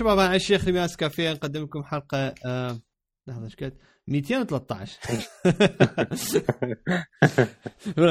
شباب 0.00 0.18
أنا 0.18 0.36
الشيخ 0.36 0.64
ريماس 0.64 0.96
كافيه 0.96 1.32
نقدم 1.32 1.62
لكم 1.62 1.82
حلقة 1.82 2.34
آه... 2.46 2.80
لحظة 3.26 3.44
إيش 3.44 3.56
قد؟ 3.56 3.76
213 4.08 4.98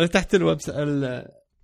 تحت 0.14 0.36
الويب 0.36 0.58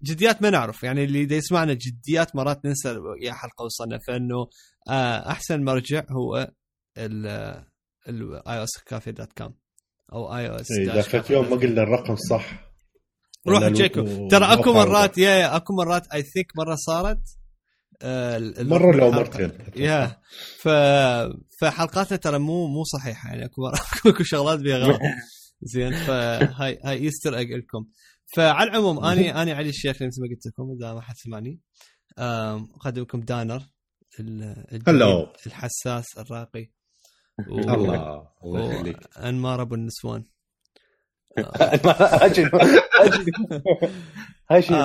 جديات 0.04 0.42
ما 0.42 0.50
نعرف. 0.50 0.84
يعني 0.84 1.04
اللي 1.04 1.26
دا 1.26 1.36
يسمعنا 1.36 1.74
جديات 1.74 2.36
مرات 2.36 2.66
ننسى 2.66 2.98
يا 3.22 3.34
حلقة 3.34 3.66
وصلنا 3.66 4.00
فإنه 4.08 4.48
آه 4.90 5.32
أحسن 5.32 5.64
مرجع 5.64 6.04
هو 6.10 6.52
الاي 6.98 8.60
أو 8.60 8.64
اس 8.64 8.84
كافي 8.86 9.12
دوت 9.12 9.34
كوم 9.34 9.54
أو 10.14 10.36
اي 10.38 10.50
أو 10.50 10.56
اس 10.56 10.72
إذا 10.72 11.02
فات 11.02 11.30
يوم 11.30 11.50
ما 11.50 11.56
قلنا 11.56 11.84
الرقم 11.84 12.16
صح. 12.16 12.72
روحوا 13.48 13.70
تشيكوا 13.70 14.30
ترى 14.30 14.46
أكو 14.54 14.74
مرات 14.74 15.18
يا, 15.18 15.56
أكو 15.56 15.74
مرات 15.74 16.08
اي 16.14 16.24
ثينك 16.24 16.52
مرة 16.58 16.76
صارت 16.76 17.22
مرة 18.64 18.96
لو 18.96 19.12
مرتين 19.12 19.52
يا 19.76 20.22
ف 20.60 20.70
فحلقاتنا 21.62 22.18
ترى 22.18 22.40
مو 22.40 22.68
مو 22.68 22.84
صحيحة 22.84 23.30
يعني 23.30 23.46
أكو 23.46 23.68
أكو 24.10 24.24
شغلات 24.24 24.60
فيها 24.60 24.78
غلط. 24.78 25.00
زين 25.74 25.92
فهاي 25.92 26.80
هاي 26.84 26.98
ايستر 26.98 27.38
ايج 27.38 27.54
لكم. 27.54 27.86
فعلى 28.36 28.70
العموم 28.70 29.06
أني 29.06 29.32
أني 29.42 29.52
علي 29.52 29.70
الشيخ 29.70 29.96
مثل 29.96 30.22
ما 30.22 30.28
قلت 30.30 30.48
لكم 30.48 30.76
إذا 30.80 30.94
ما 30.94 31.02
حد 31.02 31.16
سمعني. 31.18 31.60
اقدم 32.18 33.02
لكم 33.02 33.22
دانر 33.22 33.64
الحساس 35.48 36.06
الراقي. 36.18 36.72
و... 37.50 37.60
الله 37.60 38.28
الله 38.44 38.74
يخليك. 38.74 39.18
أنمار 39.18 39.62
أبو 39.62 39.76
النسوان. 39.76 40.24
أجل 41.38 42.50
أجل 43.00 43.32
هاي 44.52 44.62
شيء 44.62 44.78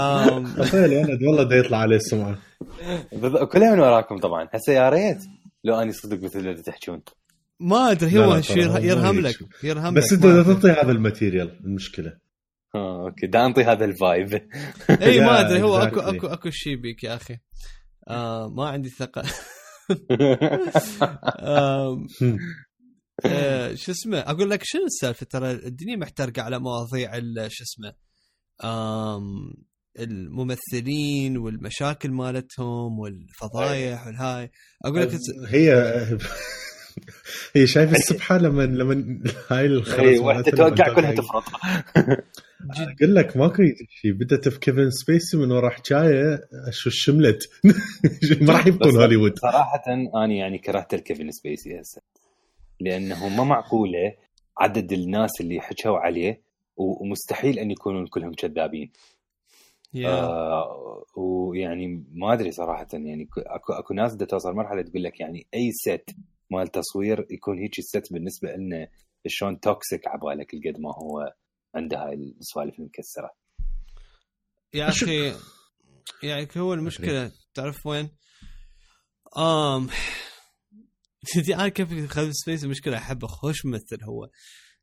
تخيل 0.59 0.93
ولد 0.99 1.23
والله 1.23 1.43
ده 1.43 1.57
يطلع 1.57 1.79
عليه 1.79 1.97
السمعه 1.97 2.39
كلها 3.53 3.75
من 3.75 3.81
وراكم 3.81 4.19
طبعا. 4.19 4.49
هسه 4.53 4.73
يا 4.73 4.89
ريت 4.89 5.19
لو 5.65 5.75
أني 5.75 5.93
صدق 5.93 6.25
مثل 6.25 6.39
اللي 6.39 6.63
تحجون 6.63 7.03
ما 7.61 7.91
أدري 7.91 8.19
هو 8.19 8.41
يرهم 8.79 9.21
لك 9.21 9.37
يرهم 9.63 9.95
بس 9.95 10.13
أنت 10.13 10.23
تعطي 10.23 10.71
هذا 10.71 10.93
ال 10.93 11.00
material 11.00 11.61
المشكلة. 11.65 12.13
آه 12.75 13.07
okay. 13.07 13.27
دا 13.27 13.47
أنطي 13.47 13.65
هذا 13.65 13.85
ال 13.85 13.93
vibe. 13.93 14.35
إي 15.03 15.21
ما 15.21 15.41
أدري 15.41 15.63
هو 15.63 15.79
اكو 15.79 16.01
اكو 16.01 16.27
أكو 16.27 16.51
شيء 16.51 16.77
بيك 16.77 17.05
يا 17.05 17.15
أخي. 17.15 17.39
آه 18.09 18.49
ما 18.49 18.69
عندي 18.69 18.89
ثقة. 18.89 19.23
آه 21.41 22.05
آه 23.27 23.75
شو 23.75 23.93
اسمه 23.93 24.19
أقول 24.19 24.51
لك 24.51 24.61
شنو 24.65 24.85
السالفة؟ 24.85 25.27
ترى 25.27 25.51
الدنيا 25.51 25.97
محترقة 25.97 26.43
على 26.43 26.59
مواضيع 26.59 27.19
شو 27.49 27.65
اسمه 27.65 27.95
الممثلين 29.99 31.37
والمشاكل 31.37 32.11
مالتهم 32.11 32.99
والفضايح 32.99 34.07
والهاي. 34.07 34.51
أقول 34.85 35.01
لك 35.03 35.11
هي 35.49 35.73
هي 37.57 37.67
شايف 37.67 37.93
السبحة 37.93 38.39
لما 38.39 38.63
لما 38.63 39.21
هاي 39.51 39.67
الخرز 39.67 40.09
إي 40.09 40.19
وحده 40.19 40.51
توقع 40.51 40.95
كلها 40.95 41.13
تفرط. 41.13 41.45
أقول 43.01 43.15
لك 43.15 43.37
ماكو 43.37 43.63
شيء 44.01 44.13
بدت 44.13 44.49
في 44.49 44.59
كيفن 44.59 44.91
سبيسي 44.91 45.37
من 45.37 45.51
ورا 45.51 45.71
حكايه 45.71 46.41
شو 46.71 46.91
شملت؟ 46.91 47.51
ما 48.41 48.53
راح 48.53 48.67
يبقون 48.67 48.97
هوليوود. 48.97 49.39
صراحة 49.39 49.83
أنا 49.89 50.35
يعني 50.35 50.59
كرهت 50.59 50.95
الكيفن 50.95 51.31
سبيسي 51.31 51.81
هسه. 51.81 52.03
لأنه 52.81 53.29
ما 53.29 53.45
معقولة 53.45 54.17
عدد 54.59 54.93
الناس 54.93 55.41
اللي 55.41 55.61
حكوا 55.61 55.99
عليه 55.99 56.43
ومستحيل 56.77 57.59
أن 57.59 57.71
يكونون 57.71 58.07
كلهم 58.07 58.33
كذابين 58.33 58.93
yeah. 59.97 60.07
آه 60.07 61.05
ويعني 61.17 62.05
ما 62.13 62.33
أدري 62.33 62.51
صراحة 62.51 62.87
يعني 62.93 63.29
اكو 63.39 63.73
أكو 63.73 63.95
ناس 63.95 64.15
بدها 64.15 64.27
توصل 64.27 64.55
مرحلة 64.55 64.83
تقول 64.83 65.03
لك 65.03 65.21
يعني 65.21 65.47
أي 65.55 65.71
ست 65.73 66.11
مال 66.51 66.69
تصوير 66.69 67.27
يكون 67.31 67.59
هيك 67.59 67.79
الست 67.79 68.13
بالنسبة 68.13 68.53
لنا 68.53 68.89
شلون 69.27 69.61
toxic 69.61 70.09
عبالك 70.09 70.51
قد 70.67 70.81
ما 70.81 70.91
هو 70.91 71.35
عنده 71.75 71.99
هاي 71.99 72.15
السوالف 72.15 72.79
المكسرة 72.79 73.31
يا 74.75 74.89
أخي 74.93 75.35
يعني 76.23 76.49
هو 76.57 76.75
المشكلة 76.75 77.33
تعرف 77.55 77.87
وين؟ 77.87 78.09
آم 79.39 79.89
أنا 81.55 81.69
كيفن 81.69 82.31
سبيسي 82.33 82.65
المشكلة 82.65 82.97
أحب 82.97 83.27
خوش 83.27 83.67
ممثل 83.67 84.05
هو. 84.05 84.31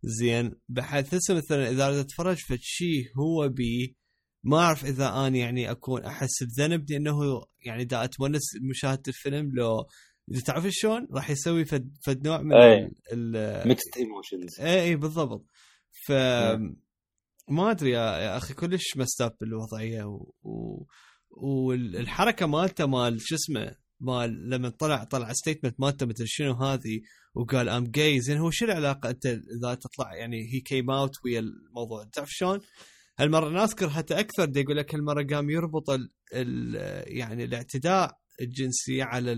زين 0.04 0.52
بحيث 0.70 1.14
هسه 1.14 1.34
مثلا 1.34 1.70
إذا 1.70 2.02
أتفرج 2.02 2.38
في 2.38 2.58
شيء 2.62 3.06
هو 3.20 3.50
بي 3.50 3.96
ما 4.44 4.58
أعرف 4.58 4.86
إذا 4.86 5.10
أنا 5.10 5.38
يعني 5.38 5.72
أكون 5.72 6.06
أحس 6.06 6.44
بذنب 6.44 6.92
لأنه 6.92 7.44
يعني 7.66 7.86
دا 7.86 8.04
أتونس 8.04 8.42
مشاهدة 8.70 9.04
الفيلم 9.08 9.56
لو 9.56 9.88
إذا 10.32 10.42
تعرف 10.42 10.68
شلون؟ 10.70 11.08
راح 11.12 11.30
يسوي 11.30 11.66
فد, 11.66 11.98
فد 12.06 12.28
نوع 12.28 12.42
من 12.42 12.54
ال 13.14 13.68
ميكست 13.68 13.98
ايموشنز 13.98 14.60
اي 14.60 14.82
اي 14.82 14.96
بالضبط. 14.96 15.46
ف 16.08 16.12
ما 17.50 17.72
أدري 17.72 17.92
يا 17.92 18.38
أخي 18.38 18.54
كلش 18.54 18.98
messed 18.98 19.28
up 19.28 19.38
بالوضعية 19.42 20.04
و... 20.04 20.34
و... 20.44 20.86
والحركة 21.32 22.46
مالته 22.46 22.86
مال 22.86 23.18
شو 23.22 23.36
اسمه 23.36 23.76
مال 24.00 24.50
لما 24.50 24.70
طلع 24.70 25.04
طلع 25.04 25.34
statement 25.34 25.80
مالته 25.80 26.06
مثل 26.06 26.24
شنو 26.28 26.54
هذه 26.54 27.02
وقال 27.34 27.70
I'm 27.70 27.92
gay 27.92 28.20
زين 28.20 28.38
هو 28.38 28.52
شو 28.52 28.66
العلاقة 28.66 29.10
أنت 29.10 29.26
إذا 29.26 29.76
تطلع؟ 29.76 30.16
يعني 30.16 30.54
هي 30.54 30.60
came 30.60 30.92
out 30.92 31.12
ويا 31.26 31.40
الموضوع. 31.40 32.04
تعرف 32.04 32.30
شلون؟ 32.32 32.60
هالمرة 33.20 33.48
الناس 33.48 33.76
كرهته 33.76 34.20
أكثر 34.20 34.46
دي 34.46 34.60
يقول 34.60 34.78
لك 34.78 34.96
هالمرة 34.96 35.28
قام 35.36 35.50
يربط 35.50 35.90
ال 35.90 36.10
ال 36.34 36.76
يعني 37.18 37.44
الاعتداء 37.44 38.18
الجنسي 38.42 39.02
على 39.02 39.32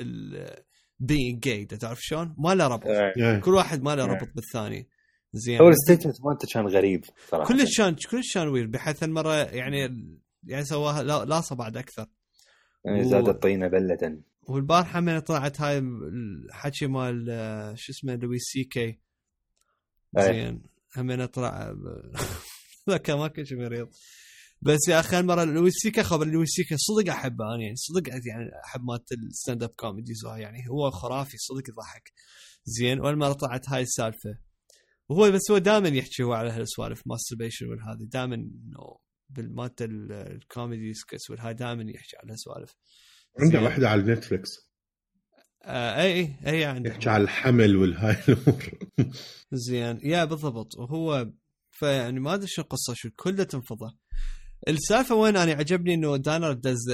ال 0.00 0.64
being 0.98 1.40
gay 1.42 1.64
تعرف 1.64 1.98
شلون؟ 2.00 2.34
ما 2.38 2.54
له 2.54 2.66
ربط. 2.66 2.84
yeah. 2.84 3.44
كل 3.44 3.54
واحد 3.54 3.82
ما 3.82 3.96
له 3.96 4.04
ربط 4.04 4.28
بالثاني. 4.34 4.88
زين. 5.32 5.60
هو 5.60 5.68
ال 5.68 5.73
statement 5.73 6.16
مالته 6.24 6.48
كان 6.54 6.66
غريب 6.66 7.04
صراحة. 7.30 7.48
كلش 7.48 7.78
كان 7.78 7.96
كلش 8.10 8.34
كان 8.34 8.48
weird 8.48 8.66
بحيث 8.66 9.02
المره 9.02 9.34
يعني 9.34 9.78
يعني 10.46 10.64
سواها 10.64 11.02
لاصه 11.24 11.56
بعد 11.56 11.76
أكثر. 11.76 12.06
يعني 12.84 13.04
زاد 13.04 13.28
الطينة 13.28 13.68
بلة. 13.68 14.22
والبارحه 14.42 15.00
من 15.00 15.18
طلعت 15.18 15.60
هاي 15.60 15.78
الحكي 15.78 16.86
مال 16.86 17.26
شو 17.78 17.92
اسمه 17.92 18.14
لويس 18.14 18.42
سي 18.42 18.64
كي. 18.64 19.00
زين 20.18 20.62
همين 20.96 21.26
طلع 21.26 21.74
ذاك 22.90 23.10
ما 23.10 23.28
كنت 23.28 23.52
مريض. 23.52 23.88
بس 24.62 24.88
يا 24.88 25.00
أخي 25.00 25.20
المره 25.20 25.44
لويس 25.44 25.74
سي 25.82 25.92
كي 25.92 26.02
خبر 26.02 26.26
لويس 26.26 26.48
سي 26.50 26.63
كي 26.63 26.76
صدق 26.78 27.12
أحبه 27.12 27.54
أنا 27.54 27.62
يعني 27.62 27.76
صدق 27.76 28.08
يعني 28.08 28.50
أحب 28.64 28.84
مالت 28.84 29.12
ال 29.12 29.20
stand 29.20 29.62
up 29.62 29.68
comedies 29.68 30.24
يعني 30.36 30.68
هو 30.70 30.90
خرافي 30.90 31.36
صدق 31.36 31.68
يضحك. 31.68 32.12
زين 32.64 33.00
والمرة 33.00 33.32
طلعت 33.32 33.68
هاي 33.68 33.82
السالفة. 33.82 34.38
وهو 35.08 35.30
بس 35.30 35.50
هو 35.50 35.58
دائما 35.58 35.88
يحكي 35.88 36.22
هو 36.22 36.32
على 36.32 36.50
هالسوالف 36.50 37.02
masturbation 37.06 37.66
والهذه 37.66 37.98
دائما 38.02 38.34
إنه 38.34 38.96
بالمالت 39.30 39.82
ال 39.82 39.98
comedy 39.98 40.94
skits 40.94 41.30
والهاي 41.30 41.54
دائما 41.54 41.90
يحكي 41.90 42.16
على 42.16 42.32
هالسوالف. 42.32 42.76
عنده 43.40 43.62
واحدة 43.62 43.88
على 43.88 44.02
نتفلكس 44.02 44.70
آه 45.64 46.02
إي 46.02 46.12
إي 46.20 46.36
إي 46.46 46.64
عنده 46.64 46.90
يحكي 46.90 47.08
على 47.10 47.22
الحمل 47.24 47.76
والهاي 47.76 48.16
الأمور. 48.28 48.78
زين. 49.52 50.00
يا 50.02 50.24
بالضبط. 50.24 50.78
وهو 50.78 51.30
فيعني 51.70 52.20
ما 52.20 52.34
أدري 52.34 52.46
شو 52.46 52.62
القصة 52.62 52.94
شو 52.96 53.10
كلها 53.16 53.44
تنفضه 53.44 53.96
السالفة 54.68 55.14
وين؟ 55.14 55.36
أنا 55.36 55.52
عجبني 55.52 55.94
إنه 55.94 56.16
دانر 56.16 56.52
دز 56.52 56.90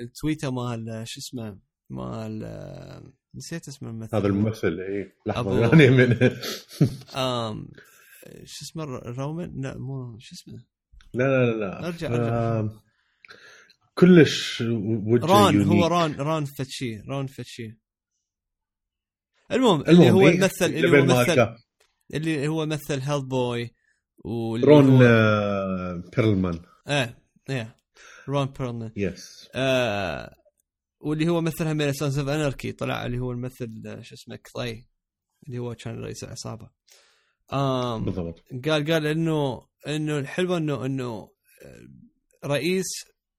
ال 0.00 0.06
tweet 0.06 0.38
ته 0.38 0.50
مال 0.50 1.02
شو 1.06 1.20
اسمه؟ 1.20 1.58
مال 1.90 3.12
نسيت 3.34 3.68
اسم 3.68 3.86
الممثل. 3.86 4.16
هذا 4.16 4.26
الممثل 4.26 4.80
إي. 4.80 5.12
لحظة 5.26 5.60
يعني 5.60 5.90
من 5.90 6.12
آم 7.16 7.68
شو 8.44 8.64
اسمه؟ 8.64 8.84
رومان 8.84 9.60
لا 9.60 9.78
مو 9.78 10.18
شو 10.18 10.34
اسمه؟ 10.34 10.64
لا 11.14 11.24
لا 11.24 11.52
لا 11.56 11.86
أرجع 11.86 12.08
أرجع. 12.08 12.68
كلش 13.94 14.60
وجهه 14.60 15.26
ران 15.26 15.54
يونيك. 15.54 15.68
هو 15.68 15.86
ران 15.86 16.14
ران 16.14 16.44
فتشي 16.44 17.00
ران 17.08 17.26
فتشي 17.26 17.78
المهم, 19.52 19.80
اللي 19.80 20.10
هو 20.10 20.28
الممثل 20.28 20.64
اللي 20.64 20.98
هو 21.00 21.04
مثل 21.04 21.56
اللي 22.14 22.48
هو 22.48 22.66
مثل 22.66 23.00
هيلث 23.00 23.24
بوي 23.24 23.74
رون 24.64 24.90
هو... 24.90 24.98
بيرلمان 26.16 26.60
إيه 26.88 27.18
إيه. 27.50 27.76
رون 28.28 28.46
بيرلمان 28.46 28.92
yes 28.96 29.48
آه 29.54 30.34
واللي 31.00 31.28
هو 31.28 31.40
مثل 31.40 31.66
هم 31.66 31.92
Sons 31.92 32.18
of 32.18 32.28
Anarchy 32.28 32.72
طلع 32.72 33.06
اللي 33.06 33.18
هو 33.18 33.32
الممثل 33.32 33.98
شو 34.02 34.14
اسمه 34.14 34.38
كلاي 34.52 34.86
اللي 35.46 35.58
هو 35.58 35.74
كان 35.74 35.98
رئيس 35.98 36.24
العصابة. 36.24 36.70
آم 37.52 38.04
بالضبط. 38.04 38.44
قال 38.64 38.92
قال 38.92 39.06
إنه 39.06 39.69
إنه 39.86 40.18
الحلو 40.18 40.56
إنه 40.56 40.86
إنه 40.86 41.30
رئيس 42.44 42.86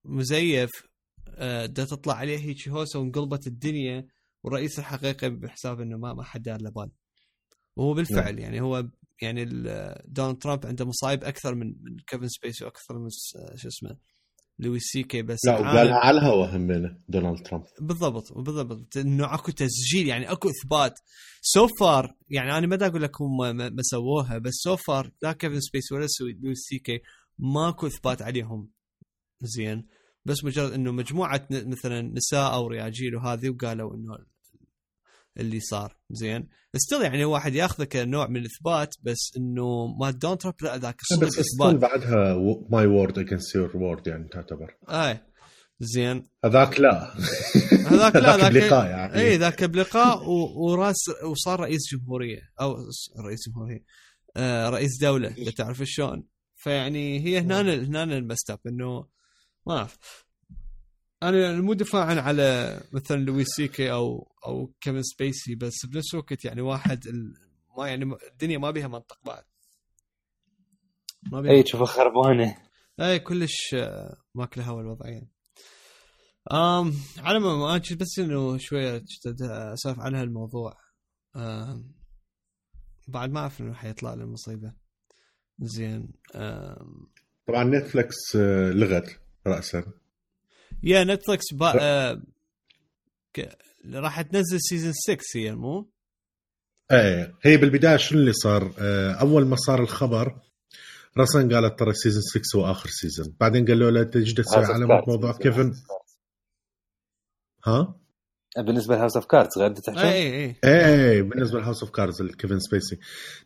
مزيف 0.06 0.70
دا 1.66 1.86
تطلع 1.86 2.14
عليه 2.14 2.38
هيك 2.38 2.70
هوسة 2.70 3.00
وانقلبت 3.00 3.48
الدنيا 3.48 4.08
والرئيس 4.44 4.80
الحقيقي 4.80 5.30
بحساب 5.30 5.82
إنه 5.82 5.98
ما 5.98 6.14
ما 6.14 6.24
حد 6.24 6.42
دار 6.42 6.62
له 6.62 6.72
بال 6.72 6.92
وهو 7.76 7.94
بالفعل 7.94 8.36
نعم. 8.36 8.40
يعني 8.40 8.62
هو 8.62 8.88
يعني 9.22 9.46
دونالد 10.06 10.38
ترامب 10.38 10.66
عنده 10.66 10.86
مصايب 10.86 11.24
أكثر 11.24 11.56
من 11.56 11.68
من 11.68 11.98
كيفن 12.08 12.28
سبيسي 12.28 12.66
وأكثر 12.66 13.00
من 13.00 13.10
شو 13.56 13.68
اسمه 13.68 13.98
لويس 14.60 14.84
سي 14.84 15.04
كي 15.04 15.22
بس 15.22 15.40
لا 15.46 15.52
عالم- 15.54 15.68
وقالها 15.68 15.96
على 15.96 16.18
الهوا 16.20 16.46
همينه 16.46 16.98
دونالد 17.10 17.44
ترامب. 17.46 17.64
بالضبط 17.82 18.34
بالضبط. 18.38 18.98
إنه 18.98 19.34
أكو 19.34 19.52
تسجيل 19.52 20.08
يعني 20.08 20.32
أكو 20.32 20.50
إثبات. 20.50 20.94
so 21.42 21.68
far 21.80 22.16
يعني 22.30 22.58
أنا 22.58 22.68
ما 22.68 22.88
أقول 22.88 23.02
لك 23.04 23.22
هم 23.22 23.38
ما, 23.58 23.72
سووها 23.82 24.38
بس 24.38 24.54
so 24.54 24.76
far 24.76 25.12
لا 25.22 25.34
كيفن 25.34 25.60
سبيسي 25.60 25.92
ولا 25.92 26.08
لويس 26.44 26.58
سي 26.60 26.80
كي 26.80 27.00
ماكو 27.40 27.88
إثبات 27.88 28.22
عليهم. 28.22 28.70
زين. 29.42 29.88
بس 30.26 30.44
مجرد 30.44 30.72
إنه 30.74 30.92
مجموعة 30.92 31.48
مثلا 31.52 32.02
نساء 32.02 32.54
أو 32.54 32.68
رياجيل 32.68 33.16
وهذه 33.16 33.50
وقالوا 33.50 33.96
إنه 33.96 34.18
اللي 35.38 35.60
صار. 35.60 35.98
زين؟ 36.12 36.48
still 36.78 37.02
يعني 37.02 37.26
واحد 37.26 37.56
ياخذه 37.56 37.84
كنوع 37.84 38.28
من 38.28 38.38
الإثبات 38.38 38.96
بس 39.04 39.32
إنه 39.38 39.88
ما 40.00 40.12
دونالد 40.12 40.38
ترامب 40.38 40.56
لا 40.62 40.78
ذاك 40.78 41.02
صدق 41.04 41.28
بس 41.28 41.40
إثبات. 41.40 41.76
بعدها 41.76 42.36
my 42.70 42.86
word 42.86 43.20
against 43.20 43.56
your 43.56 43.78
word 43.78 44.08
يعني 44.08 44.28
تعتبر. 44.28 44.76
أي. 44.90 45.20
زين. 45.80 46.24
هذاك 46.46 46.80
لا. 46.80 47.14
هذاك 47.88 48.16
لا 48.16 48.38
ذاك 48.38 48.52
بلقاء 48.52 48.90
يعني. 48.90 49.20
إي 49.20 49.38
ذاك 49.38 49.64
بلقاء 49.64 50.30
وراس 50.30 51.10
وصار 51.24 51.60
رئيس 51.60 51.82
جمهورية 51.94 52.42
أو 52.62 52.76
رئيس 53.26 53.50
جمهورية. 53.50 53.84
آه 54.38 54.70
رئيس 54.70 55.02
دولة 55.02 55.28
إذا 55.28 55.52
تعرف 55.52 55.82
شلون. 55.84 56.24
فيعني 56.56 57.26
هي 57.26 57.40
هنا 57.40 57.62
هنا 57.62 58.04
ال 58.04 58.10
messed 58.10 58.47
up 58.47 58.60
إنه 58.68 59.06
ما 59.68 59.78
أعرف. 59.78 60.26
أنا 61.24 61.62
مو 61.62 61.74
دفاعا 61.74 62.22
على 62.22 62.80
مثلا 62.94 63.18
لويس 63.18 63.48
سيكي 63.48 63.92
أو 63.92 64.32
أو 64.46 64.74
كيفن 64.82 65.02
سبيسي 65.02 65.56
بس 65.56 65.86
بنفس 65.86 66.14
الوقت 66.14 66.46
يعني 66.46 66.62
واحد 66.62 67.08
ال... 67.08 67.34
ما 67.78 67.88
يعني 67.88 68.16
الدنيا 68.32 68.58
ما 68.58 68.72
بيها 68.72 68.88
منطق 68.88 69.20
بعد. 69.26 69.44
ما 71.32 71.42
بيها 71.42 71.52
اي 71.52 71.64
تشوفها 71.64 71.86
خربانه 71.86 72.58
اي 73.00 73.20
كلش 73.20 73.74
آه، 73.76 74.18
ماكله 74.36 74.64
هوا 74.64 74.82
الوضعية. 74.82 75.32
امم 76.52 76.94
على 77.18 77.40
ما 77.40 77.76
أجي 77.76 77.96
بس 77.96 78.20
إنه 78.20 78.58
شوية 78.58 79.04
أسولف 79.74 80.00
عن 80.00 80.16
هالموضوع. 80.16 80.78
بعد 83.08 83.32
ما 83.32 83.40
أعرف 83.40 83.62
إنه 83.62 83.74
حيطلع 83.74 84.14
لي 84.14 84.24
المصيبه 84.24 84.74
زين 85.60 86.14
طبعا 87.48 87.64
نتفلكس 87.64 88.36
آه، 88.36 88.72
لغت 88.72 89.20
راسا. 89.48 90.01
يا 90.84 91.04
نتفلكس 91.04 91.54
با... 91.54 91.74
آه، 91.82 92.22
ك... 93.34 93.58
راح 93.94 94.22
تنزل 94.22 94.58
season 94.62 94.94
6 94.94 95.18
هي 95.36 95.56
مو؟ 95.56 95.90
إيه 96.92 97.36
هي 97.42 97.58
بالبداية 97.58 97.98
شنو 97.98 98.20
اللي 98.20 98.34
صار؟ 98.34 98.74
آه، 98.80 99.12
أول 99.12 99.46
ما 99.46 99.56
صار 99.56 99.82
الخبر 99.82 100.40
رسن 101.18 101.54
قالت 101.54 101.80
ترى 101.80 101.94
season 101.94 102.22
6 102.22 102.60
هو 102.60 102.72
آخر 102.72 102.90
سيزون 102.90 103.36
بعدين 103.40 103.66
قالوا 103.66 103.92
له 103.92 104.04
تجي 104.04 104.34
تسوي 104.34 104.66
علامه 104.66 105.04
موضوع 105.08 105.38
كيفن 105.38 105.74
ها؟ 107.66 108.01
بالنسبة 108.58 108.96
ل 108.96 108.99
House 108.99 109.16
of 109.16 109.26
Cards 109.26 109.58
غير 109.58 109.74
تحكي؟ 109.74 110.02
اي 110.02 110.56
اي 110.64 111.12
اي 111.12 111.22
بالنسبة 111.22 111.60
ل 111.60 111.64
House 111.64 111.84
of 111.84 111.92
Cards 111.92 112.22
الكيفن 112.22 112.60
سبيسي 112.60 113.00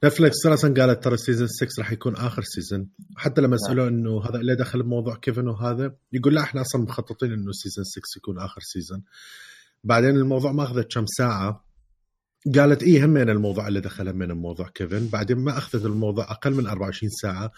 Netflix 0.03 0.45
راسا 0.45 0.73
قالت 0.77 1.03
ترى 1.03 1.17
season 1.17 1.47
6 1.47 1.67
راح 1.79 1.91
يكون 1.91 2.15
آخر 2.15 2.41
season 2.41 2.89
حتى 3.17 3.41
لما 3.41 3.57
سالوه 3.57 3.87
إنه 3.87 4.25
هذا 4.25 4.37
اللي 4.37 4.55
دخل 4.55 4.83
بموضوع 4.83 5.15
كيفن 5.15 5.47
وهذا 5.47 5.95
يقول 6.13 6.35
لا 6.35 6.41
إحنا 6.41 6.61
أصلا 6.61 6.81
مخططين 6.81 7.31
إنه 7.33 7.51
season 7.51 7.83
6 7.83 8.01
يكون 8.17 8.39
آخر 8.39 8.61
season 8.61 9.03
بعدين 9.85 10.09
الموضوع 10.09 10.51
ما 10.51 10.63
أخذت 10.63 10.93
كم 10.93 11.05
ساعة. 11.05 11.65
قالت 12.55 12.83
إيه 12.83 13.05
همين 13.05 13.29
الموضوع 13.29 13.67
اللي 13.67 13.81
دخل 13.81 14.09
همين 14.09 14.27
بموضوع 14.27 14.67
كيفن 14.67 15.07
بعدين 15.07 15.37
ما 15.37 15.57
أخذت 15.57 15.85
الموضوع 15.85 16.31
أقل 16.31 16.53
من 16.53 16.67
24 16.67 17.09
ساعة. 17.09 17.51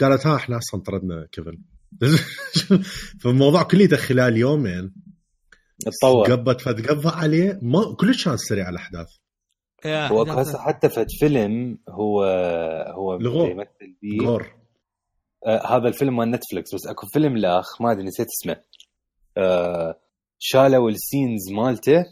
قالت 0.00 0.26
ها 0.26 0.36
إحنا 0.36 0.58
أصلا 0.58 0.80
طردنا 0.80 1.26
كيفن 1.32 1.58
فالموضوع 3.20 3.62
كله 3.62 3.96
خلال 3.96 4.36
يومين. 4.36 4.92
تطور. 5.84 6.32
قبت 6.32 6.60
فتقضى 6.60 7.08
عليه 7.08 7.58
ما 7.62 7.96
كلش 8.00 8.24
كان 8.24 8.36
سريع 8.36 8.68
الأحداث. 8.68 9.08
هو 9.86 10.22
هسه 10.22 10.58
حتى 10.58 10.88
فد 10.88 11.06
فيلم 11.20 11.78
هو 11.88 12.24
هو. 12.94 13.46
يمثل 13.46 13.96
بيه 14.02 14.26
Gore. 14.26 14.54
آه 15.46 15.66
هذا 15.66 15.88
الفيلم 15.88 16.16
مال 16.16 16.30
Netflix 16.30 16.74
بس 16.74 16.86
أكو 16.86 17.06
فيلم 17.06 17.36
لأخ 17.36 17.82
ما 17.82 17.92
أدري 17.92 18.04
نسيت 18.04 18.26
اسمه. 18.26 18.62
آه 19.36 20.00
شالوا 20.38 20.90
ال 20.90 20.99
scenes 20.99 21.52
مالته 21.52 22.04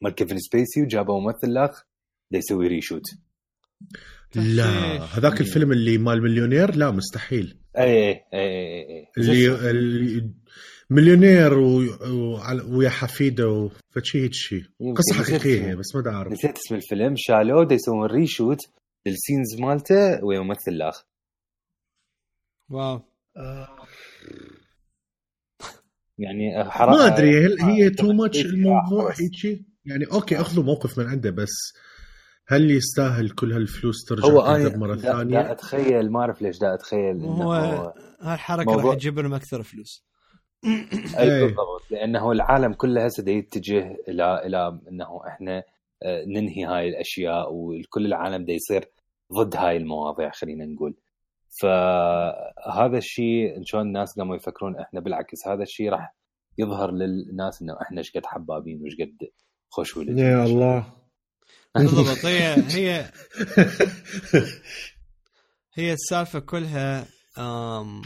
مال 0.00 0.14
كيفن 0.14 0.38
سبيسي 0.38 0.82
وجابوا 0.82 1.20
ممثل 1.20 1.52
لأخ 1.52 1.84
يسوي 2.32 2.68
reshoot. 2.68 3.02
لا؟ 4.34 4.64
هذاك 5.18 5.40
الفيلم 5.40 5.72
اللي 5.72 5.98
مال 5.98 6.22
مليونير؟ 6.22 6.74
لا 6.74 6.90
مستحيل. 6.90 7.58
اي 7.78 7.82
اي 7.82 8.14
اي 8.14 8.20
اي 8.34 8.98
اي 8.98 9.08
اللي, 9.16 9.70
اللي 9.70 10.30
مليونير. 10.90 11.58
ويا 12.68 12.90
حفيدة 12.90 13.48
وفشي 13.48 14.22
هيك 14.22 14.32
شيء 14.32 14.64
قصة 14.96 15.14
حقيقية 15.14 15.74
بس 15.74 15.96
ما 15.96 16.10
أعرف. 16.10 16.32
نسيت 16.32 16.56
اسم 16.56 16.74
الفيلم. 16.74 17.14
شالوه 17.16 17.64
دا 17.64 17.74
يسوون 17.74 18.06
reshoot 18.06 18.60
لل 19.06 19.20
scenes 19.20 19.60
مالته 19.60 20.24
ويا 20.24 20.40
ممثل 20.40 20.72
لاخ 20.72 21.04
wow. 22.70 23.00
يعني 26.18 26.64
حرام 26.70 26.94
ما 26.94 27.06
أدري 27.06 27.46
هل 27.46 27.60
هي 27.60 27.90
too 27.90 28.12
much 28.12 28.36
إيه، 28.36 28.44
الموضوع 28.44 29.04
خلاص. 29.04 29.20
هيك 29.20 29.64
يعني 29.84 30.04
okay 30.12 30.40
أخذوا 30.40 30.64
موقف 30.64 30.98
من 30.98 31.06
عنده 31.06 31.30
بس 31.30 31.72
هل 32.48 32.70
يستاهل 32.70 33.30
كل 33.30 33.52
هالفلوس 33.52 34.04
ترجع 34.04 34.28
هو 34.28 34.58
مرة 34.76 34.94
دا, 34.94 35.00
دا 35.02 35.12
ثانية؟ 35.12 35.52
أتخيل 35.52 36.10
ما 36.12 36.20
أعرف 36.20 36.42
ليش 36.42 36.58
دا 36.58 36.74
أتخيل 36.74 37.00
إنه 37.10 37.26
هو 37.26 37.52
هو 37.52 37.92
هالحركة 38.20 38.70
راح 38.70 38.76
موضوع- 38.76 38.94
تجيب 38.94 39.18
لهم 39.18 39.34
أكثر 39.34 39.62
فلوس 39.62 40.06
أي 40.64 41.22
إيه. 41.32 41.40
بالضبط 41.44 41.90
لأنه 41.90 42.32
العالم 42.32 42.72
كله 42.72 43.04
هسه 43.04 43.22
دا 43.22 43.32
يتجه 43.32 43.96
إلى 44.08 44.46
إلى 44.46 44.80
إنه 44.90 45.20
إحنا 45.28 45.62
آه، 46.02 46.24
ننهي 46.24 46.64
هاي 46.64 46.88
الأشياء 46.88 47.48
وكل 47.52 48.06
العالم 48.06 48.44
دا 48.44 48.52
يصير 48.52 48.84
ضد 49.32 49.56
هاي 49.56 49.76
المواضيع 49.76 50.30
خلينا 50.30 50.64
نقول 50.66 50.94
فهذا 51.62 52.98
الشيء 52.98 53.56
إن 53.56 53.64
شلون 53.64 53.86
الناس 53.86 54.18
قاموا 54.18 54.36
يفكرون 54.36 54.76
إحنا 54.76 55.00
بالعكس 55.00 55.48
هذا 55.48 55.62
الشيء 55.62 55.90
راح 55.90 56.14
يظهر 56.58 56.90
للناس 56.90 57.62
إنه 57.62 57.76
إحنا 57.82 57.98
إيش 57.98 58.12
قد 58.16 58.26
حبابين 58.26 58.82
وإيش 58.82 58.94
قد 59.00 59.28
خوش 59.68 59.96
ولد 59.96 60.18
يا 60.18 60.44
الله 60.44 60.86
بالضبط. 61.78 62.24
هي 62.26 62.54
هي 62.74 63.12
هي 65.74 65.92
السالفة 65.92 66.38
كلها 66.38 67.06
آم 67.38 68.02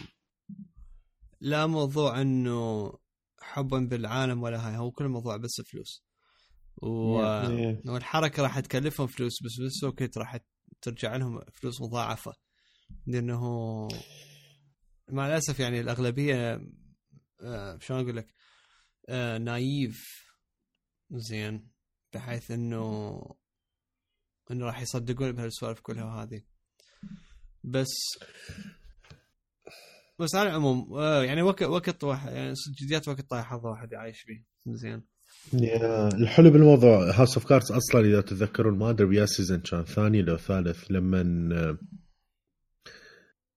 لا 1.41 1.67
موضوع 1.67 2.21
إنه 2.21 2.93
حبا 3.41 3.79
بالعالم 3.79 4.43
ولا 4.43 4.69
هاي 4.69 4.77
هو 4.77 4.91
كل 4.91 5.05
الموضوع 5.05 5.37
بس 5.37 5.61
فلوس. 5.67 6.05
و... 6.83 7.15
والحركة 7.85 8.43
راح 8.43 8.61
تكلفهم 8.61 9.07
فلوس 9.07 9.43
بس 9.43 9.61
بنفس 9.61 9.85
الوقت 9.85 10.19
راح 10.19 10.39
ترجع 10.83 11.17
لهم 11.17 11.41
فلوس 11.55 11.81
مضاعفة. 11.81 12.33
لأنه 13.07 13.89
مع 15.09 15.27
الأسف 15.27 15.61
يعني 15.61 15.81
الأغلبية 15.81 16.61
آه 17.41 17.79
شلون 17.81 18.01
أقول 18.01 18.17
لك؟ 18.17 18.35
آه 19.09 19.39
نايف 19.39 20.25
زين. 21.11 21.71
بحيث 22.13 22.51
إنه 22.51 23.21
إنه 24.51 24.67
راح 24.67 24.83
يصدقون 24.83 25.33
بهالسوالف 25.33 25.81
كلها 25.81 26.05
وهذه 26.05 26.43
بس 27.65 27.89
بس 30.19 30.35
على 30.35 30.49
العموم 30.49 30.93
آه 30.95 31.25
يعني 31.25 31.43
وقت 31.43 31.63
وقت 31.63 32.05
واحد 32.05 32.33
يعني 32.33 32.55
جديات 32.83 33.09
وقت 33.09 33.21
طايح 33.31 33.45
حظ 33.47 33.67
واحد 33.67 33.93
يعيش 33.93 34.21
فيه 34.21 34.45
زين 34.67 35.03
الحلو 36.15 36.51
بالموضوع 36.51 37.11
House 37.11 37.35
of 37.39 37.47
Cards 37.47 37.73
أصلا 37.73 38.01
إذا 38.01 38.21
تتذكرون 38.21 38.79
ما 38.79 38.91
أدري 38.91 39.07
ويا 39.07 39.27
season 39.27 39.61
كان 39.61 39.85
ثاني 39.85 40.23
لو 40.23 40.37
ثالث 40.37 40.85
لما 40.91 41.79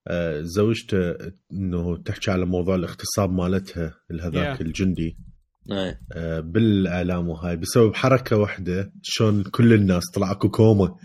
آه، 0.07 0.41
زوجته 0.41 1.15
إنه 1.53 1.97
تحكي 1.97 2.31
على 2.31 2.45
موضوع 2.45 2.75
الاغتصاب 2.75 3.31
مالتها 3.31 3.95
لهذاك 4.09 4.57
Yeah. 4.57 4.61
الجندي. 4.61 5.17
آه، 5.71 6.39
بالإعلام 6.39 7.29
وهاي 7.29 7.55
بسبب 7.55 7.95
حركة 7.95 8.37
واحدة 8.37 8.93
شلون 9.03 9.43
كل 9.43 9.73
الناس 9.73 10.03
طلع 10.13 10.31
أكو 10.31 10.49
كومة 10.49 10.95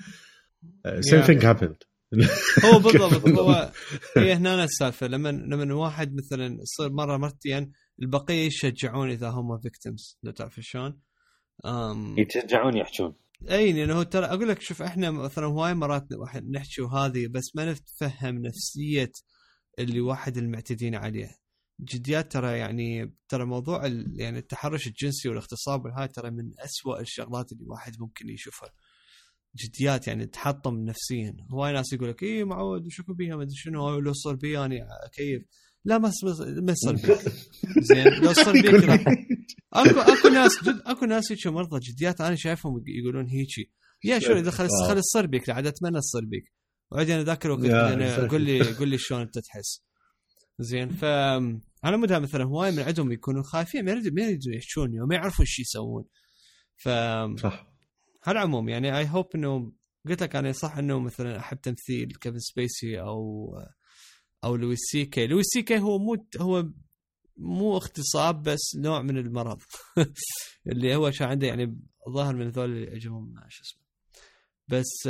same. 1.01 1.21
thing 1.21 1.45
happened 1.45 1.77
هو 2.65 2.79
بالضبط 2.79 3.29
هو 3.39 3.73
هي 4.17 4.35
هنا 4.35 4.65
السالفة. 4.65 5.07
لما 5.07 5.29
لما 5.29 5.75
واحد 5.75 6.15
مثلا 6.15 6.59
يصير 6.63 6.93
مرة 6.93 7.17
مرتين 7.17 7.73
البقية 8.03 8.47
يشجعون 8.47 9.11
إذا 9.11 9.29
هم 9.29 9.59
victims 9.59 10.19
لو 10.23 10.33
تعرف 10.33 10.61
شلون؟ 10.61 11.01
أم... 11.67 12.19
يتشجعون 12.19 12.77
يحجون. 12.77 13.15
اي 13.51 13.73
لأنه 13.73 13.95
هو 13.95 14.03
ترى 14.03 14.27
أقول 14.27 14.49
لك 14.49 14.61
شوف 14.61 14.83
إحنا 14.83 15.11
مثلا 15.11 15.47
هواي 15.47 15.75
مرات 15.75 16.07
واحد 16.13 16.51
نحكي 16.51 16.83
وهذه 16.83 17.27
بس 17.27 17.57
ما 17.57 17.73
نتفهم 17.73 18.39
نفسية 18.39 19.13
اللي 19.79 20.01
واحد 20.01 20.37
المعتدين 20.37 20.95
عليه. 20.95 21.31
جديات 21.81 22.33
ترى 22.33 22.59
يعني 22.59 23.15
ترى 23.29 23.45
موضوع 23.45 23.87
يعني 24.17 24.39
التحرش 24.39 24.87
الجنسي 24.87 25.29
والاغتصاب 25.29 25.85
والهاي 25.85 26.09
ترى 26.09 26.31
من 26.31 26.53
أسوأ 26.59 27.01
الشغلات 27.01 27.53
اللي 27.53 27.65
واحد 27.67 28.01
ممكن 28.01 28.29
يشوفها. 28.29 28.71
جديات 29.57 30.09
يعني 30.09 30.27
تحطم 30.27 30.85
نفسيا. 30.85 31.37
هواي 31.51 31.73
ناس 31.73 31.93
يقول 31.93 32.09
لك 32.09 32.23
إيه 32.23 32.45
معود 32.45 32.87
وشكو 32.87 33.15
بيها 33.15 33.37
ما 33.37 33.43
أدري 33.43 33.55
شنو 33.55 33.99
لو 33.99 34.13
صار 34.13 34.35
بي 34.35 34.53
يعني 34.53 34.81
كيف 35.13 35.43
لا 35.85 35.99
ما 35.99 36.13
ما 36.41 36.73
يصير 36.73 36.93
بيك 36.93 37.19
زين 37.89 38.07
لو 38.23 38.33
صار 38.33 38.53
بيك 38.53 38.85
أكو 39.73 40.01
أكو 40.01 40.29
ناس 40.29 40.65
جد 40.65 40.83
أكو 40.87 41.05
ناس 41.05 41.33
هيك 41.33 41.47
مرضى 41.47 41.81
جديات 41.91 42.21
أنا 42.21 42.37
شايفهم 42.37 42.83
يقولون 42.87 43.27
هيجي 43.27 43.73
يا 44.05 44.19
شو 44.19 44.33
إذا 44.33 44.51
خل 44.51 44.69
خل 44.89 45.01
تصير 45.01 45.27
بيك 45.27 45.51
عاد 45.51 45.67
أتمنى 45.67 46.01
تصير 46.01 46.25
بيك. 46.25 46.53
وعادي 46.91 47.15
أنا 47.15 47.23
ذاك 47.25 47.47
الوقت. 47.47 47.61
قول 48.31 48.43
لي 48.43 48.73
قول 48.73 48.89
لي 48.89 48.99
شلون 48.99 49.21
أنت 49.21 49.39
تحس. 49.39 49.83
زين 50.59 50.89
ف 50.91 51.05
أنا 51.85 51.97
مدها 51.97 52.19
مثلا 52.19 52.45
هواي 52.45 52.71
من 52.71 52.83
عندهم 52.83 53.13
يكونوا 53.13 53.43
خايفين 53.43 53.85
ما 53.85 53.91
يريدوا 53.93 54.55
يحچون 54.55 55.01
وما 55.01 55.15
يعرفوا 55.15 55.45
إيش 55.45 55.59
يسوون. 55.59 56.05
ف 56.77 56.89
صح. 57.43 57.73
على 58.27 58.39
العموم 58.39 58.69
يعني 58.69 58.99
I 58.99 59.09
hope 59.09 59.27
انه 59.35 59.73
قلت 60.09 60.23
لك 60.23 60.37
أنا 60.37 60.53
صح 60.53 60.79
إنه 60.79 60.99
مثلا 60.99 61.39
أحب 61.39 61.61
تمثيل 61.61 62.09
كيفن 62.21 62.39
سبيسي 62.39 63.01
أو 63.01 63.51
أو 64.45 64.57
لويس 64.57 64.79
سي 64.79 65.05
كي. 65.05 65.27
لويس 65.27 65.47
سي 65.47 65.63
كي 65.63 65.79
هو 65.79 65.99
مو 65.99 66.27
هو 66.41 66.69
مو 67.37 67.77
اغتصاب 67.77 68.43
بس 68.43 68.77
نوع 68.77 69.03
من 69.03 69.19
المرض. 69.19 69.59
اللي 70.73 70.97
هو 70.97 71.11
كان 71.11 71.29
عنده 71.29 71.47
يعني 71.47 71.79
ظاهر 72.15 72.35
من 72.37 72.49
ذول 72.49 72.71
اللي 72.71 72.91
عجبهم 72.91 73.35
شو 73.49 73.63
اسمه. 73.63 73.89
بس 74.69 75.07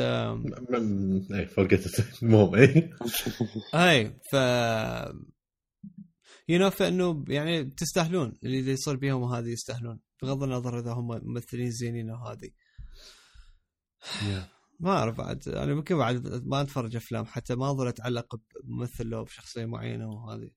I 1.35 1.47
forget 1.47 1.85
المهم 2.23 2.55
اي 2.55 2.91
اي 3.75 4.21
ف 4.33 4.37
you 6.49 6.59
know 6.59 6.71
فإنه 6.71 7.25
يعني 7.29 7.65
تستاهلون. 7.65 8.39
اللي 8.45 8.59
اللي 8.61 8.73
يصير 8.73 8.97
بيهم 8.97 9.25
هذه 9.25 9.49
يستاهلون. 9.49 10.01
بغض 10.23 10.43
النظر 10.43 10.79
إذا 10.79 10.93
هم 10.93 11.21
ممثلين 11.23 11.71
زينين 11.71 12.11
أو 12.11 12.17
هذه. 12.17 12.51
ما 14.81 14.91
أعرف 14.91 15.19
بعد. 15.19 15.49
أنا 15.49 15.75
ممكن 15.75 15.99
بعد 15.99 16.43
ما 16.47 16.61
أتفرج 16.61 16.97
أفلام. 16.97 17.25
حتى 17.25 17.55
ما 17.55 17.71
اظل 17.71 17.89
أتعلق 17.89 18.41
بممثل 18.65 19.05
لو 19.07 19.25
بشخصية 19.25 19.65
معينة 19.67 20.09
وهذه 20.11 20.51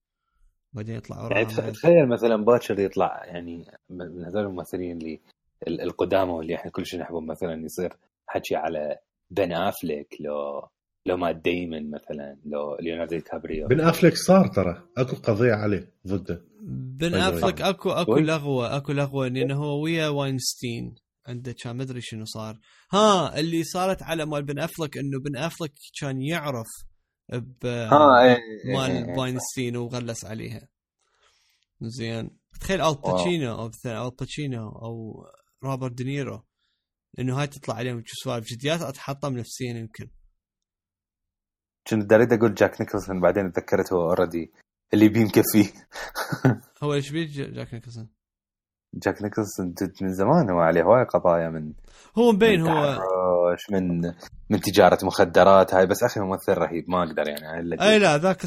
بعدين 0.73 0.95
يطلع 0.95 1.29
يعني 1.31 1.45
تخيل 1.71 2.07
مثلا 2.07 2.35
باكر 2.45 2.79
يطلع 2.79 3.25
يعني 3.25 3.65
من 3.89 4.25
هذول 4.25 4.43
الممثلين 4.43 4.97
اللي 4.97 5.21
ال- 5.67 5.81
القدامى 5.81 6.31
واللي 6.31 6.55
إحنا 6.55 6.71
كل 6.71 6.85
شيء 6.85 6.99
نحبهم 6.99 7.27
مثلا 7.27 7.65
يصير 7.65 7.97
حكي 8.27 8.55
على 8.55 8.97
بن 9.29 9.51
افليك 9.53 10.17
لو 10.19 10.69
لو 11.05 11.17
مات 11.17 11.35
ديمن 11.35 11.91
مثلا 11.91 12.37
لو 12.45 12.77
ليوناردو 12.79 13.15
دي 13.15 13.21
كابريو. 13.21 13.67
بن 13.67 13.81
افلك 13.81 14.15
صار 14.15 14.47
ترى. 14.47 14.87
أكو 14.97 15.15
قضية 15.15 15.53
عليه 15.53 15.93
ضده. 16.07 16.45
بن 16.61 17.11
way. 17.11 17.15
افلك 17.15 17.61
اكو 17.61 17.91
أكو. 17.91 18.17
لغوة 18.17 18.77
أكو 18.77 18.91
لغوة 18.91 19.27
لأنه 19.27 19.55
هو 19.55 19.83
ويا 19.83 20.07
واينستين 20.07 20.95
عنده 21.27 21.51
كان 21.51 21.77
ما 21.77 21.83
أدري 21.83 22.01
شنو 22.01 22.25
صار. 22.25 22.59
ها 22.93 23.39
اللي 23.39 23.63
صارت 23.63 24.03
على 24.03 24.25
مال 24.25 24.43
بن 24.43 24.59
افلك 24.59 24.97
إنه 24.97 25.19
بن 25.19 25.37
افلك 25.37 25.71
كان 26.01 26.21
يعرف 26.21 26.67
ب 27.33 27.65
ها 27.65 28.23
إيه، 28.23 28.37
إيه، 28.65 28.77
مال 28.77 28.91
إيه. 28.91 29.19
واينستين 29.19 29.77
وغلس 29.77 30.25
عليها. 30.25 30.67
زين. 31.81 32.29
تخيل 32.59 32.81
أو 32.81 32.93
باتشينو 32.93 33.59
أو 33.59 33.67
مثلا 33.67 33.97
أو 33.97 34.09
باتشينو 34.09 34.69
أو 34.69 35.23
روبرت 35.63 35.93
دينيرو 35.93 36.43
إنه 37.19 37.41
هاي 37.41 37.47
تطلع 37.47 37.75
عليهم 37.75 38.03
شو 38.05 38.23
سوالف 38.23 38.47
جديات 38.47 38.81
أتحطم 38.81 39.37
نفسيا 39.37 39.69
يمكن. 39.73 40.07
كنت 41.89 42.13
اريد 42.13 42.33
أقول 42.33 42.53
جاك 42.53 42.81
نيكلسون 42.81 43.21
بعدين 43.21 43.51
تذكرت 43.51 43.93
هو 43.93 44.01
already 44.09 44.51
اللي 44.93 45.09
بيه 45.09 45.23
مكفيه 45.25 45.69
هو 46.83 46.93
إيش 46.93 47.09
بيه 47.11 47.27
جا- 47.27 47.49
جاك 47.49 47.73
نيكلسون؟ 47.73 48.09
جاك 48.93 49.21
نيكلسون 49.21 49.73
من 50.01 50.13
زمان 50.13 50.49
هو 50.49 50.59
عليه 50.59 50.83
هواي 50.83 51.03
قضايا 51.05 51.49
من 51.49 51.73
هو 52.17 52.31
مبين 52.31 52.61
هو. 52.61 52.67
تحرش 52.67 53.69
من 53.71 54.01
من 54.49 54.61
تجارة 54.61 55.05
مخدرات 55.05 55.73
هاي 55.73 55.85
بس 55.85 56.03
أخي 56.03 56.19
ممثل 56.19 56.53
رهيب 56.53 56.85
ما 56.89 57.03
أقدر 57.03 57.27
يعني 57.27 57.75
أي 57.81 57.99
لا 57.99 58.17
ذاك 58.17 58.41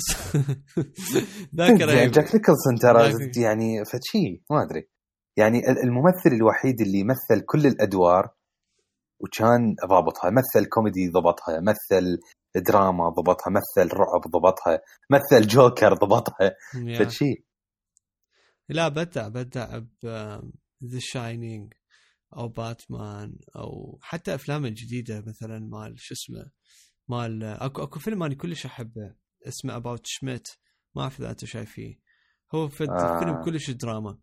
ذاك 1.57 1.81
رهيب. 1.89 2.11
جاك 2.11 2.35
نيكلسون 2.35 2.75
ترى 2.81 3.13
يعني 3.37 3.85
فشي 3.85 4.43
ما 4.51 4.63
أدري. 4.63 4.89
يعني 5.37 5.59
ال- 5.59 5.83
الممثل 5.85 6.31
الوحيد 6.37 6.81
اللي 6.81 7.05
مثل 7.05 7.45
كل 7.47 7.67
الأدوار 7.67 8.29
وكان 9.21 9.75
ضابطها 9.89 10.31
مثل 10.31 10.69
كوميدي 10.69 11.09
ضبطها 11.11 11.61
مثل 11.61 12.19
دراما 12.57 13.09
ضبطها 13.09 13.51
مثل 13.51 13.93
رعب 13.93 14.21
ضبطها 14.31 14.81
مثل 15.11 15.47
جوكر 15.47 15.95
ضبطها. 15.95 16.57
فشي 16.99 17.45
لا 18.69 18.89
بدع 18.89 19.29
بدع 19.29 19.79
ب 19.79 20.07
The 20.85 20.99
Shining 20.99 21.73
أو 22.37 22.49
باتمان 22.49 23.39
أو 23.57 23.99
حتى 24.03 24.35
افلام 24.35 24.65
الجديدة 24.67 25.25
مثلا 25.27 25.59
مال 25.59 25.95
شو 25.99 26.15
اسمه 26.15 26.51
مال 27.09 27.45
أكو 27.45 27.83
أكو 27.83 27.99
فيلم 27.99 28.23
أنا 28.23 28.35
كلش 28.35 28.67
أحبه 28.67 29.15
اسمه 29.49 29.77
About 29.77 30.01
Schmidt 30.05 30.49
ما 30.95 31.03
أعرف 31.03 31.21
إذا 31.21 31.31
انت 31.31 31.45
شايفيه 31.45 32.01
هو 32.55 32.69
فد 32.69 32.89
آه. 32.91 33.19
فيلم 33.19 33.45
كلش 33.45 33.71
دراما 33.71 34.19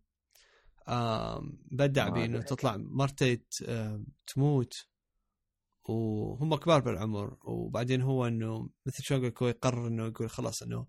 آم 0.88 1.58
بدع 1.70 2.04
ما 2.08 2.14
بيه 2.14 2.24
انه 2.24 2.36
أدري. 2.36 2.46
تطلع 2.46 2.76
مرته 2.76 3.38
تموت 4.26 4.72
وهم 5.88 6.56
كبار 6.56 6.80
بالعمر 6.80 7.36
وبعدين 7.44 8.02
هو 8.02 8.26
إنه 8.26 8.68
مثل 8.86 9.02
شو 9.02 9.16
أقول 9.16 9.48
يقرر 9.50 9.86
إنه 9.86 10.06
يقول 10.06 10.30
خلاص 10.30 10.62
إنه 10.62 10.86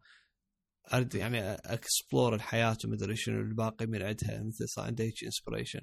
أريد 0.94 1.16
يعني 1.16 1.40
explore 1.52 2.36
الحياة 2.36 2.78
ومدري 2.86 3.16
شنو 3.16 3.40
الباقي 3.42 3.86
من 3.86 4.02
عندها 4.04 4.44
مثل 4.44 4.70
صار 4.70 4.86
عنده 4.86 5.04
هيك 5.04 5.24
inspiration 5.24 5.82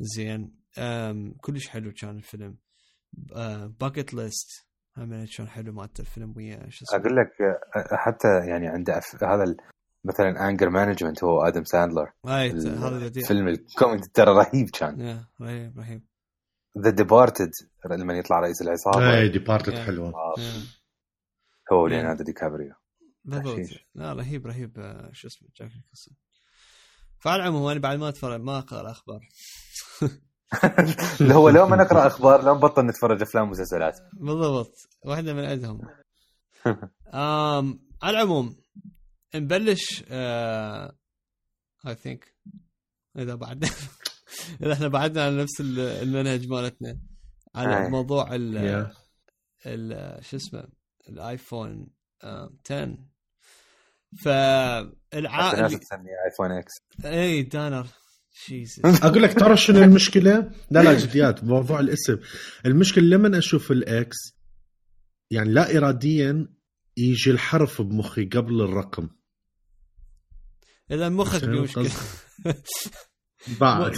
زين 0.00 0.54
كلش 1.40 1.68
حلو 1.68 1.92
كان 1.92 2.16
الفيلم. 2.16 2.56
Bucket 3.80 4.14
List 4.14 4.66
هم 4.96 5.24
كان 5.24 5.48
حلو 5.48 5.72
مالت 5.72 6.00
الفيلم 6.00 6.34
ويا 6.36 6.66
شو 6.70 6.84
اسمه؟ 6.84 7.00
أقول 7.00 7.16
لك 7.16 7.32
أه، 7.76 7.96
حتى 7.96 8.28
يعني 8.48 8.68
عنده 8.68 9.00
أف- 9.00 9.22
هذا 9.24 9.42
ال- 9.42 9.56
مثلا 10.04 10.48
Anger 10.48 10.70
Management 10.70 11.24
هو 11.24 11.42
آدم 11.42 11.64
ساندلر 11.64 12.12
هاي 12.26 12.50
ال- 12.50 12.78
هذا 12.78 12.98
بديع 13.08 13.26
فيلم 13.28 13.48
الكوميدي 13.48 14.08
ترى 14.14 14.30
رهيب 14.30 14.70
كان. 14.70 15.00
yeah، 15.00 15.26
رهيب 15.40 15.78
رهيب. 15.78 16.02
The 16.78 16.90
Departed 16.90 17.50
لما 17.90 18.14
يطلع 18.14 18.40
رئيس 18.40 18.62
العصابة. 18.62 19.18
اي 19.18 19.28
Departed 19.28 19.72
Yeah. 19.74 19.78
حلوة. 19.78 20.14
آه، 20.14 20.34
yeah، 20.38 20.62
هو 21.72 21.86
ليوناردو 21.86 22.24
دي 22.24 22.32
كابريو. 22.32 22.74
لا 23.94 24.12
رهيب 24.12 24.46
رهيب. 24.46 24.78
آه، 24.78 25.10
شو 25.12 25.28
اسمه 25.28 25.48
جاك 25.56 25.70
نيكلسون. 25.76 26.16
فعلى 27.18 27.42
العموم 27.42 27.66
أنا 27.70 27.80
بعد 27.80 27.98
ما 27.98 28.08
أتفرج 28.08 28.40
ما 28.40 28.58
أقرأ 28.58 28.80
الأخبار. 28.80 29.20
اللي 31.20 31.34
هو 31.34 31.48
لو 31.48 31.66
ما 31.66 31.76
نقرأ 31.76 32.06
أخبار 32.06 32.44
لو 32.44 32.54
نبطل 32.54 32.86
نتفرج 32.86 33.22
أفلام 33.22 33.48
ومسلسلات. 33.48 33.98
بالضبط. 34.12 34.88
واحدة 35.04 35.32
من 35.34 35.44
عندهم. 35.44 35.80
آم 37.14 37.80
على 38.02 38.16
العموم 38.16 38.56
نبلش 39.34 40.04
I 41.86 41.94
think 41.94 42.34
إذا 43.18 43.34
بعد. 43.34 43.64
إحنا 44.72 44.88
بعدنا 44.88 45.24
عن 45.26 45.36
نفس 45.38 45.60
ال- 45.60 45.78
المنهج 45.80 46.48
مالتنا 46.48 46.98
على 47.54 47.84
أي. 47.84 47.90
موضوع 47.90 48.34
ال 48.34 48.54
Yeah. 48.90 48.96
ال- 49.66 50.24
شو 50.24 50.36
اسمه؟ 50.36 50.68
الآيفون 51.08 51.86
آه، 52.24 52.50
10 52.70 52.98
فالعائل 54.24 55.56
الناس 55.64 55.80
تسميه 55.80 56.12
آيفون 56.30 56.50
إكس. 56.52 56.72
I 57.04 57.42
don't 57.42 57.66
know 57.66 57.86
أقول 58.84 59.22
لك 59.22 59.38
ترى 59.38 59.56
شنو 59.56 59.78
المشكلة؟ 59.82 60.50
لا 60.70 60.82
لا 60.82 60.98
جديات 60.98 61.44
بموضوع 61.44 61.80
الاسم. 61.80 62.18
المشكلة 62.66 63.04
لما 63.04 63.38
أشوف 63.38 63.72
الاكس 63.72 64.16
يعني 65.30 65.48
لا 65.52 65.76
اراديا 65.76 66.48
يجي 66.96 67.30
الحرف 67.30 67.82
بمخي 67.82 68.24
قبل 68.24 68.60
الرقم. 68.60 69.08
إذا 70.90 71.08
مخك 71.08 71.38
شنو 71.40 71.66
فيه 71.66 71.80
مشكلة. 71.80 71.90
بعد 72.44 72.54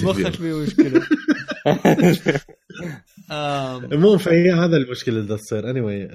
مخك 0.04 0.30
فيه 0.34 0.54
مشكلة. 0.62 1.06
مو 4.00 4.18
فهي 4.18 4.52
هذا 4.52 4.76
المشكلة 4.76 5.18
اللي 5.18 5.36
تصير. 5.36 5.70
anyway 5.70 6.06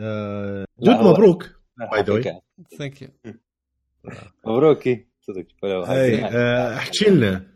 جود 0.80 0.96
مبروك. 0.96 1.44
the 1.44 1.84
way. 1.84 1.92
حقيقة. 1.98 2.42
thank 2.78 3.02
you 3.02 3.10
مبروك. 4.46 4.88
إي، 4.88 5.08
صدق 5.22 5.46
آه، 5.66 6.78
احكي 6.78 7.10
لنا. 7.10 7.48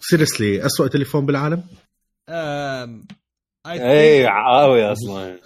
seriously 0.00 0.66
اسوء 0.66 0.86
تليفون 0.86 1.26
بالعالم؟ 1.26 1.64
اي 3.66 4.26
عاوي 4.26 4.92
أصلا. 4.92 5.38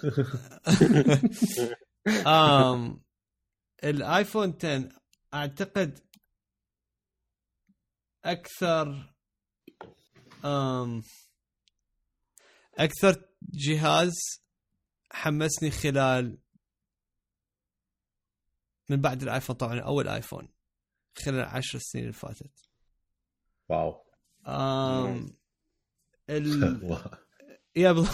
um, 2.07 2.97
الايفون 3.83 4.53
10 4.63 4.89
أعتقد 5.33 5.99
أكثر 8.25 9.12
أكثر 12.77 13.25
جهاز 13.41 14.13
حمسني 15.11 15.71
خلال 15.71 16.37
من 18.89 19.01
بعد 19.01 19.21
الآيفون 19.21 19.55
طبعا 19.55 19.79
أول 19.79 20.07
آيفون 20.07 20.47
خلال 21.17 21.39
العشر 21.39 21.79
سنين 21.79 22.03
اللي 22.03 22.13
فاتت. 22.13 22.51
واو. 23.69 24.03
um, 24.45 25.31
ال... 26.29 26.79
يا 27.75 27.91
بل... 27.91 28.07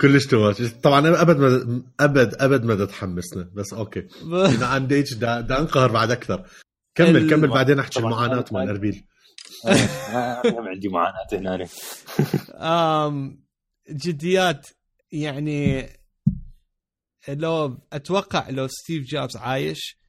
كلش 0.00 0.26
trash 0.26 0.62
طبعا 0.82 1.22
أبد 1.22 1.36
ما 1.36 1.82
أبد 2.00 2.34
أبد 2.42 2.64
ما 2.64 2.84
تحمسنا 2.84 3.50
بس 3.54 3.72
أوكي. 3.72 4.08
إذا 4.32 4.66
عندي 4.66 4.94
إيش 4.94 5.14
دا, 5.14 5.58
انقهر 5.58 5.92
بعد 5.92 6.10
أكثر. 6.10 6.48
كمل 6.94 7.16
ال... 7.16 7.30
كمل 7.30 7.48
بعدين 7.48 7.78
أحكي 7.78 7.98
المعاناة 7.98 8.44
مال 8.52 8.68
أربيل. 8.68 9.06
أنا 9.66 10.70
عندي 10.70 10.88
معاناة 10.88 11.26
هنا 11.32 11.68
أم 13.06 13.44
جديات 13.90 14.66
يعني 15.12 15.88
لو 17.28 17.78
أتوقع 17.92 18.48
لو 18.48 18.66
ستيف 18.68 19.04
جوبز 19.04 19.36
عايش 19.36 20.00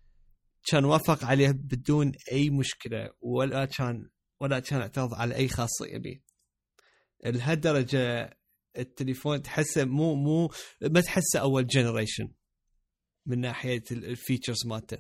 كان 0.68 0.86
وافق 0.86 1.26
عليه 1.26 1.52
بدون 1.52 2.12
أي 2.32 2.50
مشكلة 2.50 3.10
ولا 3.22 3.66
كان 3.66 4.10
ولا 4.40 4.60
كان 4.60 4.82
اعترض 4.82 5.14
على 5.14 5.36
أي 5.36 5.48
خاصية 5.48 5.98
به 5.98 6.20
لهالدرجة 7.26 8.38
التليفون 8.78 9.42
تحسه 9.42 9.86
مو 9.86 10.16
مو 10.16 10.52
ما 10.82 11.02
تحسه 11.02 11.40
أول 11.40 11.68
generation 11.68 12.32
من 13.26 13.40
ناحية 13.40 13.84
ال 13.92 14.00
features 14.00 14.66
مالته. 14.66 14.98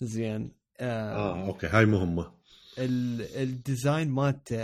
زين 0.00 0.56
آه, 0.80 1.14
آه 1.14 1.46
أوكي 1.46 1.66
هاي 1.66 1.86
مهمة. 1.86 2.41
ال 2.78 2.97
design 2.97 4.08
مالته 4.10 4.56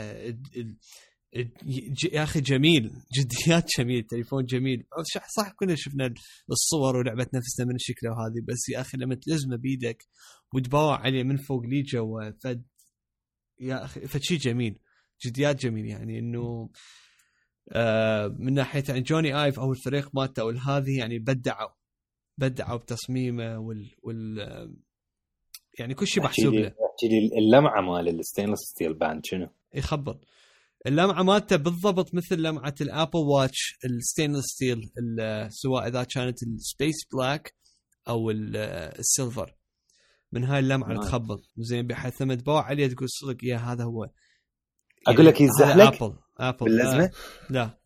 يا 2.12 2.22
أخي 2.22 2.40
جميل 2.40 2.90
جديات 3.18 3.68
جميل 3.78 4.02
تليفون 4.02 4.44
جميل. 4.44 4.86
صح 5.36 5.52
كنا 5.52 5.74
شفنا 5.76 6.14
الصور 6.50 6.96
ولعبت 6.96 7.26
نفسنا 7.34 7.66
من 7.66 7.78
شكله 7.78 8.10
وهذه 8.10 8.44
بس 8.48 8.68
يا 8.68 8.80
أخي 8.80 8.98
لما 8.98 9.14
تلزمه 9.14 9.56
بيدك 9.56 10.04
وتباوع 10.54 11.00
عليه 11.00 11.22
من 11.22 11.36
فوق 11.36 11.62
لي 11.62 11.82
جوا 11.82 12.30
فد 12.42 12.64
يا 13.60 13.84
أخي 13.84 14.00
فشي 14.00 14.36
جميل 14.36 14.78
جديات 15.26 15.62
جميل 15.62 15.86
يعني 15.86 16.18
إنه 16.18 16.70
آه 17.72 18.28
من 18.38 18.54
ناحية 18.54 18.84
يعني 18.88 19.00
جوني 19.00 19.44
آيف 19.44 19.60
أو 19.60 19.72
الفريق 19.72 20.10
مالته 20.14 20.40
أو 20.40 20.50
هذه 20.50 20.98
يعني 20.98 21.18
بدعوا 21.18 21.70
بدعوا 22.38 22.78
بتصميمه 22.78 23.58
وال, 23.58 23.90
وال 24.02 24.78
يعني 25.78 25.94
كل 25.94 26.06
شيء 26.06 26.22
محسوب 26.22 26.54
له. 26.54 26.74
اللمعة 27.38 27.80
مال 27.80 28.08
ال 28.20 28.24
stainless 28.24 28.60
steel 28.60 28.94
band 28.94 29.20
شنو؟ 29.24 29.48
يخبر 29.74 30.18
اللمعة 30.86 31.22
مالته 31.22 31.56
بالضبط 31.56 32.14
مثل 32.14 32.42
لمعة 32.42 32.74
ال 32.80 32.87
Apple 32.87 33.18
Watch 33.18 33.78
ال 33.84 33.90
stainless 33.90 34.44
steel 34.44 34.90
سواء 35.48 35.88
إذا 35.88 36.04
كانت 36.04 36.42
ال 36.42 36.51
space 36.51 36.96
black 37.12 37.54
أو 38.08 38.30
ال 38.30 38.48
silver 38.48 39.54
من 40.32 40.44
هاي 40.44 40.58
اللمعة 40.58 40.92
اللي 40.92 41.00
تخبط. 41.00 41.50
زين 41.56 41.86
بحيث 41.86 42.22
لما 42.22 42.34
تباوع 42.34 42.64
عليه 42.64 42.86
تقول 42.86 43.08
صدق 43.10 43.36
يا 43.42 43.56
هذا 43.56 43.84
هو. 43.84 44.04
يعني 44.04 44.12
أقول 45.16 45.26
لك 45.26 45.40
يزحلق؟ 45.40 46.02
ابل 46.02 46.16
ابل 46.38 46.64
باللزمة؟ 46.64 47.10
لا. 47.50 47.78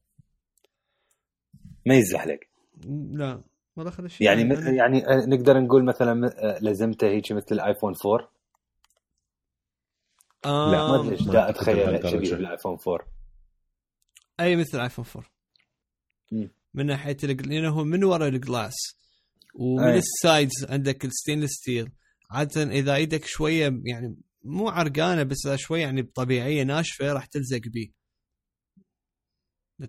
ما 1.87 1.95
يزحلق. 1.95 2.39
لا. 3.13 3.43
ما 3.77 3.85
دخل 3.85 4.05
الشيء 4.05 4.27
يعني 4.27 4.45
مثل 4.45 4.75
يعني 4.75 5.05
نقدر 5.09 5.61
نقول 5.61 5.85
مثلا 5.85 6.31
لزمته 6.61 7.07
هيك 7.07 7.33
مثل 7.33 7.47
الآيفون 7.53 7.95
4 8.07 8.33
آه 10.45 10.71
لا 10.73 10.87
ما 10.89 11.01
أدري 11.01 11.13
إيش 11.13 11.29
اتخيل 11.29 12.11
شبيه 12.11 12.37
بالآيفون 12.37 12.79
4 12.89 13.07
أي 14.41 14.57
مثل 14.57 14.77
الايفون 14.79 15.05
4 15.17 15.31
م. 16.33 16.49
من 16.75 16.87
ناحية 16.87 17.17
لأنه 17.23 17.71
هو 17.71 17.85
من 17.85 18.05
ورا 18.05 18.29
ال 18.29 18.37
glass 18.37 18.75
ومن 19.55 19.85
أي. 19.85 19.99
ال 19.99 20.10
sides 20.10 20.67
عندك 20.71 21.05
ال 21.05 21.09
stainless 21.09 21.51
steel. 21.51 21.93
عادة 22.31 22.63
إذا 22.63 22.95
إيدك 22.95 23.25
شوية 23.25 23.81
يعني 23.85 24.17
مو 24.45 24.69
عرقانة 24.69 25.23
بس 25.23 25.47
إذا 25.47 25.57
شوية 25.57 25.81
يعني 25.81 26.03
طبيعيه 26.03 26.63
ناشفة 26.63 27.13
راح 27.13 27.27
تلزق 27.27 27.61
بيه. 27.61 27.93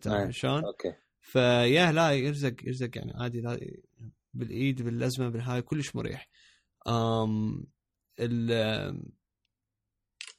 تعرف 0.02 0.32
شلون؟ 0.32 0.66
أوكي. 0.66 0.94
فيا 1.24 1.92
لا 1.92 2.12
يلزق 2.12 2.56
يلزق 2.64 2.98
يعني 2.98 3.14
عادي 3.16 3.42
لا 3.42 3.60
بالإيد 4.34 4.82
باللزمة 4.82 5.30
بالهاي 5.30 5.62
كلش 5.62 5.96
مريح. 5.96 6.30
أم 6.88 7.66
ال 8.20 8.48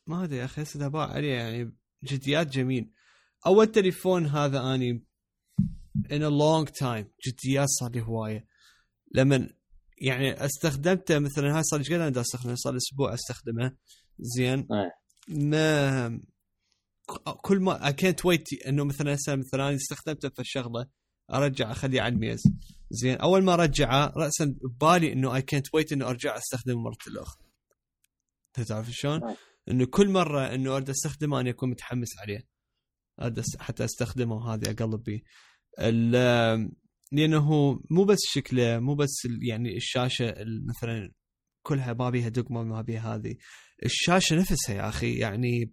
ما 0.06 0.24
أدري 0.24 0.38
يا 0.38 0.44
أخي 0.44 0.62
هسه 0.62 0.88
باوع 0.88 1.06
عليه 1.06 1.32
يعني 1.32 1.76
جديات 2.04 2.46
جميل. 2.46 2.90
أول 3.46 3.66
تليفون 3.66 4.26
هذا 4.26 4.74
أني 4.74 5.04
in 6.06 6.22
a 6.22 6.30
long 6.30 6.70
time 6.80 7.06
جديات 7.26 7.68
صار 7.68 7.90
لي 7.90 8.00
هواية. 8.00 8.46
لما 9.14 9.48
يعني 9.98 10.44
استخدمته 10.44 11.18
مثلا 11.18 11.56
هاي 11.56 11.62
صار 11.62 11.80
لي 11.80 12.04
قد 12.06 12.18
استخدمه 12.18 12.54
صار 12.54 12.72
لي 12.72 12.76
أسبوع 12.76 13.14
أستخدمه. 13.14 13.76
زين. 14.18 14.68
ما 15.28 16.20
كل 17.42 17.60
ما 17.60 17.86
اي 17.86 17.92
كانت 17.92 18.24
ويت 18.24 18.52
إنه 18.66 18.84
مثلا 18.84 19.14
هسه 19.14 19.36
مثلا 19.36 19.74
استخدمته 19.74 20.28
في 20.28 20.38
الشغلة 20.38 20.86
أرجع 21.32 21.70
أخليه 21.70 22.00
على 22.00 22.14
الميز. 22.14 22.42
زين 22.90 23.16
أول 23.16 23.42
ما 23.42 23.56
رجعه 23.56 24.12
راسا 24.16 24.44
ببالي 24.44 25.12
إنه 25.12 25.34
اي 25.34 25.42
كانت 25.42 25.74
ويت 25.74 25.92
إنه 25.92 26.08
أرجع 26.08 26.36
أستخدمه 26.36 26.80
مرة 26.80 26.96
الأخرى. 27.06 27.44
تعرف 28.66 28.90
شلون؟ 28.90 29.20
إنه 29.68 29.84
كل 29.86 30.08
مرة 30.08 30.54
إنه 30.54 30.76
أريد 30.76 30.90
أستخدمه 30.90 31.40
أنا 31.40 31.50
أكون 31.50 31.70
متحمس 31.70 32.08
عليه. 32.18 32.46
حتى 33.58 33.84
أستخدمه 33.84 34.34
وهذه 34.34 34.70
أقلب 34.70 35.02
به 35.02 35.20
لأنه 37.12 37.78
مو 37.90 38.04
بس 38.04 38.18
شكله 38.24 38.78
مو 38.78 38.94
بس 38.94 39.28
يعني 39.42 39.76
الشاشة 39.76 40.34
مثلا 40.68 41.12
كلها 41.62 41.92
ما 41.92 42.10
بيها 42.10 42.28
دقمة 42.28 42.62
ما 42.62 42.82
بيها 42.82 43.14
هذه. 43.14 43.36
الشاشة 43.84 44.36
نفسها 44.36 44.76
يا 44.76 44.88
أخي 44.88 45.18
يعني 45.18 45.72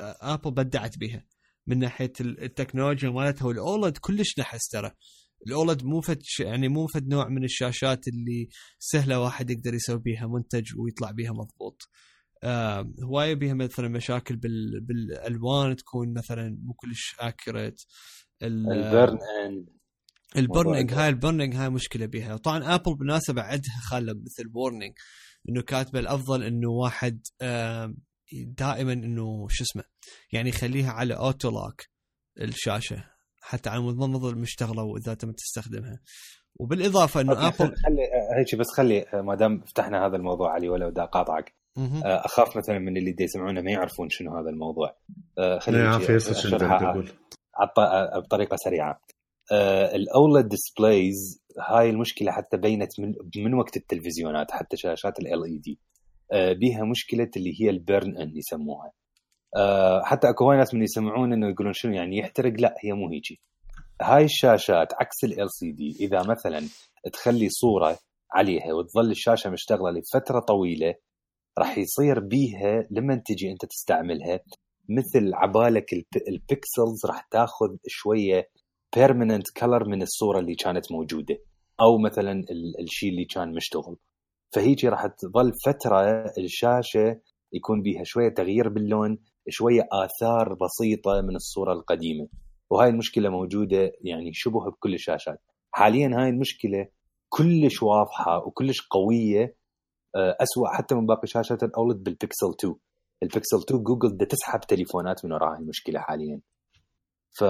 ابل 0.00 0.50
بدعت 0.50 0.98
بها 0.98 1.26
من 1.66 1.78
ناحية 1.78 2.12
التكنولوجيا 2.20 3.10
مالتها 3.10 3.46
والأولد 3.46 3.98
كلش 3.98 4.38
نحس 4.38 4.68
ترى. 4.68 4.90
الأولد 5.46 5.84
مو 5.84 6.00
فد 6.00 6.22
يعني 6.40 6.68
مو 6.68 6.86
فد 6.86 7.08
نوع 7.08 7.28
من 7.28 7.44
الشاشات 7.44 8.08
اللي 8.08 8.48
سهلة 8.78 9.20
واحد 9.20 9.50
يقدر 9.50 9.74
يسوي 9.74 9.98
بيها 9.98 10.26
منتج 10.26 10.78
ويطلع 10.78 11.10
بيها 11.10 11.32
مضبوط. 11.32 11.82
آه 12.42 12.92
هواية 13.02 13.34
بيها 13.34 13.54
مثلا 13.54 13.88
مشاكل 13.88 14.36
بال 14.36 14.80
بالألوان 14.80 15.76
تكون 15.76 16.14
مثلا 16.14 16.58
مو 16.62 16.72
كلش 16.74 17.16
accurate 17.20 17.82
البرن 18.42 19.18
ال 20.36 20.43
burning 20.43 20.92
هاي 20.92 21.08
البرنينج 21.08 21.54
هاي 21.54 21.70
مشكلة 21.70 22.06
بيها. 22.06 22.36
طبعا 22.36 22.74
ابل 22.74 22.94
بالمناسبة 22.94 23.42
عندها 23.42 23.80
خالة 23.90 24.12
مثل 24.12 24.50
warning 24.54 24.94
إنه 25.48 25.62
كاتبة 25.62 25.98
الأفضل 25.98 26.42
إنه 26.42 26.68
واحد 26.70 27.20
آه 27.42 27.94
دائما 28.32 28.92
إنه 28.92 29.46
شو 29.50 29.64
اسمه 29.64 29.84
يعني 30.32 30.48
يخليها 30.48 30.92
على 30.92 31.14
auto 31.14 31.50
lock 31.50 31.82
الشاشة 32.40 33.04
حتى 33.40 33.70
على 33.70 33.80
مضمض 33.80 34.24
المشتغلة 34.24 34.82
وإذا 34.82 35.14
تم 35.14 35.32
تستخدمها. 35.32 36.00
وبالإضافة 36.56 37.20
إنه 37.20 37.48
ابل 37.48 37.54
خلي 37.56 38.02
هيك 38.38 38.54
بس 38.60 38.66
خلي 38.76 39.06
ما 39.14 39.34
دام 39.34 39.60
فتحنا 39.60 40.06
هذا 40.06 40.16
الموضوع 40.16 40.52
علي 40.52 40.68
ولو 40.68 40.90
دا 40.90 41.04
قاطعك 41.04 41.54
آه، 41.78 42.24
أخاف 42.24 42.56
مثلا 42.56 42.78
من 42.78 42.96
اللي 42.96 43.16
يسمعونه 43.20 43.60
ما 43.60 43.70
يعرفون 43.70 44.08
شنو 44.10 44.38
هذا 44.38 44.50
الموضوع. 44.50 44.96
آه، 45.38 45.58
خلينا 45.58 45.98
بطريقة 48.18 48.56
سريعة. 48.56 49.00
آه، 49.52 49.96
ال 49.96 50.06
OLED 50.06 50.48
displays 50.48 51.42
هاي 51.60 51.90
المشكلة 51.90 52.32
حتى 52.32 52.56
بينت 52.56 53.00
من 53.00 53.14
من 53.36 53.54
وقت 53.54 53.76
التلفزيونات 53.76 54.50
حتى 54.50 54.76
شاشات 54.76 55.18
ال 55.18 55.44
LED 55.44 55.80
بيها 56.32 56.84
مشكلة 56.84 57.30
اللي 57.36 57.52
هي 57.60 57.70
ال 57.70 58.18
burn-in 58.18 58.36
يسموها. 58.36 58.92
حتى 60.04 60.30
أكو 60.30 60.44
هواي 60.44 60.58
ناس 60.58 60.74
من 60.74 60.82
يسمعون 60.82 61.32
إنه 61.32 61.48
يقولون 61.48 61.72
شنو 61.72 61.92
يعني 61.94 62.18
يحترق؟ 62.18 62.52
لا 62.60 62.74
هي 62.84 62.92
مو 62.92 63.08
هيجي. 63.08 63.40
هاي 64.02 64.24
الشاشات 64.24 64.94
عكس 64.94 65.24
ال 65.24 65.50
LCD 65.50 65.96
إذا 66.00 66.22
مثلا 66.22 66.68
تخلي 67.12 67.48
صورة 67.48 67.98
عليها 68.32 68.72
وتظل 68.72 69.10
الشاشة 69.10 69.50
مشتغلة 69.50 69.90
لفترة 69.90 70.40
طويلة 70.40 70.94
راح 71.58 71.78
يصير 71.78 72.20
بيها 72.20 72.86
لما 72.90 73.22
تجي 73.26 73.50
أنت 73.50 73.64
تستعملها 73.64 74.40
مثل 74.88 75.34
عبالك 75.34 75.92
ال 76.28 76.39
pixels 76.39 77.06
راح 77.06 77.20
تاخذ 77.30 77.76
شوية 77.86 78.48
permanent 78.96 79.50
color 79.56 79.88
من 79.88 80.02
الصورة 80.02 80.38
اللي 80.38 80.54
كانت 80.54 80.92
موجودة 80.92 81.38
أو 81.80 81.98
مثلا 81.98 82.44
الشيء 82.80 83.10
اللي 83.10 83.24
كان 83.24 83.54
مشتغل. 83.54 83.96
فهيجي 84.54 84.88
راح 84.88 85.06
تظل 85.06 85.52
فترة 85.66 86.00
الشاشة 86.38 87.20
يكون 87.52 87.82
بيها 87.82 88.02
شوية 88.04 88.28
تغيير 88.34 88.68
باللون 88.68 89.18
شوية 89.48 89.88
آثار 89.92 90.54
بسيطة 90.54 91.20
من 91.20 91.36
الصورة 91.36 91.72
القديمة. 91.72 92.28
وهاي 92.70 92.88
المشكلة 92.88 93.28
موجودة 93.28 93.92
يعني 94.00 94.30
شبه 94.32 94.70
بكل 94.70 94.94
الشاشات. 94.94 95.40
حاليا 95.72 96.10
هاي 96.14 96.28
المشكلة 96.28 96.88
كلش 97.28 97.82
واضحة 97.82 98.46
وكلش 98.46 98.86
قوية 98.90 99.56
آه، 100.16 100.36
أسوأ 100.40 100.68
حتى 100.76 100.94
من 100.94 101.06
باقي 101.06 101.26
شاشات 101.26 101.62
الـ 101.62 101.69
OLED 101.69 101.96
بالبيكسل 101.96 102.50
2 102.60 102.74
البيكسل 103.22 103.56
2 103.56 103.82
جوجل 103.82 104.14
بدها 104.14 104.28
تسحب 104.28 104.60
تليفونات 104.60 105.24
من 105.24 105.32
وراء 105.32 105.58
المشكلة 105.60 106.00
حاليا. 106.00 106.40
ف 107.38 107.44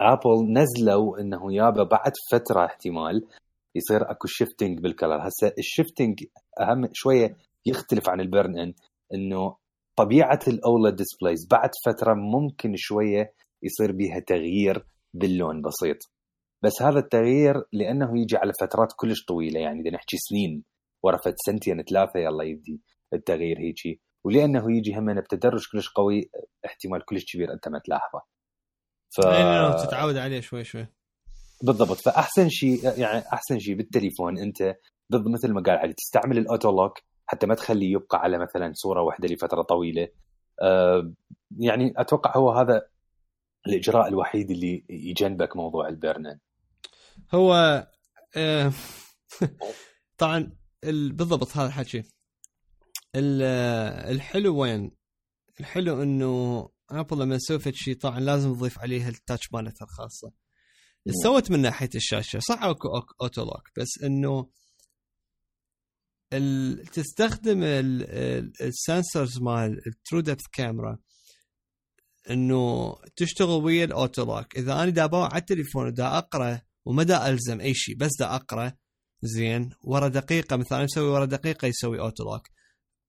ابل 0.00 0.52
نزلوا 0.52 1.20
إنه 1.20 1.54
يابا 1.54 1.82
بعد 1.82 2.12
فترة 2.32 2.64
احتمال 2.64 3.26
يصير 3.74 4.10
اكو 4.10 4.28
shifting 4.28 4.80
بال 4.80 4.92
color. 4.92 5.28
هسه 5.28 5.52
ال 5.58 5.65
shifting 5.65 6.24
اهم 6.60 6.88
شوية 6.92 7.36
يختلف 7.66 8.08
عن 8.08 8.20
ال 8.20 8.28
burn 8.28 8.58
in 8.58 8.74
انه 9.14 9.56
طبيعة 9.96 10.40
ال 10.48 10.58
OLED 10.58 10.96
displays 10.96 11.46
بعد 11.50 11.70
فترة 11.86 12.14
ممكن 12.14 12.72
شوية 12.76 13.34
يصير 13.62 13.92
بيها 13.92 14.20
تغيير 14.20 14.86
باللون 15.14 15.62
بسيط. 15.62 15.96
بس 16.64 16.82
هذا 16.82 16.98
التغيير 16.98 17.54
لأنه 17.72 18.20
يجي 18.20 18.36
على 18.36 18.52
فترات 18.60 18.92
كلش 18.96 19.24
طويلة 19.24 19.60
يعني 19.60 19.80
اذا 19.80 19.90
نحكي 19.90 20.16
سنين 20.16 20.64
ورا 21.02 21.18
سنتين 21.46 21.82
ثلاثة 21.82 22.20
يلا 22.20 22.44
يبدي 22.44 22.80
التغيير 23.12 23.58
هيجي. 23.58 24.00
ولأنه 24.24 24.76
يجي 24.76 24.94
هم 24.94 25.20
بتدرج 25.20 25.62
كلش 25.72 25.88
قوي 25.88 26.30
احتمال 26.66 27.04
كلش 27.04 27.24
كبير 27.34 27.52
أنت 27.52 27.68
ما 27.68 27.78
تلاحظه. 27.78 28.22
ف 29.10 29.20
تتعود 29.86 30.16
عليه 30.16 30.40
شوي 30.40 30.64
شوي. 30.64 30.86
بالضبط. 31.62 31.96
فأحسن 31.96 32.48
شيء 32.48 32.98
يعني 32.98 33.24
أحسن 33.32 33.58
شيء 33.58 33.74
بالتليفون 33.74 34.38
أنت 34.38 34.76
ضد 35.12 35.28
مثل 35.28 35.52
ما 35.52 35.62
قال 35.62 35.78
علي 35.78 35.92
تستعمل 35.92 36.38
ال 36.38 36.44
auto 36.44 36.70
lock 36.70 36.98
حتى 37.26 37.46
ما 37.46 37.54
تخليه 37.54 37.92
يبقى 37.92 38.18
على 38.18 38.38
مثلا 38.38 38.72
صورة 38.74 39.02
واحدة 39.02 39.28
لفترة 39.28 39.62
طويلة. 39.62 40.08
أه 40.62 41.12
يعني 41.58 41.92
أتوقع 41.96 42.36
هو 42.36 42.50
هذا 42.50 42.82
الإجراء 43.66 44.08
الوحيد 44.08 44.50
اللي 44.50 44.84
يجنبك 44.90 45.56
موضوع 45.56 45.88
ال 45.88 45.95
burn 45.95 46.24
in 46.24 46.38
هو 47.34 47.54
آه 48.36 48.72
طبعا 50.18 50.52
بالضبط 50.84 51.56
هذا 51.56 51.66
الحكي. 51.66 52.02
الحلو 53.16 54.56
وين؟ 54.56 54.90
الحلو 55.60 56.02
إنه 56.02 56.68
ابل 56.90 57.18
لما 57.18 57.38
سوت 57.38 57.74
شيء 57.74 57.96
طبعا 57.96 58.20
لازم 58.20 58.50
نضيف 58.50 58.78
عليها 58.78 59.08
ال 59.08 59.15
touch 59.15 59.52
مالتها 59.52 59.84
الخاصة. 59.84 60.32
سوت 61.10 61.50
من 61.50 61.60
ناحية 61.60 61.90
الشاشة. 61.94 62.38
صح 62.38 62.62
اكو 62.62 62.88
auto 63.20 63.44
lock 63.44 63.70
بس 63.78 64.02
إنه 64.04 64.50
ال... 66.32 66.86
تستخدم 66.86 67.62
ال 68.60 68.70
sensors 68.70 69.38
مال 69.38 69.80
ال 69.86 70.20
TrueDepth 70.20 70.46
camera 70.52 70.98
إنه 72.30 72.94
تشتغل 73.16 73.64
ويا 73.64 73.84
ال 73.84 73.92
auto 73.92 74.24
lock 74.24 74.56
إذا 74.56 74.82
أنا 74.82 74.90
دا 74.90 75.08
على 75.12 75.40
التليفون 75.40 75.92
دا 75.92 76.18
أقرأ 76.18 76.60
وما 76.84 77.02
دا 77.02 77.28
ألزم 77.28 77.60
أي 77.60 77.74
شيء 77.74 77.96
بس 77.96 78.10
دا 78.18 78.34
أقرأ 78.34 78.72
زين. 79.22 79.70
ورا 79.80 80.08
دقيقة 80.08 80.56
مثلا 80.56 80.84
مسوي 80.84 81.08
ورا 81.08 81.24
دقيقة 81.24 81.66
يسوي 81.68 82.00
auto 82.00 82.24
lock 82.24 82.48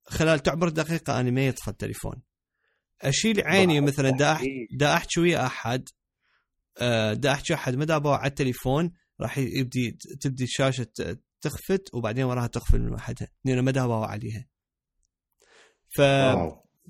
خلال 0.08 0.40
تعبر 0.40 0.70
دقيقة 0.70 1.20
أنا 1.20 1.32
ما 1.32 1.48
يطفى 1.48 1.68
التليفون. 1.68 2.22
اشيل 3.02 3.42
عيني 3.42 3.82
مثلا 3.82 4.10
دا 4.10 4.40
دا 4.72 4.94
أحكي 4.94 5.20
ويا 5.20 5.46
أحد. 5.46 5.90
دا 7.14 7.32
أحكي 7.32 7.54
احد 7.54 7.76
ما 7.76 7.86
دا 7.86 7.92
أباوع 7.92 8.16
على 8.16 8.30
التليفون 8.30 8.92
راح 9.22 9.38
يبدي 9.38 9.98
تبدي 10.22 10.44
الشاشة 10.44 10.88
تخفت 11.42 11.90
وبعدين 11.94 12.24
وراها 12.24 12.48
تقفل 12.48 12.82
من 12.82 12.94
وحدها 12.94 13.28
لأن 13.46 13.60
ما 13.60 13.72
دا 13.72 13.79
أباوع 13.79 14.06
عليها. 14.06 14.46
ف 15.90 16.02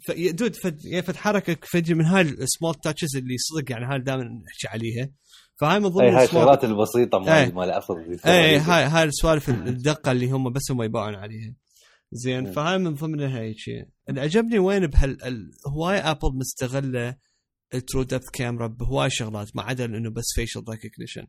ف 0.08 0.12
دود 0.12 0.56
فد 0.56 0.86
يعني 0.86 1.06
فد 1.62 1.92
من 1.92 2.06
هاي 2.06 2.22
ال 2.22 2.31
small 2.31 2.76
touches 2.76 3.16
اللي 3.16 3.38
صدق 3.38 3.72
يعني 3.72 3.86
هاي 3.86 4.00
دائما 4.00 4.24
نحكي 4.24 4.68
عليها. 4.68 5.10
فهاي 5.62 5.80
من 5.80 5.88
ضمن 5.88 6.14
هاي 6.14 6.26
الشغلات 6.26 6.64
البسيطة 6.64 7.20
مال 7.20 7.56
مال 7.56 7.72
ابل 7.72 8.20
اي 8.26 8.58
هاي 8.58 8.84
هاي 8.84 9.04
السوالف 9.04 9.50
الدقة 9.50 10.12
اللي 10.12 10.32
هم 10.32 10.54
بس 10.54 10.72
هم 10.72 10.84
يباوعون 10.84 11.16
عليها. 11.16 11.54
زين 12.12 12.52
فهاي 12.52 12.78
من 12.78 12.94
ضمنها 12.94 13.40
هيك 13.40 13.56
اللي 14.10 14.22
عجبني 14.22 14.60
وين 14.60 14.88
بهال 14.88 15.52
هواي 15.68 15.98
ابل 15.98 16.38
مستغلة 16.38 17.16
ال 17.74 18.04
TrueDepth 18.04 18.30
camera 18.30 18.68
بهواي 18.68 19.10
شغلات 19.10 19.56
ما 19.56 19.64
عدا 19.64 19.86
إنه 19.86 20.10
بس 20.10 20.26
facial 20.36 20.64
recognition 20.70 21.28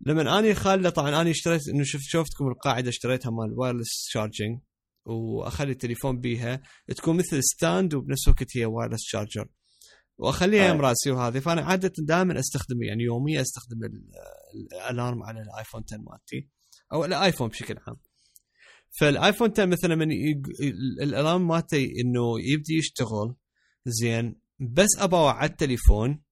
لما 0.00 0.38
آني 0.38 0.54
خالة 0.54 0.90
طبعا 0.90 1.20
آني 1.20 1.30
اشتريت 1.30 1.68
إنه 1.68 1.84
شفت 1.84 2.02
شفتكم 2.02 2.48
القاعدة 2.48 2.88
اشتريتها 2.88 3.30
مال 3.30 3.58
wireless 3.58 4.06
charging 4.08 4.60
وأخلي 5.04 5.72
التليفون 5.72 6.20
بيها. 6.20 6.62
تكون 6.96 7.16
مثل 7.16 7.42
stand 7.42 7.94
وبنفس 7.94 8.28
الوقت 8.28 8.56
هي 8.56 8.64
wireless 8.64 9.00
charger 9.02 9.48
وأخليها 10.18 10.68
يم 10.68 10.80
راسي 10.80 11.10
وهذه. 11.10 11.38
فأنا 11.38 11.62
عادة 11.62 11.92
دائما 11.98 12.38
أستخدم 12.38 12.82
يعني 12.82 13.02
يوميا 13.02 13.40
أستخدم 13.40 13.78
ال 14.72 14.80
alarm 14.80 15.22
على 15.22 15.42
الآيفون 15.42 15.82
10 15.88 15.98
مالتي 15.98 16.48
أو 16.92 17.04
الايفون 17.04 17.48
بشكل 17.48 17.76
عام. 17.86 17.96
فالآيفون 19.00 19.50
10 19.50 19.66
مثلا 19.66 19.94
من 19.94 20.12
الألارم 21.02 21.48
مالتي 21.48 21.84
إنه 21.84 22.40
يبدي 22.40 22.74
يشتغل 22.74 23.34
زين 23.86 24.41
بس 24.60 24.88
أبغى 24.98 25.30
على 25.30 25.50
التليفون. 25.50 26.22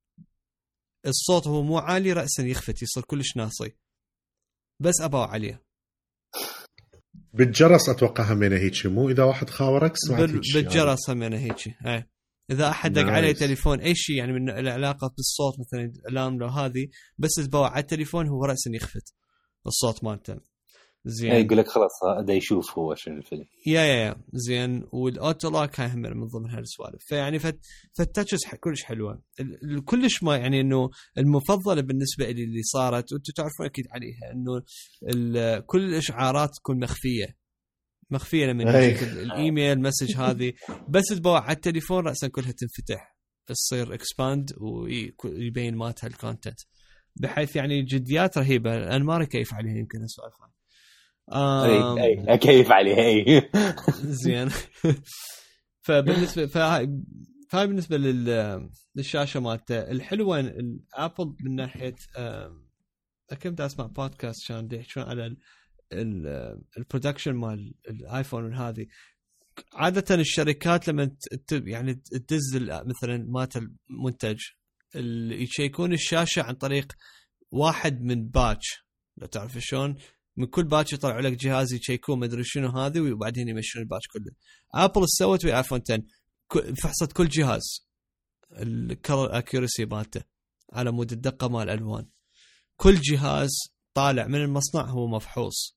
الصوت 1.07 1.47
هو 1.47 1.63
مو 1.63 1.79
عالي 1.79 2.13
راسا 2.13 2.43
يخفت 2.43 2.83
يصير 2.83 3.03
كلش 3.03 3.37
ناصي. 3.37 3.77
بس 4.81 5.01
أبغى 5.01 5.25
عليه. 5.25 5.65
بالجرس 7.33 7.89
أتوقع 7.89 8.33
همينه 8.33 8.57
هيك 8.57 8.87
مو 8.87 9.11
إذا 9.11 9.25
واحد 9.25 9.51
خاورك 9.51 9.93
بال... 10.09 10.41
بالجرس 10.55 11.11
همينه 11.11 11.39
هيك 11.39 11.69
اي 11.87 12.11
إذا 12.51 12.71
أحد 12.71 12.93
دق 12.93 13.03
علي 13.03 13.35
تليفون 13.35 13.81
أي 13.81 13.95
شيء 13.95 14.17
يعني 14.17 14.33
من 14.33 14.51
العلاقة 14.51 15.15
بالصوت 15.17 15.55
مثلا 15.61 15.93
الام 16.09 16.39
لو 16.39 16.47
هذه 16.47 16.89
بس 17.19 17.31
تبغى 17.31 17.65
على 17.65 17.81
التليفون 17.81 18.29
هو 18.29 18.45
راسا 18.45 18.71
يخفت 18.75 19.15
الصوت 19.67 20.05
مالته. 20.05 20.37
زين. 21.05 21.33
يقول 21.33 21.59
لك 21.59 21.69
خلاص 21.69 21.91
هذا 22.19 22.35
يشوف 22.35 22.79
هو 22.79 22.95
شنو 22.95 23.17
الفيلم. 23.17 23.45
yeah 23.67 23.81
yeah 23.81 23.95
yeah. 23.95 24.17
زين. 24.33 24.85
وال 24.93 25.12
auto 25.12 25.51
lock 25.51 25.81
هاي 25.81 25.89
هم 25.89 26.01
من 26.01 26.27
ضمن 26.27 26.51
هالسوالف 26.51 27.05
فيعني 27.07 27.39
فد 27.39 27.59
فال 27.99 28.08
touches 28.08 28.39
كلش 28.61 28.83
حلوة. 28.83 29.23
كلش 29.85 30.23
ما 30.23 30.37
يعني 30.37 30.61
إنه 30.61 30.91
المفضلة 31.19 31.83
بالنسبة 31.83 32.31
لي 32.31 32.45
اللي 32.45 32.63
صارت 32.63 33.13
وأنتم 33.13 33.33
تعرفون 33.37 33.67
أكيد 33.67 33.85
عليها 33.91 34.33
إنه 34.33 34.63
كل 35.67 35.81
الإشعارات 35.85 36.51
تكون 36.55 36.79
مخفية. 36.81 37.37
مخفية 38.11 38.47
لما 38.47 38.81
يجيك 38.81 39.03
الإيميل 39.03 39.81
message 39.81 40.17
هذه. 40.17 40.53
بس 40.89 41.05
تباوع 41.05 41.39
على 41.39 41.57
التليفون 41.57 42.07
راسا 42.07 42.29
كلها 42.29 42.53
تنفتح. 42.53 43.17
تصير 43.47 43.95
expand 43.95 44.51
ويبين 45.25 45.77
ماتها 45.77 46.07
الكونتنت 46.07 46.61
بحيث 47.17 47.57
يعني 47.57 47.83
جديات 47.83 48.39
رهيبة. 48.39 48.97
أنا 48.97 49.05
ما 49.05 49.25
كيف 49.25 49.55
عليها 49.55 49.79
يمكن 49.79 49.99
أي 51.33 52.35
اكيف 52.35 52.73
عليه 52.73 52.97
أي. 52.97 53.51
زين. 54.03 54.49
فبالنسبة 55.87 56.47
فهاي 56.47 57.01
فهاي 57.49 57.67
بالنسبة 57.67 57.97
لل 57.97 58.71
للشاشة 58.95 59.41
مالته. 59.41 59.79
الحلوة 59.79 60.41
الأبل 60.41 61.35
من 61.41 61.55
ناحية 61.55 61.95
كنت 63.43 63.61
أسمع 63.61 63.87
بودكاست 63.87 64.49
كان 64.49 64.69
يحكون 64.73 65.03
على 65.03 65.37
البرودكشن 66.79 67.33
مال 67.33 67.75
الآيفون 67.89 68.45
وهذه 68.45 68.87
عادة 69.75 70.15
الشركات 70.15 70.89
لما 70.89 71.17
يعني 71.51 71.95
تدز 71.95 72.57
مثلا 72.71 73.27
مالت 73.29 73.55
المنتج 73.57 74.39
يشيكون 74.95 75.93
الشاشة 75.93 76.43
عن 76.43 76.55
طريق 76.55 76.93
واحد 77.51 78.03
من 78.03 78.29
batch. 78.29 78.85
لو 79.17 79.27
تعرف 79.27 79.59
شلون؟ 79.59 79.97
من 80.41 80.47
كل 80.47 80.65
batch 80.65 80.93
يطلعوا 80.93 81.21
لك 81.21 81.33
جهاز 81.33 81.73
يشيكون 81.73 82.19
ما 82.19 82.27
أدري 82.27 82.45
شنو 82.45 82.69
هذه 82.69 83.01
وبعدين 83.01 83.49
يمشون 83.49 83.83
ال 83.83 83.87
batch 83.87 84.07
كله. 84.07 84.33
ابل 84.75 85.05
سوت 85.09 85.45
ويا 85.45 85.59
ايفون 85.59 85.81
10 85.91 86.03
فحصت 86.83 87.13
كل 87.13 87.29
جهاز. 87.29 87.87
ال 88.53 88.67
color 88.67 89.39
accuracy 89.39 89.85
مالته 89.85 90.23
على 90.73 90.91
مود 90.93 91.13
الدقة 91.13 91.49
مال 91.49 91.71
الألوان. 91.71 92.07
كل 92.77 93.01
جهاز 93.01 93.51
طالع 93.95 94.27
من 94.27 94.35
المصنع 94.35 94.83
هو 94.83 95.07
مفحوص. 95.07 95.77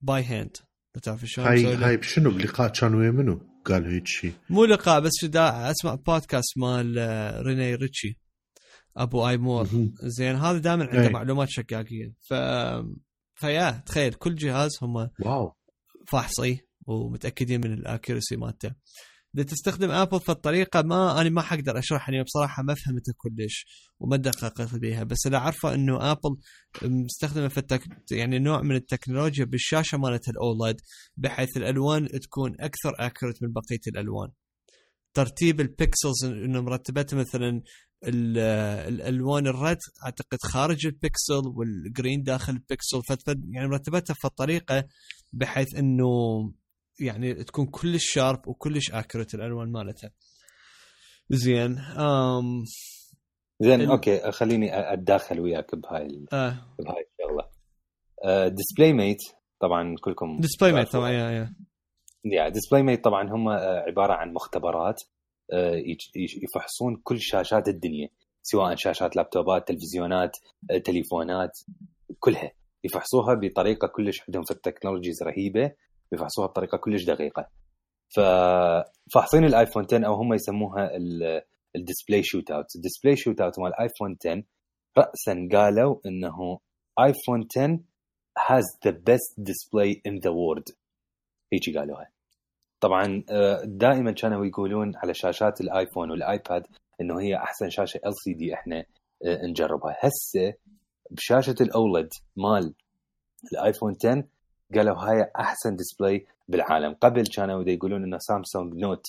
by 0.00 0.24
hand 0.24 0.56
تعرف 1.02 1.24
شلون 1.24 1.48
هاي 1.48 1.74
هاي 1.74 1.96
بشنو؟ 1.96 2.30
بلقاء 2.30 2.72
كان 2.72 2.94
ويا 2.94 3.10
منو؟ 3.10 3.40
قال 3.64 3.84
هيك 3.84 4.06
شيء 4.06 4.32
مو 4.50 4.64
لقاء 4.64 5.00
بس 5.00 5.12
اسمع 5.34 5.94
بودكاست 5.94 6.58
مال 6.58 6.98
آه، 6.98 7.42
ريني 7.42 7.74
ريتشي. 7.74 8.18
أبو 8.96 9.28
iMore. 9.28 9.68
زين 10.02 10.36
هذا 10.36 10.58
دائما 10.58 10.84
عنده 10.84 11.08
معلومات 11.08 11.48
شكاكيه 11.48 12.12
ف 12.20 12.34
فيا 13.38 13.82
تخيل 13.86 14.14
كل 14.14 14.34
جهاز 14.34 14.70
هم 14.82 14.96
wow. 14.96 15.52
فاحصي 16.08 16.60
ومتأكدين 16.86 17.60
من 17.60 17.72
ال 17.72 17.79
accuracy 17.79 18.36
مالته. 18.36 18.70
إذا 19.34 19.42
تستخدم 19.44 19.90
ابل 19.90 20.20
فالطريقة 20.20 20.82
ما 20.82 21.20
أنا 21.20 21.30
ما 21.30 21.42
حقدر 21.42 21.78
اشرحها 21.78 22.12
يعني 22.12 22.24
بصراحة 22.24 22.62
ما 22.62 22.74
فهمتها 22.74 23.14
كلش 23.16 23.66
وما 24.00 24.16
دققت 24.16 24.74
بها 24.74 25.04
بس 25.04 25.26
اللي 25.26 25.36
اعرفه 25.36 25.74
إنه 25.74 26.12
ابل 26.12 26.36
مستخدمة 26.82 27.48
في 27.48 27.58
التك... 27.58 27.82
يعني 28.10 28.38
نوع 28.38 28.62
من 28.62 28.76
التكنولوجيا 28.76 29.44
بالشاشة 29.44 29.98
مالت 29.98 30.28
ال 30.28 30.38
OLED 30.38 30.80
بحيث 31.16 31.56
الألوان 31.56 32.08
تكون 32.08 32.60
أكثر 32.60 32.94
accurate 32.98 33.42
من 33.42 33.52
بقية 33.52 33.80
الألوان. 33.86 34.28
ترتيب 35.14 35.60
ال 35.60 35.69
pixels 35.69 36.24
إنه 36.24 36.60
مرتبتها 36.60 37.16
مثلا 37.16 37.62
الألوان 38.04 39.46
ال 39.46 39.54
red 39.54 39.78
أعتقد 40.04 40.38
خارج 40.42 40.86
البكسل 40.86 41.42
وال 41.56 41.75
green 41.75 42.22
داخل 42.22 42.52
البكسل 42.52 43.00
يعني 43.50 43.68
مرتبتها 43.68 44.14
في 44.14 44.24
الطريقة 44.24 44.84
بحيث 45.32 45.74
إنه 45.74 46.06
يعني 47.00 47.34
تكون 47.34 47.66
كلش 47.66 48.04
sharp 48.14 48.48
وكلش 48.48 48.90
accurate 48.90 49.34
الألوان 49.34 49.72
مالتها. 49.72 50.10
زين 51.30 51.78
أم 51.78 52.64
زين 53.60 53.80
ال... 53.80 53.90
okay 53.90 54.30
خليني 54.32 54.92
أتداخل 54.92 55.40
وياك 55.40 55.74
بهاي 55.74 56.26
آه. 56.32 56.74
بهاي 56.78 57.04
الشغلة. 57.12 57.48
DisplayMate 58.48 59.18
طبعا 59.60 59.94
كلكم 60.00 60.38
DisplayMate 60.40 60.88
طبعا 60.92 61.10
yeah 61.10 61.30
yeah. 61.30 61.54
yeah 62.24 62.48
DisplayMate 62.48 63.04
طبعا 63.04 63.30
هم 63.30 63.48
آه، 63.48 63.84
عبارة 63.86 64.12
عن 64.12 64.32
مختبرات. 64.32 64.96
آه، 65.02 65.17
يفحصون 66.16 66.96
كل 67.04 67.20
شاشات 67.20 67.68
الدنيا 67.68 68.08
سواء 68.42 68.74
شاشات 68.74 69.16
لابتوبات 69.16 69.68
تلفزيونات 69.68 70.36
آه، 70.70 70.78
تليفونات 70.78 71.58
كلها. 72.18 72.52
يفحصوها 72.84 73.34
بطريقة 73.34 73.88
كلش 73.88 74.22
عندهم 74.28 74.42
في 74.42 74.50
ال 74.50 74.56
technologies 74.56 75.22
رهيبة 75.22 75.72
بيفحصوها 76.12 76.46
بطريقة 76.46 76.78
كلش 76.78 77.04
دقيقة. 77.04 77.48
ففاحصين 78.16 79.44
الآيفون 79.44 79.84
10 79.84 80.06
أو 80.06 80.14
هم 80.14 80.34
يسموها 80.34 80.90
ال 81.76 81.82
display 81.82 82.22
shoot 82.22 82.50
out 82.50 82.76
ال 82.76 82.81
display 82.81 83.16
shoot 83.16 83.40
out 83.40 83.58
مال 83.58 83.74
آيفون 83.80 84.16
10 84.26 84.42
راسا 84.98 85.48
قالوا 85.52 85.96
إنه 86.06 86.58
آيفون 87.00 87.46
10 87.56 87.80
has 88.38 88.64
the 88.86 88.92
best 88.92 89.42
display 89.50 89.90
in 90.08 90.14
the 90.20 90.32
world. 90.32 90.74
هيجي 91.52 91.78
قالوها. 91.78 92.10
طبعا 92.80 93.24
آه، 93.30 93.62
دائما 93.64 94.12
كانوا 94.12 94.46
يقولون 94.46 94.92
على 94.96 95.14
شاشات 95.14 95.60
الآيفون 95.60 96.10
والآيباد 96.10 96.66
إنه 97.00 97.20
هي 97.20 97.36
أحسن 97.36 97.70
شاشة 97.70 98.00
LCD 98.06 98.54
إحنا 98.54 98.84
آه، 99.26 99.46
نجربها. 99.46 99.96
هسه 100.00 100.54
بشاشة 101.10 101.54
ال 101.60 101.70
OLED 101.70 102.08
مال 102.36 102.74
الآيفون 103.52 103.96
10 104.04 104.24
قالوا 104.74 104.96
هاي 104.96 105.30
أحسن 105.40 105.76
display 105.76 106.26
بالعالم. 106.48 106.94
قبل 107.00 107.26
كانوا 107.26 107.62
يقولون 107.66 108.04
إنه 108.04 108.18
سامسونج 108.18 108.74
نوت 108.74 109.06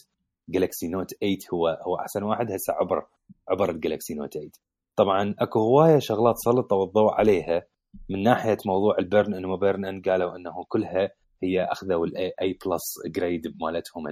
جالكسي 0.49 0.88
نوت 0.88 1.13
8 1.21 1.38
هو 1.53 1.67
هو 1.67 1.95
أحسن 1.99 2.23
واحد 2.23 2.51
هسه 2.51 2.73
عبر 2.73 3.05
عبر 3.49 3.69
الجالكسي 3.71 4.13
نوت 4.13 4.34
8 4.34 4.49
طبعا 4.95 5.36
أكو 5.39 5.60
هواية 5.60 5.99
شغلات 5.99 6.36
سلطوا 6.38 6.86
الضوء 6.86 7.12
عليها 7.13 7.63
من 8.10 8.23
ناحية 8.23 8.58
موضوع 8.65 8.95
ال 9.00 9.04
burn-in 9.04 9.34
burn-in 9.34 10.02
قالوا 10.01 10.36
إنه 10.36 10.65
كلها 10.67 11.12
هي 11.43 11.63
أخذوا 11.63 12.06
ال 12.06 12.58
A 12.65 12.72
plus 12.72 13.00
grade 13.06 13.56
مالتهم 13.62 14.04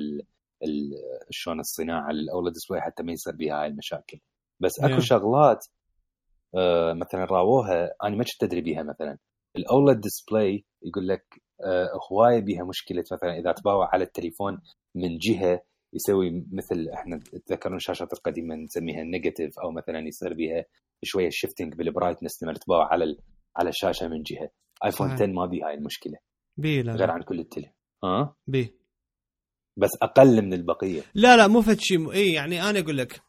شلون 1.29 1.59
الصناعة 1.59 2.09
ال 2.09 2.18
OLED 2.18 2.53
display 2.53 2.81
حتى 2.81 3.03
ما 3.03 3.11
يصير 3.11 3.35
بها 3.35 3.61
هاي 3.61 3.67
المشاكل. 3.67 4.19
بس 4.59 4.79
أكو 4.79 4.95
yeah. 4.95 4.99
شغلات 4.99 5.65
آه 6.55 6.93
مثلا 6.93 7.25
راووها 7.25 7.91
أنا 8.03 8.15
ما 8.15 8.23
كنت 8.23 8.43
أدري 8.43 8.61
بيها 8.61 8.83
مثلا. 8.83 9.17
ال 9.55 9.65
OLED 9.65 10.01
display 10.01 10.65
يقول 10.83 11.07
لك 11.07 11.41
آه 11.65 11.89
هوايه 12.11 12.39
بيها 12.39 12.63
مشكلة 12.63 13.03
مثلا 13.11 13.39
إذا 13.39 13.51
تباوع 13.51 13.89
على 13.93 14.03
التليفون 14.03 14.61
من 14.95 15.17
جهة 15.17 15.61
يسوي 15.93 16.45
مثل 16.51 16.89
إحنا 16.93 17.19
تذكرون 17.45 17.75
الشاشات 17.75 18.13
القديمة 18.13 18.55
نسميها 18.55 19.03
negative 19.03 19.59
أو 19.59 19.71
مثلا 19.71 19.99
يصير 20.07 20.33
بيها 20.33 20.65
شوية 21.03 21.29
shifting 21.29 21.73
بال 21.73 21.85
brightness 21.85 22.43
لما 22.43 22.53
تباوع 22.53 22.93
على 22.93 23.17
على 23.57 23.69
الشاشة 23.69 24.07
من 24.07 24.23
جهة. 24.23 24.49
ايفون 24.85 25.11
10 25.11 25.25
ما 25.25 25.45
بي 25.45 25.61
هاي 25.61 25.73
المشكلة. 25.73 26.17
بي 26.57 26.81
لا 26.81 26.93
غير 26.93 27.11
عن 27.11 27.21
كل 27.21 27.39
التلي. 27.39 27.73
ها؟ 28.03 28.35
بي 28.47 28.77
بس 29.77 29.89
أقل 30.01 30.41
من 30.41 30.53
البقية. 30.53 31.01
لا 31.13 31.37
لا 31.37 31.47
مو 31.47 31.61
فد 31.61 31.79
شيء 31.79 32.11
إي 32.11 32.33
يعني 32.33 32.69
أنا 32.69 32.79
أقول 32.79 32.97
لك 32.97 33.21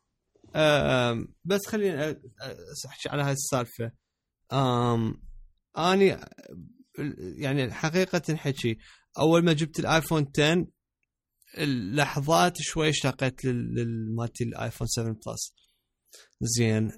بس 1.44 1.66
خليني 1.66 2.20
أحكي 2.86 3.08
على 3.08 3.22
هاي 3.22 3.32
السالفة. 3.32 3.92
آم 4.52 5.22
أني 5.78 6.16
يعني 7.18 7.72
حقيقة 7.72 8.36
حكي 8.36 8.78
أول 9.18 9.44
ما 9.44 9.52
جبت 9.52 9.78
الآيفون 9.78 10.26
10 10.38 10.66
اللحظات 11.58 12.56
شوي 12.60 12.88
اشتقت 12.88 13.44
لمالتي 13.44 14.44
الآيفون 14.44 14.86
7 14.86 15.12
بلس. 15.26 15.54
زين 16.40 16.92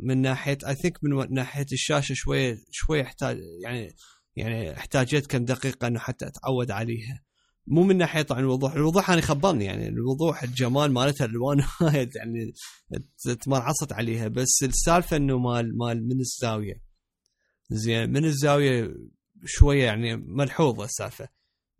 من 0.00 0.22
ناحية 0.22 0.58
I 0.66 0.74
think 0.74 1.04
من 1.04 1.34
ناحية 1.34 1.66
الشاشة 1.72 2.12
شوية 2.12 2.56
شوية 2.70 3.02
احتاج 3.02 3.38
يعني 3.62 3.94
يعني 4.38 4.76
احتاجت 4.76 5.26
كم 5.26 5.44
دقيقة 5.44 5.86
إنه 5.86 5.98
حتى 5.98 6.26
أتعود 6.26 6.70
عليها. 6.70 7.22
مو 7.66 7.82
من 7.82 7.96
ناحية 7.96 8.22
طبعا 8.22 8.40
الوضوح 8.40 8.72
الوضوح 8.72 9.10
أنا 9.10 9.20
خبرني 9.20 9.64
يعني 9.64 9.88
الوضوح 9.88 10.42
الجمال 10.42 10.92
مالتها 10.92 11.24
الألوان 11.24 11.64
يعني 12.16 12.52
تمرعصت 13.40 13.92
عليها 13.92 14.28
بس 14.28 14.62
السالفة 14.62 15.16
إنه 15.16 15.38
مال 15.38 15.78
مال 15.78 16.08
من 16.08 16.20
الزاوية. 16.20 16.82
زين 17.70 18.10
من 18.10 18.24
الزاوية 18.24 18.94
شوية 19.44 19.84
يعني 19.84 20.16
ملحوظة 20.16 20.84
السالفة. 20.84 21.28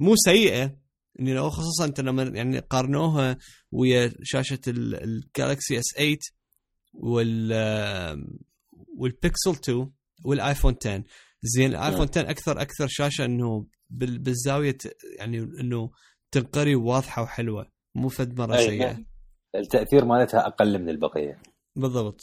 مو 0.01 0.17
سيئة 0.17 0.77
يعني 1.15 1.51
خصوصا 1.51 1.85
أنت 1.85 2.01
لما 2.01 2.23
يعني 2.23 2.59
قارنوها 2.59 3.39
ويا 3.73 4.13
شاشة 4.23 4.61
الجالكسي 4.69 5.79
اس 5.79 5.85
8 5.97 6.17
وال 6.93 7.53
والبيكسل 8.99 9.51
2 9.51 9.91
والايفون 10.25 10.77
10 10.87 11.05
زين 11.43 11.71
الايفون 11.71 12.09
10 12.09 12.23
نعم. 12.23 12.31
أكثر 12.31 12.61
أكثر 12.61 12.87
شاشة 12.89 13.25
إنه 13.25 13.67
بالزاوية 13.91 14.79
يعني 15.19 15.39
إنه 15.39 15.91
تنقري 16.31 16.75
واضحة 16.75 17.23
وحلوة 17.23 17.73
مو 17.95 18.09
فد 18.09 18.41
مرة 18.41 18.57
سيئة. 18.57 18.93
نعم. 18.93 19.07
التأثير 19.55 20.05
مالتها 20.05 20.47
أقل 20.47 20.79
من 20.83 20.89
البقية. 20.89 21.43
بالضبط. 21.77 22.21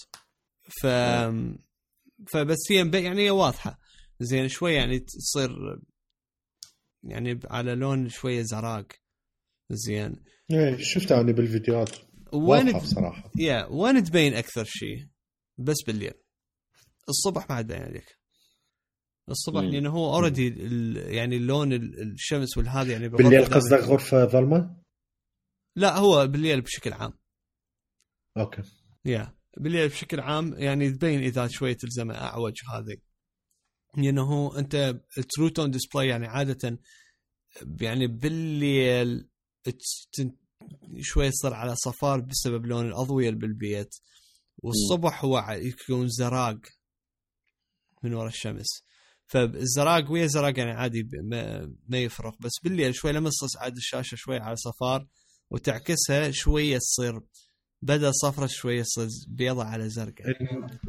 ف 0.81 0.85
نعم. 0.85 1.57
فبس 2.27 2.71
هي 2.71 3.03
يعني 3.03 3.21
هي 3.25 3.29
واضحة. 3.29 3.79
زين 4.19 4.47
شوي 4.47 4.73
يعني 4.73 4.99
تصير 4.99 5.79
يعني 7.03 7.39
على 7.45 7.75
لون 7.75 8.09
شوية 8.09 8.41
زراق. 8.41 8.87
زين. 9.69 10.23
إيه 10.51 10.77
شفتها 10.77 11.21
أنا 11.21 11.31
بالفيديوهات. 11.31 11.89
وين 12.33 12.71
بصراحة. 12.71 13.31
يا 13.37 13.65
وين 13.65 14.03
تبين 14.03 14.33
أكثر 14.33 14.63
شيء؟ 14.63 15.07
بس 15.57 15.75
بالليل. 15.87 16.13
الصبح 17.09 17.49
ما 17.49 17.55
عاد 17.55 17.67
باين 17.67 17.81
عليك 17.81 18.19
الصبح 19.29 19.61
لأنه 19.61 19.89
هو 19.89 20.15
اوريدي 20.15 20.47
يعني 21.15 21.37
اللون 21.37 21.73
الشمس 21.73 22.57
والهذا 22.57 22.91
يعني 22.91 23.09
بالليل 23.09 23.45
قصدك 23.45 23.79
غرفة 23.79 24.25
ظلمة؟ 24.25 24.75
لا 25.75 25.97
هو 25.97 26.27
بالليل 26.27 26.61
بشكل 26.61 26.93
عام. 26.93 27.13
Okay. 28.37 28.61
Yeah 29.05 29.35
بالليل 29.57 29.89
بشكل 29.89 30.19
عام 30.19 30.53
يعني 30.53 30.91
تبين 30.91 31.19
إذا 31.19 31.47
شوية 31.47 31.73
تلزمه 31.73 32.15
أعوج 32.15 32.53
هذه. 32.73 32.97
لأنه 33.97 34.59
أنت 34.59 34.99
ال 35.17 35.23
True 35.23 35.47
Tone 35.47 35.71
display 35.71 36.07
يعني 36.07 36.27
عادة 36.27 36.79
يعني 37.81 38.07
بالليل 38.07 39.29
شوي 40.99 41.25
يصير 41.25 41.53
على 41.53 41.75
صفار 41.75 42.19
بسبب 42.19 42.65
لون 42.65 42.85
الأضوية 42.87 43.31
بالبيت. 43.31 43.95
والصبح 44.63 45.25
هو 45.25 45.45
يكون 45.49 46.07
زراق 46.07 46.57
من 48.03 48.13
وراء 48.13 48.27
الشمس. 48.27 48.84
فالزراق 49.27 50.11
ويا 50.11 50.27
زراق 50.27 50.59
يعني 50.59 50.71
عادي 50.71 51.07
ما 51.89 51.97
يفرق 51.97 52.35
بس 52.39 52.51
بالليل 52.63 52.95
شوي 52.95 53.11
لما 53.11 53.29
تصعد 53.29 53.75
الشاشة 53.77 54.15
شوي 54.15 54.37
على 54.37 54.55
صفار 54.55 55.07
وتعكسها 55.49 56.31
شوية 56.31 56.77
تصير 56.77 57.19
بدا 57.81 58.11
صفرة 58.11 58.45
شوية 58.47 58.81
تصير 58.81 59.07
بيضة 59.27 59.63
على 59.63 59.89
زرقاء. 59.89 60.27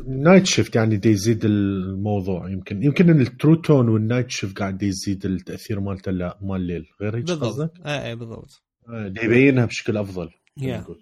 ال 0.08 0.15
Night 0.15 0.46
Shift 0.46 0.76
يعني 0.76 0.96
دي 0.96 1.08
يزيد 1.08 1.44
الموضوع 1.44 2.50
يمكن 2.50 2.82
يمكن 2.82 3.10
إن 3.10 3.20
ال 3.20 3.27
True 3.27 3.54
Tone 3.54 3.88
وال 3.88 4.00
Night 4.00 4.30
Shift 4.30 4.58
قاعد 4.58 4.82
يزيد 4.82 5.26
التأثير 5.26 5.80
مالته 5.80 6.12
لا 6.12 6.38
مال 6.42 6.60
الليل. 6.60 6.84
غير 7.02 7.16
هيك 7.16 7.24
بالضبط. 7.24 7.72
اي 7.86 8.08
اي 8.08 8.16
بالضبط. 8.16 8.62
آه، 8.88 9.06
يبينها 9.06 9.64
بشكل 9.66 9.96
أفضل 9.96 10.28
yeah. 10.60 10.92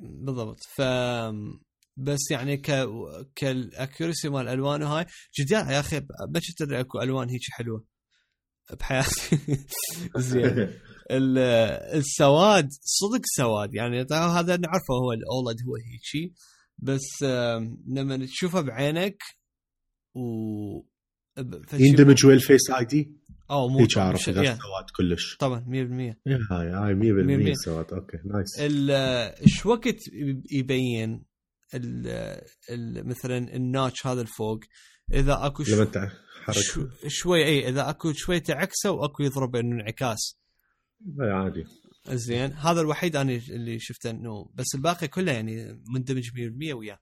بالضبط. 0.00 0.60
ف 0.60 0.80
بس 1.96 2.30
يعني 2.30 2.56
ك 2.56 2.88
كال 3.34 3.53
accuracy 3.53 4.28
مال 4.28 4.42
الالوان 4.42 4.82
وهاي 4.82 5.06
جديات 5.40 5.70
يا 5.70 5.80
أخي 5.80 6.00
ما 6.00 6.40
كنت 6.48 6.62
ادري 6.62 6.80
أكو 6.80 7.02
ألوان 7.02 7.28
هيك 7.28 7.42
حلوة 7.50 7.84
بحياتي. 8.80 9.38
زين. 10.16 10.72
السواد 11.10 12.68
صدق 12.70 13.22
سواد. 13.24 13.74
يعني 13.74 14.06
هذا 14.12 14.56
نعرفه 14.56 14.94
هو 15.02 15.12
ال 15.12 15.21
OLED 15.21 15.56
هو 15.66 15.76
هيك 15.76 16.32
بس 16.78 17.22
لما 17.86 18.26
تشوفه 18.26 18.60
بعينك 18.60 19.22
و 20.14 20.20
يندمج 21.72 22.26
ويا 22.26 22.34
ال 22.34 22.70
Face 22.70 22.84
ID؟ 22.84 23.12
أو 23.50 23.68
مو 23.68 23.78
هيك 23.78 23.98
اعرف 23.98 24.28
إذا 24.28 24.42
سواد 24.42 24.90
كلش. 24.96 25.36
طبعا 25.36 25.60
100% 25.60 25.66
هاي 26.52 26.68
هاي 26.68 26.94
100% 27.52 27.54
سواد. 27.64 27.92
Okay 27.92 28.18
nice 28.24 28.60
إيش 29.40 29.66
وقت 29.66 29.96
يبين 30.50 31.24
ال 31.74 32.06
ال 32.70 33.08
مثلا 33.08 33.38
الناتش 33.38 34.06
هذا 34.06 34.20
الفوق 34.20 34.60
إذا 35.12 35.46
أكو 35.46 35.64
شو 35.64 35.74
لما 35.74 36.10
شو 36.50 36.88
شوي 37.06 37.44
إي 37.44 37.68
إذا 37.68 37.90
أكو 37.90 38.12
شوي 38.12 38.40
تعكسه 38.40 38.90
وأكو 38.90 39.22
يضرب 39.22 39.56
انه 39.56 39.74
انعكاس. 39.74 40.38
إي 41.22 41.30
عادي. 41.30 41.64
زين 42.08 42.52
هذا 42.52 42.80
الوحيد 42.80 43.16
أنا 43.16 43.32
اللي 43.32 43.80
شفته 43.80 44.10
إنه 44.10 44.50
بس 44.54 44.74
الباقي 44.74 45.08
كله 45.08 45.32
يعني 45.32 45.82
مندمج 45.94 46.30
100% 46.30 46.74
وياه. 46.74 46.98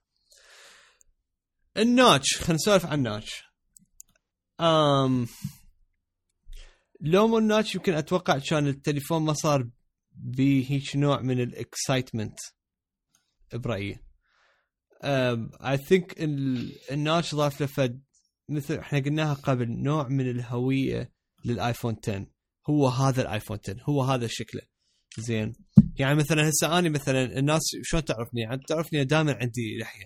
الناتش 1.77 2.37
خلينا 2.37 2.53
نسولف 2.53 2.85
عن 2.85 2.97
الناتش. 2.97 3.43
امم 4.61 5.27
لو 7.01 7.27
مو 7.27 7.37
الناتش 7.37 7.75
يمكن 7.75 7.93
أتوقع 7.93 8.37
كان 8.37 8.67
التليفون 8.67 9.21
ما 9.21 9.33
صار 9.33 9.69
بهيك 10.11 10.95
نوع 10.95 11.21
من 11.21 11.41
ال 11.41 11.50
excitement 11.50 12.39
برايي 13.53 14.04
I 15.05 15.77
think 15.77 16.15
ال 16.91 16.98
notch 16.98 17.35
ضاف 17.35 17.61
له 17.61 17.67
فد 17.67 18.01
مثل 18.49 18.77
إحنا 18.77 18.99
قلناها 18.99 19.33
قبل 19.33 19.71
نوع 19.71 20.07
من 20.07 20.29
الهوية 20.29 21.11
للآيفون 21.45 21.95
10 22.03 22.27
هو 22.69 22.87
هذا 22.87 23.21
الآيفون 23.21 23.57
10 23.63 23.83
هو 23.83 24.03
هذا 24.03 24.27
شكله. 24.27 24.61
زين. 25.17 25.53
يعني 25.99 26.15
مثلا 26.15 26.49
هسه 26.49 26.79
اني 26.79 26.89
مثلا 26.89 27.39
الناس 27.39 27.61
شلون 27.83 28.05
تعرفني؟ 28.05 28.41
يعني 28.41 28.61
تعرفني 28.67 29.03
دائما 29.03 29.33
عندي 29.33 29.77
لحية. 29.81 30.05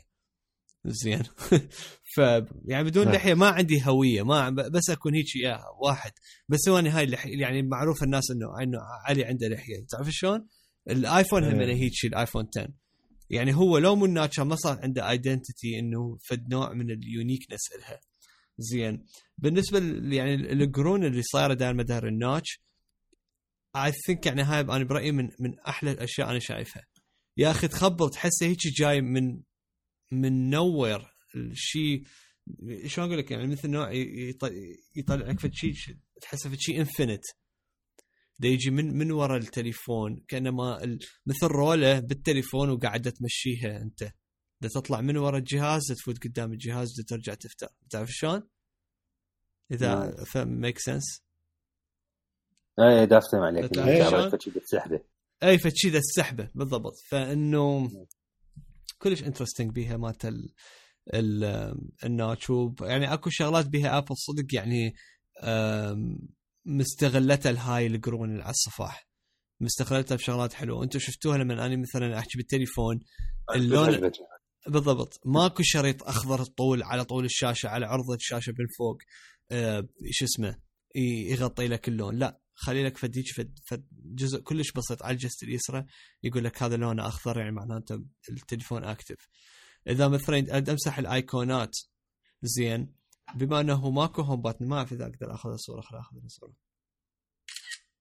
زين. 0.86 1.24
ف 2.16 2.18
يعني 2.66 2.84
بدون 2.84 3.06
نعم. 3.06 3.16
لحية 3.16 3.34
ما 3.34 3.48
عندي 3.48 3.82
هوية 3.86 4.24
ما 4.24 4.50
بس 4.50 4.90
أكون 4.90 5.16
هيك 5.16 5.36
يا 5.36 5.60
واحد. 5.82 6.12
بس 6.50 6.70
هو 6.70 6.76
هاي 6.76 7.04
اللحية 7.04 7.42
يعني 7.42 7.62
معروف 7.62 8.04
الناس 8.04 8.32
انه 8.32 8.64
إنه 8.64 8.80
علي 9.06 9.26
عنده 9.26 9.48
لحية. 9.48 9.86
تعرف 9.90 10.10
شلون؟ 10.10 10.48
الآيفون 10.90 11.44
هم 11.44 11.60
إيه. 11.60 11.76
هيك 11.76 12.06
الآيفون 12.06 12.48
10 12.58 12.70
يعني 13.30 13.56
هو 13.56 13.78
لو 13.78 13.96
مو 13.96 14.06
notch 14.06 14.44
ما 14.44 14.56
صار 14.56 14.80
عنده 14.84 15.10
identity 15.10 15.80
إنه 15.80 16.18
فد 16.30 16.50
نوع 16.50 16.74
من 16.74 16.92
ال 16.92 16.98
uniqueness 16.98 17.60
إلها. 17.76 18.00
زين. 18.58 19.06
بالنسبة 19.38 19.80
يعني 20.16 20.34
القرون 20.54 21.04
اللي 21.06 21.22
صايرة 21.24 21.54
دائما 21.54 21.74
مدار 21.84 22.08
ال 22.08 22.16
notch 22.16 22.60
I 23.76 23.92
think 23.92 24.26
يعني 24.26 24.42
هاي 24.42 24.60
أنا 24.62 24.84
برأيي 24.84 25.12
من 25.12 25.30
من 25.40 25.60
أحلى 25.60 25.92
الأشياء 25.92 26.30
أنا 26.30 26.40
شايفها. 26.40 26.84
يا 27.38 27.52
أخي 27.52 27.68
تخبل 27.68 28.10
تحسه 28.10 28.46
هيك 28.46 28.58
جاي 28.80 29.02
من 29.02 29.42
من 30.12 30.50
no 30.50 30.66
where 30.66 31.08
الشيء 31.36 32.04
شلون 32.86 33.08
أقول 33.08 33.18
لك؟ 33.20 33.32
يعني 33.32 33.48
مثل 33.48 33.70
نوع 33.70 33.92
ي- 33.92 34.34
يط- 34.34 34.54
يطلع 34.96 35.16
لك 35.16 35.40
فد 35.40 35.54
شيء 35.54 35.74
تحسه 36.22 36.50
فد 36.50 36.58
شيء 36.60 36.80
infinite 36.80 37.24
دا 38.40 38.48
يجي 38.48 38.72
من 38.72 38.98
من 38.98 39.12
ورا 39.12 39.38
التليفون 39.38 40.24
كأنما 40.28 40.98
مثل 41.26 41.48
رولة 41.48 42.00
بالتليفون 42.00 42.70
وقاعده 42.70 43.10
تمشيها 43.12 43.82
أنت. 43.82 44.04
دا 44.62 44.70
تطلع 44.76 45.02
من 45.02 45.18
ورا 45.18 45.38
الجهاز 45.38 45.82
دا 45.90 45.96
تفوت 45.96 46.24
قدام 46.24 46.52
الجهاز 46.54 46.88
دا 46.98 47.04
ترجع 47.08 47.34
تفتح. 47.34 47.68
تعرف 47.90 48.10
شلون؟ 48.12 48.44
إذا 49.72 50.24
فهم 50.24 50.48
make 50.48 50.80
sense 50.80 51.24
اي 53.78 53.88
عليك. 53.98 54.10
شلون؟ 54.10 54.22
عرفت 54.24 54.42
شي 54.42 54.50
بتسحبه 54.52 55.00
أي 55.44 55.58
فشي 55.58 55.90
ذا 55.90 55.98
السحبة 55.98 56.50
بالضبط. 56.56 56.94
فإنه 57.10 57.92
كلش 58.98 59.24
interesting 59.24 59.72
بيها 59.72 59.98
مالت 59.98 60.26
ال 60.26 60.54
ال 61.14 61.44
ال 62.06 62.13
notch 62.13 62.50
وب- 62.50 62.82
يعني 62.82 63.14
أكو 63.14 63.30
شغلات 63.30 63.68
بيها 63.68 63.98
ابل 63.98 64.16
صدق 64.18 64.56
يعني 64.56 64.96
آم، 66.68 66.78
مستغلتها 66.78 67.50
الهاي 67.50 67.88
القرون 67.88 68.42
على 68.42 68.50
الصفاح. 68.50 69.08
مستغلتها 69.62 70.16
بشغلات 70.16 70.54
حلوة. 70.54 70.84
أنتم 70.84 71.00
شفتوها 71.00 71.38
لما 71.38 71.66
أنا 71.66 71.76
مثلا 71.76 72.20
احكي 72.20 72.38
بالتليفون 72.38 73.00
اللون. 73.56 74.12
بالضبط. 74.68 75.22
ماكو 75.26 75.64
شريط 75.64 76.04
أخضر 76.04 76.44
طول 76.44 76.84
على 76.84 77.06
طول 77.06 77.26
الشاشة 77.26 77.70
على 77.70 77.86
عرض 77.86 78.12
الشاشة 78.12 78.54
من 78.60 78.68
فوق 78.78 78.98
آه 79.52 79.88
شو 80.12 80.26
اسمه 80.26 80.60
يغطي 80.96 81.68
لك 81.68 81.88
اللون. 81.88 82.16
لا 82.16 82.40
خلي 82.54 82.84
لك 82.84 82.98
فد, 82.98 83.24
فد 83.68 83.88
جزء 83.92 84.40
كلش 84.40 84.72
بسيط 84.72 85.04
على 85.04 85.14
الجهة 85.14 85.44
اليسرى 85.44 85.86
يقول 86.24 86.44
لك 86.44 86.64
هذا 86.64 86.78
لونه 86.78 87.08
أخضر 87.08 87.40
يعني 87.40 87.52
معناته 87.52 88.04
التليفون 88.30 88.84
اكتف 88.84 89.28
إذا 89.88 90.08
مثلا 90.08 90.58
أمسح 90.58 90.98
الايقونات 90.98 91.76
زين 92.42 92.94
بما 93.36 93.60
أنه 93.62 93.90
ماكو 93.92 94.22
هوم 94.22 94.42
باتن 94.42 94.68
ما 94.68 94.78
اعرف 94.78 94.94
اذا 94.94 95.04
أقدر 95.06 95.34
أخذ 95.34 95.50
الصورة 95.50 95.82
خل 95.82 95.98
أخذ 95.98 96.18
الصورة. 96.24 96.54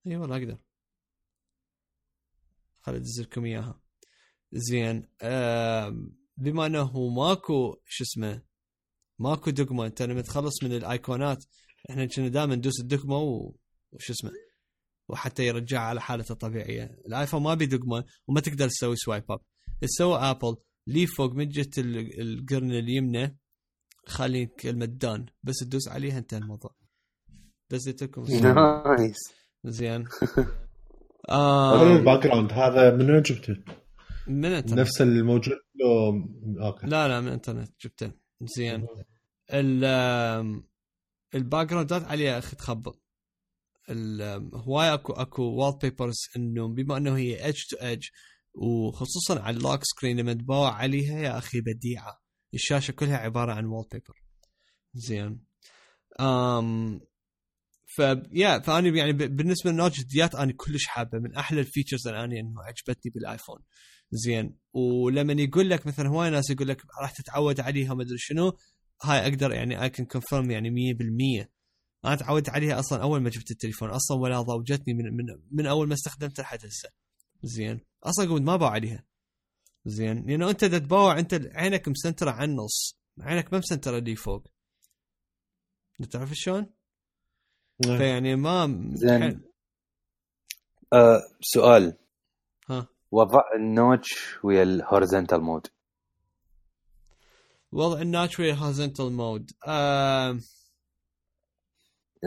أي 0.07 0.15
والله 0.17 0.37
أقدر. 0.37 0.57
خل 2.81 2.95
ادز 2.95 3.21
لكم 3.21 3.45
إياها. 3.45 3.81
زين 4.51 5.07
بما 6.37 6.65
أنه 6.65 7.09
ماكو 7.09 7.75
شو 7.85 8.03
اسمه 8.03 8.43
ماكو 9.19 9.49
دقمه 9.51 9.85
أنت 9.85 10.01
لما 10.01 10.21
تخلص 10.21 10.63
من 10.63 10.73
الايقونات 10.73 11.45
إحنا 11.89 12.05
كنا 12.05 12.27
دائما 12.27 12.55
ندوس 12.55 12.79
الدقمه 12.79 13.17
و- 13.17 13.55
وشو 13.91 14.13
اسمه 14.13 14.31
وحتى 15.09 15.47
يرجعها 15.47 15.81
على 15.81 16.01
حالته 16.01 16.31
الطبيعية. 16.33 16.83
الآيفون 17.07 17.41
ما 17.43 17.53
بي 17.53 17.65
دقمة 17.65 18.03
وما 18.27 18.41
تقدر 18.41 18.67
تسوي 18.67 18.95
swipe 18.95 19.31
up 19.31 19.39
تسوي 19.81 20.17
ابل 20.17 20.55
لي 20.87 21.07
فوق 21.07 21.33
جهه 21.35 21.69
ال- 21.77 22.21
القرن 22.21 22.71
اليمنى 22.71 23.37
خلي 24.05 24.45
كلمة 24.45 24.85
done 24.85 25.25
بس 25.43 25.55
تدوس 25.55 25.87
عليها 25.87 26.17
انتهى 26.17 26.37
الموضوع. 26.37 26.75
دزيت 27.69 28.03
لكم 28.03 28.23
nice 28.23 29.17
زين. 29.65 30.05
آه 31.29 31.97
ال 31.97 32.23
background 32.23 32.51
هذا 32.53 32.95
من 32.95 33.11
وين 33.11 33.21
جبته؟ 33.21 33.63
من 34.27 34.45
انترنت 34.45 34.79
نفس 34.79 35.01
الموجود 35.01 35.57
لو 35.75 36.09
أوكي. 36.65 36.87
لا 36.87 37.07
لا 37.07 37.21
من 37.21 37.27
انترنت 37.27 37.71
جبته. 37.85 38.11
زين. 38.41 38.87
ال 41.35 41.67
background 41.67 42.00
ات 42.00 42.03
عليها 42.03 42.37
أخي 42.37 42.55
تخبط. 42.55 43.01
هواي 44.53 44.93
اكو 44.93 45.13
أكو 45.13 45.43
wallpapers 45.43 46.19
انه 46.35 46.67
بما 46.67 46.97
إنه 46.97 47.17
هي 47.17 47.45
edge 47.45 47.63
to 47.69 47.77
edge 47.77 48.07
وخصوصا 48.53 49.39
على 49.39 49.57
ال 49.57 49.62
lock 49.62 49.83
screen 49.83 50.19
لما 50.19 50.33
تباوع 50.33 50.73
عليها 50.73 51.19
يا 51.19 51.37
أخي 51.37 51.61
بديعة. 51.61 52.21
الشاشة 52.53 52.91
كلها 52.91 53.17
عبارة 53.17 53.53
عن 53.53 53.65
wallpaper 53.65 54.23
زين. 54.93 55.45
أم 56.19 56.99
ف 57.85 57.99
يا 58.31 58.59
فأنا 58.59 58.89
يعني 58.89 59.13
بالنسبة 59.13 59.71
لل 59.71 59.80
notch 59.80 60.01
ديات 60.03 60.35
أنا 60.35 60.53
كلش 60.57 60.85
حابة. 60.85 61.19
من 61.19 61.35
أحلى 61.35 61.59
ال 61.59 61.64
features 61.64 62.07
اللي 62.07 62.23
أنا 62.23 62.39
إنه 62.39 62.63
عجبتني 62.63 63.11
بالآيفون. 63.15 63.59
زين. 64.11 64.57
ولما 64.73 65.33
يقول 65.33 65.69
لك 65.69 65.87
مثلا 65.87 66.09
هواي 66.09 66.29
ناس 66.29 66.49
يقول 66.49 66.67
لك 66.67 66.81
راح 67.01 67.11
تتعود 67.11 67.59
عليها 67.59 67.93
ما 67.93 68.03
أدري 68.03 68.17
شنو. 68.17 68.57
هاي 69.03 69.19
أقدر 69.19 69.51
يعني 69.51 69.83
I 69.83 69.89
can 69.89 70.05
confirm 70.05 70.51
يعني 70.51 70.69
100% 70.69 71.49
أنا 72.05 72.15
تعودت 72.15 72.49
عليها 72.49 72.79
أصلا 72.79 73.01
أول 73.01 73.21
ما 73.21 73.29
جبت 73.29 73.51
التليفون. 73.51 73.89
أصلا 73.89 74.17
ولا 74.17 74.41
ضوجتني 74.41 74.93
من 74.93 75.05
من 75.17 75.25
من 75.51 75.65
أول 75.65 75.87
ما 75.87 75.93
استخدمتها 75.93 76.43
لحد 76.43 76.65
هسه. 76.65 76.89
زين. 77.43 77.79
أصلا 78.03 78.25
قمت 78.29 78.41
ما 78.41 78.55
باوع 78.55 78.71
عليها. 78.71 79.08
زين. 79.85 80.25
لأنه 80.25 80.49
أنت 80.49 80.63
إذا 80.63 80.77
تباوع 80.79 81.19
أنت 81.19 81.33
عينك 81.33 81.87
مسنترة 81.87 82.31
على 82.31 82.51
النص. 82.51 82.97
عينك 83.21 83.53
ما 83.53 83.59
مسنترة 83.59 83.97
اللي 83.97 84.15
فوق. 84.15 84.43
تعرف 86.11 86.29
شلون؟ 86.33 86.69
نعم. 87.85 87.97
فيعني 87.97 88.35
ما 88.35 88.89
زين. 88.93 89.41
آه 90.93 91.21
سؤال. 91.41 91.97
ها. 92.69 92.87
وضع 93.11 93.41
ال 93.55 93.69
notch 93.69 94.37
ويا 94.43 94.63
ال 94.63 94.70
horizontal 94.70 95.41
mode 95.41 95.67
وضع 97.71 98.01
ال 98.01 98.07
notch 98.07 98.38
وال 98.38 98.51
horizontal 98.55 99.11
mode 99.11 99.51
آه 99.67 100.39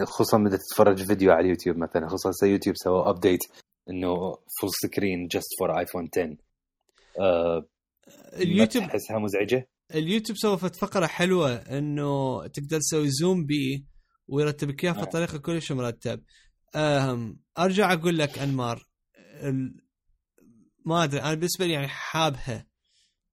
خصوصا 0.07 0.39
إذا 0.47 0.57
تتفرج 0.57 1.07
فيديو 1.07 1.33
على 1.33 1.41
اليوتيوب 1.41 1.77
مثلا. 1.77 2.09
خصوصا 2.09 2.47
يوتيوب 2.47 2.77
سووا 2.77 3.11
update 3.11 3.41
إنه 3.91 4.15
full 4.61 4.71
screen 4.83 5.27
just 5.27 5.49
for 5.59 5.79
iPhone 5.79 6.09
10 6.17 6.37
آه 7.21 7.69
اليوتيوب 8.33 8.85
تحسها 8.85 9.19
مزعجة؟ 9.19 9.69
اليوتيوب 9.95 10.39
سوى 10.39 10.59
فت 10.59 10.77
فقرة 10.77 11.07
حلوة 11.07 11.55
إنه 11.55 12.47
تقدر 12.47 12.79
تسوي 12.79 13.11
zoom 13.11 13.47
بي 13.47 13.87
ويرتب 14.29 14.71
لك 14.71 14.85
إياها 14.85 14.99
آه. 14.99 15.01
بطريقه 15.05 15.39
كلش 15.39 15.73
مرتب 15.73 16.23
أرجع 17.59 17.93
أقول 17.93 18.19
لك 18.19 18.39
أنمار. 18.39 18.89
ما 20.87 21.05
أدري 21.05 21.21
أنا 21.23 21.35
بالنسبة 21.35 21.67
لي 21.67 21.73
يعني 21.73 21.89
حابها 21.89 22.67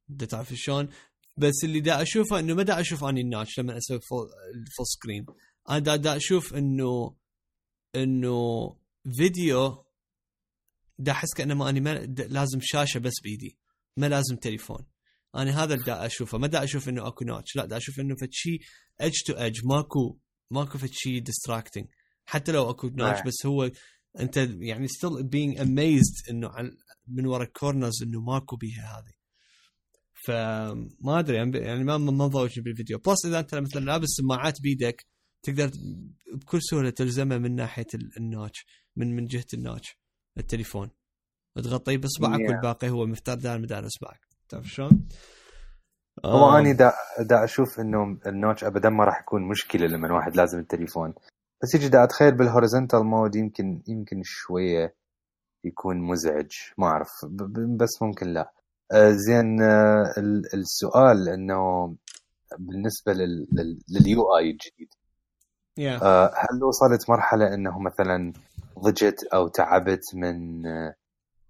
انت 0.09 0.23
تعرف 0.23 0.53
شلون 0.53 0.89
بس 1.37 1.63
اللي 1.63 1.79
دا 1.79 2.01
أشوفه 2.01 2.39
إنه 2.39 2.53
ما 2.53 2.63
دا 2.63 2.79
أشوف 2.79 3.03
أني 3.03 3.21
ال 3.21 3.28
notch 3.28 3.59
لما 3.59 3.77
أسوي 3.77 3.99
full, 3.99 4.27
ال 4.55 4.61
full 4.61 4.85
screen 4.87 5.25
أنا 5.69 5.79
دا, 5.79 5.95
دا 5.95 6.15
أشوف 6.15 6.53
انه 6.53 7.15
إنه 7.95 8.75
فيديو 9.17 9.85
دا 10.97 11.11
أحس 11.11 11.39
أني 11.39 11.79
ما 11.79 12.05
دا 12.05 12.27
لازم 12.27 12.59
شاشة 12.61 12.99
بس 12.99 13.13
بإيدي 13.23 13.58
ما 13.99 14.09
لازم 14.09 14.35
تليفون. 14.35 14.85
أنا 15.35 15.63
هذا 15.63 15.73
اللي 15.73 15.85
دا 15.85 16.05
أشوفه. 16.05 16.37
ما 16.37 16.47
دا 16.47 16.63
أشوف 16.63 16.89
إنه 16.89 17.07
أكو 17.07 17.25
notch. 17.25 17.55
لا 17.55 17.65
دا 17.65 17.77
أشوف 17.77 17.99
إنه 17.99 18.15
فد 18.15 18.29
شيء 18.31 18.59
edge 19.01 19.15
to 19.25 19.33
edge 19.33 19.59
ماكو 19.65 20.17
ماكو 20.51 20.77
فد 20.77 20.91
شيء 20.91 21.19
distracting 21.19 21.85
حتى 22.25 22.51
لو 22.51 22.69
أكو 22.69 22.87
notch 22.87 23.17
نعم. 23.17 23.23
بس 23.25 23.45
هو 23.45 23.71
أنت 24.19 24.37
يعني 24.37 24.87
still 24.87 25.09
being 25.09 25.57
amazed 25.59 26.29
إنه 26.29 26.51
من 27.07 27.25
ورا 27.25 27.43
ال 27.43 27.51
corners 27.51 28.03
إنه 28.03 28.21
ماكو 28.21 28.55
بيها 28.55 28.99
هذه. 28.99 29.13
فما 30.25 31.19
أدري. 31.19 31.37
يعني 31.37 31.57
يعني 31.57 31.83
ما 31.83 31.97
ما 31.97 32.27
بالفيديو. 32.27 32.97
Plus 32.97 33.25
إذا 33.25 33.39
أنت 33.39 33.55
مثلا 33.55 33.85
لابس 33.85 34.07
سماعات 34.09 34.61
بيدك 34.61 35.05
تقدر 35.43 35.71
بكل 36.33 36.63
سهولة 36.63 36.89
تلزمها 36.89 37.37
من 37.37 37.55
ناحية 37.55 37.87
ال- 37.93 38.17
ال 38.17 38.25
notch 38.25 38.65
من 38.95 39.15
من 39.15 39.27
جهة 39.27 39.45
ال 39.53 39.61
notch 39.61 39.97
التليفون. 40.37 40.89
تغطيه 41.55 41.97
بإصبعك 41.97 42.39
Yeah. 42.39 42.49
والباقي 42.49 42.89
هو 42.89 43.05
مفتر 43.05 43.33
دائما 43.33 43.57
مدار 43.63 43.85
إصبعك. 43.85 44.19
تعرف 44.49 44.65
شلون؟ 44.65 45.07
هو 46.25 46.49
آه. 46.49 46.59
اني 46.59 46.73
دا, 46.73 46.93
دا 47.19 47.43
أشوف 47.43 47.79
إنه 47.79 48.17
ال 48.27 48.33
notch 48.33 48.63
ابدا 48.63 48.89
ما 48.89 49.03
راح 49.03 49.21
يكون 49.21 49.47
مشكلة 49.47 49.87
لما 49.87 50.13
واحد 50.13 50.35
لازم 50.35 50.59
التليفون. 50.59 51.13
بس 51.63 51.75
يجي 51.75 51.89
دا 51.89 52.03
أتخيل 52.03 52.37
بال 52.37 52.48
horizontal 52.48 53.03
mode 53.03 53.35
يمكن 53.35 53.81
يمكن 53.87 54.21
شوية 54.23 54.95
يكون 55.63 55.97
مزعج. 56.01 56.51
ما 56.77 56.87
أعرف. 56.87 57.09
بس 57.77 58.01
ممكن 58.01 58.27
لا. 58.27 58.51
آه، 58.91 59.11
زين 59.11 59.61
آه، 59.61 60.13
ال- 60.17 60.53
السؤال 60.53 61.29
إنه 61.29 61.95
بالنسبة 62.59 63.13
لل- 63.13 63.47
لل- 63.53 63.79
لل 63.89 64.37
UI 64.37 64.51
الجديد. 64.51 64.93
Yeah. 65.77 65.99
آه، 66.01 66.25
هل 66.35 66.63
وصلت 66.63 67.09
مرحلة 67.09 67.53
إنه 67.53 67.79
مثلا 67.79 68.33
ضجت 68.79 69.23
أو 69.33 69.47
تعبت 69.47 70.01
من 70.15 70.61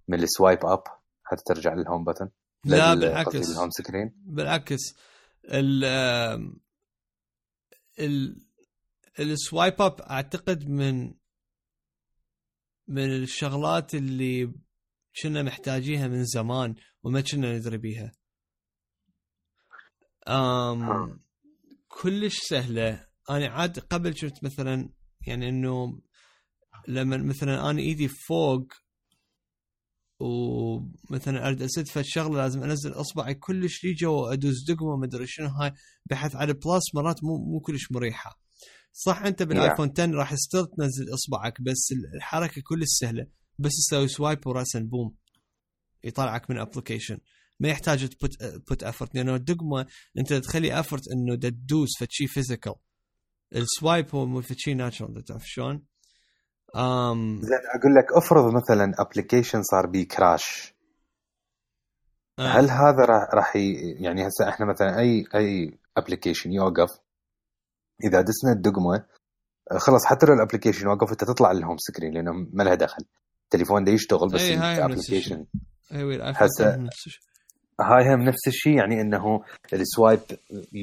من 0.09 0.23
ال 0.23 0.30
swipe 0.30 0.65
up 0.65 0.83
حتى 1.23 1.41
ترجع 1.45 1.73
لل 1.73 1.84
home 1.84 2.05
button 2.05 2.27
لا 2.65 2.93
بالعكس. 2.93 3.49
لل 3.49 3.56
home 3.56 3.69
screen 3.69 4.13
بالعكس. 4.15 4.79
ال 5.45 5.83
ال 7.99 8.45
ال 9.19 9.30
swipe 9.30 9.81
up 9.81 10.01
أعتقد 10.01 10.69
من 10.69 11.13
من 12.87 13.11
الشغلات 13.15 13.95
اللي 13.95 14.53
كنا 15.21 15.43
محتاجيها 15.43 16.07
من 16.07 16.25
زمان 16.25 16.75
وما 17.03 17.21
كنا 17.21 17.57
ندري 17.57 17.77
بيها. 17.77 18.11
أم 20.27 21.19
كلش 21.87 22.37
سهلة. 22.49 23.07
أنا 23.29 23.47
عاد 23.49 23.79
قبل 23.79 24.17
شفت 24.17 24.43
مثلا 24.43 24.89
يعني 25.27 25.49
إنه 25.49 26.01
لما 26.87 27.17
مثلا 27.17 27.69
أنا 27.69 27.79
إيدي 27.79 28.07
فوق 28.07 28.67
ومثلا 30.19 31.47
أريد 31.47 31.61
أسد 31.61 31.87
فد 31.87 32.01
شغله 32.01 32.37
لازم 32.37 32.63
أنزل 32.63 32.91
إصبعي 32.91 33.33
كلش 33.33 33.83
لي 33.83 33.93
جوا 33.93 34.33
ادوس 34.33 34.65
دقمة 34.67 34.95
ما 34.97 35.05
أدري 35.05 35.27
شنو. 35.27 35.47
هاي 35.47 35.73
بحد 36.05 36.35
ذاتها 36.35 36.53
بلس 36.53 36.95
مرات 36.95 37.23
مو 37.23 37.37
مو 37.37 37.59
كلش 37.59 37.91
مريحة. 37.91 38.39
صح 38.93 39.21
أنت 39.21 39.43
بالآيفون 39.43 39.93
10 39.99 40.11
راح 40.11 40.35
still 40.35 40.65
تنزل 40.65 41.13
إصبعك 41.13 41.61
بس 41.61 41.93
الحركة 42.15 42.61
كلش 42.61 42.87
سهلة. 42.87 43.27
بس 43.59 43.71
تسوي 43.71 44.07
swipe 44.07 44.47
وراسا 44.47 44.79
boom 44.79 45.15
يطلعك 46.03 46.49
من 46.49 46.57
application 46.57 47.17
ما 47.59 47.69
يحتاج 47.69 48.07
تـ 48.07 48.16
put 48.16 48.43
put 48.43 48.83
effort 48.83 49.15
لأنه 49.15 49.35
الدقمة 49.35 49.85
أنت 50.17 50.33
تخلي 50.33 50.79
effort 50.79 51.03
إنه 51.07 51.35
تدوس 51.35 51.89
فشي 51.99 52.27
physical 52.27 52.75
ال 53.55 53.65
swipe 53.65 54.15
هو 54.15 54.25
مو 54.25 54.41
فشي 54.41 54.73
natural 54.73 55.23
تعرف 55.23 55.43
شلون؟ 55.45 55.83
امم 56.75 57.41
زين 57.41 57.59
أقول 57.75 57.95
لك 57.95 58.13
افرض 58.13 58.53
مثلا 58.53 58.93
application 58.99 59.63
صار 59.63 59.87
بيه 59.87 60.07
crash 60.07 60.73
آه. 62.39 62.47
هل 62.47 62.69
هذا 62.69 63.05
راح 63.05 63.33
راح 63.33 63.55
يعني 63.55 64.27
هسه 64.27 64.49
إحنا 64.49 64.65
مثلا 64.65 64.99
اي 64.99 65.25
أي 65.35 65.77
application 65.97 66.51
يوقف 66.51 66.89
إذا 68.03 68.21
دسنا 68.21 68.51
الدقمة 68.51 69.05
خلص 69.77 70.05
حتى 70.05 70.25
لو 70.25 70.33
ال 70.33 70.38
application 70.38 70.87
وقف 70.87 71.11
أنت 71.11 71.23
تطلع 71.23 71.51
لل 71.51 71.60
home 71.60 71.77
screen 71.77 72.13
لأنه 72.13 72.31
ما 72.53 72.63
لها 72.63 72.75
دخل. 72.75 73.05
التليفون 73.43 73.83
ده 73.83 73.91
يشتغل 73.91 74.29
بس 74.29 74.41
ال 74.41 74.50
application 74.50 75.45
هسه 76.35 76.89
هاي 77.81 78.13
هم 78.15 78.21
نفس 78.21 78.47
الشيء 78.47 78.77
يعني 78.77 79.01
إنه 79.01 79.43
ال 79.73 79.81
swipe 79.81 80.19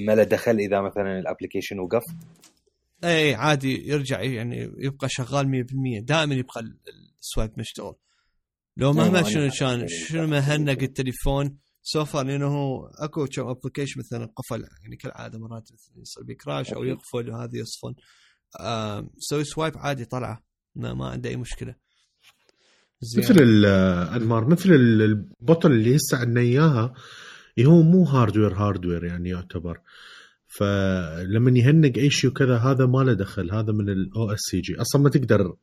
ما 0.07 0.13
له 0.15 0.23
دخل 0.23 0.57
إذا 0.57 0.81
مثلا 0.81 1.19
ال 1.19 1.24
application 1.24 1.79
وقف. 1.79 2.03
اي 3.05 3.35
عادي 3.35 3.89
يرجع 3.89 4.23
يعني 4.23 4.73
يبقى 4.79 5.09
شغال 5.11 5.67
100% 6.01 6.05
دائما 6.05 6.35
يبقى 6.35 6.61
ال 7.21 7.26
swipe 7.26 7.51
مشتغل. 7.59 7.95
لو 8.77 8.93
مهما 8.93 9.23
شنو 9.23 9.51
كان 9.61 9.89
شنو 9.89 10.27
ما 10.27 10.39
هنق 10.39 10.83
التليفون 10.83 11.59
so 11.83 11.99
far 11.99 12.23
لأنه 12.23 12.47
هو 12.47 12.87
أكو 12.87 13.27
كم 13.27 13.49
application 13.49 14.01
مثلا 14.01 14.33
قفل 14.37 14.65
يعني 14.83 14.97
كالعادة 14.97 15.39
مرات 15.39 15.71
يصير 15.97 16.25
بي 16.25 16.35
crash 16.35 16.73
أو 16.73 16.85
يقفل 16.85 17.31
وهذا 17.31 17.51
يصفن. 17.59 17.95
سوي 19.19 19.45
swipe 19.45 19.79
عادي 19.79 20.05
طلعه 20.05 20.43
ما, 20.75 20.95
ما 20.95 21.09
عنده 21.09 21.31
أي 21.31 21.37
مشكلة. 21.37 21.75
زين. 23.01 23.25
مثل 23.25 23.65
انمار 24.15 24.49
مثل 24.49 24.71
ال 24.73 24.87
button 24.87 25.73
اللي 25.73 25.97
هسه 25.97 26.19
عندنا 26.19 26.41
إياها 26.41 26.95
هو 27.61 27.83
مو 27.83 28.05
hardware 28.05 28.55
hardware 28.55 29.05
يعني 29.05 29.29
يعتبر. 29.29 29.81
فلما 30.59 31.59
يهنق 31.59 31.99
اي 31.99 32.11
شيء 32.11 32.31
وكذا 32.31 32.57
هذا 32.57 32.87
ما 32.87 32.99
له 32.99 33.13
دخل 33.13 33.53
هذا 33.53 33.73
من 33.73 33.89
ال 33.89 34.31
OS 34.33 34.39
هيجي 34.51 34.81
أصلا 34.81 35.03
ما 35.03 35.09
تقدر 35.11 35.57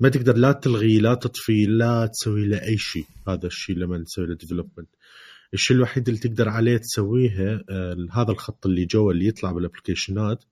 ما 0.00 0.08
تقدر 0.08 0.36
لا 0.36 0.52
تلغي 0.52 0.98
لا 0.98 1.14
تطفي 1.14 1.66
لا 1.66 2.06
تسوي 2.06 2.46
له 2.46 2.62
أي 2.62 2.78
شيء. 2.78 3.04
هذا 3.28 3.46
الشيء 3.46 3.76
لما 3.76 4.04
تسوي 4.04 4.26
له 4.26 4.34
development 4.34 4.88
الشيء 5.54 5.76
الوحيد 5.76 6.08
اللي 6.08 6.20
تقدر 6.20 6.48
عليه 6.48 6.76
تسويه 6.76 7.64
آه 7.70 8.06
هذا 8.12 8.30
الخط 8.30 8.66
اللي 8.66 8.84
جوا 8.84 9.12
اللي 9.12 9.26
يطلع 9.26 9.52
بال 9.52 9.65
application 9.65 10.37
ات 10.37 10.44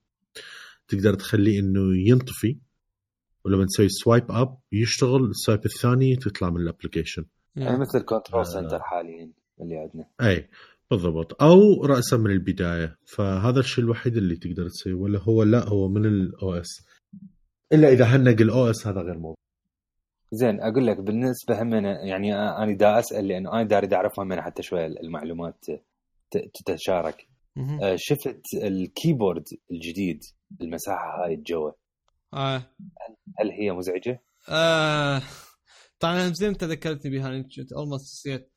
تقدر 0.88 1.14
تخليه 1.14 1.60
إنه 1.60 1.96
ينطفي 2.08 2.56
ولما 3.44 3.64
تسوي 3.66 3.88
swipe 3.88 4.30
up 4.30 4.58
يشتغل 4.72 5.24
ال 5.24 5.31
swipe 5.31 5.64
الثاني 5.64 6.16
تطلع 6.16 6.50
من 6.50 6.60
ال 6.60 6.66
application 6.66 7.24
يعني 7.56 7.78
مثل 7.78 8.00
control 8.00 8.46
center 8.46 8.80
حاليا 8.80 9.32
اللي 9.60 9.76
عندنا. 9.76 10.04
اي 10.20 10.48
بالضبط. 10.90 11.42
أو 11.42 11.84
راسا 11.84 12.16
من 12.16 12.30
البداية. 12.30 12.96
فهذا 13.06 13.60
الشيء 13.60 13.84
الوحيد 13.84 14.16
اللي 14.16 14.36
تقدر 14.36 14.68
تسويه. 14.68 14.94
ولا 14.94 15.18
هو 15.18 15.42
لا 15.42 15.68
هو 15.68 15.88
من 15.88 16.06
ال 16.06 16.54
OS 16.54 16.86
إلا 17.72 17.88
إذا 17.88 18.04
هنق 18.04 18.40
ال 18.40 18.70
OS 18.70 18.86
هذا 18.86 19.00
غير 19.00 19.18
موضوع. 19.18 19.36
زين 20.32 20.60
أقول 20.60 20.86
لك 20.86 21.00
بالنسبة 21.00 21.62
هم 21.62 21.74
يعني 21.84 22.34
أنا 22.34 22.76
دا 22.76 22.98
أسأل 22.98 23.28
لأنه 23.28 23.52
أنا 23.52 23.62
داري 23.62 23.96
اعرف 23.96 24.20
هم 24.20 24.40
حتى 24.40 24.62
شوية 24.62 24.86
المعلومات 24.86 25.64
تتشارك. 26.30 27.28
آه، 27.82 27.96
شفت 27.96 28.40
ال 28.54 28.64
keyboard 28.64 29.44
الجديد 29.70 30.20
المساحة 30.60 31.24
هاي 31.24 31.34
الجوا 31.34 31.70
آه. 32.34 32.62
هل 33.38 33.50
هي 33.50 33.72
مزعجة؟ 33.72 34.22
آه. 34.48 35.22
طبعا 36.00 36.28
زين 36.28 36.48
انت 36.48 36.64
ذكرتني 36.64 37.10
بها 37.10 37.42
كنت 37.42 37.72
almost 37.72 38.04
نسيت. 38.04 38.52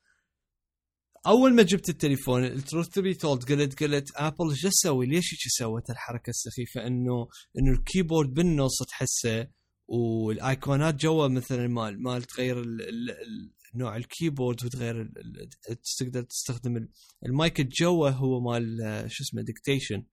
أول 1.28 1.56
ما 1.56 1.64
جبت 1.64 1.90
التليفون 1.90 2.46
ال 2.46 2.53
truth 2.53 2.88
to 2.88 3.02
be 3.02 3.14
told؟ 3.14 3.44
قلت 3.44 3.84
قلت 3.84 4.12
أبل 4.16 4.50
إيش 4.50 4.62
تسوي؟ 4.62 5.06
ليش 5.06 5.34
هيك 5.34 5.40
سوت 5.48 5.90
الحركة 5.90 6.30
السخيفة؟ 6.30 6.88
إنه 6.88 7.28
إنه 7.60 7.72
ال 7.72 7.78
keyboard 7.78 8.34
بالنص 8.34 8.84
تحسه 8.90 9.48
والايقونات 9.88 10.96
جوا 10.96 11.28
مثلا 11.28 11.68
مال 11.68 12.04
مال 12.04 12.24
تغير 12.24 12.66
نوع 13.76 13.98
ال 13.98 14.05
keyboard 14.05 14.66
وتغير 14.66 15.12
تقدر 16.00 16.22
تستخدم 16.22 16.88
المايك 17.26 17.60
الجوا 17.60 18.10
هو 18.10 18.40
مال 18.40 18.78
شو 19.08 19.24
اسمه 19.24 19.42
dictation 19.42 20.04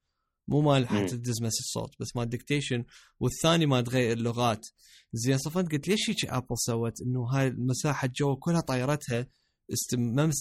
مو 0.48 0.60
مال 0.60 0.88
حتى 0.88 1.08
تدز 1.08 1.42
message 1.42 1.64
صوت 1.74 1.90
بس 2.00 2.16
مال 2.16 2.28
dictation 2.28 2.84
والثاني 3.20 3.66
ما 3.66 3.80
تغير 3.80 4.12
اللغات. 4.12 4.66
زين 5.12 5.38
صفنت 5.38 5.72
قلت 5.72 5.88
ليش 5.88 6.10
هيك 6.10 6.24
ابل 6.24 6.58
سوت؟ 6.58 7.02
إنه 7.02 7.24
هاي 7.24 7.46
المساحة 7.46 8.08
جوا 8.16 8.36
كلها 8.40 8.60
طايرتها 8.60 9.26
استم... 9.72 10.00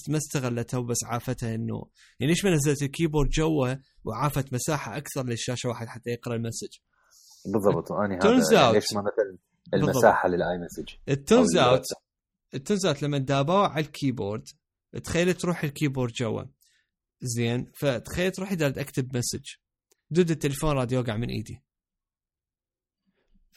ما 0.09 0.17
استغلتها 0.17 0.77
وبس 0.77 1.03
عافتها 1.03 1.55
إنه. 1.55 1.85
يعني 2.19 2.31
ليش 2.31 2.45
ما 2.45 2.51
نزلت 2.51 2.81
ال 2.81 2.86
keyboard 2.86 3.29
جوا 3.29 3.75
وعافت 4.03 4.53
مساحة 4.53 4.97
أكثر 4.97 5.25
للشاشة 5.25 5.69
واحد 5.69 5.87
حتى 5.87 6.09
يقرأ 6.09 6.35
ال 6.35 6.40
message؟ 6.40 6.77
بالضبط 7.53 7.91
وأني 7.91 8.19
هذا 8.23 8.71
ليش 8.71 8.93
ما 8.93 9.01
مثل 9.01 9.37
المساحة 9.73 10.29
لل 10.29 10.57
iMessage 10.57 10.93
it 11.09 11.23
turns 11.23 11.57
out 11.57 11.83
it 12.53 12.62
turns 12.62 12.85
out 12.85 13.01
لما 13.01 13.17
دابوا 13.17 13.67
على 13.67 13.85
ال 13.85 13.92
keyboard 13.92 14.47
تخيل 15.03 15.33
تروح 15.33 15.63
ال 15.63 15.69
keyboard 15.69 16.13
جوا 16.13 16.43
زين 17.21 17.71
فتخيل 17.73 18.31
تروح 18.31 18.51
إذا 18.51 18.67
اكتب 18.67 19.17
message. 19.17 19.45
dude 20.09 20.31
التليفون 20.31 20.69
راد 20.69 20.91
يوقع 20.91 21.17
من 21.17 21.29
إيدي. 21.29 21.63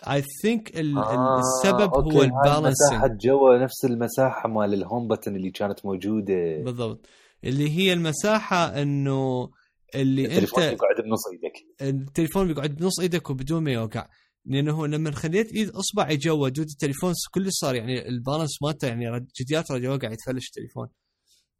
I 0.03 0.23
think 0.43 0.77
آه 0.77 1.39
السبب 1.39 1.95
هو 1.95 2.23
ال 2.23 2.27
balancing. 2.27 2.67
مساحه 2.67 3.07
جوا 3.07 3.59
نفس 3.59 3.85
المساحة 3.85 4.49
مال 4.49 4.75
ال 4.75 4.82
home 4.82 5.09
button 5.09 5.37
اللي 5.37 5.51
كانت 5.51 5.87
موجودة. 5.87 6.63
بالضبط. 6.63 7.07
اللي 7.45 7.71
هي 7.71 7.93
المساحة 7.93 8.83
إنه 8.83 9.51
اللي 9.95 10.25
التليفون 10.25 10.63
أنت 10.63 10.73
بيقعد 10.73 11.05
بنص 11.05 11.21
إيدك. 11.33 11.53
التليفون 11.83 12.47
بيقعد 12.47 12.77
بنص 12.77 13.01
إيدك 13.01 13.31
وبدون 13.31 13.65
ما 13.65 13.73
يوقع. 13.73 14.09
لأنه 14.45 14.73
هو 14.73 14.87
لما 14.87 15.11
خليت 15.11 15.53
إيد 15.53 15.69
اصبعي 15.69 16.17
جوا 16.17 16.49
dude 16.49 16.67
التليفون 16.67 17.13
كله 17.35 17.49
صار 17.51 17.75
يعني 17.75 18.09
ال 18.09 18.15
balance 18.15 18.63
مالته 18.63 18.89
يعني 18.89 19.27
جديات 19.41 19.71
رجع 19.71 19.89
يوقع 19.89 20.11
يتفلش 20.11 20.47
التليفون. 20.47 20.89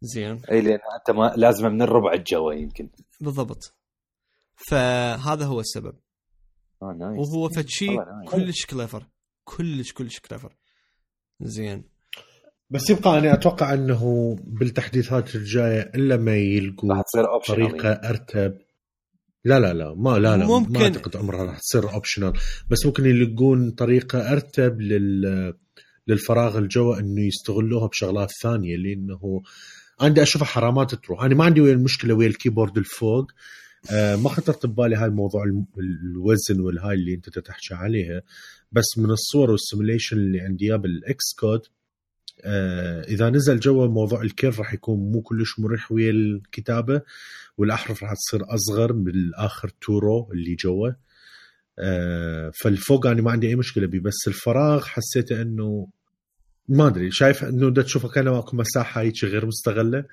زين. 0.01 0.41
إي 0.51 0.61
لأن 0.61 0.79
أنت 0.99 1.17
ما 1.17 1.33
لازم 1.37 1.67
من 1.69 1.83
الربع 1.83 2.13
الجوا 2.13 2.53
يمكن. 2.53 2.91
بالضبط. 3.21 3.75
فهذا 4.69 5.45
هو 5.45 5.61
السبب. 5.61 5.95
آه 6.83 6.97
nice 6.99 7.19
وهو 7.29 7.49
فد 7.49 7.69
شيء 7.69 7.99
كلش 8.29 8.67
clever 8.67 9.07
كلش 9.45 9.93
كلش 9.93 10.19
clever 10.21 10.57
زين. 11.41 11.85
بس 12.71 12.91
يبقى 12.91 13.19
أنا 13.19 13.33
أتوقع 13.35 13.75
أنه 13.75 14.37
بالتحديثات 14.45 15.35
الجاية 15.37 15.81
إلا 15.81 16.17
ما 16.17 16.37
يلقوا 16.37 16.91
راح 16.91 17.03
تصير 17.03 17.25
طريقة 17.49 17.89
أرتب. 17.93 18.59
لا 19.45 19.61
لا 19.61 19.75
لا 19.75 19.95
ما 19.95 20.19
لا 20.19 20.37
لا 20.37 20.47
ممكن. 20.47 20.73
ما 20.73 20.83
أعتقد 20.83 21.17
عمرها 21.17 21.45
راح 21.45 21.59
تصير 21.59 21.93
optional 21.95 22.33
بس 22.71 22.87
ممكن 22.87 23.07
يلقون 23.07 23.71
طريقة 23.71 24.33
أرتب 24.33 24.81
لل 24.81 25.55
للفراغ 26.07 26.59
الجوا 26.59 26.99
إنه 26.99 27.27
يستغلوها 27.27 27.87
بشغلات 27.87 28.31
ثانية 28.43 28.77
لأنه 28.77 29.43
عندي 30.01 30.23
أشوفها 30.23 30.47
حرامات 30.47 30.95
تروح. 30.95 31.23
أنا 31.23 31.35
ما 31.35 31.45
عندي 31.45 31.61
ويا 31.61 31.73
المشكلة 31.73 32.15
ويا 32.15 32.27
ال 32.29 32.34
keyboard 32.34 32.79
الفوق. 32.79 33.25
آه 33.31 33.35
ما 33.93 34.29
خطرت 34.29 34.67
ببالي 34.67 34.97
هاي 34.97 35.07
الموضوع 35.07 35.45
الوزن 35.79 36.61
والهاي 36.61 36.95
اللي 36.95 37.15
انت 37.15 37.39
تحكي 37.39 37.75
عليها 37.75 38.23
بس 38.73 38.85
من 38.99 39.11
الصور 39.11 39.51
وال 39.51 39.62
simulation 39.62 40.17
اللي 40.17 40.41
عندي 40.41 40.65
إياه 40.65 40.77
بال 40.77 41.35
Xcode 41.41 41.61
آه 42.45 43.03
إذا 43.03 43.31
نزل 43.31 43.61
جوا 43.61 43.87
موضوع 43.87 44.23
الكير 44.23 44.59
راح 44.59 44.75
يكون 44.75 45.13
مو 45.13 45.23
كلش 45.23 45.59
مريح 45.59 45.93
ويا 45.93 46.11
الكتابة 46.11 47.03
والأحرف 47.59 48.03
راح 48.03 48.13
تصير 48.13 48.55
أصغر 48.55 48.93
بالاخر 48.93 49.69
two 49.69 50.01
row 50.01 50.33
اللي 50.33 50.55
جوا. 50.55 50.91
آه 51.79 52.53
فالفوق 52.63 53.07
أنا 53.07 53.23
ما 53.23 53.31
عندي 53.31 53.49
أي 53.49 53.57
مشكلة 53.57 53.87
بيه 53.87 54.01
بس 54.01 54.29
الفراغ 54.29 54.85
حسيته 54.85 55.43
إنه 55.43 55.89
ما 56.69 56.87
أدري 56.87 57.11
شايف 57.11 57.45
إنه 57.45 57.71
دا 57.71 57.83
تشوفه 57.83 58.09
كأنه 58.09 58.39
اكو 58.39 58.57
مساحة 58.57 59.01
هيك 59.01 59.25
غير 59.25 59.47
مستغلة. 59.47 60.05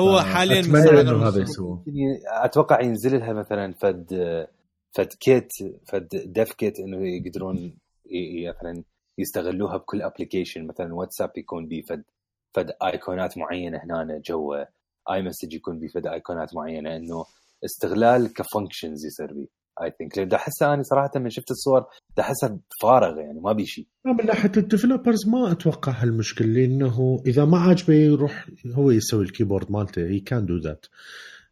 هو 0.00 0.20
حاليا 0.20 0.60
أتمنى 0.60 1.00
إنه 1.00 1.28
هذا. 1.28 1.42
يسووه. 1.42 1.84
أتوقع 2.26 2.80
ينزل 2.80 3.18
لها 3.18 3.32
مثلا 3.32 3.72
فد 3.72 4.06
فد 4.92 5.06
kit 5.20 5.52
فد 5.86 6.08
dev 6.26 6.52
kit 6.52 6.80
إنه 6.80 7.06
يقدرون 7.08 7.56
ي- 7.56 7.76
ي- 8.10 8.48
مثلا 8.48 8.84
يستغلوها 9.18 9.76
بكل 9.76 10.02
application 10.02 10.66
مثلا 10.66 10.94
واتساب 10.94 11.30
يكون 11.38 11.66
بيه 11.66 11.82
فد 11.82 12.04
فد 12.54 12.70
ايقونات 12.84 13.38
معينة 13.38 13.78
هنا 13.84 14.22
جو 14.26 14.54
iMessage 15.10 15.54
يكون 15.54 15.78
بيه 15.78 15.88
فد 15.88 16.06
ايقونات 16.06 16.54
معينة. 16.54 16.96
إنه 16.96 17.24
استغلال 17.64 18.32
ك 18.32 18.39
functions 18.39 19.06
يصير 19.06 19.32
بيه. 19.32 19.46
I 19.82 19.94
think 19.98 20.18
لأن 20.18 20.32
احسها 20.32 20.74
أنا 20.74 20.82
صراحة 20.82 21.10
من 21.16 21.30
شفت 21.30 21.50
الصور 21.50 21.86
احسها 22.20 22.58
فارغ 22.82 23.18
يعني 23.18 23.40
ما 23.40 23.52
بي 23.52 23.66
شيء 23.66 23.86
من 24.06 24.26
ناحية 24.26 24.52
ال 24.56 24.62
developers 24.62 25.28
ما 25.28 25.52
أتوقع 25.52 25.92
هالمشكلة 25.92 26.48
لأنه 26.48 27.22
إذا 27.26 27.44
ما 27.44 27.58
عاجبه 27.58 27.94
يروح 27.94 28.48
هو 28.66 28.90
يسوي 28.90 29.24
ال 29.24 29.29
keyboard 29.29 29.72
مالته. 29.72 30.06
he 30.06 30.20
can 30.20 30.46
do 30.46 30.56
that 30.56 30.86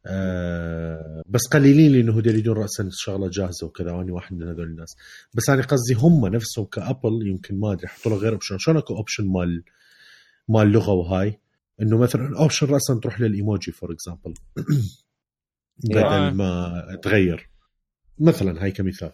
آه 0.07 1.23
بس 1.27 1.41
قليلين 1.53 1.93
لأنه 1.93 2.13
هدول 2.13 2.27
يريدون 2.27 2.57
راسا 2.57 2.89
شغلة 2.93 3.31
جاهزة 3.33 3.67
وكذا 3.67 3.93
وأنا 3.93 4.13
واحد 4.13 4.35
من 4.37 4.49
هذول 4.49 4.67
الناس. 4.67 4.97
بس 5.35 5.51
أنا 5.51 5.63
قصدي 5.63 5.95
هم 5.95 6.27
نفسهم 6.27 6.65
كأبل 6.65 7.27
يمكن 7.27 7.61
ما 7.61 7.73
أدري 7.73 7.89
حطوا 7.89 8.13
له 8.13 8.19
غير 8.19 8.33
option 8.33 8.59
شلون 8.59 8.77
أكو 8.77 8.97
option 8.97 9.27
مال 9.27 9.65
مال 10.49 10.73
لغة 10.73 10.93
وهاي؟ 10.93 11.41
إنه 11.83 11.99
مثلا 11.99 12.29
ال 12.29 12.34
option 12.34 12.67
راسا 12.67 13.01
تروح 13.03 13.21
لل 13.21 13.36
emoji 13.36 13.73
for 13.73 13.93
example 13.93 14.35
بدل 15.85 16.37
ما 16.37 16.83
تغير. 17.03 17.56
مثلا 18.19 18.65
هاي 18.65 18.71
كمثال. 18.73 19.13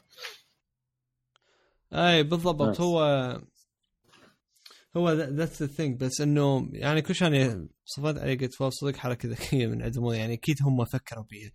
أي 1.93 2.23
بالضبط. 2.23 2.81
هو 2.81 3.01
هو 4.97 5.13
that's 5.13 5.63
the 5.63 5.67
thing 5.69 6.01
بس 6.01 6.21
إنه 6.21 6.69
يعني 6.73 7.03
كل 7.03 7.15
شان 7.15 7.35
يعني 7.35 7.69
صفات 7.85 8.19
عليه 8.19 8.39
قلت 8.39 8.63
صدق 8.69 8.97
حركة 8.97 9.29
ذكية 9.29 9.67
من 9.67 9.83
عندهم 9.83 10.13
يعني 10.13 10.35
أكيد 10.35 10.57
هم 10.63 10.85
فكروا 10.85 11.25
بيها 11.31 11.53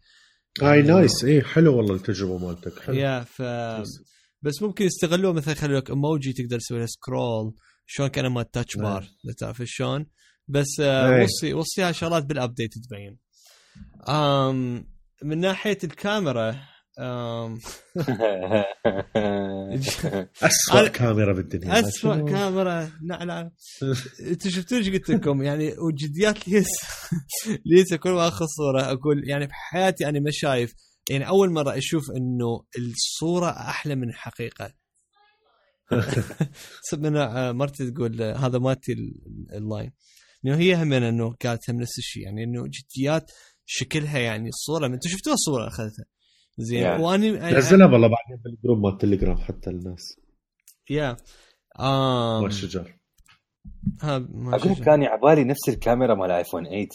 هاي 0.61 0.81
nice 0.81 1.23
اي 1.23 1.43
حلو 1.43 1.77
والله 1.77 1.95
التجربة 1.95 2.37
مالتك. 2.37 2.79
حلو. 2.79 2.95
يا 2.95 3.23
ف 3.23 3.41
بس. 4.41 4.61
ممكن 4.61 4.85
يستغلوه 4.85 5.33
مثلا 5.33 5.53
يخلوا 5.53 5.79
لك 5.79 5.89
ايموجي 5.89 6.33
تقدر 6.33 6.59
تسوي 6.59 6.79
له 6.79 6.85
scroll 6.85 7.55
شلون 7.85 8.09
كان 8.09 8.27
مال 8.27 8.43
touch. 8.43 8.77
bar 8.77 9.07
تعرف 9.37 9.61
شلون. 9.65 10.05
بس 10.47 10.79
آه. 10.81 11.23
وصي 11.23 11.53
وصي 11.53 11.81
هالشغلات 11.81 12.25
بال 12.25 12.37
update 12.37 12.71
تبين. 12.73 13.17
من 15.23 15.37
ناحية 15.37 15.77
الكاميرا 15.83 16.59
اسوء 20.43 20.87
كاميرا 20.87 21.33
بالدنيا 21.33 21.79
اسوء؟ 21.79 22.29
كاميرا. 22.31 22.91
نعم 23.03 23.51
أنتوا 24.31 24.51
شفتوا 24.51 24.77
إيش 24.77 24.89
قلت 24.89 25.09
لكم؟ 25.09 25.43
يعني 25.43 25.73
وجديات 25.77 26.47
ليس 26.47 26.67
ليس 27.75 27.93
كل 27.93 28.09
ما 28.09 28.27
أخذ 28.27 28.45
صورة 28.45 28.81
أقول 28.91 29.29
يعني 29.29 29.47
بحياتي 29.47 30.09
أنا 30.09 30.19
ما 30.19 30.29
شايف. 30.33 30.73
يعني 31.09 31.27
أول 31.27 31.51
مرة 31.51 31.77
أشوف 31.77 32.11
إنه 32.11 32.63
الصورة 32.77 33.49
أحلى 33.49 33.95
من 33.95 34.09
الحقيقة. 34.09 34.73
من 36.97 37.17
آه، 37.17 37.51
مرتي 37.51 37.91
تقول 37.91 38.21
آه، 38.21 38.35
هذا 38.37 38.59
مالتي 38.59 38.91
ال- 38.93 39.47
ال 39.53 39.60
line. 39.60 39.91
إنه 40.45 40.57
هي 40.57 40.83
هم 40.83 40.93
إنه 40.93 41.35
قالت 41.43 41.69
هم 41.69 41.75
نفس 41.81 41.97
الشيء. 41.97 42.23
يعني 42.23 42.43
إنه 42.43 42.63
جديات 42.67 43.31
شكلها 43.65 44.19
يعني 44.19 44.49
الصورة 44.49 44.85
أنتوا 44.87 45.11
شفتوها 45.11 45.33
الصورة 45.33 45.57
اللي 45.57 45.67
أخذتها؟ 45.67 46.05
زين. 46.57 46.83
Yeah. 46.83 46.99
واني 46.99 47.31
نزلها 47.31 47.87
والله 47.87 48.07
بعدين 48.07 48.43
بال 48.43 48.54
group 48.54 48.79
مال 48.79 48.93
التليجرام 48.93 49.37
حتى 49.37 49.69
الناس. 49.69 50.19
يا 50.89 51.17
آم 51.79 52.41
مال 52.41 52.45
الشجر 52.45 52.97
ها 54.01 54.17
ما 54.19 54.55
أقول 54.55 54.71
لك 54.71 54.79
كان 54.79 55.03
على 55.03 55.43
نفس 55.43 55.69
الكاميرا 55.69 56.15
مال 56.15 56.31
ايفون 56.31 56.65
8 56.65 56.87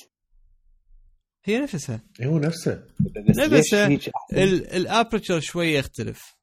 هي 1.45 1.59
نفسها. 1.59 2.03
إيه 2.21 2.27
هو 2.27 2.39
نفسه. 2.39 2.85
بس 3.29 3.37
لا، 3.37 3.47
ليش 3.47 3.67
بس 3.67 3.75
هيك 3.75 4.11
أحسن؟ 4.17 4.43
ال 4.77 4.84
aperture 4.84 5.41
شوية 5.41 5.79
يختلف. 5.79 6.37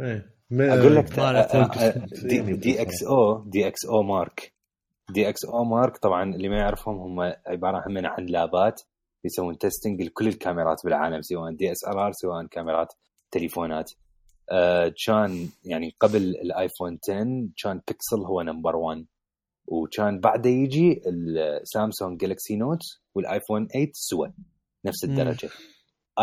إيه. 0.00 0.38
أقول 0.52 0.96
لك 0.96 1.04
دي, 2.24 2.40
دي 2.40 2.82
إكس 2.82 3.02
أو 3.02 3.44
دي 3.50 3.66
إكس 3.66 3.84
أو 3.84 4.02
مارك 4.02 4.54
دي 5.10 5.28
إكس 5.28 5.44
أو 5.44 5.64
مارك 5.64 5.96
طبعا 5.96 6.34
اللي 6.34 6.48
ما 6.48 6.56
يعرفهم 6.56 6.94
هم 6.94 7.20
عبارة 7.46 7.82
هم 7.86 8.06
عن 8.06 8.26
لابات 8.26 8.80
يسوون 9.24 9.58
testing 9.58 10.02
لكل 10.02 10.28
الكاميرات 10.28 10.84
بالعالم 10.84 11.22
سواء 11.22 11.52
DSLR 11.52 12.12
سواء 12.12 12.46
كاميرات 12.46 12.92
تليفونات. 13.30 13.92
آه، 14.50 14.94
كان 15.06 15.48
يعني 15.64 15.94
قبل 16.00 16.16
الايفون 16.16 16.98
10 17.08 17.48
كان 17.62 17.80
بيكسل 17.88 18.20
هو 18.26 18.42
number 18.42 18.76
1 18.76 19.06
وكان 19.66 20.20
بعده 20.20 20.50
يجي 20.50 21.00
السامسونج 21.06 22.20
جالكسي 22.20 22.56
نوت 22.56 22.80
والايفون 23.14 23.66
8 23.68 23.90
سوا 23.94 24.26
نفس. 24.84 25.04
الدرجة. 25.04 25.50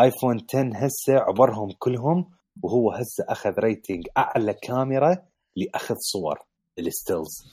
ايفون 0.00 0.40
10 0.54 0.70
هسه 0.74 1.14
عبرهم 1.14 1.72
كلهم 1.78 2.30
وهو 2.62 2.92
هسه 2.92 3.24
أخذ 3.28 3.50
rating 3.58 4.06
أعلى 4.16 4.54
كاميرا 4.54 5.16
لأخذ 5.56 5.94
صور 5.98 6.38
ال 6.78 6.87
stills 6.87 7.44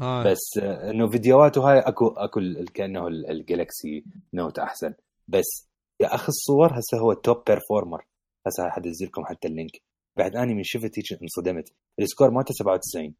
آه. 0.00 0.24
بس 0.24 0.58
آه، 0.62 0.90
إنه 0.90 1.10
فيديوهاته 1.10 1.70
هاي 1.70 1.78
أكو 1.78 2.08
أكو 2.08 2.40
كأنه 2.74 3.06
ال- 3.08 3.30
الجالكسي 3.30 4.04
نوت 4.34 4.58
أحسن. 4.58 4.94
بس 5.28 5.68
يا 6.00 6.14
أخي 6.14 6.28
الصور 6.28 6.78
هسه 6.78 6.98
هو 6.98 7.12
ال 7.12 7.20
top 7.20 7.42
performer 7.46 8.06
هسه 8.46 8.64
راح 8.64 8.76
ادز 8.78 9.02
لكم 9.02 9.24
حتى 9.24 9.48
ال 9.48 9.52
link. 9.52 9.70
بعد 10.16 10.36
أني 10.36 10.54
من 10.54 10.62
شفت 10.62 10.98
هيك 10.98 11.22
انصدمت. 11.22 11.72
ال 12.00 12.05
score 12.05 12.30
مالته 12.30 12.54
97 12.54 13.14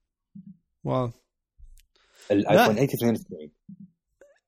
wow. 0.84 1.10
الايفون 2.30 2.74
8 2.74 2.88
92 2.94 3.50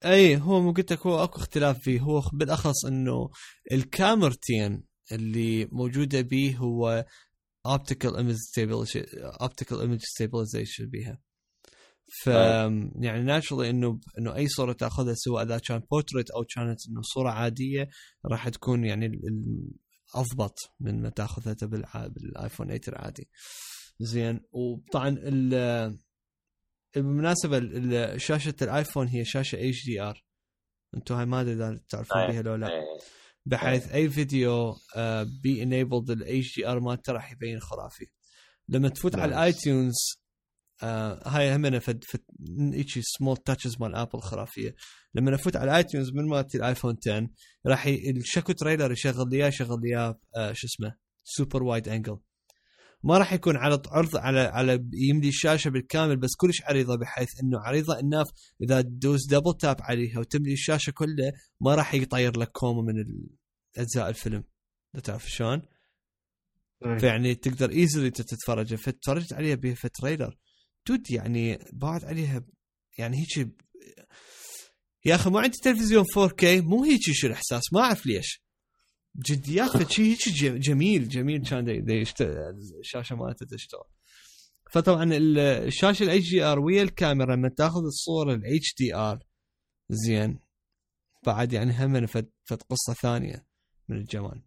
اي 0.04 0.36
هو 0.36 0.60
مو 0.60 0.72
قلت 0.72 0.92
لك 0.92 1.06
هو 1.06 1.24
أكو 1.24 1.36
اختلاف 1.38 1.78
فيه. 1.78 2.00
هو 2.00 2.22
بالأخص 2.32 2.84
إنه 2.86 3.30
الكاميرتين 3.72 4.82
اللي 5.12 5.68
موجودة 5.72 6.20
به 6.20 6.56
هو 6.58 7.04
optical 7.66 8.16
image 8.16 8.36
optical 9.40 9.80
image 9.80 10.00
stabilization 10.02 10.86
بيها. 10.86 11.18
ف 12.20 12.26
يعني 12.26 13.22
naturally 13.22 13.70
إنه 13.70 14.00
إنه 14.18 14.34
أي 14.36 14.48
صورة 14.48 14.72
تأخذها 14.72 15.14
سواء 15.14 15.42
إذا 15.44 15.58
كان 15.58 15.82
بورتريت 15.90 16.30
أو 16.30 16.44
كانت 16.54 16.78
إنه 16.88 17.00
صورة 17.02 17.30
عادية 17.30 17.88
راح 18.26 18.48
تكون 18.48 18.84
يعني 18.84 19.20
أضبط 20.14 20.54
من 20.80 21.02
ما 21.02 21.08
تأخذها 21.08 21.56
بالآيفون 22.08 22.66
8 22.66 22.80
العادي. 22.88 23.28
زين. 24.00 24.40
وطبعا 24.52 25.08
ال- 25.18 25.98
بالمناسبة 26.94 27.58
ال- 27.58 27.94
ال- 27.94 28.20
شاشة 28.20 28.54
الآيفون 28.62 29.06
هي 29.08 29.24
شاشة 29.24 29.68
HDR 29.68 30.24
أنتم 30.94 31.14
هاي 31.14 31.26
ما 31.26 31.40
أدري 31.40 31.52
إذا 31.54 31.80
تعرفون. 31.88 32.26
بها 32.26 32.42
لو 32.42 32.54
لا. 32.54 32.68
بحيث 33.46 33.92
أي. 33.92 34.08
فيديو 34.10 34.74
بي 35.42 35.62
enabled 35.62 36.10
ال 36.10 36.56
HDR 36.56 36.80
مالته 36.80 37.12
راح 37.12 37.32
يبين 37.32 37.60
خرافي. 37.60 38.06
لما 38.68 38.88
تفوت 38.88 39.14
على. 39.16 39.34
ال 39.34 39.43
iTunes 39.43 39.94
آه 40.82 41.28
هاي 41.28 41.56
هم 41.56 41.78
فد 41.78 42.04
فد 42.04 42.20
هيجي 42.74 43.02
small 43.02 43.36
touches 43.36 43.76
مال 43.80 43.94
Apple 43.94 44.20
خرافية. 44.20 44.74
لما 45.14 45.34
أفوت 45.34 45.56
على 45.56 45.70
ال 45.70 45.76
iTunes 45.76 46.10
من 46.12 46.24
مالتي 46.28 46.58
الايفون 46.58 46.96
10 47.06 47.28
راح 47.66 47.86
ي- 47.86 48.10
الشكو 48.10 48.52
trailer 48.52 48.92
يشغل 48.92 49.30
لي 49.30 49.36
إياه 49.36 49.46
يشغل 49.48 49.80
لي 49.82 49.88
إياه 49.88 50.18
آه، 50.36 50.52
شو 50.52 50.66
اسمه 50.66 50.94
super 51.24 51.62
wide 51.62 51.88
angle 51.88 52.18
ما 53.04 53.18
راح 53.18 53.32
يكون 53.32 53.56
على 53.56 53.82
عرض 53.88 54.16
على 54.16 54.40
على 54.40 54.84
يملي 54.92 55.28
الشاشة 55.28 55.68
بالكامل 55.70 56.16
بس 56.16 56.30
كلش 56.36 56.62
عريضة 56.62 56.96
بحيث 56.96 57.28
إنه 57.42 57.58
عريضة 57.58 58.00
enough 58.00 58.26
إذا 58.62 58.80
تدوس 58.80 59.26
double 59.26 59.54
tap 59.60 59.76
عليها 59.80 60.18
وتملي 60.18 60.52
الشاشة 60.52 60.90
كلها 60.90 61.32
ما 61.60 61.74
راح 61.74 61.94
يطير 61.94 62.38
لك 62.38 62.48
كومه 62.52 62.82
من 62.82 62.94
أجزاء 63.76 64.08
الفيلم. 64.08 64.44
لا 64.94 65.00
تعرف 65.00 65.30
شلون؟ 65.30 65.62
فيعني 66.98 67.34
تقدر 67.34 67.70
easily 67.70 68.10
تتفرج. 68.10 68.74
فتفرجت 68.74 69.32
عليها 69.32 69.54
ب 69.54 69.65
trailer 69.65 70.36
dude 70.86 71.10
يعني 71.10 71.58
بعد 71.72 72.04
عليها 72.04 72.44
يعني 72.98 73.16
هيك 73.20 73.48
يا 75.04 75.14
أخي 75.14 75.30
ما 75.30 75.40
عندي 75.40 75.58
تلفزيون 75.62 76.04
4K 76.04 76.44
مو 76.44 76.84
هيك 76.84 77.00
شو 77.02 77.26
الإحساس 77.26 77.72
ما 77.72 77.80
أعرف 77.80 78.06
ليش. 78.06 78.42
جديات 79.26 79.76
فشي 79.76 80.02
هيك 80.12 80.28
ج- 80.28 80.60
جميل 80.60 81.08
جميل 81.08 81.42
كان. 81.42 81.84
الشاشة 82.80 83.16
مالته 83.16 83.46
تشتغل. 83.46 83.84
فطبعا 84.72 85.04
ال- 85.04 85.38
الشاشة 85.38 86.02
ال 86.02 86.30
HDR 86.30 86.58
ويا 86.60 86.82
الكاميرا 86.82 87.36
لما 87.36 87.48
تاخذ 87.48 87.84
الصورة 87.84 88.34
ال 88.34 88.74
HDR 88.78 89.18
زين. 89.90 90.38
بعد 91.26 91.52
يعني 91.52 91.72
هم 91.72 92.06
فد, 92.06 92.30
قصة 92.70 92.94
ثانية 93.02 93.46
من 93.88 93.96
الجمال. 93.96 94.42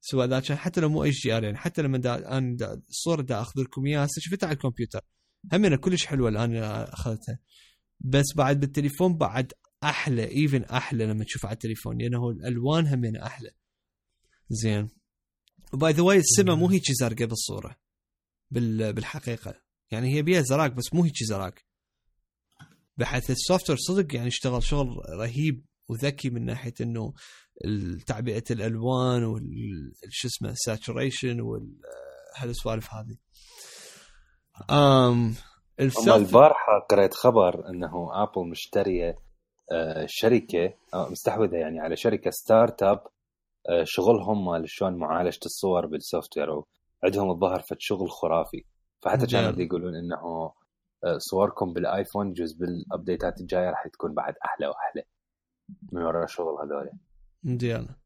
سواء 0.00 0.26
ذا 0.26 0.40
كان 0.40 0.56
حتى 0.58 0.80
لو 0.80 0.88
مو 0.88 1.04
HDR 1.04 1.44
يعني 1.44 1.56
حتى 1.56 1.82
لما 1.82 1.98
دا 1.98 2.38
أنا 2.38 2.56
دا 2.56 2.82
الصورة 2.88 3.22
دا 3.22 3.40
أخذ 3.40 3.60
لكم 3.60 3.86
إياها 3.86 4.08
شفتها 4.18 4.46
على 4.46 4.54
الكمبيوتر. 4.54 5.00
همنا 5.52 5.76
كلش 5.76 6.06
حلوة 6.06 6.28
الآن 6.28 6.56
اخذتها 6.56 7.38
بس 8.00 8.24
بعد 8.36 8.60
بالتليفون 8.60 9.16
بعد 9.16 9.52
أحلى 9.84 10.30
even 10.30 10.62
أحلى 10.62 11.06
لما 11.06 11.24
تشوف 11.24 11.46
على 11.46 11.52
التليفون. 11.52 11.98
لأنه 11.98 12.30
الالوان 12.30 12.86
همنا 12.86 13.26
أحلى. 13.26 13.50
زين. 14.48 14.88
و 15.72 15.79
by 15.79 15.92
the 15.92 16.02
way 16.02 16.18
السما 16.18 16.54
مو 16.54 16.68
هيك 16.68 16.92
زرقاء 16.92 17.28
بالصورة. 17.28 17.76
بال 18.50 18.92
بالحقيقة. 18.92 19.62
يعني 19.90 20.14
هي 20.14 20.22
بيها 20.22 20.42
زراق 20.42 20.72
بس 20.72 20.94
مو 20.94 21.04
هيك 21.04 21.24
زراق. 21.24 21.54
بحيث 22.96 23.30
ال 23.30 23.70
software 23.70 23.78
صدق 23.78 24.14
يعني 24.14 24.28
اشتغل 24.28 24.62
شغل 24.62 24.88
رهيب 25.18 25.64
وذكي 25.88 26.30
من 26.30 26.44
ناحية 26.44 26.74
إنه 26.80 27.14
تعبئة 28.06 28.44
الألوان 28.50 29.24
وش 29.24 30.26
اسمه 30.26 30.54
saturation 30.54 31.40
وهالسوالف 31.40 32.94
هذه. 32.94 33.16
امم 34.70 35.34
البارحه 36.08 36.78
قريت 36.90 37.14
خبر 37.14 37.68
إنه 37.68 38.22
Apple 38.22 38.48
مشترية 38.48 39.18
آه، 39.72 40.06
شركة 40.08 40.74
آه، 40.94 41.08
مستحوذة 41.10 41.56
يعني 41.56 41.80
على 41.80 41.96
شركة 41.96 42.30
startup 42.30 43.02
آه، 43.68 43.84
شغلهم 43.84 44.44
مال 44.46 44.64
شلون 44.66 44.96
معالجة 44.96 45.40
الصور 45.46 45.86
بال 45.86 46.38
software 46.38 46.62
عندهم 47.04 47.30
الظاهر 47.30 47.60
فد 47.60 47.76
شغل 47.78 48.10
خرافي. 48.10 48.64
فحتى 49.02 49.26
كانوا 49.26 49.62
يقولون 49.62 49.94
إنه 49.94 50.52
صوركم 51.16 51.72
بالآيفون 51.72 52.32
جزء 52.32 52.58
بال 52.58 52.76
update 52.76 53.31
ات 53.31 53.40
الجاية 53.40 53.70
راح 53.70 53.88
تكون 53.92 54.14
بعد 54.14 54.34
أحلى 54.44 54.66
وأحلى 54.66 55.02
من 55.92 56.02
وراء 56.02 56.24
الشغل 56.24 56.54
هذول. 56.62 56.90
ديانا 57.42 57.96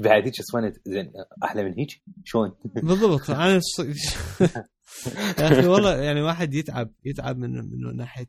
بعد 0.00 0.24
هيك 0.24 0.40
اسمها 0.40 0.72
زين 0.84 1.12
أحلى 1.44 1.64
من 1.64 1.74
هيك؟ 1.78 2.02
شلون؟ 2.24 2.56
بالضبط. 2.82 3.30
أنا 3.30 3.60
يا 5.38 5.48
أخي 5.48 5.66
والله 5.66 6.02
يعني 6.02 6.22
واحد 6.22 6.54
يتعب 6.54 6.90
يتعب 7.04 7.38
من 7.38 7.50
من 7.50 7.96
ناحية 7.96 8.26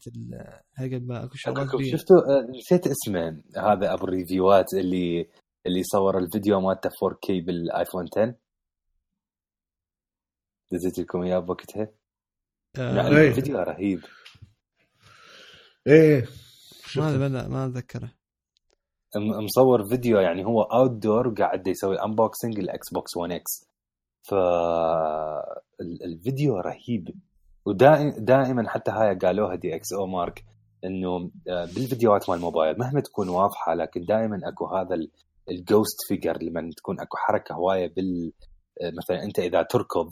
هالقد 0.77 1.07
ما 1.07 1.23
أكو 1.23 1.35
شغلات 1.35 1.67
شفتوا 1.81 2.17
آه، 2.17 2.47
نسيت 2.57 2.87
اسمه. 2.87 3.41
هذا 3.57 3.93
أبو 3.93 4.05
الريفيوات 4.05 4.73
اللي 4.73 5.29
اللي 5.65 5.83
صور 5.83 6.17
الفيديو 6.17 6.61
مالته 6.61 6.89
4K 6.89 7.45
بالآيفون 7.45 8.05
10 8.17 8.35
دزيت 10.71 10.99
لكم 10.99 11.21
إياه 11.21 11.39
بوقتها؟ 11.39 11.91
آه 12.77 13.07
الفيديو 13.07 13.59
رهيب. 13.59 14.01
إيه. 15.87 16.27
ما 16.97 17.47
ما 17.47 17.65
أتذكره. 17.65 18.11
مصور 19.17 19.85
فيديو 19.85 20.17
يعني 20.17 20.45
هو 20.45 20.61
outdoor 20.61 21.27
وقاعد 21.27 21.67
يسوي 21.67 22.03
unboxing 22.03 22.59
ال 22.59 22.93
Xbox 22.93 23.17
1 23.17 23.31
X 23.31 23.69
فالفيديو 25.79 26.57
رهيب. 26.57 27.09
ودائما 27.65 28.69
حتى 28.69 28.91
هاي 28.91 29.15
قالوها 29.15 29.55
DxOMark 29.55 30.43
إنه 30.85 31.31
آه، 31.49 31.65
بالفيديوهات 31.65 32.29
مال 32.29 32.37
الموبايل 32.37 32.79
مهما 32.79 33.01
تكون 33.01 33.29
واضحة 33.29 33.73
لكن 33.73 34.05
دائما 34.05 34.39
أكو 34.43 34.65
هذا 34.65 34.95
ال 35.49 35.59
ghost 35.59 36.07
figure 36.07 36.37
لما 36.41 36.69
تكون 36.77 36.99
أكو 36.99 37.17
حركة 37.17 37.55
هواية 37.55 37.93
بال 37.93 38.33
آه، 38.81 38.91
مثلا 38.97 39.23
أنت 39.23 39.39
إذا 39.39 39.63
تركض 39.63 40.11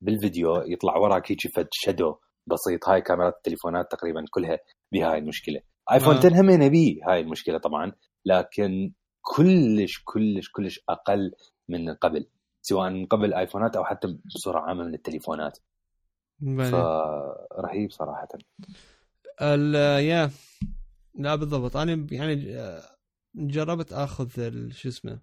بالفيديو 0.00 0.56
يطلع 0.56 0.96
وراك 0.96 1.32
هيك 1.32 1.40
فد 1.56 1.68
shadow 1.72 2.16
بسيط. 2.46 2.88
هاي 2.88 3.00
كاميرات 3.00 3.34
التليفونات 3.36 3.90
تقريبا 3.90 4.24
كلها 4.30 4.58
بهاي 4.92 5.18
المشكلة. 5.18 5.60
آيفون 5.92 6.16
10 6.16 6.40
هم 6.40 6.50
نبي 6.50 7.00
هاي 7.08 7.20
المشكلة 7.20 7.58
طبعا. 7.58 7.92
لكن 8.24 8.92
كلش 9.22 10.02
كلش 10.04 10.50
كلش 10.50 10.80
أقل 10.88 11.32
من 11.68 11.94
قبل 11.94 12.26
سواء 12.62 12.90
من 12.90 13.06
قبل 13.06 13.34
آيفونات 13.34 13.76
أو 13.76 13.84
حتى 13.84 14.18
بصورة 14.24 14.60
عامة 14.60 14.84
من 14.84 14.94
التليفونات. 14.94 15.58
فرهيب 16.40 17.90
صراحة. 17.90 18.28
ال 19.42 19.74
يا 20.04 20.30
لا 21.14 21.34
بالضبط. 21.34 21.76
أنا 21.76 22.06
يعني 22.10 22.56
جربت 23.34 23.92
آخذ 23.92 24.28
شو 24.70 24.88
اسمه 24.88 25.20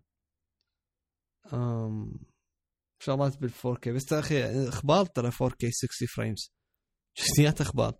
شغلات 3.00 3.38
بال 3.38 3.52
4K 3.52 3.90
بس 3.90 4.14
أخي 4.14 4.68
إخبار 4.68 5.06
ترى 5.06 5.32
4K 5.32 5.70
60 5.70 6.08
فريمز 6.16 6.54
جزئيات 7.18 7.62
إخبار. 7.62 7.94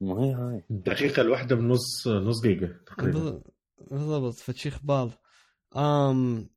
مو 0.00 0.22
هي 0.22 0.34
هاي. 0.34 0.64
الدقيقه 0.70 1.22
الواحدة 1.22 1.56
بنص 1.56 2.08
نص 2.08 2.40
دقيقه 2.40 2.84
تقريبا. 2.86 3.42
بالضبط 3.90 4.34
فشي 4.34 4.68
أخبار 4.68 5.18
أم 5.76 6.48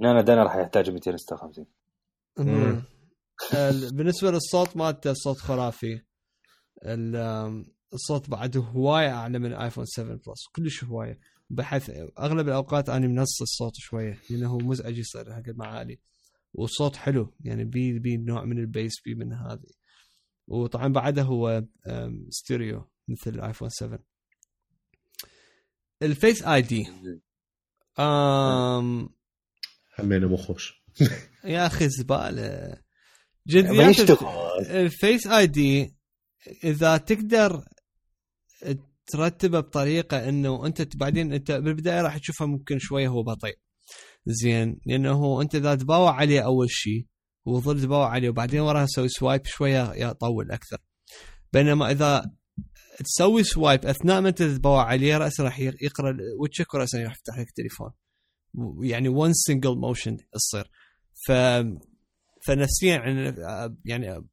هنا 0.00 0.20
دانا 0.20 0.42
راح 0.42 0.56
يحتاج 0.56 0.90
256 0.90 1.66
بالنسبة 3.92 4.30
للصوت 4.30 4.76
مالته 4.76 5.10
الصوت 5.10 5.36
خرافي. 5.36 6.00
الصوت 7.92 8.30
بعد 8.30 8.56
هواية 8.56 9.10
أعلى 9.10 9.38
من 9.38 9.52
آيفون 9.52 9.84
7 9.84 10.14
بلس 10.14 10.46
كلش 10.56 10.84
هواية. 10.84 11.20
بحيث 11.50 11.90
أغلب 12.18 12.48
الأوقات 12.48 12.88
أنا 12.88 13.06
منص 13.06 13.42
الصوت 13.42 13.72
شوية 13.76 14.18
لأنه 14.30 14.58
مزعج 14.58 14.98
يصير 14.98 15.36
هالقد 15.36 15.56
ما 15.56 15.66
عالي 15.66 16.00
والصوت 16.54 16.96
حلو 16.96 17.34
يعني 17.40 17.64
بي 17.64 17.98
بي 17.98 18.16
نوع 18.16 18.44
من 18.44 18.58
البيس 18.58 18.92
بي 19.04 19.14
من 19.14 19.32
هذه. 19.32 19.70
وطبعا 20.48 20.88
بعدها 20.88 21.24
هو 21.24 21.64
ستيريو 22.30 22.90
مثل 23.08 23.30
الايفون 23.30 23.68
7 23.68 23.98
ال 26.02 26.42
Face 26.42 26.62
ID. 26.62 26.86
امم 27.98 29.08
همينه 29.98 30.28
مو 30.28 30.36
خوش. 30.36 30.82
يا 31.44 31.66
أخي 31.66 31.88
زبالة. 31.88 32.76
جديات 33.48 34.10
ال 34.70 35.26
Face 35.26 35.46
ID 35.46 35.96
إذا 36.64 36.96
تقدر 36.96 37.64
ترتبه 39.06 39.60
بطريقة 39.60 40.28
إنه 40.28 40.66
أنت 40.66 40.96
بعدين 40.96 41.32
أنت 41.32 41.52
بالبداية 41.52 42.02
راح 42.02 42.18
تشوفه 42.18 42.46
ممكن 42.46 42.78
شوية 42.78 43.08
هو 43.08 43.22
بطيء. 43.22 43.58
زين 44.26 44.80
لأنه 44.86 45.42
أنت 45.42 45.54
إذا 45.54 45.74
تباوع 45.74 46.14
عليه 46.14 46.40
أول 46.40 46.66
شيء 46.70 47.06
وظل 47.44 47.82
تباوع 47.82 48.08
عليه 48.08 48.28
وبعدين 48.28 48.60
وراها 48.60 48.86
تسوي 48.86 49.08
swipe 49.08 49.46
شوية 49.46 49.92
يطول 49.92 50.52
أكثر. 50.52 50.78
بينما 51.52 51.90
إذا 51.90 52.30
تسوي 52.98 53.44
swipe 53.44 53.86
أثناء 53.86 54.20
ما 54.20 54.28
أنت 54.28 54.38
تتباوع 54.42 54.84
عليه 54.84 55.16
راسا 55.16 55.42
راح 55.42 55.60
يقرأ 55.60 56.16
وجهك 56.40 56.74
وراسا 56.74 57.02
راح 57.02 57.12
يفتح 57.12 57.38
لك 57.38 57.48
التليفون 57.48 57.90
يعني 58.82 59.08
one 59.08 59.32
single 59.32 59.76
motion 59.76 60.16
تصير 60.32 60.70
ف 61.26 61.32
فنفسيا 62.46 62.96
يعني 63.84 64.24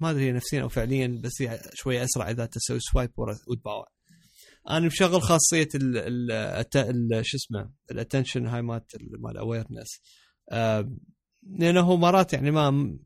ما 0.00 0.10
أدري 0.10 0.32
نفسيا 0.32 0.62
أو 0.62 0.68
فعليا 0.68 1.20
بس 1.24 1.44
شوية 1.74 2.04
أسرع 2.04 2.30
إذا 2.30 2.46
تسوي 2.46 2.78
swipe 2.80 3.10
وتباوع. 3.48 3.86
أنا 4.70 4.86
مشغل 4.86 5.22
خاصية 5.22 5.68
ال 5.74 5.96
ال 6.76 7.26
شو 7.26 7.36
اسمه 7.36 7.70
ال 7.90 7.96
attention 7.96 8.46
هاي 8.46 8.62
مالت 8.62 8.96
مال 9.18 9.36
awareness 9.36 10.00
آه 10.52 10.92
لأنه 11.42 11.96
مرات 11.96 12.32
يعني 12.32 12.50
ما 12.50 12.98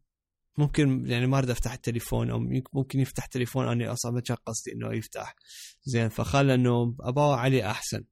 ممكن 0.58 1.06
يعني 1.06 1.26
ما 1.26 1.38
أريد 1.38 1.50
أفتح 1.50 1.72
التليفون 1.72 2.30
أو 2.30 2.38
ممكن 2.72 3.00
يفتح 3.00 3.26
تليفون 3.26 3.68
أنا 3.68 3.92
أصلا 3.92 4.12
ما 4.12 4.20
كان 4.20 4.36
قصدي 4.46 4.72
إنه 4.72 4.94
يفتح. 4.94 5.36
زين 5.84 6.08
فخل 6.08 6.50
إنه 6.50 6.96
اباوع 7.00 7.40
عليه 7.40 7.70
أحسن. 7.70 8.04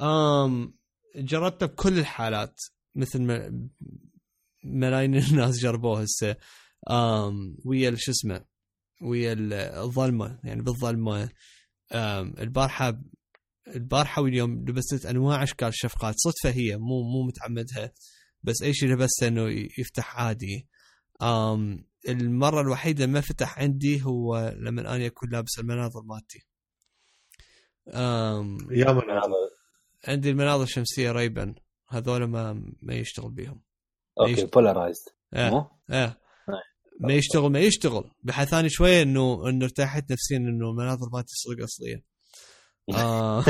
امم 0.00 0.74
جربته 1.16 1.66
بكل 1.66 1.98
الحالات 1.98 2.60
مثل 2.94 3.22
ما 3.22 3.68
ملايين 4.64 5.16
الناس 5.16 5.58
جربوه 5.58 6.02
هسه. 6.02 6.36
امم 6.90 7.56
ويا 7.64 7.94
شو 7.96 8.10
اسمه 8.10 8.44
ويا 9.02 9.36
الظلمة 9.82 10.38
يعني 10.44 10.62
بالظلمة. 10.62 11.30
البارحه 12.38 13.00
البارحة 13.68 14.22
واليوم 14.22 14.64
لبست 14.68 15.06
أنواع 15.06 15.42
أشكال 15.42 15.68
الشفقات 15.68 16.14
صدفة 16.16 16.50
هي 16.50 16.76
مو 16.76 17.02
مو 17.02 17.22
متعمدها 17.26 17.92
بس 18.42 18.62
أي 18.62 18.74
شيء 18.74 18.88
لبسته 18.88 19.28
إنه 19.28 19.68
يفتح 19.78 20.16
عادي. 20.16 20.68
أم 21.22 21.84
المرة 22.08 22.60
الوحيدة 22.60 23.06
ما 23.06 23.20
فتح 23.20 23.58
عندي 23.58 24.04
هو 24.04 24.54
لما 24.56 24.96
أنا 24.96 25.06
اكون 25.06 25.30
لابس 25.30 25.58
المناظر 25.58 26.02
مالتي. 26.02 26.46
يا 28.70 28.92
مناظر. 28.92 29.50
عندي 30.08 30.30
المناظر 30.30 30.62
الشمسية 30.62 31.12
ريبن 31.12 31.54
هذول 31.88 32.24
ما 32.24 32.52
ما 32.82 32.94
يشتغل 32.94 33.30
بيهم 33.30 33.62
okay 34.20 34.44
polarized 34.44 35.08
إيه 35.34 35.70
إيه. 35.90 36.20
ما 37.00 37.12
يشتغل 37.12 37.52
ما 37.52 37.60
يشتغل. 37.60 38.10
بحيث 38.22 38.48
ثاني 38.48 38.68
شوية 38.68 39.02
إنه 39.02 39.48
إنه 39.48 39.64
ارتاحت 39.64 40.12
نفسيا 40.12 40.36
إنه 40.36 40.70
المناظر 40.70 41.08
مالتي 41.12 41.34
صدق 41.34 41.62
أصلية. 41.62 42.04
آه. 42.94 43.44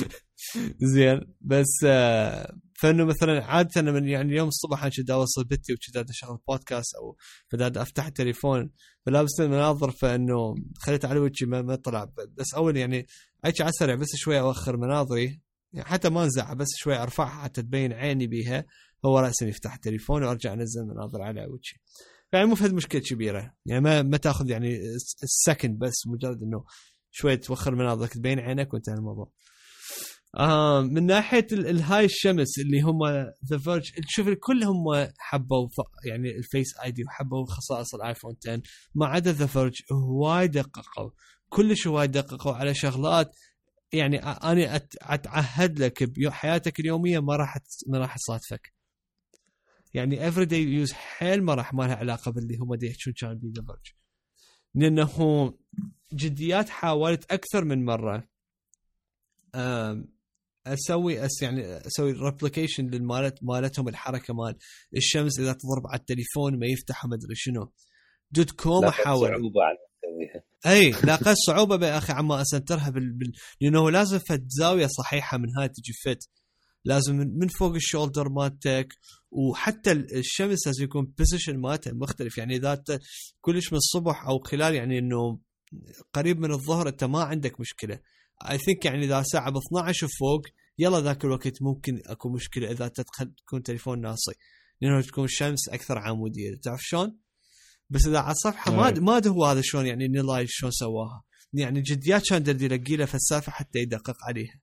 زين 0.94 1.34
بس 1.40 1.84
آه 1.84 2.54
فإنه 2.80 3.04
مثلا 3.04 3.44
عادة 3.44 3.82
من 3.82 4.08
يعني 4.08 4.32
اليوم 4.32 4.48
الصبح 4.48 4.82
أنا 4.82 4.92
كنت 4.96 5.10
أوصل 5.10 5.44
بيتي 5.44 5.72
وكذا 5.72 6.04
أشغل 6.10 6.38
بودكاست 6.48 6.94
أو 6.94 7.16
فداد 7.48 7.78
أفتح 7.78 8.06
التليفون 8.06 8.70
فلابس 9.06 9.40
المناظر 9.40 9.90
فإنه 9.90 10.54
خليت 10.78 11.04
على 11.04 11.18
وجهي 11.20 11.46
ما, 11.46 11.74
طلع. 11.74 12.04
بس 12.38 12.54
أول 12.54 12.76
يعني 12.76 13.06
احكي 13.44 13.62
على 13.62 13.70
السريع 13.70 13.94
بس 13.94 14.08
شوي 14.16 14.40
اوخر 14.40 14.76
مناظري 14.76 15.40
يعني 15.72 15.88
حتى 15.88 16.08
ما 16.08 16.24
أنزعها 16.24 16.54
بس 16.54 16.68
شوي 16.76 16.96
أرفعها 17.02 17.42
حتى 17.42 17.62
تبين 17.62 17.92
عيني 17.92 18.26
بيها 18.26 18.64
هو 19.04 19.18
راسا 19.18 19.46
يفتح 19.46 19.74
التليفون 19.74 20.22
وأرجع 20.24 20.52
أنزل 20.52 20.82
مناظر 20.82 21.22
على 21.22 21.40
وجهي. 21.40 21.78
يعني 22.32 22.46
مو 22.46 22.54
فهد 22.54 22.74
مشكلة 22.74 23.00
كبيرة 23.00 23.54
يعني 23.66 23.80
ما 23.80 24.02
ما 24.02 24.16
تأخذ 24.16 24.50
يعني 24.50 24.80
ال 25.22 25.30
second 25.30 25.78
بس 25.78 26.06
مجرد 26.06 26.42
إنه 26.42 26.64
شوي 27.10 27.36
توخر 27.36 27.74
مناظرك 27.74 28.12
تبين 28.14 28.38
عينك 28.38 28.74
وانتهى 28.74 28.94
الموضوع. 28.94 29.32
آه 30.34 30.80
من 30.80 31.06
ناحية 31.06 31.46
الهاي 31.52 32.04
الشمس 32.04 32.58
اللي 32.58 32.80
هم 32.80 32.98
The 33.50 33.58
Verge 33.58 33.90
شوف 34.08 34.28
الكل 34.28 34.64
هم 34.64 35.08
حبوا 35.18 35.68
يعني 36.06 36.36
ال 36.36 36.78
Face 36.84 36.90
ID 36.90 37.04
وحبوا 37.04 37.46
خصائص 37.46 37.94
الايفون 37.94 38.36
10 38.46 38.62
ما 38.94 39.06
عدا 39.06 39.32
The 39.32 39.46
Verge 39.46 39.74
هواي 39.92 40.48
دققوا. 40.48 41.10
كلش 41.48 41.86
هواي 41.86 42.06
دققوا 42.06 42.52
على 42.54 42.74
شغلات. 42.74 43.36
يعني 43.92 44.18
أنا 44.18 44.76
أتعهد 45.02 45.78
لك 45.78 46.02
بحياتك 46.02 46.80
اليومية 46.80 47.18
ما 47.18 47.36
راح 47.36 47.58
ما 47.86 47.98
راح 47.98 48.16
تصادفك. 48.16 48.72
يعني 49.94 50.28
everyday 50.28 50.62
use 50.62 50.92
حيل 50.92 51.42
ما 51.42 51.54
راح 51.54 51.74
ما 51.74 51.82
لها 51.82 51.96
علاقة 51.96 52.30
باللي 52.30 52.56
هم 52.56 52.74
دي 52.74 52.86
يحكون 52.86 53.12
كان 53.12 53.38
بيدا 53.38 53.62
برج 53.62 53.86
لأنه 54.74 55.54
جديات 56.14 56.68
حاولت 56.68 57.32
أكثر 57.32 57.64
من 57.64 57.84
مرة. 57.84 58.28
أسوي 60.66 61.24
أس 61.26 61.42
يعني 61.42 61.76
أسوي 61.86 62.12
replication 62.12 62.86
للمالت 62.86 63.38
مالتهم 63.42 63.88
الحركة 63.88 64.34
مال 64.34 64.56
الشمس 64.96 65.38
إذا 65.38 65.52
تضرب 65.52 65.86
على 65.86 66.00
التليفون 66.00 66.58
ما 66.58 66.66
يفتح 66.66 67.04
ما 67.06 67.14
أدري 67.14 67.34
شنو. 67.34 67.72
دوت 68.30 68.50
كوم 68.50 68.84
أحاول. 68.84 69.28
صعوبة 69.28 69.62
على 69.62 69.76
إي 70.66 70.90
لاقيت 71.06 71.36
صعوبة 71.46 71.86
يا 71.86 71.98
أخي 71.98 72.12
عما 72.12 72.42
أسنترها 72.42 72.90
بال... 72.90 73.12
بال... 73.12 73.32
لأنه 73.60 73.90
لازم 73.90 74.18
فد 74.18 74.46
زاوية 74.48 74.86
صحيحة 74.86 75.38
من 75.38 75.48
هاي 75.58 75.68
تجي 75.68 75.92
فت 76.04 76.28
لازم 76.84 77.16
من 77.16 77.48
فوق 77.48 77.74
ال 77.74 77.80
shoulder 77.80 78.28
مالتك 78.28 78.88
وحتى 79.30 79.92
ال- 79.92 80.16
الشمس 80.16 80.66
لازم 80.66 80.84
يكون 80.84 81.04
position 81.18 81.56
مالته 81.58 81.92
مختلف. 81.92 82.38
يعني 82.38 82.56
إذا 82.56 82.82
كلش 83.40 83.72
من 83.72 83.76
الصبح 83.78 84.24
أو 84.26 84.38
خلال 84.38 84.74
يعني 84.74 84.98
إنه 84.98 85.38
قريب 86.12 86.38
من 86.40 86.50
الظهر 86.52 86.88
أنت 86.88 87.04
ما 87.04 87.22
عندك 87.22 87.60
مشكلة. 87.60 88.00
I 88.42 88.58
think 88.58 88.84
يعني 88.84 89.04
إذا 89.04 89.22
ساعة 89.22 89.50
ب 89.50 89.56
12 89.56 90.06
وفوق 90.06 90.42
يلا 90.78 91.00
ذاك 91.00 91.24
الوقت 91.24 91.62
ممكن 91.62 92.00
أكو 92.06 92.28
مشكلة 92.28 92.70
إذا 92.70 92.88
تدخل 92.88 93.34
تكون 93.34 93.62
تليفون 93.62 94.00
ناصي. 94.00 94.32
لأنه 94.80 95.00
تكون 95.00 95.24
الشمس 95.24 95.68
أكثر 95.68 95.98
عموديه 95.98 96.54
تعرف 96.62 96.80
شلون؟ 96.82 97.18
بس 97.90 98.06
إذا 98.06 98.18
على 98.18 98.32
الصفحة 98.32 98.76
ما 98.76 98.86
أي. 98.86 98.92
ما 98.92 99.26
هو 99.26 99.44
هذا 99.44 99.60
شلون 99.64 99.86
يعني 99.86 100.08
نيلاي 100.08 100.46
شلون 100.48 100.72
سواها. 100.72 101.22
يعني 101.52 101.80
جديات 101.80 102.22
كان 102.28 102.42
دردي 102.42 102.64
يلقي 102.64 102.96
له 102.96 103.04
فلسفه 103.04 103.52
حتى 103.52 103.78
يدقق 103.78 104.16
عليها. 104.28 104.60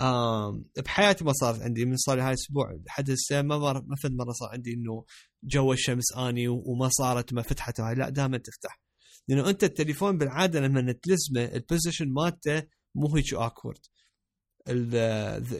آم 0.00 0.64
بحياتي 0.84 1.24
ما 1.24 1.32
صارت 1.32 1.62
عندي 1.62 1.84
من 1.84 1.96
صار 1.96 2.16
لي 2.16 2.22
هاي 2.22 2.28
الأسبوع 2.28 2.64
لحد 2.86 3.10
هسه 3.10 3.42
ما 3.42 3.58
مر 3.58 3.82
ما 3.82 3.96
فد 4.02 4.12
مرة 4.12 4.32
صار 4.32 4.48
عندي 4.52 4.74
إنه 4.74 5.04
جو 5.44 5.72
الشمس 5.72 6.16
آني 6.16 6.48
وما 6.48 6.88
صارت 6.88 7.32
ما 7.32 7.42
فتحت 7.42 7.80
هاي. 7.80 7.94
لا 7.94 8.08
دائما 8.08 8.38
تفتح. 8.38 8.80
لأنه 9.28 9.50
أنت 9.50 9.64
التليفون 9.64 10.18
بالعادة 10.18 10.60
لما 10.60 10.92
تلزمه 10.92 11.44
البوزيشن 11.44 12.06
مالته 12.08 12.62
مو 12.94 13.16
هيك 13.16 13.34
اكورد 13.34 13.78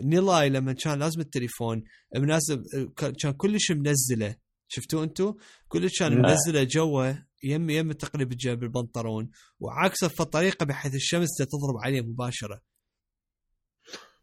نيلاي 0.02 0.48
لما 0.48 0.72
كان 0.72 0.98
لازم 0.98 1.20
التليفون 1.20 1.84
مناسب 2.16 2.62
كان 2.96 3.32
كلش 3.32 3.72
منزله 3.72 4.36
شفتوا 4.68 5.04
أنتم؟ 5.04 5.34
كلش 5.68 5.98
كان. 5.98 6.22
منزله 6.22 6.62
جوه 6.62 7.24
يم 7.44 7.70
يم 7.70 7.92
تقلب 7.92 8.32
الجيب 8.32 8.62
البنطلون 8.62 9.30
وعاكسه 9.60 10.08
في 10.08 10.20
الطريقة 10.20 10.66
بحيث 10.66 10.94
الشمس 10.94 11.28
تضرب 11.36 11.76
عليه 11.84 12.00
مباشرة 12.00 12.60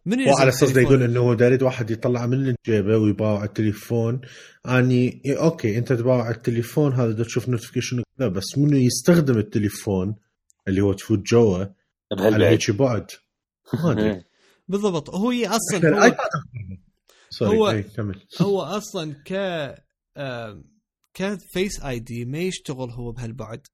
من 0.06 0.28
وعلى 0.28 0.50
أساس؟ 0.50 0.78
يقول 0.78 1.04
إنه 1.04 1.20
هو 1.20 1.34
داري 1.34 1.64
واحد 1.64 1.92
يطلع 1.92 2.26
من 2.26 2.56
جيبه 2.66 2.98
ويباوع 2.98 3.44
التليفون 3.44 4.22
اني 4.68 5.22
إيه 5.26 5.44
okay 5.44 5.78
أنت 5.78 5.94
تباوع 5.94 6.30
التليفون 6.30 6.94
هذا 6.94 7.24
تشوف 7.24 7.50
notification 7.50 8.04
بس 8.20 8.58
منو 8.58 8.78
يستخدم 8.78 9.38
التليفون 9.38 10.16
اللي 10.68 10.82
هو 10.82 10.94
تفوت 10.94 11.20
جوا 11.20 11.66
على 12.12 12.46
هيك 12.46 12.72
بعد 12.72 13.12
ما 13.74 13.92
أدري. 13.92 14.24
بالضبط. 14.68 15.10
هو 15.10 15.32
أصلا 15.32 16.08
هو, 16.08 16.16
هو- 17.44 17.68
هو... 17.68 17.84
كمل. 17.96 18.22
هو 18.42 18.62
أصلا 18.62 19.14
ك 19.26 19.34
ك 21.14 21.80
Face 21.84 22.00
ID 22.00 22.26
ما 22.26 22.40
يشتغل 22.40 22.92
هو 22.92 23.12
بهالبعد. 23.12 23.68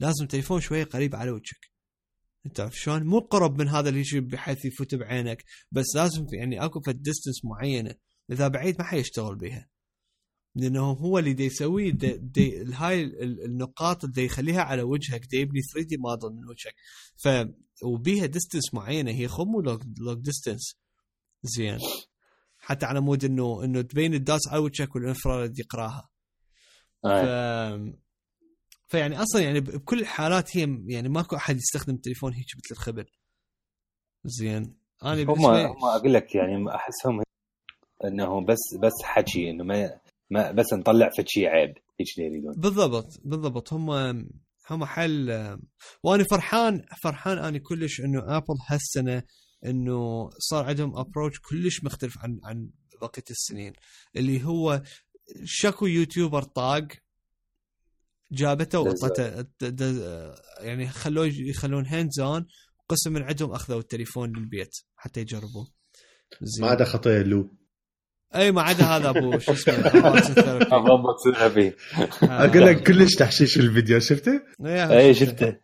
لازم 0.00 0.26
تليفون 0.26 0.60
شوية 0.60 0.84
قريب 0.84 1.16
على 1.16 1.30
وجهك. 1.30 1.70
أنت 2.46 2.60
عارف 2.60 2.74
شلون؟ 2.76 3.02
مو 3.02 3.18
قرب 3.18 3.58
من 3.58 3.68
هذا 3.68 3.88
اللي 3.88 4.00
يجي 4.00 4.20
بحيث 4.20 4.64
يفوت 4.64 4.94
بعينك 4.94 5.44
بس 5.72 5.86
لازم 5.94 6.26
في- 6.26 6.36
يعني 6.36 6.64
أكو 6.64 6.80
في 6.80 6.92
distance 6.92 7.44
معينة. 7.44 7.94
إذا 8.30 8.48
بعيد 8.48 8.76
ما 8.78 8.84
حيشتغل 8.84 9.36
بها 9.36 9.68
لأنه 10.56 10.80
هو 10.80 11.18
اللي 11.18 11.32
دي 11.32 11.44
يسويه 11.44 11.90
دي, 11.90 12.16
دي 12.18 12.64
هاي 12.64 13.02
ال- 13.02 13.44
النقاط 13.44 14.04
اللي 14.04 14.24
يخليها 14.24 14.62
على 14.62 14.82
وجهك 14.82 15.26
دي 15.26 15.36
يبني 15.36 15.60
3D 15.74 15.96
موديل 15.96 16.30
من 16.30 16.48
وجهك. 16.48 16.74
ف 17.16 17.28
وبيها 17.84 18.26
distance 18.26 18.74
معينة 18.74 19.10
هي 19.10 19.28
خو 19.28 19.44
مو 19.44 19.78
distance 20.14 20.76
زين. 21.42 21.78
حتى 22.58 22.86
على 22.86 23.00
مود 23.00 23.24
انه 23.24 23.64
إنه 23.64 23.80
تبين 23.80 24.14
ال 24.14 24.21
dots 24.21 24.48
على 24.48 24.58
وجهك 24.58 24.96
وال 24.96 25.08
infrared 25.08 25.58
يقراها. 25.58 26.08
ف... 27.02 27.08
فيعني 28.86 29.22
أصلا 29.22 29.42
يعني 29.42 29.60
بكل 29.60 30.00
الحالات 30.00 30.56
هي 30.56 30.78
يعني 30.86 31.08
ماكو 31.08 31.36
أحد 31.36 31.56
يستخدم 31.56 31.94
التليفون 31.94 32.32
هيك 32.32 32.46
مثل 32.56 32.74
الخبل. 32.74 33.06
زين. 34.24 34.78
أنا 35.04 35.22
هم 35.22 35.44
هم 35.44 35.84
أقول 35.84 36.14
لك 36.14 36.34
يعني 36.34 36.74
أحسهم 36.74 37.22
إنه 38.04 38.46
بس 38.46 38.74
بس 38.82 38.92
حكي 39.02 39.50
إنه 39.50 39.64
ما 39.64 40.00
ما 40.30 40.50
بس 40.50 40.72
نطلع 40.72 41.10
فد 41.18 41.28
شيء 41.28 41.46
عيب 41.46 41.70
هيك 42.00 42.08
اللي 42.18 42.28
يريدون 42.28 42.54
بالضبط 42.56 43.20
بالضبط. 43.24 43.72
هم 43.72 43.90
هم 44.70 44.84
حل 44.84 45.58
وأنا 46.02 46.24
فرحان 46.30 46.86
فرحان 47.02 47.38
أنا 47.38 47.58
كلش 47.58 48.00
إنه 48.00 48.36
Apple 48.36 48.56
هالسنة 48.68 49.22
إنه 49.64 50.30
صار 50.38 50.64
عندهم 50.64 50.98
approach 50.98 51.40
كلش 51.40 51.84
مختلف 51.84 52.18
عن 52.18 52.40
عن 52.44 52.70
بقية 53.00 53.24
السنين. 53.30 53.72
اللي 54.16 54.44
هو 54.44 54.82
شكو 55.44 55.86
يوتيوبر 55.86 56.42
طاق 56.42 56.88
جابته 58.32 58.80
وعطته 58.80 59.46
يعني 60.60 60.88
خلوه 60.88 61.26
يخلون 61.26 61.86
hands 61.86 62.10
on 62.20 62.46
قسم 62.88 63.12
من 63.12 63.22
عندهم 63.22 63.52
أخذوا 63.52 63.80
التليفون 63.80 64.36
للبيت 64.36 64.70
حتى 64.96 65.20
يجربون 65.20 65.66
زين. 66.42 66.64
ما 66.64 66.70
عدا 66.70 66.84
خطيه 66.84 67.22
لو 67.22 67.50
أي 68.34 68.52
ما 68.52 68.62
عدا 68.62 68.84
هذا 68.84 69.08
أبو 69.08 69.38
شو 69.38 69.52
اسمه 69.52 69.74
تصير 71.18 71.50
فيه 71.50 71.76
آه. 72.22 72.44
أقول 72.44 72.66
لك 72.66 72.82
كلش 72.82 73.14
تحشيش 73.14 73.58
الفيديو 73.58 74.00
شفته؟ 74.00 74.40
إيه، 74.64 74.98
اي 74.98 75.14
شفته 75.14 75.56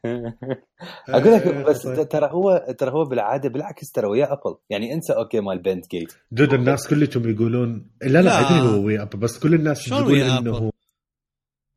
أقول 1.08 1.32
لك 1.32 1.46
آه، 1.46 1.62
بس 1.62 1.86
خطية. 1.86 2.02
ترى 2.02 2.30
هو 2.32 2.74
ترى 2.78 2.90
هو 2.90 3.04
بالعادة 3.04 3.48
بالعكس 3.48 3.90
ترى 3.90 4.06
ويا 4.06 4.32
أبل 4.32 4.56
يعني 4.70 4.94
أنسى 4.94 5.12
أوكي 5.12 5.40
مال 5.40 5.62
بنت 5.62 5.90
جيت 5.90 6.12
دود 6.30 6.54
الناس 6.54 6.88
كلهم 6.88 7.30
يقولون 7.30 7.90
لا 8.02 8.22
لا. 8.22 8.40
أدري 8.40 8.68
هو 8.68 8.84
ويا 8.84 9.02
أبل 9.02 9.18
بس 9.18 9.38
كل 9.38 9.54
الناس 9.54 9.84
تقول 9.84 10.06
ويا 10.06 10.38
إنه؟ 10.38 10.70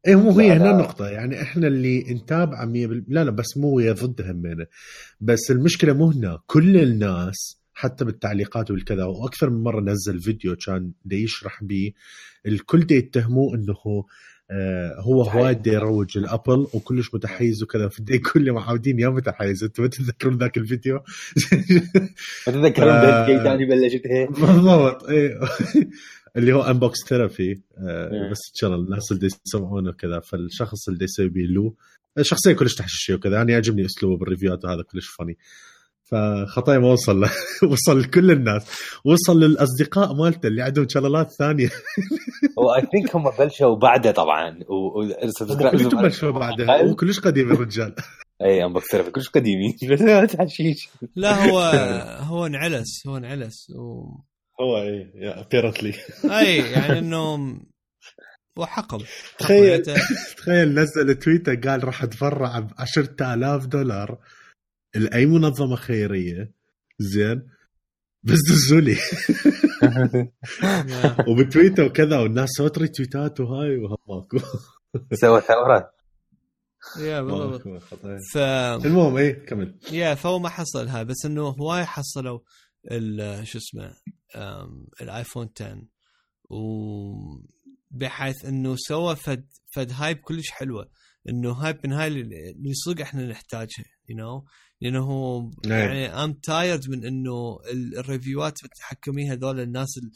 إيه 0.08 0.16
مو 0.16 0.40
هي 0.40 0.52
هنا 0.52 0.64
لا. 0.64 0.72
النقطة 0.72 1.08
يعني 1.08 1.42
إحنا 1.42 1.68
اللي 1.68 2.00
نتابع 2.14 2.66
100% 2.66 2.68
لا 3.08 3.24
لا 3.24 3.32
بس 3.32 3.58
مو 3.58 3.76
ويا 3.76 3.94
ضد 3.94 4.22
همينة 4.22 4.66
بس 5.22 5.52
المشكلة 5.52 5.94
مو 5.94 6.12
هنا 6.12 6.40
كل 6.46 6.78
الناس 6.78 7.57
حتى 7.78 8.06
بالتعليقات 8.06 8.72
والكذا. 8.72 9.06
وأكثر 9.06 9.50
من 9.50 9.64
مرة 9.64 9.82
نزل 9.82 10.20
فيديو 10.20 10.56
كان 10.56 10.92
يشرح 11.12 11.64
بيه 11.64 11.92
الكل 12.46 12.80
دا 12.80 12.96
يتهموه 12.96 13.56
إنه 13.56 13.76
آه 14.52 14.96
هو 15.00 15.22
متحيز. 15.22 15.36
هوايد 15.36 15.62
دا 15.62 15.72
يروج 15.72 16.18
ال 16.18 16.26
Apple 16.26 16.68
وكلش 16.74 17.14
متحيز 17.14 17.64
وكذا. 17.64 17.88
فدا 17.88 18.16
يقول 18.16 18.44
لي 18.44 18.52
معودين 18.52 19.00
يا 19.00 19.10
متحيز. 19.10 19.64
أنتم 19.64 19.84
ما 19.84 19.90
تتذكرون 19.90 20.38
ذاك 20.38 20.58
الفيديو؟ 20.58 21.00
تتذكرون 22.46 22.90
آه. 22.90 23.28
Bendgate 23.28 23.48
اني 23.48 23.66
بلشت 23.66 24.08
هيك. 24.08 24.32
بالضبط. 24.42 25.04
إيه. 25.04 25.40
اللي 26.38 26.54
هو 26.54 26.62
Unbox 26.62 26.98
Therapy 27.10 27.44
إيه. 27.44 28.32
بس 28.32 28.40
إن 28.50 28.56
شاء 28.56 28.70
الله 28.70 28.86
الناس 28.86 29.12
اللي 29.12 29.30
يسمعونه 29.48 29.90
وكذا 29.90 30.20
فالشخص 30.20 30.90
اللي 30.90 31.04
يسوي 31.04 31.30
بيه 31.30 31.46
له 31.46 31.74
شخصيه 32.22 32.54
كلش 32.54 32.76
تحشيشيه 32.76 33.14
وكذا. 33.14 33.42
أنا 33.42 33.52
يعجبني 33.52 33.86
أسلوبه 33.86 34.18
بال 34.18 34.28
review 34.28 34.60
ات 34.60 34.66
وهذا 34.66 34.82
كلش 34.82 35.08
فني 35.08 35.38
فخطايا 36.12 36.80
ما 36.80 36.88
وصل 36.92 37.22
له. 37.22 37.32
وصل 37.72 38.00
لكل 38.00 38.32
الناس. 38.32 38.66
وصل 39.06 39.40
للأصدقاء 39.40 40.14
مالته 40.14 40.48
اللي 40.48 40.62
عندهم 40.62 40.88
شغلات 40.90 41.32
ثانية. 41.32 41.70
هو 42.60 42.76
I 42.76 42.82
think 42.92 43.16
هم 43.16 43.30
بلشوا 43.40 43.76
بعده 43.76 44.12
طبعا. 44.12 44.60
و... 44.70 45.00
و... 45.00 45.04
هم 45.42 45.70
كلهم 45.70 46.02
بلشوا 46.02 46.32
بعدها 46.32 46.82
هو 46.82 46.96
كلش 46.96 47.20
قديم 47.20 47.52
الرجال. 47.52 47.96
اي 48.42 48.66
Unbox 48.66 48.92
Therapy 48.92 49.12
كلش 49.12 49.30
قديمين. 49.30 49.76
حشيش 50.40 50.90
لا 51.16 51.50
هو 51.50 51.60
هو 52.20 52.46
انعلس. 52.46 53.08
هو 53.08 53.18
انعلس. 53.18 53.70
و... 53.70 54.04
هو 54.62 54.78
إيه 54.78 55.42
apparently 55.42 55.94
اي 56.26 56.58
يعني 56.58 57.00
إنه 57.00 57.58
وحقب. 58.58 59.02
تخيل. 59.40 59.84
تخيل 60.38 60.74
نزل 60.74 61.16
تويتر 61.16 61.56
قال 61.56 61.84
راح 61.84 62.04
اتبرع 62.04 62.60
ب 62.60 62.72
10000 62.78 63.66
دولار. 63.66 64.18
لاي 64.98 65.26
منظمة 65.26 65.76
خيرية 65.76 66.52
زين 67.00 67.50
بس 68.24 68.38
دزوا 68.52 68.80
لي 68.82 68.98
يا. 70.88 71.18
وبتويتر 71.28 71.84
وكذا 71.84 72.20
والناس 72.20 72.50
سوت 72.50 72.78
retweet 72.78 73.32
ات 73.32 73.40
وهاي 73.40 73.78
وهم 73.78 73.98
ماكو 74.10 74.38
سوى 75.14 75.42
ثورة 75.42 75.92
يا 77.00 77.22
بالضبط. 77.22 77.62
ف 78.34 78.38
المهم 78.38 79.18
إيه 79.18 79.46
كمل 79.46 79.80
yeah 79.92 80.16
فهو 80.16 80.40
ما 80.40 80.50
حصل 80.50 80.88
هاي 80.88 81.06
بس 81.06 81.26
إنه 81.26 81.42
هواي 81.42 81.86
حصلوا 81.86 82.40
ال- 82.92 83.48
شو 83.48 83.58
اسمه 83.58 83.94
الآيفون 85.02 85.50
10 85.62 85.82
و 86.50 86.60
بحيث 87.92 88.46
إنه 88.46 88.76
سوى 88.78 89.16
فد 89.16 89.46
فد 89.76 89.92
hype 89.92 90.18
كلش 90.18 90.50
حلوة 90.50 90.90
إنه 91.30 91.52
هاي 91.52 91.74
بالنهايه 91.74 92.08
اللي 92.08 92.74
صدق 92.74 93.02
إحنا 93.02 93.28
نحتاجها 93.28 93.86
you 94.10 94.16
you 94.18 94.20
know? 94.20 94.50
لأنه 94.82 95.00
هو 95.00 95.52
نعم. 95.66 95.80
يعني 95.80 96.06
I'm 96.08 96.34
tired 96.34 96.90
من 96.90 97.06
إنه 97.06 97.60
ال- 97.72 97.98
ال 97.98 98.05
review 98.05 98.47
ات 98.47 98.54
المتحكمين 98.64 99.32
هذول 99.32 99.60
الناس 99.60 99.98
ال- 99.98 100.12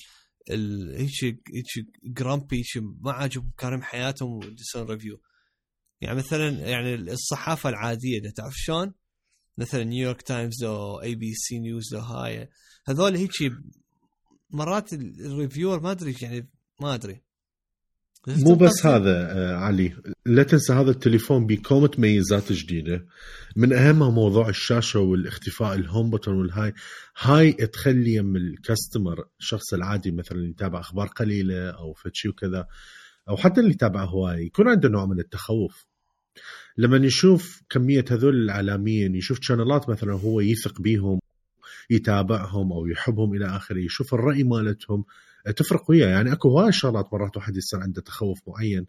ال- 0.54 0.96
هيك 1.02 1.24
هيك 1.24 1.86
grumpy 2.04 2.58
هيك 2.58 2.84
ما 3.02 3.12
عاجبهم 3.12 3.52
كارم 3.58 3.82
حياتهم 3.82 4.32
ويدسون 4.32 4.84
review 4.84 5.22
يعني 6.02 6.18
مثلا 6.18 6.50
يعني 6.50 6.96
الصحافة 6.96 7.70
العادية 7.70 8.20
ده 8.20 8.30
تعرف 8.30 8.54
شلون؟ 8.56 8.94
مثلا 9.58 9.84
New 9.84 10.00
York 10.00 10.22
Times 10.22 10.64
أو 10.64 11.02
ABC 11.02 11.60
News 11.60 11.94
أو 11.94 12.02
هاي 12.02 12.50
هذول 12.88 13.16
هيك 13.16 13.32
مرات 14.50 14.94
ال- 14.94 15.26
ال 15.26 15.32
reviewer 15.32 15.80
ما 15.80 15.92
أدري 15.92 16.16
يعني 16.22 16.50
ما 16.82 16.94
أدري 16.94 17.22
مو 18.28 18.56
بس 18.56 18.86
هذا 18.86 19.32
آه 19.32 19.56
علي. 19.56 19.94
لا 20.26 20.44
تنسى 20.44 20.74
هذا 20.74 20.92
التليفون 20.92 21.48
بكومة 21.48 21.92
ميزات 21.98 22.52
جديدة. 22.52 23.06
من 23.56 23.74
أهمها 23.74 24.10
موضوع 24.10 24.50
الشاشة 24.50 25.00
والاختفاء 25.00 25.76
الهوم 25.76 26.18
button 26.18 26.28
والهاي. 26.28 26.74
هاي 27.20 27.52
تخلي 27.52 28.14
يم 28.14 28.36
ال 28.36 28.46
customer 28.46 29.26
الشخص 29.40 29.74
العادي 29.74 30.12
مثلا 30.12 30.38
اللي 30.38 30.50
يتابع 30.50 30.80
أخبار 30.80 31.08
قليلة 31.08 31.70
أو 31.70 31.94
فتشي 31.94 32.30
وكذا 32.30 32.68
أو 33.30 33.38
حتى 33.38 33.62
اللي 33.62 33.72
يتابع 33.72 34.04
هواي 34.04 34.46
يكون 34.46 34.68
عنده 34.68 34.90
نوع 34.90 35.06
من 35.06 35.20
التخوف. 35.20 35.86
لما 36.78 36.98
يشوف 36.98 37.62
كمية 37.70 38.06
هذول 38.12 38.36
الإعلاميين 38.36 39.16
يشوف 39.16 39.40
channel 39.42 39.84
ات 39.84 39.90
مثلا 39.90 40.14
هو 40.14 40.42
يثق 40.42 40.82
بيهم 40.82 41.20
يتابعهم 41.90 42.72
أو 42.72 42.88
يحبهم 42.88 43.34
إلى 43.34 43.46
آخره 43.46 43.80
يشوف 43.80 44.14
الرأي 44.14 44.44
مالتهم 44.44 45.06
تفرق 45.56 45.90
وياه. 45.90 46.08
يعني 46.08 46.34
أكو 46.34 46.50
هواي 46.50 46.72
شغلات 46.72 47.14
مرات 47.14 47.38
واحد 47.38 47.58
يصير 47.58 47.80
عنده 47.80 48.02
تخوف 48.02 48.40
معين. 48.48 48.86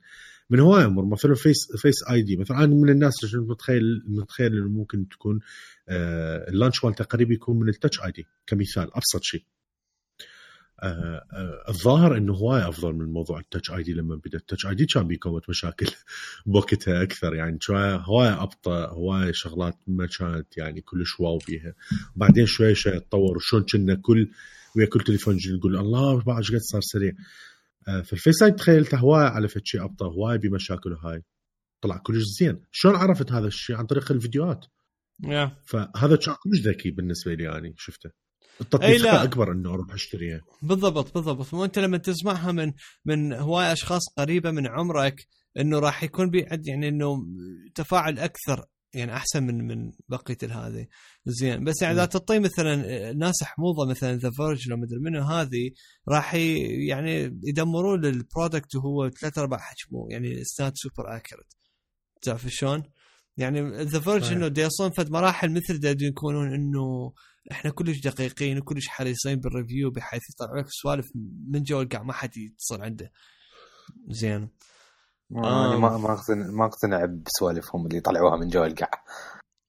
من 0.50 0.60
هواي 0.60 0.84
أمور 0.84 1.04
مثلا 1.04 1.34
Face 1.34 1.76
Face 1.76 2.08
ID 2.10 2.36
مثلا 2.36 2.58
أنا 2.58 2.74
من 2.74 2.88
الناس 2.88 3.24
اللي 3.24 3.46
متخيل 3.46 4.02
متخيل 4.06 4.56
إنه 4.56 4.68
ممكن 4.68 5.08
تكون 5.08 5.40
آه 5.88 6.48
ال 6.50 6.55
launch 6.55 6.84
مالته 6.84 7.04
قريب 7.04 7.30
يكون 7.32 7.58
من 7.60 7.68
ال 7.68 8.00
Touch 8.00 8.10
ID 8.10 8.26
كمثال 8.46 8.90
أبسط 8.96 9.22
شيء. 9.22 9.44
آه 10.82 11.24
آه 11.32 11.64
الظاهر 11.68 12.16
إنه 12.16 12.32
هواي 12.34 12.68
أفضل 12.68 12.92
من 12.92 13.12
موضوع 13.12 13.40
ال 13.40 13.70
Touch 13.70 13.82
ID 13.82 13.92
لما 13.92 14.16
بدأ. 14.16 14.38
ال 14.38 14.66
Touch 14.66 14.74
ID 14.74 14.86
كان 14.86 15.06
بيكون 15.06 15.40
مشاكل 15.48 15.86
بوقتها 16.46 17.02
أكثر. 17.02 17.34
يعني 17.34 17.58
هواي 17.72 18.28
أبطأ 18.28 18.86
هواي 18.86 19.32
شغلات 19.32 19.78
ما 19.86 20.06
كانت 20.18 20.56
يعني 20.56 20.80
كلش 20.80 21.20
wow 21.20 21.38
بيها. 21.48 21.74
وبعدين 22.16 22.46
شوي 22.46 22.74
شوي 22.74 23.00
تطور. 23.00 23.36
وشون 23.36 23.62
كنا 23.72 23.94
كل 23.94 24.28
ويا 24.76 24.86
كل 24.86 25.00
تليفون 25.00 25.36
جديد 25.36 25.54
نقول 25.56 25.76
الله 25.76 26.22
بعد 26.22 26.36
إيش 26.36 26.52
قد 26.52 26.58
صار 26.58 26.80
سريع. 26.80 27.12
آه، 27.88 28.00
فال 28.00 28.14
Face 28.14 28.42
ID 28.42 28.52
تخيلته 28.52 28.98
هواي 28.98 29.24
على 29.24 29.48
فد 29.48 29.60
شيء 29.64 29.84
أبطأ 29.84 30.06
هواي 30.06 30.38
بمشاكله 30.38 30.96
هاي. 31.04 31.22
طلع 31.80 31.96
كلش 31.96 32.24
زين. 32.40 32.60
شلون 32.70 32.96
عرفت 32.96 33.32
هذا 33.32 33.46
الشيء؟ 33.46 33.76
عن 33.76 33.86
طريق 33.86 34.12
الفيديوهات. 34.12 34.64
yeah. 35.24 35.56
فهذا 35.66 36.16
كان 36.16 36.34
كلش 36.34 36.60
ذكي 36.60 36.90
بالنسبة 36.90 37.34
لي 37.34 37.44
يعني 37.44 37.74
شفته. 37.76 38.10
التطبيق. 38.60 39.02
لا. 39.02 39.22
أكبر 39.24 39.52
إنه 39.52 39.74
أروح 39.74 39.94
اشتريها 39.94 40.40
بالضبط 40.62 41.14
بالضبط. 41.14 41.54
وانت 41.54 41.78
لما 41.78 41.98
تسمعها 41.98 42.52
من 42.52 42.72
من 43.04 43.32
هواي 43.32 43.72
أشخاص 43.72 44.02
قريبة 44.18 44.50
من 44.50 44.66
عمرك 44.66 45.26
إنه 45.58 45.78
راح 45.78 46.04
يكون 46.04 46.30
بيعد 46.30 46.66
يعني 46.66 46.88
إنه 46.88 47.26
تفاعل 47.74 48.18
أكثر. 48.18 48.64
يعني 48.94 49.16
أحسن 49.16 49.42
من 49.42 49.66
من 49.66 49.92
بقية 50.08 50.36
هذه 50.42 50.86
زين 51.26 51.64
بس 51.64 51.82
يعني 51.82 51.94
إذا 51.94 52.02
مم. 52.02 52.08
تعطي 52.08 52.38
مثلا 52.38 53.12
ناس 53.12 53.44
حموضه 53.44 53.86
مثلا 53.86 54.16
ذا 54.16 54.30
فيرج 54.30 54.68
لو 54.68 54.76
مدري 54.76 54.98
منو 54.98 55.22
هذه 55.22 55.70
راح 56.08 56.34
يعني 56.34 57.40
يدمرون 57.42 58.04
البرودكت 58.04 58.74
وهو 58.76 59.10
ثلاث 59.10 59.38
ارباع 59.38 59.58
حجمه 59.58 60.06
يعني 60.10 60.44
ستات 60.44 60.72
سوبر 60.76 61.16
اكيوريت 61.16 61.54
تعرف 62.22 62.46
شلون؟ 62.48 62.82
يعني 63.36 63.82
ذا 63.82 64.00
فيرج. 64.00 64.32
إنه 64.32 64.48
دي 64.48 64.60
يوصلون 64.60 64.90
فد 64.90 65.10
مراحل 65.10 65.50
مثل 65.50 65.78
دا 65.80 66.06
يكونون 66.06 66.54
إنه 66.54 67.12
إحنا 67.52 67.70
كلش 67.70 67.98
دقيقين 67.98 68.58
وكلش 68.58 68.88
حريصين 68.88 69.40
بالريفيو 69.40 69.90
بحيث 69.90 70.22
يطلع 70.30 70.60
لك 70.60 70.66
سوالف 70.68 71.06
من 71.48 71.62
جو 71.62 71.80
القاع 71.80 72.02
ما 72.02 72.12
حد 72.12 72.36
يتصل 72.36 72.82
عنده 72.82 73.12
زين 74.08 74.48
أنا 75.36 75.74
آم. 75.74 75.80
ما 75.80 75.98
ما 75.98 76.12
اقتنع 76.12 76.46
ما 76.50 76.66
اقتنع 76.66 77.04
بسوالفهم 77.04 77.86
اللي 77.86 78.00
طلعوها 78.00 78.36
من 78.36 78.48
جو 78.48 78.64
القاع 78.64 79.04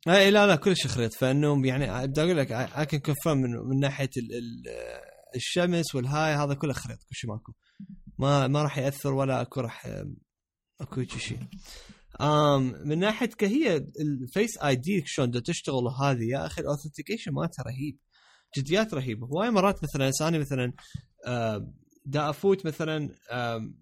اي 0.08 0.32
لا 0.32 0.48
لا 0.48 0.56
كلش 0.56 0.88
خريط 0.88 1.14
فانه 1.14 1.68
يعني 1.68 2.08
بدي 2.08 2.22
أقول 2.22 2.38
لك 2.38 2.52
اي 2.52 2.86
كان 2.86 3.00
confirm 3.00 3.38
من, 3.38 3.52
من 3.52 3.80
ناحية 3.80 4.10
ال 4.18 4.34
ال 4.34 4.64
الشمس 5.36 5.96
والهاي 5.96 6.34
هذا 6.34 6.54
كله 6.54 6.74
خريط 6.74 6.98
كل 6.98 7.16
شيء 7.16 7.30
ماكو. 7.30 7.54
ما 8.18 8.48
ما 8.48 8.64
راح 8.64 8.78
يأثر 8.78 9.14
ولا 9.14 9.42
أكو 9.42 9.62
راح 9.62 9.88
أكو 10.82 11.04
شيء. 11.04 11.40
آم 12.22 12.74
من 12.86 13.00
ناحية 13.00 13.30
كهي 13.30 13.78
ال 13.78 14.58
Face 14.58 14.76
ID 14.76 15.04
شلون 15.06 15.44
تشتغل 15.44 15.88
هذه 16.02 16.24
يا 16.24 16.46
أخي 16.46 16.62
ال 16.62 16.67
authentication 16.67 17.32
مالتها 17.32 17.64
رهيب. 17.64 17.98
جديات 18.58 18.94
رهيبة. 18.94 19.28
هواي 19.28 19.52
مرات 19.52 19.84
مثلا 19.84 20.12
ثاني 20.12 20.40
مثلا 20.40 20.74
دا 22.06 22.30
افوت 22.30 22.66
مثلا 22.66 23.10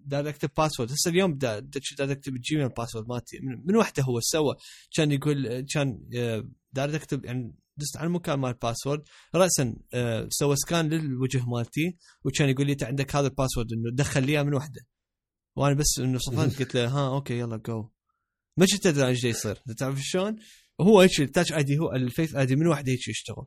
دا 0.04 0.28
اكتب 0.28 0.50
password 0.56 0.92
هسه 0.92 1.10
اليوم 1.10 1.38
دا 1.38 1.58
دا 1.58 1.80
دا 1.98 2.12
اكتب 2.12 2.36
ال 2.36 2.41
Gmail 2.41 2.68
password 2.68 3.08
مالتي. 3.08 3.38
من, 3.42 3.66
من 3.66 3.76
وحده 3.76 4.02
هو 4.02 4.20
سوى. 4.20 4.56
كان 4.96 5.12
يقول 5.12 5.60
كان 5.60 6.08
آه، 6.16 6.48
دار 6.72 6.96
اكتب 6.96 7.24
يعني 7.24 7.54
دست 7.76 7.96
على 7.96 8.06
المكان 8.06 8.38
مال 8.38 8.50
ال 8.50 8.56
password 8.56 9.02
راسا 9.34 9.76
آه، 9.94 10.28
سوى 10.30 10.56
scan 10.56 10.88
للوجه 10.88 11.44
مالتي. 11.46 11.96
وكان 12.24 12.48
يقول 12.48 12.66
لي 12.66 12.72
إنت 12.72 12.82
عندك 12.82 13.16
هذا 13.16 13.26
ال 13.26 13.31
password 13.31 13.72
إنه 13.72 13.90
دخل 13.92 14.26
لي 14.26 14.44
من 14.44 14.54
وحده. 14.54 14.80
وأنا 15.56 15.74
بس 15.74 15.98
إنه 15.98 16.18
صفنت 16.18 16.56
قلت 16.62 16.74
له 16.74 16.88
ها 16.88 17.14
okay 17.14 17.38
يلا 17.38 17.56
جو 17.56 17.88
ما 18.56 18.66
كنت 18.66 18.86
أدري 18.86 19.06
إيش 19.06 19.22
دا 19.22 19.28
يصير. 19.28 19.58
تعرف 19.78 19.98
شلون؟ 20.02 20.36
هو 20.80 21.00
هيك 21.00 21.20
ال 21.20 21.52
Touch 21.52 21.62
ID 21.62 21.78
هو 21.78 21.92
ال 21.92 22.34
Face 22.34 22.46
ID 22.46 22.56
من 22.56 22.66
وحده 22.66 22.92
هيك 22.92 23.08
يشتغل. 23.08 23.46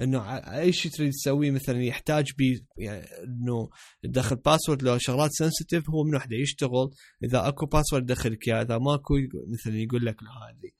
إنه 0.00 0.36
اي 0.36 0.72
شيء 0.72 0.92
تريد 0.92 1.12
تسويه 1.12 1.50
مثلا 1.50 1.82
يحتاج 1.82 2.32
بي 2.38 2.66
يعني 2.78 3.04
إنه 3.04 3.68
تدخل 4.02 4.36
password 4.36 4.82
لو 4.82 4.98
شغلات 4.98 5.30
sensitive 5.32 5.90
هو 5.90 6.04
من 6.04 6.14
وحده 6.14 6.36
يشتغل. 6.36 6.90
إذا 7.24 7.48
أكو 7.48 7.66
password 7.66 8.06
دخلك 8.06 8.48
اياه 8.48 8.62
إذا 8.62 8.78
ماكو 8.78 9.14
مثلا 9.48 9.76
يقول 9.76 10.06
لك 10.06 10.16
هذه. 10.22 10.70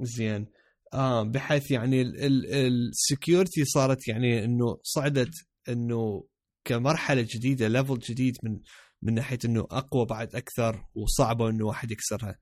زين. 0.00 0.46
آه 0.94 1.22
بحيث 1.22 1.70
يعني 1.70 2.02
ال 2.02 2.20
security 2.20 3.64
صارت 3.64 4.08
يعني 4.08 4.44
إنه 4.44 4.78
صعدت 4.82 5.34
إنه 5.68 6.24
كمرحلة 6.64 7.26
جديدة 7.34 7.68
level 7.68 7.98
جديد 7.98 8.36
من 8.42 8.60
من 9.02 9.14
ناحية 9.14 9.38
إنه 9.44 9.60
أقوى 9.70 10.06
بعد 10.06 10.34
أكثر 10.34 10.84
وصعبة 10.94 11.48
إنه 11.50 11.66
واحد 11.66 11.90
يكسرها. 11.90 12.38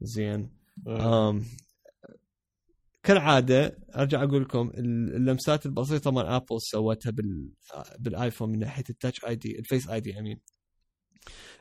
زين. 0.00 0.50
آم 0.88 1.44
كالعادة 3.08 3.78
أرجع 3.96 4.22
أقول 4.22 4.42
لكم 4.42 4.70
اللمسات 4.74 5.66
البسيطة 5.66 6.10
مال 6.10 6.26
Apple 6.26 6.56
سوتها 6.60 7.10
بال 7.10 7.52
بالآيفون 7.98 8.50
من 8.52 8.58
ناحية 8.58 8.84
ال 8.90 9.24
Touch 9.24 9.36
ID 9.36 9.58
ال 9.58 9.88
Face 9.88 10.00
ID 10.00 10.18
امين 10.18 10.40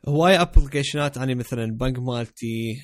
هواي 0.07 0.41
application 0.41 1.11
ات 1.11 1.17
يعني 1.17 1.35
مثلا 1.35 1.63
البنك 1.63 1.99
مالتي 1.99 2.81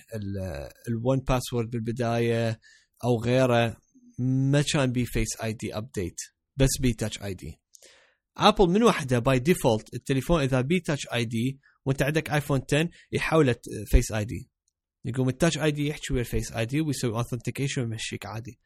ال 0.88 1.20
1Password 1.20 1.70
بالبداية 1.70 2.60
أو 3.04 3.22
غيره 3.22 3.78
ما 4.20 4.62
كان 4.62 4.92
بي 4.92 5.06
Face 5.06 5.42
ID 5.42 5.78
update 5.78 6.18
بس 6.58 6.70
بي 6.82 6.94
Touch 6.94 7.24
ID 7.24 7.60
Apple 8.38 8.70
من 8.70 8.84
وحده 8.84 9.20
by 9.20 9.40
default 9.40 9.94
التليفون 9.94 10.42
إذا 10.42 10.62
بي 10.62 10.80
Touch 10.80 11.08
ID 11.14 11.60
وأنت 11.86 12.02
عندك 12.02 12.30
آيفون 12.32 12.62
10 12.74 12.90
يحوله 13.12 13.56
Face 13.86 14.12
ID 14.12 14.50
يقوم 15.06 15.30
ال 15.30 15.58
Touch 15.58 15.72
ID 15.72 15.88
يحكي 15.88 16.14
ويا 16.14 16.22
ال 16.22 16.52
Face 16.52 16.66
ID 16.66 16.82
ويسوي 16.82 17.12
authentication 17.18 17.82
ويمشيك 17.82 18.26
عادي. 18.26 18.60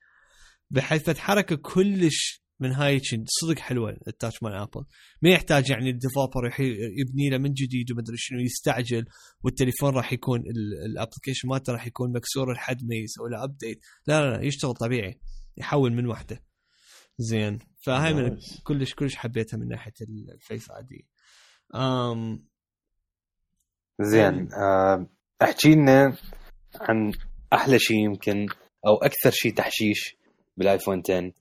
بحيث 0.70 1.04
فد 1.04 1.21
حركة 1.21 1.56
كلش 1.56 2.44
من 2.60 2.72
هاي 2.72 3.02
صدق 3.42 3.60
حلوة 3.60 3.98
ال 4.08 4.14
touch 4.14 4.44
مال 4.44 4.54
Apple 4.54 4.86
ما 5.22 5.30
يحتاج 5.30 5.70
يعني 5.70 5.90
ال 5.90 5.96
developer 5.96 6.52
يبني 7.00 7.30
له 7.30 7.38
من 7.38 7.54
جديد 7.54 7.92
ومدري 7.92 8.18
شنو 8.18 8.40
يستعجل 8.40 9.06
والتليفون 9.44 9.94
راح 9.96 10.14
يكون 10.14 10.44
ال 10.86 10.91
application 10.91 11.48
مالته 11.50 11.74
راح 11.74 11.88
يكون 11.88 12.14
مكسور 12.14 12.54
لحد 12.54 12.84
ما 12.84 12.96
يسوي 12.96 13.30
له 13.30 13.44
update 13.44 13.80
لا 14.08 14.22
لا 14.22 14.38
لا 14.38 14.44
يشتغل 14.44 14.74
طبيعي 14.74 15.20
يحول 15.58 15.94
من 15.94 16.08
وحدة. 16.08 16.44
زين. 17.18 17.60
فهاي 17.86 18.14
من. 18.14 18.38
كلش 18.64 18.94
كلش 18.94 19.16
حبيتها 19.16 19.58
من 19.58 19.68
ناحية 19.68 19.94
ال 20.34 20.72
Face 20.72 20.84
ID. 20.84 21.08
زين 24.02 24.54
آه، 24.54 25.10
أحكي 25.42 25.76
لنا 25.76 26.16
عن 26.82 27.12
أحلى 27.54 27.80
شيء 27.80 27.98
يمكن 27.98 28.48
أو 28.88 28.96
أكثر 28.96 29.32
شيء 29.32 29.54
تحشيش 29.54 30.18
بالآيفون 30.58 31.02
10 31.10 31.32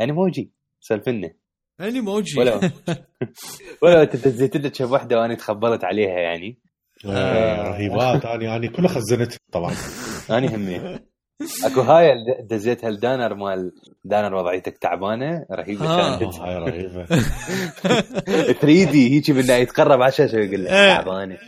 Animoji 0.00 0.50
سولفنا 0.80 1.30
Animoji 1.80 2.40
ولو 2.40 2.60
ولو 3.82 4.02
انت 4.02 4.16
دزيت 4.16 4.56
لك 4.56 4.74
شب 4.74 4.90
واحدة 4.90 5.20
وأنا 5.20 5.34
تخبرت 5.34 5.84
عليها 5.84 6.18
يعني. 6.20 6.58
آه، 7.06 7.62
رهيبات. 7.68 8.24
أنا 8.24 8.56
أنا 8.56 8.66
كلها 8.70 8.88
خزنت 8.88 9.36
طبعا. 9.52 9.74
أنا 10.30 10.56
همي. 10.56 10.98
أكو 11.64 11.80
هاي 11.80 12.08
دزيتها 12.50 12.88
الدانر 12.88 13.34
مال 13.34 13.72
دانر 14.04 14.34
وضعيتك 14.34 14.78
تعبانة؟ 14.78 15.46
رهيبة 15.52 15.86
آه. 15.86 16.18
كانت. 16.18 16.34
آه، 16.34 16.44
هاي 16.44 16.56
رهيبة. 16.56 17.04
3 17.04 18.62
دي 18.90 19.10
هيجي 19.14 19.32
بدنا 19.32 19.56
يتقرب 19.56 20.02
على 20.02 20.08
الشاشة 20.08 20.36
ويقول 20.36 20.64
لك 20.64 20.70
إيه. 20.70 20.94
تعبانة. 20.94 21.38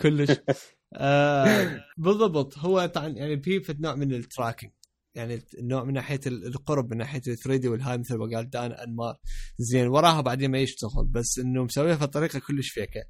كلش. 0.00 0.30
آه 0.96 1.84
بالضبط. 1.96 2.58
هو 2.58 2.86
طبعا 2.86 3.08
يعني 3.08 3.42
في 3.42 3.60
في 3.60 3.76
نوع 3.80 3.94
من 3.94 4.14
التراكنج. 4.14 4.70
يعني 5.14 5.42
النوع 5.58 5.84
من 5.84 5.92
ناحية 5.92 6.20
القرب 6.26 6.90
من 6.90 6.96
ناحية 6.96 7.22
ال 7.28 7.36
3 7.38 7.56
دي 7.56 7.68
والهاي 7.68 7.98
مثل 7.98 8.16
ما 8.16 8.36
قال 8.36 8.50
دان 8.50 8.72
انمار 8.72 9.16
زين 9.58 9.86
وراها 9.88 10.20
بعدين 10.20 10.50
ما 10.50 10.58
يشتغل 10.58 11.06
بس 11.10 11.38
إنه 11.38 11.64
مسويها 11.64 11.96
بطريقه 11.96 12.38
كلش 12.38 12.70
فيكة. 12.70 13.04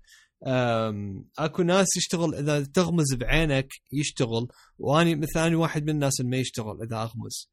أكو 1.39 1.63
ناس 1.63 1.97
يشتغل 1.97 2.35
إذا 2.35 2.65
تغمز 2.65 3.15
بعينك 3.15 3.69
يشتغل 3.93 4.49
وأني 4.79 5.15
مثلا 5.15 5.59
واحد 5.59 5.83
من 5.83 5.91
الناس 5.91 6.21
اللي 6.21 6.31
ما 6.31 6.37
يشتغل 6.37 6.83
إذا 6.83 6.97
أغمز. 6.97 7.51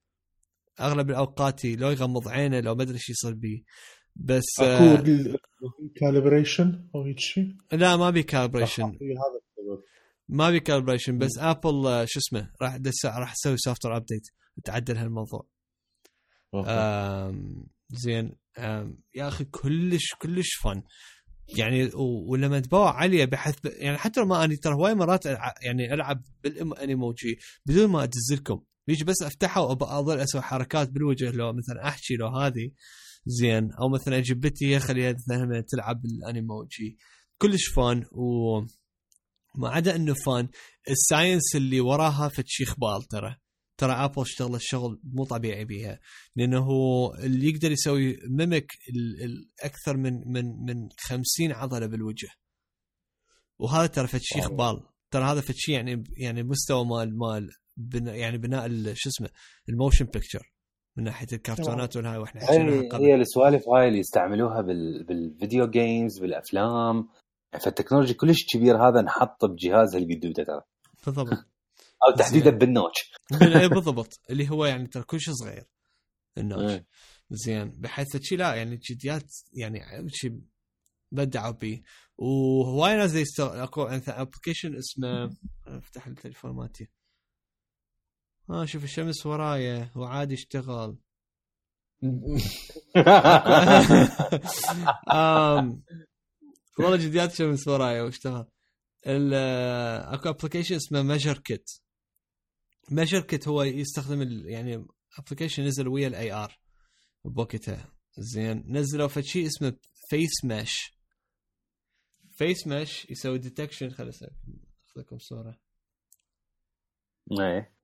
أغلب 0.79 1.09
الأوقات 1.09 1.65
لو 1.65 1.89
يغمض 1.89 2.27
عينه 2.27 2.59
لو 2.59 2.75
ما 2.75 2.83
أدري 2.83 2.95
إيش 2.95 3.09
يصير 3.09 3.33
بيه. 3.33 3.63
بس 4.15 4.59
اكو 4.59 5.03
calibration 5.95 6.89
أو 6.95 7.03
هيك 7.03 7.19
شيء؟ 7.19 7.55
لا 7.71 7.97
ما 7.97 8.09
بي 8.09 8.23
calibration 8.23 8.83
هذا 8.83 8.91
السبب. 8.91 9.83
ما 10.31 10.49
بي 10.49 10.59
calibration 10.59 11.17
بس 11.17 11.37
Apple 11.37 12.05
شو 12.07 12.19
اسمه 12.19 12.51
راح 12.61 12.79
راح 13.05 13.33
تسوي 13.33 13.57
software 13.57 13.97
update 13.97 14.27
تعدل 14.63 14.97
هالموضوع. 14.97 15.47
آم 16.55 17.67
زين. 17.89 18.35
آم 18.57 19.03
يا 19.15 19.27
أخي 19.27 19.43
كلش 19.43 20.13
كلش 20.21 20.49
fun 20.63 20.83
يعني 21.57 21.91
ولما 22.27 22.59
تبوع 22.59 22.93
عليه 22.95 23.25
بحيث 23.25 23.55
يعني 23.65 23.97
حتى 23.97 24.19
لو 24.19 24.25
ما 24.25 24.43
أني 24.43 24.55
ترى 24.55 24.73
هواي 24.73 24.95
مرات 24.95 25.25
يعني 25.61 25.93
ألعب 25.93 26.23
بال 26.43 26.64
Animoji 26.64 27.39
بدون 27.65 27.89
ما 27.89 28.03
ادز 28.03 28.33
لكم 28.33 28.63
بيجي 28.87 29.03
بس 29.03 29.21
أفتحه 29.23 29.61
واظل 29.61 30.19
أسوي 30.19 30.41
حركات 30.41 30.89
بالوجه 30.89 31.31
لو 31.31 31.53
مثلا 31.53 31.87
أحكي 31.87 32.15
لو 32.15 32.27
هذه. 32.27 32.71
زين. 33.25 33.71
أو 33.71 33.89
مثلا 33.89 34.17
أجيب 34.17 34.39
بنتي 34.39 34.79
خليها 34.79 35.13
مثلا 35.13 35.63
تلعب 35.67 36.01
بال 36.01 36.22
Animoji 36.22 36.97
كلش 37.37 37.67
fun 37.75 38.05
و 38.11 38.61
ما 39.55 39.69
عدا 39.69 39.95
إنه 39.95 40.13
فان 40.13 40.47
الساينس 40.89 41.55
اللي 41.55 41.79
وراها 41.79 42.29
فشي 42.29 42.65
خبال 42.65 43.03
ترى. 43.09 43.35
ترى 43.77 43.91
ابل 43.91 44.21
اشتغلت 44.21 44.61
شغل 44.61 44.99
مو 45.03 45.25
طبيعي 45.25 45.65
بيها. 45.65 45.99
لأنه 46.35 46.67
اللي 47.19 47.49
يقدر 47.49 47.71
يسوي 47.71 48.17
mimic 48.29 48.71
أكثر 49.63 49.97
من 49.97 50.13
من 50.27 50.45
من 50.65 50.89
50 50.97 51.51
عضلة 51.51 51.85
بالوجه. 51.85 52.29
وهذا 53.59 53.87
ترى 53.87 54.07
فشي 54.07 54.41
خبال 54.41 54.81
ترى 55.11 55.23
هذا 55.23 55.41
فشي 55.41 55.71
يعني 55.71 56.03
يعني 56.17 56.43
مستوى 56.43 56.85
مال 56.85 57.17
مال 57.17 57.49
بنا 57.77 58.15
يعني 58.15 58.37
بناء 58.37 58.93
شو 58.93 59.09
اسمه 59.09 59.29
ال 59.69 59.74
motion 59.74 60.05
picture 60.05 60.51
من 60.97 61.03
ناحية 61.03 61.27
الكرتونات 61.33 61.95
والهاي 61.95 62.17
وإحنا 62.17 62.41
هي, 62.51 62.89
هي 62.93 63.15
السوالف 63.15 63.69
هاي 63.69 63.87
اللي 63.87 63.99
يستعملوها 63.99 64.61
بال 64.61 65.03
بال 65.03 65.22
video 65.22 65.69
games 65.69 66.19
بالأفلام. 66.19 67.07
فال 67.59 67.68
technology 67.68 68.13
كلش 68.13 68.45
كبير 68.53 68.77
هذا 68.87 69.01
نحطه 69.01 69.47
بجهاز 69.47 69.95
القدوده 69.95 70.43
ترى. 70.43 70.61
بالضبط. 71.05 71.29
أو 72.07 72.15
تحديدا 72.17 72.49
بال 72.49 72.65
notch. 72.65 73.11
اي 73.41 73.69
بالضبط. 73.75 74.19
اللي 74.29 74.49
هو 74.49 74.65
يعني 74.65 74.87
ترى 74.87 75.03
كل 75.03 75.21
شيء 75.21 75.33
صغير. 75.33 75.65
ال 76.37 76.44
notch. 76.44 76.83
زين. 77.29 77.69
بحيث 77.69 78.17
شيء 78.17 78.37
لا 78.37 78.55
يعني 78.55 78.77
جديات 78.77 79.31
يعني 79.53 80.09
شيء 80.09 80.41
بدعوا 81.11 81.51
به 81.51 81.81
وهواي 82.17 82.97
ناس 82.97 83.15
يستغل 83.15 83.59
أكو 83.59 83.83
application 84.07 84.75
اسمه 84.75 85.29
أفتح 85.67 86.07
التليفون 86.07 86.51
مالتي. 86.51 86.89
آه 88.49 88.65
شوف 88.65 88.83
الشمس 88.83 89.25
ورايا. 89.25 89.91
وعادي 89.95 90.33
اشتغل 90.33 90.97
آم 95.11 95.83
والله 96.83 96.97
جديات 96.97 97.33
شمس 97.33 97.67
ورايا 97.67 98.01
واشتغل 98.01 98.45
أكو 99.05 100.29
application 100.29 100.75
اسمه 100.75 101.01
MeasureKit 101.01 101.69
MeasureKit 102.91 103.47
هو 103.47 103.63
يستخدم 103.63 104.21
يعني 104.47 104.85
application 105.17 105.63
نزل 105.63 105.87
ويا 105.87 106.07
ال 106.07 106.31
AR 106.31 106.59
بوقتها 107.25 107.93
زين 108.17 108.63
نزلوا 108.67 109.07
فشي 109.07 109.45
اسمه 109.47 109.77
face 110.09 110.45
mesh 110.45 110.93
face 112.31 112.67
mesh 112.67 113.09
يسوي 113.09 113.37
detection 113.37 113.89
خليني 113.89 114.11
أخذ 114.11 114.27
لكم 114.95 115.17
صورة. 115.17 115.59
إيه. 117.31 117.75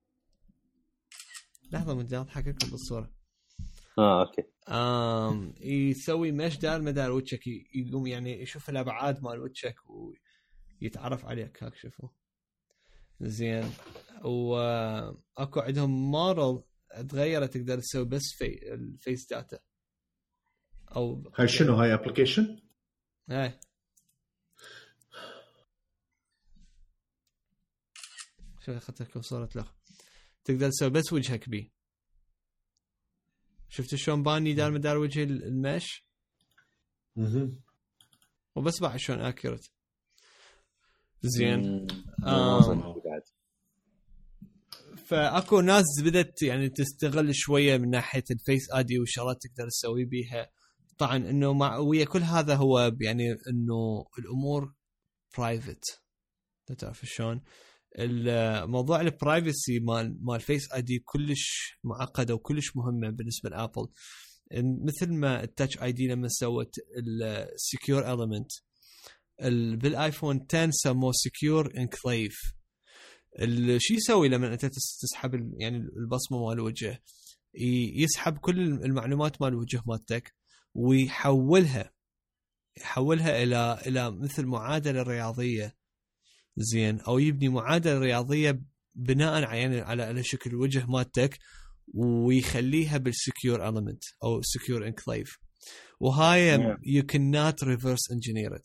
لحظة 1.72 1.94
من 1.94 2.14
اضحك 2.14 2.48
لكم 2.48 2.70
بالصورة. 2.70 3.17
آه 3.98 4.26
okay. 4.26 4.42
آم 4.68 5.54
يسوي 5.60 6.32
mesh 6.32 6.58
دار 6.58 6.82
مدار 6.82 7.10
وجهك 7.10 7.46
يقوم 7.74 8.06
يعني 8.06 8.42
يشوف 8.42 8.70
الأبعاد 8.70 9.22
مال 9.22 9.40
وجهك 9.40 9.76
ويتعرف 10.80 11.24
عليك 11.24 11.62
هاك 11.62 11.74
شوفوا. 11.74 12.08
زين. 13.20 13.72
وأكو 14.24 15.60
عندهم 15.60 16.10
موديل 16.10 16.62
تغيرت 17.08 17.56
تقدر 17.56 17.80
تسوي 17.80 18.04
بس 18.04 18.22
في 18.38 18.74
ال 18.74 18.84
face 18.84 19.26
data 19.30 19.58
أو 20.96 21.32
هاي 21.36 21.48
شنو 21.48 21.74
هاي 21.74 21.94
application؟ 21.94 22.58
إيه. 23.30 23.60
شوف 28.60 28.76
أخذت 28.76 29.02
لكم 29.02 29.22
صورة 29.22 29.48
له 29.54 29.64
تقدر 30.44 30.70
تسوي 30.70 30.90
بس 30.90 31.12
وجهك 31.12 31.48
بيه. 31.48 31.77
شفت 33.68 33.94
شلون 33.94 34.22
باني 34.22 34.54
دار 34.54 34.70
مدار 34.70 34.98
وجه 34.98 35.22
ال 35.22 35.38
mesh 35.38 36.04
أها 37.18 37.50
وبس 38.54 38.80
بعد 38.80 38.96
شلون 38.96 39.20
accurate 39.20 39.66
زين. 41.22 41.86
فاكو 45.06 45.60
ناس 45.60 45.84
بدأت 46.04 46.42
يعني 46.42 46.68
تستغل 46.68 47.34
شوية 47.34 47.76
من 47.76 47.90
ناحية 47.90 48.24
ال 48.30 48.38
Face 48.38 48.70
ID 48.72 48.98
والشغلات 48.98 49.36
تقدر 49.40 49.68
تسوي 49.68 50.04
بيها. 50.04 50.50
طبعا 50.98 51.16
إنه 51.16 51.52
مع 51.52 51.76
ويا 51.76 52.04
كل 52.04 52.22
هذا 52.22 52.54
هو 52.54 52.92
يعني 53.00 53.32
إنه 53.32 54.04
الأمور 54.18 54.74
private 55.38 56.02
تعرف 56.78 57.04
شلون؟ 57.04 57.42
الموضوع 57.98 59.00
ال 59.00 59.10
privacy 59.10 59.78
مال 59.80 60.16
مال 60.24 60.40
Face 60.40 60.72
ID 60.72 60.98
كلش 60.98 61.72
معقدة 61.84 62.34
وكلش 62.34 62.76
مهمة 62.76 63.10
بالنسبة 63.10 63.50
لأبل. 63.50 63.88
مثل 64.86 65.12
ما 65.12 65.42
ال 65.44 65.82
Touch 65.82 65.92
ID 65.92 66.06
لما 66.08 66.28
سوت 66.28 66.74
ال 66.98 67.14
secure 67.14 68.12
element 68.14 68.50
بالايفون 69.82 70.46
10 70.54 70.70
سموه 70.70 71.12
secure 71.14 71.72
enclave 71.76 72.38
شو 73.78 73.94
يسوي 73.94 74.28
لما 74.28 74.52
أنت 74.52 74.66
تسحب 74.66 75.52
يعني 75.60 75.76
البصمة 75.76 76.44
مال 76.46 76.52
الوجه 76.52 77.02
يسحب 77.94 78.38
كل 78.38 78.60
المعلومات 78.60 79.42
مال 79.42 79.48
الوجه 79.52 79.82
مالتك 79.86 80.34
ويحولها 80.74 81.92
يحولها 82.80 83.42
إلى 83.42 83.78
إلى 83.86 84.10
مثل 84.10 84.46
معادلة 84.46 85.02
رياضية. 85.02 85.77
زين. 86.58 87.00
أو 87.00 87.18
يبني 87.18 87.48
معادلة 87.48 87.98
رياضية 87.98 88.60
بناء 88.94 89.54
يعني 89.54 89.80
على 89.80 90.02
على 90.02 90.22
شكل 90.22 90.50
الوجه 90.50 90.86
مالتك 90.86 91.38
ويخليها 91.94 92.98
بال 92.98 93.16
secure 93.16 93.70
element 93.70 94.16
أو 94.24 94.42
secure 94.42 94.86
enclave 94.86 95.38
وهاي 96.00 96.76
يو 96.82 97.02
كان 97.02 97.30
نوت 97.30 97.64
ريفرس 97.64 98.10
انجينير 98.12 98.58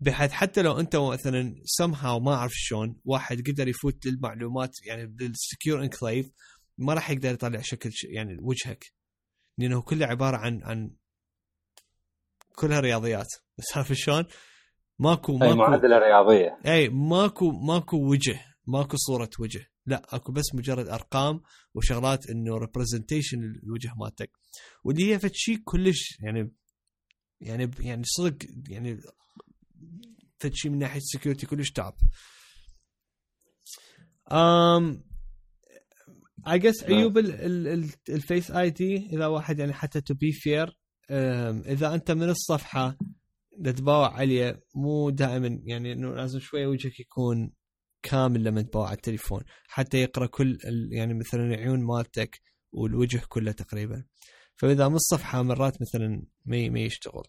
بحيث 0.00 0.32
حتى 0.32 0.62
لو 0.62 0.80
أنت 0.80 0.96
مثلا 0.96 1.54
somehow 1.82 2.22
ما 2.22 2.34
أعرف 2.34 2.52
شلون 2.54 2.96
واحد 3.04 3.48
قدر 3.48 3.68
يفوت 3.68 4.06
للمعلومات 4.06 4.70
يعني 4.86 5.06
بال 5.06 5.25
secure 5.25 5.82
enclave 5.82 6.30
ما 6.78 6.94
راح 6.94 7.10
يقدر 7.10 7.32
يطلع 7.32 7.60
شكل 7.60 7.90
يعني 8.04 8.36
وجهك. 8.40 8.92
لأنه 9.58 9.82
كله 9.82 10.06
عبارة 10.06 10.36
عن 10.36 10.62
عن 10.62 10.90
كلها 12.54 12.80
رياضيات. 12.80 13.26
بس 13.58 13.76
عارف 13.76 13.92
شلون؟ 13.92 14.24
ماكو 14.98 15.32
ماكو 15.32 15.44
اي 15.44 15.54
معادلة 15.54 15.98
رياضية. 15.98 16.58
أي 16.66 16.88
ماكو 16.88 17.50
ماكو 17.50 17.96
وجه 17.96 18.40
ماكو 18.66 18.96
صورة 18.96 19.30
وجه. 19.38 19.66
لا 19.86 20.16
أكو 20.16 20.32
بس 20.32 20.54
مجرد 20.54 20.88
أرقام 20.88 21.40
وشغلات 21.74 22.30
إنه 22.30 22.58
representation 22.58 23.38
الوجه 23.38 23.92
مالتك. 23.96 24.30
واللي 24.84 25.12
هي 25.12 25.18
فد 25.18 25.34
شيء 25.34 25.58
كلش 25.64 26.20
يعني 26.20 26.52
يعني 27.40 27.70
يعني 27.80 28.02
صدق 28.04 28.36
يعني 28.68 29.00
فد 30.38 30.54
شيء 30.54 30.70
من 30.70 30.78
ناحية 30.78 31.00
ال 31.00 31.05
security 31.05 31.46
كلش 31.46 31.70
تعب 31.70 31.94
آم 34.32 35.04
I 36.48 36.58
guess 36.58 36.84
عيوب 36.84 37.18
ال 38.08 38.50
Face 38.50 38.70
ID 38.70 38.96
إذا 39.12 39.26
واحد 39.26 39.58
يعني 39.58 39.72
حتى 39.72 40.00
to 40.00 40.14
be 40.14 40.32
fair 40.32 40.78
إذا 41.66 41.94
أنت 41.94 42.10
من 42.10 42.28
الصفحة 42.28 42.96
تباوع 43.62 44.14
عليه 44.14 44.62
مو 44.74 45.10
دائما 45.10 45.60
يعني 45.64 45.92
إنه 45.92 46.14
لازم 46.14 46.38
شوية 46.40 46.66
وجهك 46.66 47.00
يكون 47.00 47.52
كامل 48.02 48.44
لما 48.44 48.62
تباوع 48.62 48.86
على 48.86 48.96
التليفون 48.96 49.42
حتى 49.68 49.98
يقرأ 50.02 50.26
كل 50.26 50.58
يعني 50.90 51.14
مثلا 51.14 51.40
العيون 51.46 51.80
مالتك 51.84 52.40
والوجه 52.72 53.22
كله 53.28 53.52
تقريبا. 53.52 54.04
فإذا 54.56 54.88
من 54.88 54.94
الصفحة 54.94 55.42
مرات 55.42 55.82
مثلا 55.82 56.22
ما 56.44 56.68
ما 56.68 56.80
يشتغل. 56.80 57.22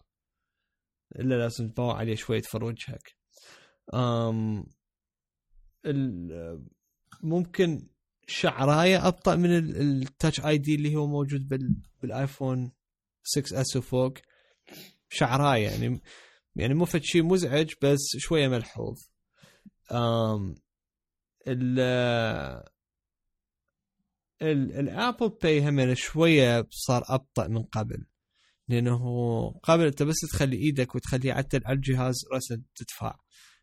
إلا 1.16 1.34
لازم 1.34 1.68
تباوع 1.68 1.96
عليه 1.96 2.14
شوية 2.14 2.40
تفر 2.40 2.64
وجهك. 2.64 3.16
أم 3.94 4.64
ممكن 7.22 7.88
شعرايه 8.26 9.06
أبطأ 9.08 9.36
من 9.36 9.56
ال- 9.58 10.02
التاتش 10.02 10.40
اي 10.40 10.58
دي 10.58 10.74
اللي 10.74 10.96
هو 10.96 11.06
موجود 11.06 11.48
بال 11.48 11.74
بالآيفون 12.02 12.72
6 13.22 13.60
إس 13.60 13.76
وفوق. 13.76 14.14
شعرايه 15.10 15.68
يعني 15.68 16.00
يعني 16.56 16.74
مو 16.74 16.86
شيء 16.86 17.22
مزعج 17.22 17.72
بس 17.82 17.98
شوية 18.18 18.48
ملحوظ. 18.48 18.98
أم 19.92 20.54
ال 21.48 21.80
ال 24.42 24.72
ال 24.72 24.81
Apple 24.81 25.28
Pay 25.42 25.68
هم 25.68 25.94
شوية 25.94 26.66
صار 26.70 27.04
أبطأ 27.08 27.48
من 27.48 27.62
قبل. 27.62 28.06
لأنه 28.68 29.00
قبل 29.62 29.86
أنت 29.86 30.02
بس 30.02 30.16
تخلي 30.32 30.56
إيدك 30.56 30.94
وتخليه 30.94 31.32
على 31.32 31.46
على 31.64 31.76
الجهاز 31.76 32.14
راسا 32.32 32.62
تدفع. 32.74 33.18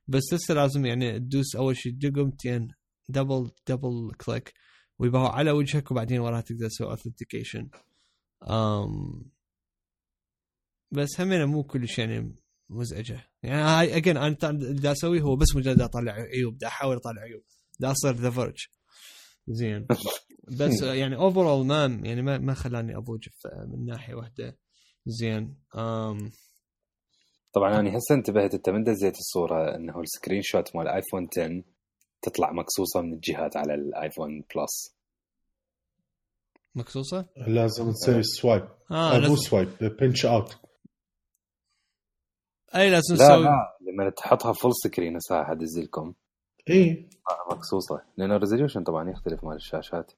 بس 0.08 0.34
لسه 0.34 0.54
لازم 0.54 0.86
يعني 0.86 1.20
تدوس 1.20 1.56
أول 1.56 1.78
شيء 1.78 1.94
دقمتين 1.96 2.68
double 3.10 3.52
double 3.68 4.12
click 4.26 4.54
ويبقوا 5.00 5.30
على 5.30 5.52
وجهك 5.52 5.92
وبعدين 5.92 6.20
وراها 6.20 6.42
تقدر 6.42 6.68
تسوي 6.68 6.88
authentication 6.88 7.70
بس 10.92 11.22
همينه 11.22 11.46
مو 11.46 11.64
كلش 11.64 12.00
يعني 12.00 12.36
مزعجة. 12.70 13.22
يعني 13.44 13.62
هاي 13.62 13.98
again 13.98 14.18
أنا 14.18 14.38
اللي 14.50 14.74
دا 14.82 14.92
أسويه 14.92 15.22
هو 15.22 15.36
بس 15.36 15.56
مجرد 15.56 15.82
أطلع 15.82 16.12
عيوب 16.12 16.58
دا 16.58 16.68
أحاول 16.68 16.96
أطلع 16.96 17.22
عيوب 17.22 17.44
دا 17.80 17.92
أصير 17.92 18.12
The 18.14 18.30
Verge 18.30 18.58
زين. 19.48 19.88
بس 20.60 20.82
يعني 20.82 21.16
overall 21.16 21.66
ما 21.66 21.86
يعني 22.04 22.22
ما 22.22 22.38
ما 22.38 22.54
خلاني 22.54 22.98
أبوج 22.98 23.24
في- 23.30 23.66
من 23.68 23.86
ناحية 23.86 24.14
واحدة. 24.16 24.58
زين. 25.06 25.56
um, 25.76 26.32
طبعا 27.54 27.80
أنا 27.80 27.98
هسه 27.98 28.16
انتبهت 28.16 28.54
أنت 28.54 28.70
من 28.70 28.84
دزيت 28.84 29.16
الصورة 29.18 29.76
إنه 29.76 30.02
ال 30.02 30.42
screenshot 30.42 30.76
مال 30.76 30.88
ايفون 30.88 31.28
10 31.38 31.64
تطلع 32.22 32.52
مقصوصه 32.52 33.02
من 33.02 33.14
الجهات 33.14 33.58
على 33.58 33.74
الايفون 33.76 34.44
Plus 34.56 34.96
مقصوصه؟ 36.76 37.26
لازم 37.48 37.92
تسوي 37.92 38.24
swipe 38.24 38.64
آه 38.92 39.16
آه 39.16 39.16
مو 39.16 39.22
لازم 39.22 39.36
swipe 39.36 39.70
pinch 40.02 40.26
out 40.26 40.56
أي 42.76 42.90
لازم 42.90 43.16
لا 43.16 43.26
نسوي 43.26 43.44
لا 43.44 43.78
لما 43.82 44.10
تحطها 44.10 44.54
full 44.54 44.72
screen 44.84 45.16
هسه 45.16 45.44
حدز 45.44 45.80
لكم 45.80 46.14
اي 46.70 47.10
آه، 47.30 47.54
مقصوصه 47.56 48.02
لأن 48.18 48.32
ال 48.32 48.36
resolution 48.36 48.84
طبعا 48.84 49.10
يختلف 49.10 49.44
مال 49.44 49.56
الشاشات. 49.56 50.12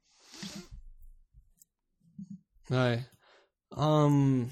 هاي 2.71 3.03
أم 3.77 4.49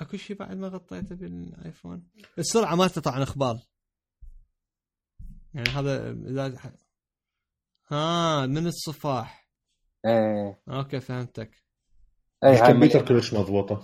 أكو 0.00 0.16
شيء 0.16 0.36
بعد 0.36 0.56
ما 0.56 0.68
غطيته 0.68 1.14
بالآيفون؟ 1.14 2.08
السرعة 2.38 2.74
ما 2.74 2.88
تطلع 2.88 3.12
عن 3.12 3.22
إخبار. 3.22 3.58
يعني 5.54 5.68
هذا 5.68 6.10
إذا 6.10 6.72
ها 7.88 8.46
من 8.46 8.66
الصفاح. 8.66 9.48
إيه. 10.06 10.62
okay 10.68 11.00
فهمتك. 11.00 11.50
اي 12.44 12.56
هاي 12.56 12.60
الكمبيوتر 12.60 13.08
كلش 13.08 13.34
مضبوطة. 13.34 13.82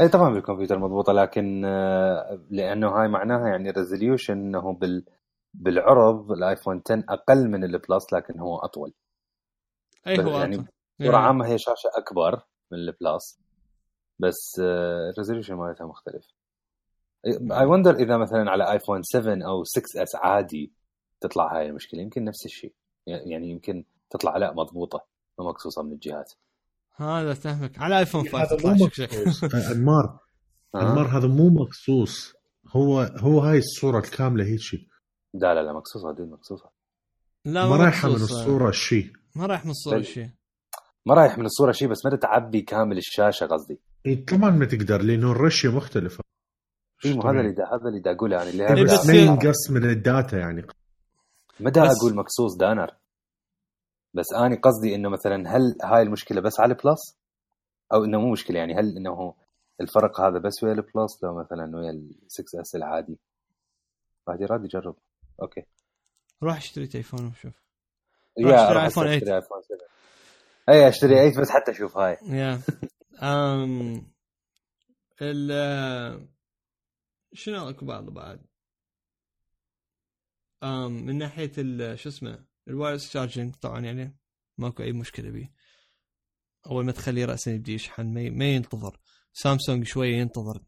اي 0.00 0.08
طبعا 0.08 0.34
بالكمبيوتر 0.34 0.78
مضبوطة 0.78 1.12
لكن 1.12 1.64
آه، 1.64 2.46
لأنه 2.50 2.88
هاي 2.88 3.08
معناها 3.08 3.48
يعني 3.48 3.70
resolution 3.70 4.32
إنه 4.32 4.72
بال 4.72 5.04
بالعرض 5.54 6.32
الآيفون 6.32 6.82
10 6.90 7.04
أقل 7.08 7.48
من 7.48 7.64
ال 7.64 7.74
Plus 7.74 8.12
لكن 8.12 8.40
هو 8.40 8.56
أطول. 8.56 8.92
اي 10.06 10.24
هو 10.24 10.38
يعني. 10.38 10.56
بصورة 10.56 10.68
يعني 10.98 11.16
عامة 11.16 11.46
هي 11.46 11.58
شاشة 11.58 11.90
أكبر 11.94 12.42
من 12.72 12.78
ال 12.78 12.90
Plus 12.90 13.40
بس 14.18 14.60
آه، 14.62 15.10
ال 15.10 15.14
resolution 15.14 15.54
مالتها 15.54 15.86
مختلف. 15.86 16.26
اي 17.52 17.66
وندر 17.66 17.94
إذا 17.94 18.16
مثلا 18.16 18.50
على 18.50 18.72
آيفون 18.72 19.02
7 19.02 19.48
أو 19.48 19.64
6 19.64 20.02
S 20.02 20.16
عادي 20.16 20.72
تطلع 21.20 21.56
هاي 21.56 21.66
المشكلة. 21.66 22.00
يمكن 22.00 22.24
نفس 22.24 22.46
الشيء. 22.46 22.74
يعني 23.06 23.50
يمكن 23.50 23.84
تطلع 24.10 24.36
لا 24.36 24.52
مضبوطة 24.52 25.06
مو 25.38 25.48
مقصوصة 25.48 25.82
من 25.82 25.92
الجهات. 25.92 26.32
هذا 26.96 27.34
فهمك 27.34 27.78
على 27.78 27.98
ايفون 27.98 28.28
5 28.28 28.38
هذا 28.38 28.56
مو 28.74 28.84
مقصوص. 28.84 29.44
آه، 29.44 29.72
انمار 29.72 30.18
آه. 30.74 30.82
انمار 30.90 31.18
هذا 31.18 31.28
مو 31.28 31.48
مقصوص. 31.48 32.32
هو 32.76 33.00
هو 33.00 33.40
هاي 33.40 33.58
الصورة 33.58 33.98
الكاملة 33.98 34.44
هيك 34.44 34.60
شيء 34.60 34.86
لا 35.34 35.54
لا 35.54 35.62
لا 35.62 35.72
مقصوصة 35.72 36.12
دي 36.12 36.22
مقصوصة. 36.22 36.70
لا 37.44 37.66
ما 37.68 37.76
رايحة 37.76 38.08
من. 38.08 38.14
الصورة 38.14 38.70
شيء 38.70 39.12
ما 39.36 39.46
رايح 39.46 39.64
من 39.64 39.70
الصورة 39.70 39.96
بل- 39.98 40.04
شيء 40.04 40.28
ما 41.06 41.14
رايح 41.14 41.38
من 41.38 41.44
الصورة 41.46 41.72
شيء 41.72 41.88
بس 41.88 42.04
ما 42.06 42.16
تعبي 42.16 42.60
كامل 42.62 42.98
الشاشة 42.98 43.46
قصدي. 43.46 43.80
اي 44.06 44.16
طبعا 44.16 44.50
ما 44.50 44.64
تقدر 44.64 45.02
لأنه 45.02 45.32
الرشة 45.32 45.76
مختلفة. 45.76 46.24
مو 47.06 47.22
هذا 47.22 47.40
اللي 47.40 47.52
دا 47.52 47.64
هذا 47.64 47.88
اللي 47.88 48.00
دا 48.00 48.12
أقوله 48.12 48.36
يعني 48.36 48.50
اللي 48.50 48.68
إيه، 48.68 48.84
بس 48.84 49.06
ما 49.06 49.14
ينقص 49.14 49.70
من 49.70 49.90
ال 49.90 50.00
data 50.00 50.38
يعني. 50.38 50.66
ما 51.60 51.70
دا 51.70 51.82
أقول 51.82 52.14
مقصوص 52.14 52.56
دانر. 52.56 52.90
بس 54.14 54.32
اني 54.32 54.56
قصدي 54.56 54.94
إنه 54.94 55.08
مثلا 55.08 55.56
هل 55.56 55.76
هاي 55.84 56.02
المشكلة 56.02 56.40
بس 56.40 56.60
على 56.60 56.72
ال 56.72 56.81
Plus 56.81 57.18
أو 57.92 58.04
إنه 58.04 58.20
مو 58.20 58.32
مشكلة 58.32 58.58
يعني 58.58 58.74
هل 58.74 58.96
إنه 58.96 59.34
الفرق 59.80 60.20
هذا 60.20 60.38
بس 60.38 60.62
ويا 60.62 60.72
ال 60.72 60.82
Plus 60.82 61.22
لو 61.24 61.38
مثلا 61.38 61.76
ويا 61.76 61.90
ال 61.90 62.14
6 62.28 62.60
S 62.60 62.74
العادي؟ 62.76 63.18
واحد 64.26 64.40
يراد 64.40 64.64
يجرب 64.64 64.96
okay. 65.42 65.62
روح 66.42 66.56
أشتري 66.56 66.86
تليفون 66.86 67.26
وشوف 67.26 67.52
يا 68.38 68.86
أشتري 68.86 68.86
أشتري 68.86 69.20
8. 69.20 69.36
ايفون 69.36 69.62
7 69.62 69.78
اي 70.68 70.88
أشتري 70.88 71.14
8 71.30 71.40
بس 71.40 71.50
حتى 71.50 71.70
أشوف 71.70 71.96
هاي. 71.98 72.16
يا 72.22 72.60
أم 73.22 74.06
ال 75.22 76.28
شنو 77.32 77.68
اكو 77.68 77.86
بعض 77.86 78.04
بعد؟ 78.10 78.40
أم 80.62 80.92
من 81.06 81.18
ناحية 81.18 81.52
ال- 81.58 81.98
شو 81.98 82.08
اسمه؟ 82.08 82.44
ال 82.68 82.73
wireless 82.73 83.10
charging 83.12 83.54
طبعا 83.54 83.80
يعني 83.80 84.16
ماكو 84.58 84.82
أي 84.82 84.92
مشكلة 84.92 85.30
به 85.30 85.48
أول 86.66 86.84
ما 86.84 86.92
تخليه 86.92 87.24
راسا 87.24 87.50
يبدي 87.50 87.74
يشحن 87.74 88.06
ما 88.36 88.44
ينتظر. 88.54 88.98
سامسونج 89.32 89.86
شوية 89.86 90.16
ينتظر 90.16 90.62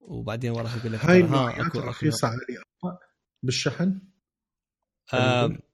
وبعدين 0.00 0.50
وراه 0.50 0.76
يقول 0.76 0.92
لك 0.92 1.04
هاي 1.04 1.22
اكو 1.66 1.80
عالية 2.24 2.60
أبطأ 2.84 2.98
بالشحن؟ 3.42 4.00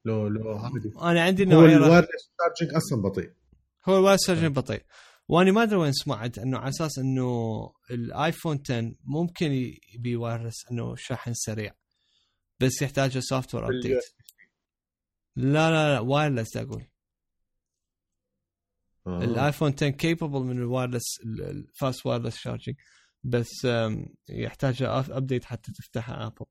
لو 0.05 0.29
لو 0.29 0.59
أنا 1.03 1.23
عندي 1.23 1.45
هو 1.45 1.49
رخ- 1.77 1.85
الوايرلس 1.85 2.33
charging 2.59 2.77
أصلا 2.77 3.03
بطيء. 3.03 3.33
هو 3.89 3.99
ال 3.99 4.02
wireless 4.02 4.27
charging 4.27 4.57
بطيء. 4.57 4.83
وأنا 5.29 5.53
ما 5.53 5.63
أدري 5.63 5.77
وين 5.77 5.93
سمعت 5.93 6.39
إنه 6.39 6.59
على 6.59 6.69
أساس 6.69 6.99
إنه 6.99 7.73
الآيفون 7.91 8.63
10 8.71 8.95
ممكن 9.05 9.53
يبي 9.95 10.17
wireless 10.17 10.55
إنه 10.71 10.95
شحن 10.97 11.33
سريع 11.35 11.75
بس 12.61 12.83
يحتاج 12.83 13.19
software 13.19 13.67
update 13.67 14.03
لا 15.37 15.71
لا 15.71 15.95
لا 15.95 16.01
wireless 16.01 16.57
أقول. 16.57 16.85
آه. 19.07 19.25
الآيفون 19.25 19.73
10 19.73 19.89
capable 19.89 20.29
من 20.31 20.59
ال 20.59 20.66
wireless 20.66 21.21
ال 21.25 21.41
fast 21.41 22.07
wireless 22.07 22.37
charging 22.37 22.77
بس 23.25 23.67
يحتاج 24.29 24.83
update 24.83 25.45
حتى 25.45 25.73
تفتحها 25.73 26.27
ابل 26.27 26.47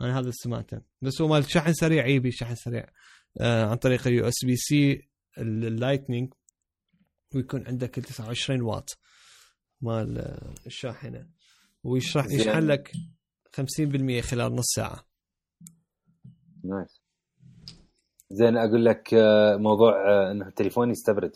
أنا 0.00 0.18
هذا 0.18 0.30
سمعته. 0.30 0.80
بس 1.02 1.20
هو 1.20 1.28
مال 1.28 1.50
شحن 1.50 1.72
سريع 1.72 2.06
يبي 2.06 2.30
شحن 2.32 2.54
سريع. 2.54 2.86
آه، 3.40 3.64
عن 3.66 3.76
طريق 3.76 4.06
ال 4.06 4.28
USB-C 4.28 5.08
ال 5.38 5.47
Lightning 5.47 6.32
ويكون 7.34 7.66
عندك 7.66 7.98
ال 7.98 8.02
29 8.02 8.62
واط 8.62 8.98
مال 9.80 10.18
آه، 10.18 10.54
الشاحنة. 10.66 11.30
ويشرح. 11.84 12.26
يشحن 12.26 12.58
لك 12.66 12.92
50% 13.56 14.20
خلال 14.20 14.54
نص 14.54 14.66
ساعة. 14.76 15.06
nice. 16.64 16.95
زين 18.30 18.56
أقول 18.56 18.84
لك 18.84 19.14
آه، 19.14 19.56
موضوع 19.56 20.10
آه، 20.10 20.32
إنه 20.32 20.48
التليفون 20.48 20.90
يستبرد 20.90 21.32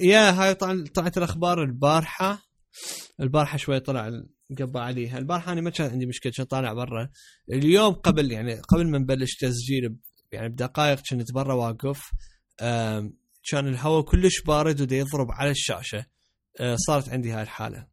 يا 0.00 0.30
هاي 0.30 0.54
طلعت 0.54 1.18
الأخبار 1.18 1.62
البارحة. 1.62 2.42
البارحة 3.20 3.56
شوي 3.58 3.80
طلع 3.80 4.22
قبع 4.58 4.80
عليها. 4.80 5.18
البارحة 5.18 5.52
أنا 5.52 5.60
ما 5.60 5.70
كان 5.70 5.90
عندي 5.90 6.06
مشكلة 6.06 6.32
كان 6.36 6.46
طالع 6.46 6.72
برا. 6.72 7.10
اليوم 7.52 7.94
قبل 7.94 8.32
يعني 8.32 8.54
قبل 8.54 8.86
ما 8.86 8.98
نبلش 8.98 9.36
تسجيل 9.36 9.96
يعني 10.32 10.48
بدقائق 10.48 11.00
كنت 11.10 11.32
برا 11.32 11.54
واقف. 11.54 12.00
كان 13.50 13.68
الهواء 13.68 14.02
كلش 14.02 14.42
بارد 14.42 14.80
ودا 14.80 14.96
يضرب 14.96 15.30
على 15.30 15.50
الشاشة. 15.50 16.06
آه، 16.60 16.76
صارت 16.76 17.08
عندي 17.08 17.30
هاي 17.30 17.42
الحالة. 17.42 17.86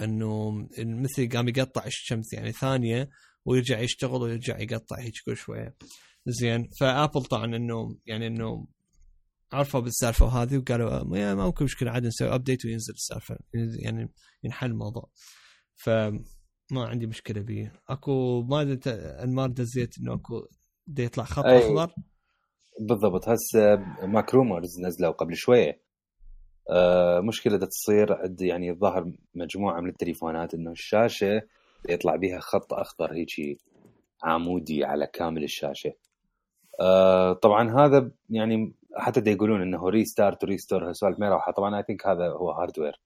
إنه 0.00 0.50
مثل 0.78 1.28
قام 1.28 1.48
يقطع 1.48 1.86
الشمس 1.86 2.32
يعني 2.32 2.52
ثانية. 2.52 3.10
ويرجع 3.44 3.78
يشتغل 3.80 4.22
ويرجع 4.22 4.58
يقطع 4.58 4.98
هيك 4.98 5.14
كل 5.26 5.36
شوية. 5.36 5.76
زين. 6.26 6.68
فآبل 6.80 7.22
طبعا 7.22 7.56
انه 7.56 7.98
يعني 8.06 8.26
انه 8.26 8.66
عرفوا 9.52 9.80
بالسالفة 9.80 10.24
وهذه 10.26 10.58
وقالوا 10.58 11.04
ممكن 11.34 11.64
مشكلة 11.64 11.90
عادي 11.90 12.06
نسوي 12.08 12.34
update 12.34 12.64
وينزل 12.64 12.94
السالفة. 12.94 13.38
يعني 13.84 14.12
ينحل 14.44 14.70
الموضوع. 14.70 15.10
فما 15.74 16.20
عندي 16.76 17.06
مشكلة 17.06 17.40
به 17.40 17.72
أكو 17.88 18.42
ما 18.42 18.60
أدري 18.60 18.80
أنمار 18.94 19.50
دزيت 19.50 19.98
إنه 19.98 20.14
أكو 20.14 20.46
دا 20.86 21.02
يطلع 21.02 21.24
خط 21.24 21.44
أي. 21.44 21.58
اخضر 21.58 21.94
بالضبط. 22.80 23.28
هسه 23.28 23.76
MacRumors 24.06 24.80
نزلوا 24.80 25.10
قبل 25.12 25.36
شوية. 25.36 25.82
آه، 26.70 27.20
مشكلة 27.20 27.58
تصير 27.66 28.12
عند 28.12 28.42
يعني 28.42 28.70
الظاهر 28.70 29.12
مجموعة 29.34 29.80
من 29.80 29.88
التليفونات 29.88 30.54
إنه 30.54 30.70
الشاشة 30.70 31.42
يطلع 31.88 32.16
بيها 32.16 32.40
خط 32.40 32.72
أخضر 32.72 33.12
هيجي 33.12 33.58
عمودي 34.22 34.84
على 34.84 35.06
كامل 35.06 35.44
الشاشة. 35.44 35.92
آه 36.80 37.32
طبعا 37.32 37.70
هذا 37.70 38.10
يعني 38.30 38.74
حتى 38.96 39.20
دا 39.20 39.30
يقولون 39.30 39.62
إنه 39.62 39.88
restart 39.88 40.44
و 40.44 40.49
restore 40.49 40.88
هالسوالف 40.88 41.18
ما 41.18 41.28
راح. 41.28 41.50
طبعا 41.50 41.76
I 41.78 41.82
think 41.82 42.06
هذا 42.06 42.28
هو 42.28 42.50
hardware 42.50 43.00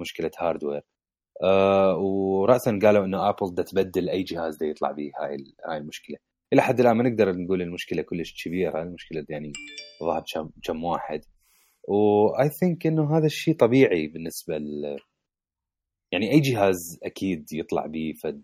مشكلة 0.00 0.30
hardware 0.38 0.82
آه 1.42 1.96
وراسا 1.98 2.78
قالوا 2.82 3.04
إنه 3.04 3.28
ابل 3.28 3.54
دا 3.54 3.62
تبدل 3.62 4.08
أي 4.08 4.22
جهاز 4.22 4.56
دا 4.56 4.66
يطلع 4.66 4.92
به 4.92 5.10
هاي 5.20 5.36
هاي 5.68 5.78
المشكلة. 5.78 6.16
إلى 6.52 6.62
حد 6.62 6.80
الآن 6.80 6.96
ما 6.96 7.08
نقدر 7.08 7.32
نقول 7.36 7.62
المشكلة 7.62 8.02
كلش 8.02 8.44
كبيرة. 8.44 8.82
المشكلة 8.82 9.24
يعني 9.28 9.52
ظهر 10.02 10.24
كم 10.64 10.84
واحد. 10.84 11.24
و 11.88 12.48
I 12.48 12.54
think 12.54 12.86
إنه 12.86 13.18
هذا 13.18 13.26
الشيء 13.26 13.56
طبيعي 13.56 14.06
بالنسبة 14.06 14.56
يعني 16.12 16.32
أي 16.32 16.40
جهاز 16.40 16.98
أكيد 17.02 17.52
يطلع 17.52 17.86
به 17.86 18.12
فد 18.22 18.42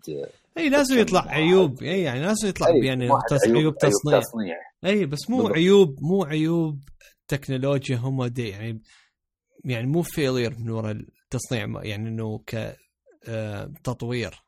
أي 0.57 0.69
لازم 0.69 0.99
يطلع 0.99 1.21
عيوب. 1.27 1.83
أي 1.83 2.01
يعني 2.01 2.21
لازم 2.21 2.47
يطلع 2.47 2.67
أي، 2.67 2.85
يعني 2.85 3.09
واحد 3.09 3.23
تص- 3.29 3.47
عيوب- 3.47 3.77
تصنيع. 3.77 4.19
تصنيع. 4.19 4.55
أي 4.85 5.05
بس 5.05 5.29
مو 5.29 5.37
بالضبط. 5.37 5.55
عيوب 5.55 5.95
مو 6.01 6.23
عيوب 6.23 6.79
تكنولوجيا 7.27 7.97
هم 7.97 8.25
دي 8.25 8.49
يعني 8.49 8.81
يعني 9.65 9.87
مو 9.87 10.01
failure 10.01 10.55
من 10.59 10.69
وراء 10.69 10.91
التصنيع 10.91 11.83
يعني 11.83 12.09
إنه 12.09 12.37
ك 12.47 12.75
آه، 13.27 13.71
تطوير 13.83 14.43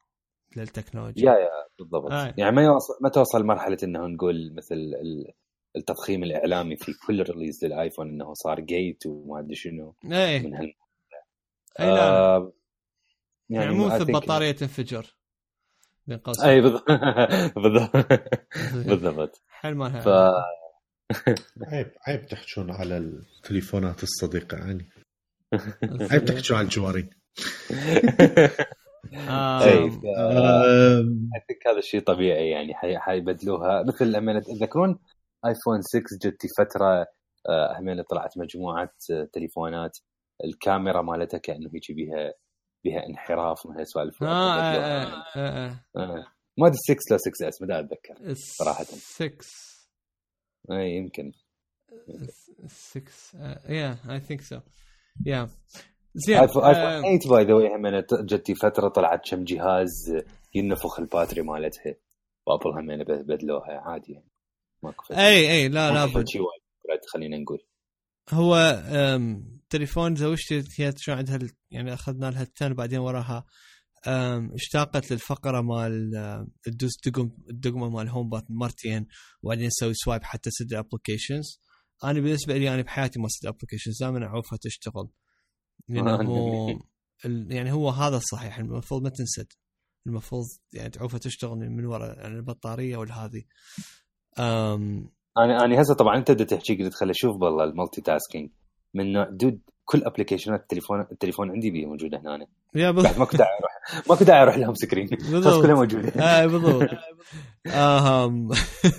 للتكنولوجيا. 0.58 1.32
يا 1.32 1.38
يا 1.40 1.50
بالضبط. 1.80 2.12
آه. 2.12 2.34
يعني 2.38 2.56
ما 2.56 2.64
يوصل 2.64 2.94
ما 3.02 3.10
توصل 3.10 3.46
مرحله 3.46 3.78
إنه 3.84 4.08
نقول 4.08 4.54
مثل 4.58 4.76
ال- 4.76 5.34
التضخيم 5.76 6.24
الإعلامي 6.24 6.76
في 6.78 6.92
كل 7.08 7.24
release 7.24 7.66
للآيفون 7.66 8.10
إنه 8.10 8.34
صار 8.34 8.60
gate 8.60 9.06
وما 9.06 9.40
أدري 9.40 9.56
شنو 9.56 9.96
أي. 10.06 10.40
من 10.40 10.54
هال 10.56 10.74
أي 11.80 11.86
لا. 11.86 12.10
آه، 12.36 12.52
يعني 13.50 13.74
مو 13.74 13.90
I 13.90 13.94
مثل 13.94 14.06
think- 14.06 14.12
بطاريه 14.12 14.52
تنفجر. 14.52 15.16
بين 16.08 16.18
قوسين. 16.18 16.46
أي 16.50 16.62
بالضبط 16.64 16.90
بالضبط. 17.56 17.92
بالضبط 18.88 19.42
حل 19.48 19.76
مالها 19.76 20.00
ف 20.00 20.08
عيب 21.68 21.92
عيب 22.08 22.26
تحجون 22.28 22.72
على 22.72 22.98
التليفونات 22.98 24.04
الصديقة 24.04 24.58
يعني 24.58 24.90
عيب 26.12 26.26
تحجون 26.26 26.58
على 26.58 26.66
الجوارين. 26.66 27.10
آه، 29.30 29.64
اي 29.64 29.92
ف- 29.92 30.06
آم، 30.18 31.30
I 31.36 31.40
think 31.40 31.68
هذا 31.72 31.78
الشيء 31.80 32.02
طبيعي 32.02 32.50
يعني 32.50 32.76
حي- 32.76 32.98
حيبدلوها. 32.98 33.84
مثل 33.84 34.12
لما 34.12 34.40
تذكرون 34.40 35.00
ايفون 35.46 35.82
6 35.82 36.00
جت 36.30 36.42
فترة 36.58 37.06
آه، 37.50 37.80
همين 37.80 38.02
طلعت 38.02 38.38
مجموعة 38.38 38.94
آه، 39.12 39.28
تليفونات. 39.34 39.98
الكاميرا 40.44 41.02
مالتها 41.02 41.38
كأنه 41.38 41.70
هيك 41.76 41.92
بها 41.98 42.34
بها 42.88 43.06
انحراف 43.10 43.66
من 43.66 43.78
هالسوالف 43.78 44.24
آه، 44.24 44.28
آه،. 44.28 45.04
آه، 45.36 45.36
آه، 45.36 45.80
آه. 45.96 46.26
ما 46.58 46.68
أدري 46.68 46.78
6 46.78 46.96
لا 47.12 47.18
6 47.18 47.48
S 47.48 47.62
ما 47.62 47.80
أتذكر. 47.80 48.34
صراحة. 48.34 48.84
6 48.84 49.32
إي 50.72 50.96
يمكن 50.96 51.32
6 52.68 53.02
yeah 53.70 53.98
I 54.10 54.20
think 54.20 54.42
so 54.42 54.60
yeah 55.26 55.50
زين 56.16 56.38
ايفون 56.38 56.64
ايفون 56.64 56.84
آه، 56.84 57.02
8 57.02 57.20
by 57.30 57.44
the 57.46 57.54
way 57.54 57.76
همين 57.76 58.04
جتي 58.12 58.56
فترة 58.56 58.88
طلعت 58.88 59.30
كم 59.30 59.44
جهاز 59.44 60.24
ينفخ 60.56 61.00
ال 61.00 61.05
battery 61.05 61.42
مالتها 61.42 61.96
وابل 62.48 62.80
همين 62.80 63.04
بدلوها 63.04 63.80
عادي 63.80 64.14
يعني 64.14 64.32
ماكو. 64.84 65.14
إي 65.14 65.52
إي 65.52 65.68
لا 65.68 65.92
لابد 65.92 66.16
وايد 66.16 67.02
خلينا 67.14 67.38
نقول 67.38 67.60
هو 68.30 68.56
تليفون 69.70 70.16
زوجتي 70.16 70.64
هي 70.80 70.94
شو 70.98 71.12
عندها 71.12 71.40
يعني 71.72 71.94
أخذنا 71.94 72.32
لها 72.32 72.42
ال 72.42 72.50
ten 72.50 72.74
بعدين 72.74 73.00
وراها. 73.00 73.46
اشتاقت 74.54 75.12
للفقرة 75.12 75.62
مال 75.62 76.12
تدوس 76.64 76.92
دقم 77.06 77.32
الدقمة 77.50 77.90
مال 77.90 78.10
home 78.10 78.30
button 78.30 78.46
مرتين 78.50 79.08
وبعدين 79.42 79.70
تسوي 79.70 79.94
swipe 79.94 80.24
حتى 80.24 80.50
تسد 80.50 80.74
applications 80.74 81.62
أنا 82.04 82.20
بالنسبة 82.20 82.58
لي 82.58 82.74
أنا 82.74 82.82
بحياتي 82.82 83.20
ما 83.20 83.26
اسد 83.26 83.46
applications 83.46 83.98
دائما 84.00 84.26
أعوفها 84.26 84.60
تشتغل. 84.62 85.10
لأنه 85.90 86.70
آه، 87.26 87.46
يعني 87.50 87.72
هو 87.72 87.90
هذا 87.90 88.18
الصحيح 88.18 88.58
المفروض 88.60 89.02
ما 89.04 89.10
تنسد. 89.10 89.48
المفروض 90.08 90.46
يعني 90.74 90.90
تعوفها 90.90 91.20
تشتغل 91.20 91.58
من 91.58 91.86
وراء 91.86 92.18
يعني 92.18 92.36
البطارية 92.36 92.98
والهذه 92.98 93.44
أنا 95.38 95.66
أنا 95.66 95.82
هسه 95.82 95.94
طبعا 95.94 96.18
أنت 96.18 96.32
بدك 96.32 96.50
تحكي 96.50 96.84
قلت 96.84 96.94
خلي 96.94 97.12
أشوف 97.12 97.38
بالله 97.38 97.64
المالتي 97.64 98.02
تاسكينج. 98.02 98.50
من 98.98 99.14
نوع 99.14 99.30
دود 99.30 99.60
كل 99.86 100.04
ابلكيشنات 100.04 100.62
التليفون 100.62 101.02
التليفون 101.02 101.52
عندي 101.52 101.72
بيه 101.72 101.86
موجودة 101.86 102.18
هنا. 102.20 102.48
يا 102.76 102.92
بعد 102.92 103.18
ماكو 103.20 103.38
داعي 103.38 103.50
أروح 103.60 104.08
ماكو 104.10 104.24
داعي 104.24 104.44
أروح 104.44 104.58
لهم 104.58 104.76
سكرين 104.76 105.08
خلاص 105.08 105.30
بالضبط. 105.32 105.64
كلها 105.66 105.76
موجودة. 105.76 106.10
آه 106.10 106.46
بالضبط 106.46 106.90
آهم. 107.68 108.50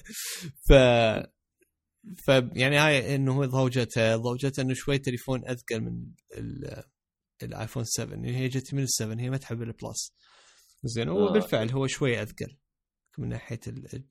ف 0.68 0.72
ف 2.24 2.28
يعني 2.52 2.76
هاي 2.76 3.14
إنه 3.14 3.32
هو 3.36 3.44
ضوجته 3.44 4.16
ضوجته 4.16 4.60
إنه 4.60 4.74
شوي 4.74 4.98
تليفون 4.98 5.48
اذكى 5.48 5.78
من 5.78 6.04
ال- 6.36 6.82
الايفون 7.42 7.84
7 7.84 8.10
يعني 8.14 8.36
هي 8.36 8.48
جت 8.48 8.74
من 8.74 8.86
ال7 8.86 9.02
هي 9.20 9.30
ما 9.30 9.36
تحب 9.36 9.62
ال 9.62 9.72
Plus 9.72 10.12
زين 10.84 11.08
هو 11.08 11.28
آه. 11.28 11.32
بالفعل 11.32 11.70
هو 11.70 11.86
شوي 11.86 12.22
اذكى 12.22 12.46
من 13.18 13.28
ناحية 13.28 13.60
ال- 13.66 14.04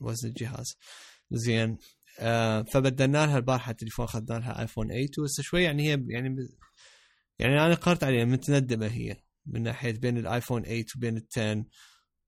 وزن 0.00 0.28
الجهاز. 0.28 0.76
زين. 1.30 1.78
فبدلنا 2.72 3.26
لها 3.26 3.36
البارحة 3.36 3.72
تليفون 3.72 4.04
اخذنا 4.04 4.38
لها 4.38 4.60
ايفون 4.60 4.88
8 4.88 5.06
وهسه 5.18 5.42
شوي 5.42 5.62
يعني 5.62 5.82
هي 5.82 6.04
يعني 6.08 6.36
يعني 7.38 7.66
أنا 7.66 7.74
قررت 7.74 8.04
عليها 8.04 8.24
متندمة 8.24 8.86
هي 8.86 9.16
من 9.46 9.62
ناحية 9.62 9.92
بين 9.98 10.18
الايفون 10.18 10.62
8 10.62 10.84
وبين 10.96 11.16
ال 11.16 11.26
10 11.36 11.64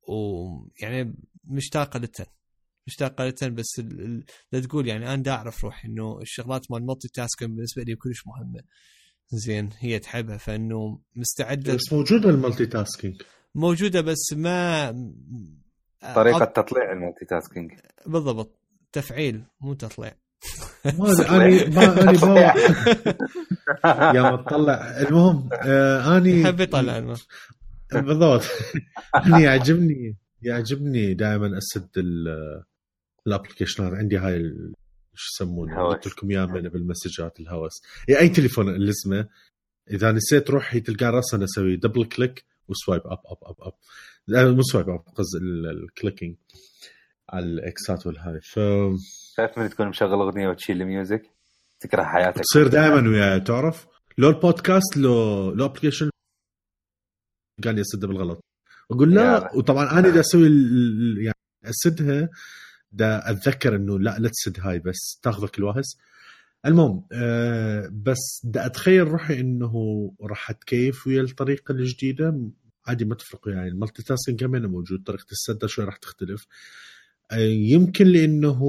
ويعني 0.08 1.14
مشتاقة 1.44 1.98
لل 1.98 2.08
10 2.14 2.26
مشتاقة 2.86 3.24
لل 3.24 3.32
10 3.36 3.48
بس. 3.48 3.80
لا 4.52 4.60
تقول 4.60 4.88
يعني 4.88 5.14
أنا 5.14 5.22
دا 5.22 5.30
أعرف 5.30 5.64
روحي 5.64 5.88
إنه 5.88 6.18
الشغلات 6.22 6.70
مال 6.70 6.86
multitasking 6.86 7.50
بالنسبة 7.50 7.82
لي 7.82 7.96
كلش 7.96 8.26
مهمة. 8.26 8.60
زين 9.28 9.70
هي 9.78 9.98
تحبها 9.98 10.36
فإنه 10.36 11.00
مستعدة 11.16 11.74
بس 11.74 11.92
موجودة 11.92 12.30
ال 12.30 12.66
multitasking 12.66 13.22
موجودة 13.54 14.00
بس 14.00 14.32
ما 14.32 14.90
طريقة 16.14 16.44
أب- 16.44 16.52
تطليع 16.52 16.92
ال 16.92 17.24
multitasking 17.24 17.72
بالضبط. 18.06 18.58
تفعيل 19.00 19.42
مو 19.60 19.74
تطليع. 19.74 20.14
ما 20.84 21.12
أنا 21.36 21.68
ما 21.68 22.02
أنا 22.02 22.12
بوا 22.20 22.38
يا 24.14 24.22
ما 24.22 24.36
تطلع. 24.36 25.00
المهم 25.00 25.48
آه 25.52 26.16
اني 26.16 26.40
يحب 26.40 26.60
يطلع 26.60 27.14
بالضبط. 27.92 28.42
أنا 29.14 29.38
يعجبني 29.40 30.16
يعجبني 30.42 31.14
دائما 31.14 31.58
أسد 31.58 31.88
ال- 31.96 32.62
الابلكيشنات 33.26 33.92
عندي 33.92 34.16
هاي 34.18 34.52
شو 35.14 35.30
يسمونه؟ 35.44 35.72
الهوس. 35.72 35.94
قلت 35.94 36.06
لكم 36.06 36.30
يا 36.30 36.46
من 36.46 36.62
بالمسجات 36.68 37.40
الهوس. 37.40 37.82
يا 38.08 38.18
أي 38.20 38.28
تليفون 38.28 38.68
الزمه 38.82 39.28
إذا 39.90 40.12
نسيت 40.12 40.50
روحي 40.50 40.80
تلقى 40.80 41.06
رأسا 41.06 41.44
أسوي 41.44 41.76
double 41.76 42.04
click 42.04 42.44
و 42.68 42.74
swipe 42.74 43.02
up 43.04 43.18
up 43.26 43.38
up 43.42 43.56
up 43.60 43.72
لا 44.26 44.50
مو 44.50 44.62
swipe 44.62 44.88
up 44.90 44.98
قصدي 45.00 45.38
ال- 45.44 45.66
ال 45.84 45.90
clicking 45.90 46.36
على 47.30 47.44
الإكسات 47.44 48.06
والهاي 48.06 48.40
ف 48.40 48.54
شايف 49.36 49.58
من 49.58 49.70
تكون 49.70 49.88
مشغل 49.88 50.12
أغنية 50.12 50.48
وتشيل 50.48 50.82
ال 50.82 50.88
music؟ 50.88 51.22
تكره 51.80 52.04
حياتك. 52.04 52.40
تصير 52.40 52.68
دائما 52.68 53.08
وياي 53.08 53.40
تعرف؟ 53.40 53.86
لو 54.18 54.28
البودكاست 54.28 54.96
لو 54.96 55.50
لو 55.50 55.64
application 55.64 56.10
قال 57.64 57.74
لي 57.74 57.80
أسدها 57.80 58.08
بالغلط. 58.08 58.44
أقول 58.90 59.14
لا. 59.14 59.56
وطبعا 59.56 59.90
أنا 59.98 60.08
دا 60.08 60.20
أسوي 60.20 60.48
يعني 61.18 61.36
أسدها 61.64 62.28
دا 62.92 63.30
أتذكر 63.30 63.76
إنه 63.76 63.98
لا 63.98 64.18
لا 64.18 64.28
تسد 64.28 64.60
هاي 64.60 64.78
بس 64.78 65.20
تاخذك 65.22 65.58
الوهس 65.58 65.98
المهم 66.66 67.06
آه 67.12 67.88
بس 67.92 68.40
دا 68.44 68.66
أتخيل 68.66 69.08
روحي 69.08 69.40
إنه 69.40 69.74
راح 70.22 70.50
أتكيف 70.50 71.06
ويا 71.06 71.22
الطريقة 71.22 71.72
الجديدة. 71.72 72.50
عادي 72.86 73.04
ما 73.04 73.14
تفرق 73.14 73.48
يعني 73.48 73.68
المالتي 73.68 74.02
تاسكينج 74.02 74.40
كمان 74.40 74.66
موجود 74.66 75.02
طريقة 75.02 75.26
السده 75.32 75.66
شوي 75.66 75.84
راح 75.84 75.96
تختلف. 75.96 76.46
يمكن 77.72 78.06
لأنه 78.06 78.60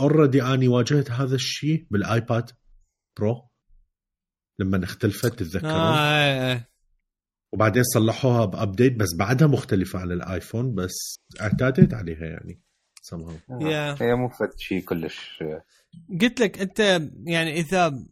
already 0.00 0.42
أني 0.42 0.68
واجهت 0.68 1.10
هذا 1.10 1.34
الشيء 1.34 1.86
بالآيباد 1.90 2.50
برو 3.18 3.48
لما 4.58 4.84
اختلفت 4.84 5.38
تتذكرون 5.38 5.70
آه. 5.70 5.96
آه 5.96 6.52
آه. 6.52 6.68
وبعدين 7.52 7.82
صلحوها 7.82 8.44
ب 8.44 8.51
update 8.51 8.96
بس 8.96 9.08
بعدها 9.18 9.48
مختلفة 9.48 9.98
على 9.98 10.14
الآيفون 10.14 10.74
بس 10.74 11.18
اعتادت 11.40 11.94
عليها 11.94 12.24
يعني 12.24 12.62
somehow 13.06 13.62
yeah. 13.62 13.96
هي 14.00 14.14
مو 14.14 14.28
فد 14.28 14.50
شيء 14.58 14.84
كلش 14.84 15.44
قلت 16.20 16.40
لك 16.40 16.58
أنت 16.58 16.80
يعني 17.26 17.60
إذا 17.60 18.04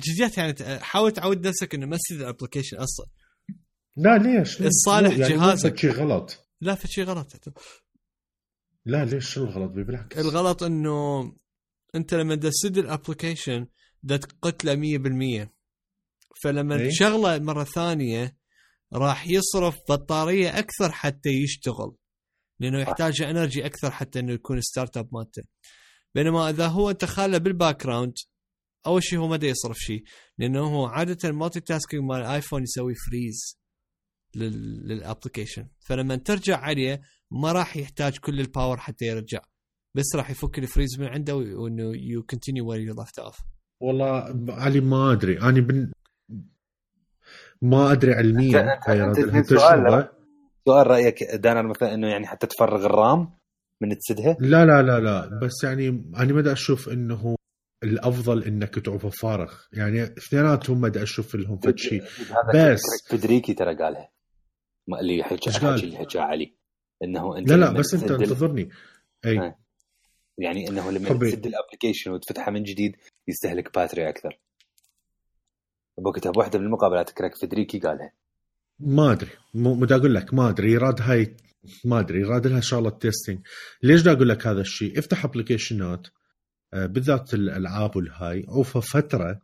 جديات 0.00 0.38
يعني 0.38 0.80
حاول 0.80 1.12
تعود 1.12 1.46
نفسك 1.46 1.74
إنه 1.74 1.86
ما 1.86 1.96
تسيب 1.96 2.20
ال 2.20 2.25
application 2.25 2.76
أصلا 2.76 3.06
لا 3.96 4.18
ليش؟ 4.18 4.62
لصالح 4.62 5.18
يعني 5.18 5.34
جهازك. 5.34 5.70
فد 5.70 5.76
شيء 5.76 5.90
غلط 5.90 6.46
لا 6.60 6.74
في 6.74 6.88
شيء 6.88 7.04
غلط 7.04 7.48
لا 8.86 9.04
ليش؟ 9.04 9.30
شو 9.30 9.44
الغلط؟ 9.44 9.70
بالعكس 9.70 10.18
الغلط 10.18 10.62
إنه 10.62 11.32
أنت 11.94 12.14
لما 12.14 12.36
تسد 12.36 12.78
ال 12.78 12.85
application 12.85 13.66
دا 14.02 14.16
تقتله 14.16 14.74
100% 15.44 15.48
فلما 16.42 16.76
إيه. 16.76 16.88
تشغله 16.88 17.38
مرة 17.38 17.64
ثانية 17.64 18.36
راح 18.92 19.28
يصرف 19.28 19.76
بطارية 19.88 20.58
أكثر 20.58 20.92
حتى 20.92 21.28
يشتغل 21.28 21.96
لأنه 22.60 22.78
يحتاج 22.80 23.22
energy 23.22 23.66
أكثر 23.66 23.90
حتى 23.90 24.18
إنه 24.18 24.32
يكون 24.32 24.60
start 24.60 24.96
up 24.96 25.08
مالته. 25.12 25.42
بينما 26.14 26.50
إذا 26.50 26.66
هو 26.66 26.90
انت 26.90 27.04
خاله 27.04 27.38
بال 27.38 27.86
background 27.86 28.14
أول 28.86 29.02
شيء 29.02 29.18
هو 29.18 29.28
ما 29.28 29.38
يصرف 29.42 29.76
شيء 29.78 30.04
لأنه 30.38 30.60
هو 30.60 30.86
عادة 30.86 31.28
ال 31.28 31.60
multitasking 31.60 32.02
مال 32.02 32.20
الايفون 32.20 32.62
يسوي 32.62 32.94
freeze 32.94 33.58
لل 34.34 34.55
application 34.55 35.68
فلما 35.78 36.16
ترجع 36.16 36.56
عليه 36.56 37.02
ما 37.32 37.52
راح 37.52 37.76
يحتاج 37.76 38.18
كل 38.18 38.40
ال 38.40 38.46
power 38.46 38.76
حتى 38.76 39.04
يرجع. 39.04 39.40
بس 39.96 40.16
راح 40.16 40.30
يفك 40.30 40.58
ال 40.58 40.64
freeze 40.64 41.00
من 41.00 41.06
عنده 41.06 41.34
وإنه 41.36 41.96
you 41.96 42.22
continue 42.22 42.70
where 42.70 42.80
you 42.80 42.94
left 42.94 43.18
off 43.18 43.38
والله 43.82 44.34
علي 44.48 44.80
ما 44.80 45.12
أدري. 45.12 45.40
أنا 45.40 45.60
بن... 45.60 45.90
ما 47.62 47.92
أدري 47.92 48.12
علميا 48.14 48.80
سؤال 49.42 50.08
سؤال 50.68 50.86
رأيك 50.86 51.24
دانر 51.34 51.68
مثلا 51.68 51.94
إنه 51.94 52.08
يعني 52.08 52.26
حتى 52.26 52.46
تفرغ 52.46 52.86
ال 52.86 52.98
RAM 52.98 53.34
من 53.82 53.98
تسدها؟ 53.98 54.36
لا 54.40 54.64
لا 54.66 54.82
لا 54.82 55.00
لا. 55.00 55.38
بس 55.42 55.64
يعني 55.64 55.88
أنا 56.16 56.32
ما 56.32 56.40
دا 56.40 56.52
أشوف 56.52 56.88
إنه 56.88 57.36
الأفضل 57.84 58.44
إنك 58.44 58.74
تعوفه 58.74 59.08
فارغ 59.08 59.52
يعني 59.72 60.02
اثنيناتهم 60.02 60.80
ما 60.80 60.88
دا 60.88 61.02
أشوف 61.02 61.34
لهم 61.34 61.58
فد 61.58 61.78
شيء 61.78 62.02
هذا 62.52 62.72
بس- 62.72 62.80
فدريكي 63.10 63.54
ترى 63.54 63.76
قالها. 63.76 64.10
ما 64.88 64.96
حكى 64.96 65.50
اللي 65.84 65.96
حكى 65.96 66.18
علي. 66.18 66.56
إنه 67.04 67.38
أنت 67.38 67.48
لا 67.50 67.56
لا 67.56 67.72
بس 67.72 67.94
أنت 67.94 68.10
انتظرني. 68.10 68.68
أي. 69.24 69.38
آه. 69.38 69.56
يعني 70.38 70.68
إنه 70.68 70.90
لما 70.90 71.08
حبي. 71.08 71.30
تسد 71.30 71.46
ال 71.46 71.51
application 71.51 72.10
وتفتحها 72.10 72.50
من 72.50 72.62
جديد 72.62 72.96
يستهلك 73.28 73.74
battery 73.74 74.08
أكثر. 74.08 74.38
بوقتها 75.98 76.32
بواحده 76.32 76.58
من 76.58 76.64
المقابلات 76.64 77.10
كريك 77.10 77.32
فدريكي 77.42 77.78
قالها. 77.78 78.12
ما 78.78 79.12
أدري. 79.12 79.30
مو 79.54 79.84
دا 79.84 79.96
أقول 79.96 80.14
لك. 80.14 80.34
ما 80.34 80.48
أدري. 80.48 80.72
يراد 80.72 81.00
هاي 81.00 81.36
ما 81.84 82.00
أدري. 82.00 82.20
يراد 82.20 82.46
لها 82.46 82.60
شغله 82.60 82.90
testing 82.90 83.40
ليش 83.82 84.02
دا 84.02 84.12
أقول 84.12 84.28
لك 84.28 84.46
هذا 84.46 84.60
الشيء؟ 84.60 84.98
افتح 84.98 85.24
ابلكيشنات 85.24 86.06
آه، 86.74 86.86
بالذات 86.86 87.34
الألعاب 87.34 87.96
والهاي. 87.96 88.44
عوفه 88.48 88.80
فترة 88.80 89.40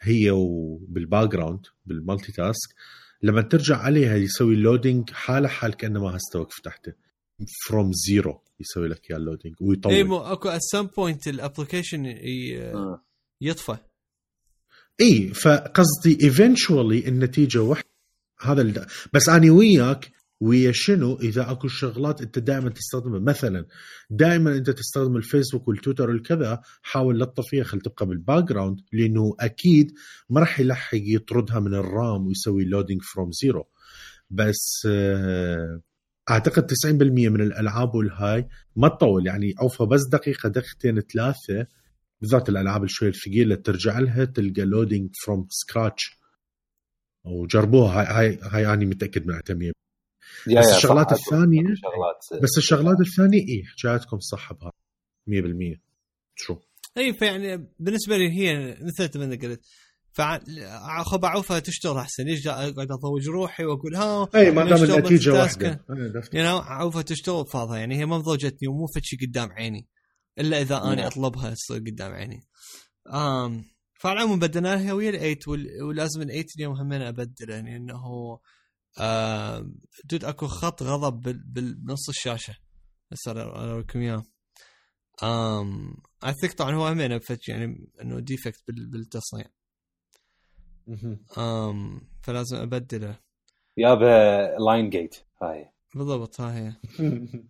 هي 0.00 0.30
وبال 0.30 1.28
background 1.28 1.66
بال 1.86 2.32
multitask 2.32 2.74
لما 3.22 3.42
ترجع 3.42 3.76
عليها 3.76 4.16
يسوي 4.16 4.56
loading 4.56 5.10
حاله 5.10 5.48
حال 5.48 5.74
كأنه 5.74 6.00
ما 6.00 6.16
هستوك 6.16 6.52
فتحته 6.52 6.92
from 7.66 7.90
zero 7.92 8.42
يسوي 8.60 8.88
لك 8.88 9.10
اياه 9.10 9.18
ال 9.18 9.22
loading 9.22 9.54
ويطول 9.60 9.92
اي 9.92 10.04
مو 10.04 10.18
أكو 10.18 10.48
at 10.48 10.60
some 10.62 10.86
point 10.86 11.28
ال 11.28 11.35
application. 11.35 12.16
يطفى 13.40 13.76
اي 15.00 15.28
فقصدي 15.34 16.18
eventually 16.24 17.08
النتيجة 17.08 17.58
واحدة 17.58 17.88
هذا. 18.40 18.86
بس 19.12 19.28
اني 19.28 19.50
وياك 19.50 20.10
ويا 20.42 20.72
شنو 20.72 21.16
إذا 21.16 21.50
أكو 21.50 21.68
شغلات 21.68 22.20
أنت 22.20 22.38
دائما 22.38 22.70
تستخدمها؟ 22.70 23.18
مثلا 23.18 23.66
دائما 24.10 24.56
أنت 24.56 24.70
تستخدم 24.70 25.16
الفيسبوك 25.16 25.68
والتويتر 25.68 26.10
والكذا 26.10 26.60
حاول 26.82 27.18
لا 27.18 27.24
تطفيها 27.24 27.64
خل 27.64 27.80
تبقى 27.80 28.06
بال 28.06 28.44
background 28.44 28.80
لأنه 28.92 29.36
أكيد 29.40 29.92
ما 30.30 30.40
راح 30.40 30.60
يلحق 30.60 30.98
يطردها 31.02 31.60
من 31.60 31.74
ال 31.74 31.87
RAM 31.87 32.26
ويسوي 32.26 32.64
loading 32.64 33.00
from 33.02 33.30
zero 33.32 33.68
بس 34.30 34.86
آه، 34.86 35.80
أعتقد 36.30 36.66
90% 36.66 36.92
من 37.28 37.40
الألعاب 37.40 37.94
والهاي 37.94 38.48
ما 38.76 38.88
تطول. 38.88 39.26
يعني 39.26 39.54
عوفها 39.58 39.86
بس 39.86 40.00
دقيقة 40.12 40.48
دقيقتين 40.48 41.00
ثلاثة 41.00 41.66
بالذات 42.20 42.48
الألعاب 42.48 42.84
الشوي 42.84 43.08
الثقيلة 43.08 43.54
ترجع 43.54 43.98
لها 43.98 44.24
تلقى 44.24 44.64
loading 44.64 45.10
from 45.26 45.46
scratch 45.50 46.18
وجربوها. 47.24 48.18
هاي 48.20 48.36
هاي 48.36 48.38
هاي 48.42 48.74
أنا 48.74 48.84
متأكد 48.84 49.26
منها 49.26 49.40
100% 49.50 49.81
yeah 50.46 50.60
بس 50.60 50.66
يا 50.68 50.76
الشغلات 50.76 51.14
صح، 51.14 51.16
الثانية- 51.16 51.74
شغلات. 51.82 52.42
بس 52.42 52.58
الشغلات 52.58 53.00
الثانية 53.00 53.38
اي 53.48 53.62
حكايتكم 53.64 54.18
صح 54.20 54.52
بها 54.52 54.72
100% 55.26 55.82
شو؟ 56.34 56.56
أي 56.98 57.14
فيعني 57.14 57.68
بالنسبة 57.78 58.16
لي 58.16 58.30
هي 58.30 58.76
مثل 58.80 59.18
ما 59.18 59.24
انت 59.24 59.44
قلت 59.44 59.60
فخب 60.12 61.24
اعوفها 61.24 61.58
تشتغل 61.58 61.96
أحسن 61.96 62.24
ليش 62.24 62.46
أقعد 62.46 62.90
أطوج 62.92 63.28
روحي 63.28 63.64
وأقول 63.64 63.94
ها 63.96 64.28
أي 64.34 64.50
ما 64.50 64.64
دام 64.64 64.72
نشتغل 64.82 64.98
النتيجة. 64.98 65.32
واحدة. 65.32 65.84
you 66.32 66.42
know 66.44 66.58
عوفها 66.58 67.02
تشتغل 67.02 67.46
فاضها 67.46 67.76
يعني 67.76 67.98
هي 67.98 68.06
ما 68.06 68.18
مضوجتني 68.18 68.68
ومو 68.68 68.86
فد 68.86 69.00
شيء 69.04 69.18
قدام 69.28 69.52
عيني 69.52 69.86
إلا 70.38 70.60
إذا 70.60 70.76
أنا 70.82 70.94
نعم. 70.94 71.06
أطلبها 71.06 71.54
تصير 71.54 71.76
قدام 71.78 72.12
عيني. 72.12 72.40
امم 73.12 73.64
فعلى 74.00 74.18
العموم 74.18 74.38
بدلناها 74.38 74.92
ويا 74.92 75.10
ال 75.10 75.16
eight 75.16 75.48
ولازم 75.88 76.22
ال 76.22 76.26
eight 76.26 76.46
اليوم 76.56 76.76
همين 76.76 77.02
أبدله 77.02 77.54
يعني 77.54 77.76
انه 77.76 78.02
آم، 79.00 79.74
dude 80.04 80.24
اكو 80.24 80.46
خط 80.46 80.82
غضب 80.82 81.20
بال- 81.20 81.42
بال- 81.46 81.74
بنص 81.74 82.08
الشاشة. 82.08 82.54
بس 83.10 83.28
أنا 83.28 83.42
أنا 83.42 83.72
اوريكم 83.72 84.00
إياه. 84.00 84.22
امم 85.22 85.94
I 86.24 86.32
think 86.32 86.52
طبعا 86.52 86.74
هو 86.74 86.86
همين 86.86 87.20
يعني 87.48 87.90
إنه 88.02 88.20
defect 88.20 88.62
بالتصنيع. 88.68 89.46
امم 91.38 92.00
فلازم 92.22 92.56
أبدله. 92.56 93.18
يابا 93.76 94.56
line 94.66 94.90
gate 94.90 95.16
هاي. 95.42 95.70
بالضبط 95.94 96.40
ها 96.40 96.58
هي. 96.58 96.72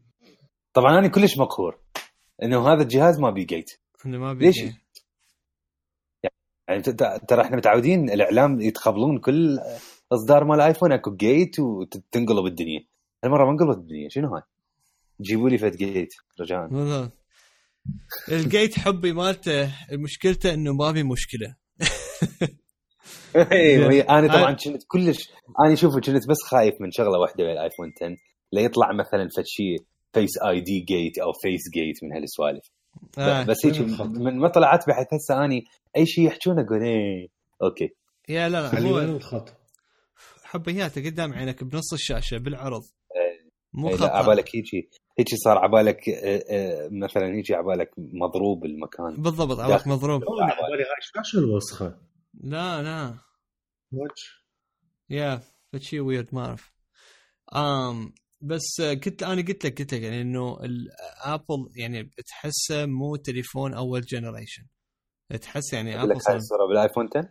طبعا 0.74 0.98
أنا 0.98 1.08
كلش 1.08 1.38
مقهور. 1.38 1.80
إنه 2.42 2.68
هذا 2.72 2.82
الجهاز 2.82 3.18
ما 3.20 3.30
بي 3.30 3.44
gate 3.44 3.70
إنه 4.06 4.18
ما 4.18 4.34
ليش؟ 4.34 4.60
بيجي 4.60 4.76
يعني 6.68 6.82
ت- 6.82 6.90
ت- 6.90 7.22
ترى 7.28 7.42
إحنا 7.42 7.56
متعودين 7.56 8.10
الإعلام 8.10 8.60
يتقبلون 8.60 9.18
كل 9.18 9.60
إصدار 10.14 10.44
مال 10.44 10.60
ايفون 10.60 10.92
أكو 10.92 11.16
gate 11.16 11.60
وتنقلب 11.60 12.46
الدنيا 12.46 12.84
هالمرة 13.24 13.44
ما 13.44 13.50
انقلبت 13.50 13.78
الدنيا 13.78 14.08
شنو 14.08 14.34
هاي؟ 14.34 14.42
جيبوا 15.20 15.48
لي 15.48 15.58
فد 15.58 15.76
gate 15.76 16.14
رجاء 16.40 16.68
ال 18.28 18.38
gate 18.38 18.78
حبي 18.78 19.12
مالته 19.12 19.72
مشكلته 19.92 20.54
إنه 20.54 20.72
ما 20.72 20.92
في 20.92 21.02
مشكلة 21.02 21.56
اي 23.52 24.00
أنا 24.00 24.28
طبعا 24.28 24.52
كنت 24.52 24.82
كلش 24.88 25.30
أنا 25.60 25.74
شوفوا 25.74 26.00
كنت 26.00 26.28
بس 26.28 26.42
خايف 26.50 26.74
من 26.80 26.90
شغلة 26.90 27.18
واحدة 27.18 27.44
بالايفون 27.44 27.92
10 28.02 28.16
لا 28.52 28.60
يطلع 28.60 28.92
مثلا 28.92 29.28
فد 29.36 29.44
شيء 29.46 29.76
Face 30.12 30.30
ID 30.48 30.80
gate 30.80 31.18
أو 31.18 31.32
face 31.32 31.60
gate 31.74 32.04
من 32.04 32.12
هالسوالف 32.12 32.64
آه. 33.18 33.44
بس 33.44 33.66
هيك؟ 33.66 33.80
من 34.00 34.38
ما 34.38 34.48
طلعت 34.48 34.88
بحيث 34.88 35.06
هسه 35.14 35.44
أني 35.44 35.64
أي 35.96 36.06
شيء 36.06 36.26
يحجون 36.26 36.58
أقول 36.58 36.82
إيه 36.82 37.28
okay 37.62 37.88
يا 38.28 38.48
لا 38.48 38.74
وين 38.74 38.86
هو 38.86 38.98
الخط؟ 38.98 39.61
حبياته 40.52 41.04
قدام 41.04 41.32
عينك 41.32 41.64
بنص 41.64 41.92
الشاشة 41.92 42.38
بالعرض. 42.38 42.82
إيه، 42.82 43.50
مو 43.72 43.88
إيه، 43.88 43.96
خطأ. 43.96 44.10
عبالك 44.10 44.56
هيجي 44.56 44.90
هيجي 45.18 45.36
صار 45.36 45.58
عبالك 45.58 46.08
إيه، 46.08 46.88
مثلا 46.90 47.26
هيجي 47.26 47.54
عبالك 47.54 47.90
مضروب 47.98 48.64
المكان. 48.64 49.22
بالضبط 49.22 49.58
عبالك 49.58 49.86
مضروب. 49.86 50.22
عبالي 50.22 50.84
الشاشه 50.98 51.38
الوسخه 51.38 51.98
لا 52.34 52.82
لا. 52.82 53.18
yeah 55.10 55.40
فشي 55.72 56.00
weird 56.00 56.28
ما 56.32 56.46
أعرف. 56.46 56.72
امم 57.54 58.14
بس 58.40 58.80
آه، 58.80 58.94
كنت 58.94 59.22
أنا 59.22 59.42
قلت 59.42 59.64
لك 59.64 59.78
قلت 59.78 59.94
لك 59.94 60.02
يعني 60.02 60.22
إنه 60.22 60.58
ابل 61.24 61.44
آه، 61.50 61.68
يعني 61.76 62.10
تحسه 62.26 62.86
مو 62.86 63.16
تليفون 63.16 63.74
أول 63.74 64.00
generation 64.00 64.66
تحس 65.42 65.72
يعني 65.72 66.02
ابل 66.02 66.20
صار 66.20 66.66
بالآيفون 66.68 67.08
10 67.16 67.20
اي 67.20 67.28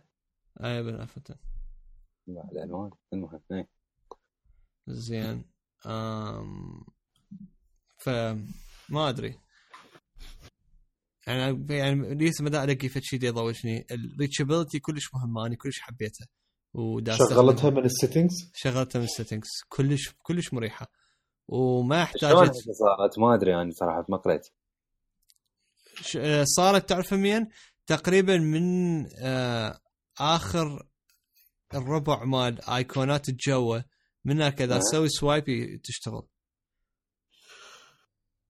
آه، 0.78 0.82
بالآيفون 0.82 1.22
10 1.26 1.51
مع 2.26 2.48
العنوان 2.52 2.90
المهم 3.12 3.40
إيه. 3.52 3.68
زين. 4.86 5.44
أم... 5.86 6.84
ما 8.88 9.08
أدري. 9.08 9.38
أنا 11.28 11.46
يعني, 11.48 11.76
يعني 11.76 12.14
لسه 12.14 12.44
ما 12.44 12.50
دا 12.50 12.64
الاقي 12.64 12.88
فد 12.88 13.02
شيء 13.02 13.24
يضوجني 13.24 13.86
ال 13.90 13.97
reachability 13.97 14.78
كلش 14.78 15.14
مهمه 15.14 15.46
أنا 15.46 15.56
كلش 15.56 15.80
حبيتها 15.80 16.26
شغلتها 17.10 17.70
من 17.70 17.84
ال 17.84 17.91
settings؟ 17.91 18.50
شغلتها 18.54 18.98
من 18.98 19.04
ال 19.04 19.09
settings 19.09 19.48
كلش 19.68 20.14
كلش 20.22 20.54
مريحة. 20.54 20.90
وما 21.48 22.02
احتاجت 22.02 22.52
صارت؟ 22.72 23.18
ما 23.18 23.34
أدري 23.34 23.50
أنا 23.50 23.58
يعني 23.58 23.72
صراحة 23.72 24.06
ما 24.08 24.16
قريت. 24.16 24.48
آه، 26.16 26.44
صارت 26.44 26.88
تعرف 26.88 27.14
من 27.14 27.46
تقريبا 27.86 28.38
من 28.38 28.62
آه، 29.18 29.80
آخر 30.18 30.88
الربع 31.74 32.24
مال 32.24 32.70
ايقونات 32.70 33.28
الجوة 33.28 33.84
من 34.24 34.36
هناك 34.36 34.62
اذا 34.62 34.76
أه. 34.76 34.78
تسوي 34.78 35.08
swipe 35.08 35.44
تشتغل 35.82 36.22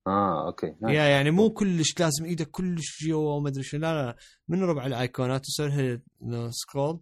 آه 0.07 0.47
okay. 0.47 0.75
yeah 0.83 1.05
يعني 1.05 1.31
مو 1.31 1.51
كلش 1.51 2.01
لازم 2.01 2.25
إيدك 2.25 2.51
كلش 2.51 3.05
جوا 3.05 3.35
وما 3.37 3.49
أدري 3.49 3.63
شو 3.63 3.77
لا 3.77 4.07
لا. 4.07 4.17
من 4.49 4.63
ربع 4.63 4.87
الايقونات 4.87 5.45
تسوي 5.45 6.01
لها 6.21 6.51
scroll 6.51 7.01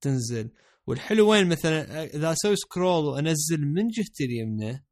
تنزل 0.00 0.50
والحلو 0.86 1.30
وين 1.30 1.48
مثلا 1.48 2.04
إذا 2.04 2.32
أسوي 2.32 2.56
scroll 2.56 3.04
وأنزل 3.04 3.60
من 3.60 3.88
جهتي 3.88 4.24
اليمنى 4.24 4.84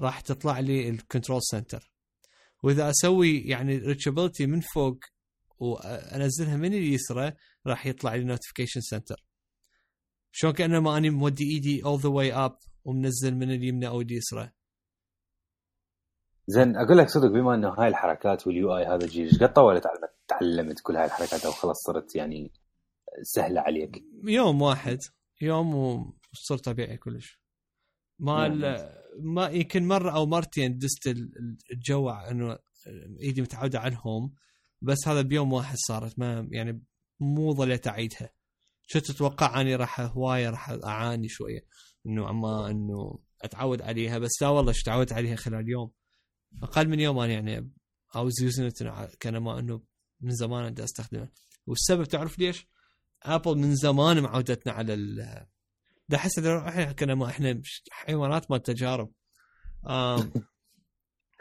راح 0.00 0.20
تطلع 0.20 0.58
لي 0.58 0.88
ال 0.88 0.95
control 0.95 1.42
center 1.42 1.92
وإذا 2.62 2.90
أسوي 2.90 3.40
يعني 3.40 3.78
reachability 3.78 4.46
من 4.46 4.60
فوق 4.60 4.98
وأنزلها 5.60 6.56
من 6.56 6.74
اليسرى 6.74 7.32
راح 7.66 7.86
يطلع 7.86 8.14
لي 8.14 8.24
notification 8.24 8.80
center 8.80 9.24
شلون 10.32 10.52
كانما 10.52 10.96
أني 10.96 11.10
مودي 11.10 11.44
إيدي 11.44 11.84
all 11.84 11.98
the 11.98 12.08
way 12.08 12.32
up 12.32 12.56
ومنزل 12.84 13.34
من 13.34 13.50
اليمنى 13.50 13.88
أو 13.88 14.00
اليسرى. 14.00 14.50
زين 16.46 16.76
أقول 16.76 16.98
لك 16.98 17.08
صدق 17.08 17.28
بما 17.28 17.54
إنه 17.54 17.68
هاي 17.68 17.88
الحركات 17.88 18.46
وال 18.46 18.76
UI 18.76 18.84
هذا 18.84 19.04
الجيل 19.04 19.26
إيش 19.26 19.38
قد 19.42 19.52
طولت 19.52 19.86
على 19.86 19.98
ما 20.02 20.08
تعلمت 20.28 20.80
كل 20.82 20.96
هاي 20.96 21.04
الحركات 21.04 21.44
أو 21.44 21.52
خلاص 21.52 21.76
صرت 21.86 22.14
يعني 22.14 22.52
سهلة 23.22 23.60
عليك؟ 23.60 24.04
يوم 24.24 24.62
واحد 24.62 24.98
يوم 25.40 25.74
وصرت 26.32 26.64
طبيعي 26.64 26.96
كلش. 26.96 27.40
ما 28.18 28.48
ما 29.18 29.48
يمكن 29.48 29.88
مرة 29.88 30.10
أو 30.10 30.26
مرتين 30.26 30.78
دست 30.78 31.14
الجوع 31.72 32.30
انه 32.30 32.58
إيدي 33.20 33.42
متعودة 33.42 33.78
على 33.78 33.92
الهوم 33.92 34.34
بس 34.82 35.08
هذا 35.08 35.22
بيوم 35.22 35.52
واحد 35.52 35.76
صارت 35.78 36.18
ما 36.18 36.48
يعني 36.50 36.82
مو 37.20 37.54
ظليت 37.54 37.86
أعيدها. 37.86 38.30
شو 38.86 38.98
تتوقع 38.98 39.60
أني 39.60 39.76
راح 39.76 40.00
هواية 40.00 40.50
راح 40.50 40.70
أعاني 40.70 41.28
شوية. 41.28 41.66
إنه 42.06 42.26
عما 42.26 42.70
إنه 42.70 43.18
أتعود 43.42 43.82
عليها 43.82 44.18
بس 44.18 44.42
لا 44.42 44.48
والله 44.48 44.72
إيش 44.72 44.82
تعودت 44.82 45.12
عليها 45.12 45.36
خلال 45.36 45.68
يوم. 45.68 45.90
أقل 46.62 46.88
من 46.88 47.00
يوم 47.00 47.18
أنا 47.18 47.32
يعني 47.32 47.70
يوزن 48.16 48.70
كان 49.20 49.36
ما 49.36 49.58
إنه 49.58 49.82
من 50.20 50.30
زمان 50.30 50.70
بدي 50.70 50.84
أستخدمه. 50.84 51.28
والسبب 51.66 52.04
تعرف 52.04 52.38
ليش؟ 52.38 52.66
ابل 53.22 53.58
من 53.58 53.74
زمان 53.74 54.20
معودتنا 54.20 54.72
على 54.72 54.94
ال 54.94 55.46
ده 56.08 56.16
احس 56.16 56.38
إحنا 56.38 56.92
كنا 56.92 57.14
ما 57.14 57.26
إحنا 57.26 57.62
حيوانات 57.90 58.50
ما 58.50 58.58
تجارب. 58.58 59.12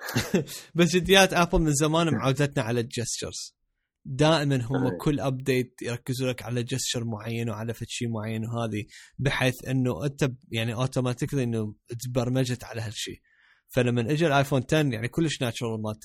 بس 0.75 0.95
جديات 0.95 1.33
ابل 1.33 1.59
من 1.59 1.73
زمان 1.73 2.13
معودتنا 2.13 2.63
على 2.63 2.79
ال 2.79 2.88
gestures 2.88 3.59
دائما 4.05 4.55
هم 4.55 4.97
كل 4.97 5.19
update 5.19 5.81
يركزوا 5.81 6.29
لك 6.29 6.43
على 6.43 6.63
gesture 6.63 7.03
معين 7.05 7.49
وعلى 7.49 7.73
شيء 7.87 8.09
معين 8.09 8.45
وهذه 8.45 8.85
بحيث 9.19 9.67
إنه 9.67 10.05
أنت 10.05 10.31
يعني 10.51 10.73
automatically 10.73 11.43
إنه 11.43 11.75
تبرمجت 12.05 12.63
على 12.63 12.81
هالشيء 12.81 13.19
فلما 13.67 14.01
إجى 14.01 14.27
الآيفون 14.27 14.63
10 14.67 14.93
يعني 14.93 15.07
كلش 15.07 15.41
natural 15.41 15.81
مالت 15.81 16.03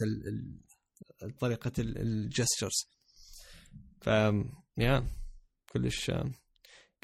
طريقة 1.41 1.73
ال 1.79 1.91
gestures 1.91 2.91
ف 4.01 4.07
yeah 4.79 5.07
كلش 5.73 6.11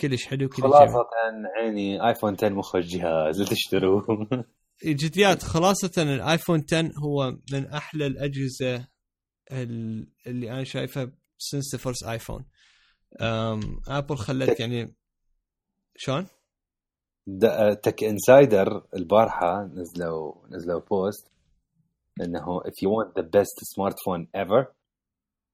كلش 0.01 0.27
حلو 0.27 0.49
كلش 0.49 0.61
خلاصة 0.61 1.07
عيني 1.57 2.09
آيفون 2.09 2.35
10 2.35 2.49
مخ 2.49 2.77
الجهاز 2.77 3.43
تشتروه 3.43 4.05
جديات 4.85 5.43
خلاصة 5.43 6.03
الآيفون 6.03 6.65
10 6.73 6.91
هو 7.05 7.37
من 7.53 7.67
أحلى 7.67 8.07
الأجهزة 8.07 8.89
اللي 10.27 10.51
أنا 10.51 10.65
شايفها 10.65 11.13
since 11.39 11.77
first 11.77 12.05
iPhone 12.05 12.45
ابل 13.89 14.17
خلت 14.17 14.61
يعني 14.61 14.95
شلون؟ 15.97 16.27
Tech 17.83 18.05
Insider 18.05 18.87
البارحة 18.97 19.65
نزلوا 19.65 20.49
نزلوا 20.49 20.81
post 20.81 21.31
إنه 22.21 22.61
if 22.61 22.83
you 22.83 22.89
want 22.89 23.15
the 23.15 23.23
best 23.23 23.57
smartphone 23.75 24.27
ever 24.35 24.65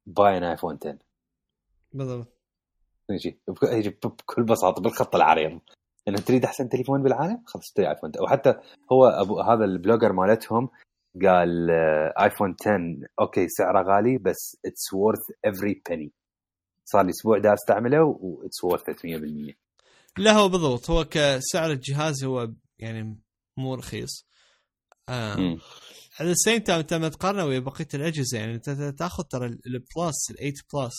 buy 0.07 0.33
an 0.39 0.57
iPhone 0.57 0.79
10 0.79 0.99
بالضبط. 1.93 2.33
بكل 4.05 4.43
بساطة 4.45 4.83
بالخط 4.83 5.15
العريض. 5.15 5.61
انه 6.09 6.19
تريد 6.19 6.45
أحسن 6.45 6.69
تليفون 6.69 7.03
بالعالم؟ 7.03 7.43
خلاص 7.47 7.65
اشتري 7.65 7.91
ايفون 7.91 8.13
وحتى 8.21 8.55
هو 8.93 9.07
ابو 9.07 9.41
هذا 9.41 9.65
ال 9.65 9.71
blogger 9.71 10.13
مالتهم 10.13 10.69
قال 11.23 11.71
ايفون 12.21 12.57
10 12.61 12.97
okay 13.21 13.49
سعره 13.49 13.83
غالي 13.83 14.19
بس 14.19 14.57
it's 14.67 14.93
worth 14.93 15.21
every 15.45 15.83
penny 15.91 16.13
صار 16.85 17.05
لي 17.05 17.11
أسبوع 17.11 17.39
دا 17.39 17.55
أستعمله 17.55 18.03
و 18.21 18.30
it's 18.30 18.65
worth 18.65 18.91
100% 18.91 19.55
لا 20.19 20.33
هو 20.33 20.49
بالضبط. 20.49 20.91
هو 20.91 21.05
كسعر 21.05 21.71
الجهاز 21.71 22.25
هو 22.25 22.49
يعني 22.79 23.19
مو 23.57 23.75
رخيص. 23.75 24.27
آه. 25.09 25.59
على 26.21 26.31
ال 26.31 26.36
same 26.36 26.59
time 26.59 26.79
أنت 26.79 26.95
لما 26.95 27.09
تقارنه 27.09 27.45
ويا 27.45 27.59
بقية 27.59 27.89
الأجهزة 27.95 28.39
يعني 28.39 28.55
أنت 28.55 28.71
تاخذ 28.99 29.23
ترى 29.23 29.47
ال 29.47 29.64
Plus 29.64 30.31
ال 30.31 30.37
8 30.37 30.53
Plus 30.75 30.95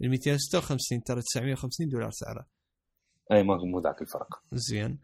ال 0.00 0.10
256 0.10 1.02
ترى 1.02 1.20
950 1.20 1.88
دولار 1.88 2.10
سعره. 2.10 2.46
أي 3.32 3.42
ما 3.42 3.56
مو 3.56 3.80
ذاك 3.80 4.02
الفرق. 4.02 4.42
زين. 4.52 4.98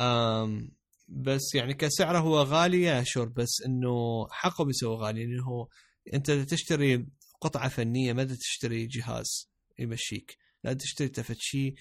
أم 0.00 0.70
بس 1.08 1.54
يعني 1.54 1.74
كسعره 1.74 2.18
هو 2.18 2.42
غالي 2.42 2.82
yeah 2.82 3.02
sure 3.06 3.28
بس 3.28 3.62
إنه 3.66 4.26
حقه 4.30 4.64
بيسوي 4.64 4.96
غالي. 4.96 5.26
لأنه 5.26 5.68
أنت 6.14 6.30
تشتري 6.30 7.06
قطعة 7.40 7.68
فنية 7.68 8.12
ما 8.12 8.24
تشتري 8.24 8.86
جهاز 8.86 9.50
يمشيك. 9.78 10.36
لا 10.64 10.72
تشتري 10.72 11.08
تفت 11.08 11.36
شيء 11.38 11.74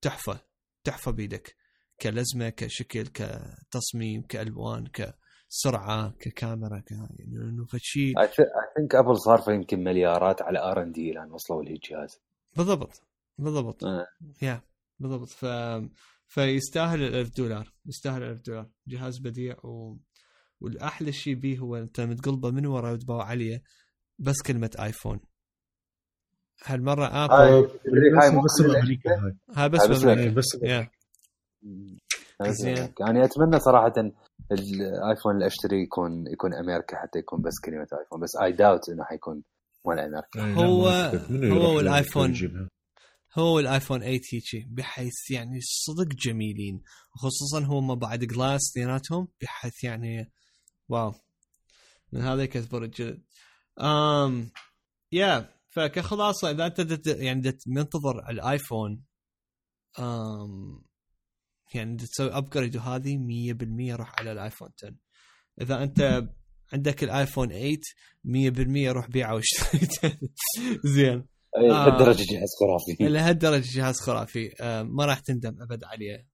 تحفة 0.00 0.40
تحفة 0.84 1.10
بيدك. 1.10 1.56
كلزمة 2.00 2.48
كشكل 2.48 3.06
كتصميم 3.06 4.22
كألوان 4.22 4.86
كسرعة 4.86 6.10
ككاميرا 6.20 6.78
ك 6.78 6.90
يعني 6.90 7.16
إنه 7.20 7.64
فشي 7.66 8.12
I 8.18 8.28
think 8.76 8.94
ابل 8.94 9.16
صار 9.16 9.54
يمكن 9.54 9.84
مليارات 9.84 10.42
على 10.42 10.58
R&D 10.58 11.12
لأن 11.12 11.32
وصلوا 11.32 11.62
لهالجهاز 11.62 12.20
بالضبط. 12.56 13.02
بالضبط. 13.40 13.84
أه. 13.84 14.06
yeah 14.42 14.62
بالضبط. 14.98 15.28
ف 15.28 15.46
فيستاهل 16.26 17.02
ال 17.02 17.14
1000 17.14 17.36
دولار 17.36 17.72
يستاهل 17.86 18.22
ال 18.22 18.30
1000 18.30 18.42
دولار. 18.46 18.70
جهاز 18.88 19.18
بديع 19.18 19.56
و... 19.64 19.96
والأحلى 20.60 21.12
شيء 21.12 21.34
به 21.34 21.58
هو 21.58 21.76
أنت 21.76 22.00
متقلبة 22.00 22.50
من 22.50 22.66
ورا 22.66 22.92
وتباوع 22.92 23.24
عليه 23.24 23.62
بس 24.18 24.42
كلمة 24.46 24.70
آيفون. 24.80 25.20
هالمرة 26.64 27.06
ابل 27.06 27.34
هاي 27.34 28.30
بس 28.44 28.62
بأمريكا 28.62 29.10
هاي. 29.10 29.36
هاي 29.54 29.68
بس 29.68 30.04
بأمريكا. 30.04 30.34
بس 30.34 30.46
زين. 32.48 32.94
يعني 33.00 33.24
أتمنى 33.24 33.60
صراحة 33.60 33.92
الآيفون 34.52 35.34
اللي 35.34 35.46
أشتري 35.46 35.82
يكون 35.82 36.26
يكون 36.26 36.54
أمريكا 36.54 36.96
حتى 36.96 37.18
يكون 37.18 37.42
بس 37.42 37.54
كلمة 37.64 37.86
آيفون. 38.00 38.20
بس 38.20 38.36
اي 38.42 38.52
داوت 38.52 38.88
إنه 38.88 39.04
حيكون 39.04 39.42
مال 39.86 39.98
أمريكا. 39.98 40.64
هو 40.64 40.88
هو 41.52 41.76
والايفون 41.76 42.34
هو 43.38 43.56
والايفون 43.56 44.00
8 44.00 44.20
هيجي 44.32 44.66
بحيث 44.70 45.30
يعني 45.30 45.60
صدق 45.60 46.06
جميلين 46.14 46.82
وخصوصا 47.14 47.58
هم 47.58 47.94
بعد 47.94 48.24
glass 48.24 48.60
اثنيناتهم 48.70 49.28
بحيث 49.40 49.84
يعني 49.84 50.32
Wow. 50.88 51.14
من 52.12 52.20
هذا 52.20 52.42
يكذبوا 52.42 52.78
الجلد. 52.78 53.22
امم 53.80 54.50
yeah 55.12 55.54
فكخلاصة 55.70 56.50
إذا 56.50 56.66
أنت 56.66 57.06
يعني 57.06 57.58
منتظر 57.66 58.30
الآيفون 58.30 59.02
امم 59.98 60.82
يعني 61.74 61.96
تسوي 61.96 62.36
upgrade 62.36 62.76
وهذه 62.76 63.16
100% 63.18 63.96
روح 63.96 64.18
على 64.18 64.32
الآيفون 64.32 64.68
10 64.82 64.94
إذا 65.60 65.82
أنت 65.82 66.28
عندك 66.72 67.04
الآيفون 67.04 67.48
8 67.48 67.78
100% 68.24 68.92
روح 68.92 69.08
بيعه 69.10 69.34
واشتري 69.34 69.88
زين. 70.96 71.29
لهالدرجة 71.58 72.22
جهاز 72.22 72.48
خرافي. 72.60 73.04
لهالدرجة 73.04 73.76
جهاز 73.76 74.00
خرافي. 74.00 74.54
آه 74.60 74.82
ما 74.82 75.04
راح 75.04 75.18
تندم 75.18 75.62
أبد 75.62 75.84
عليه. 75.84 76.28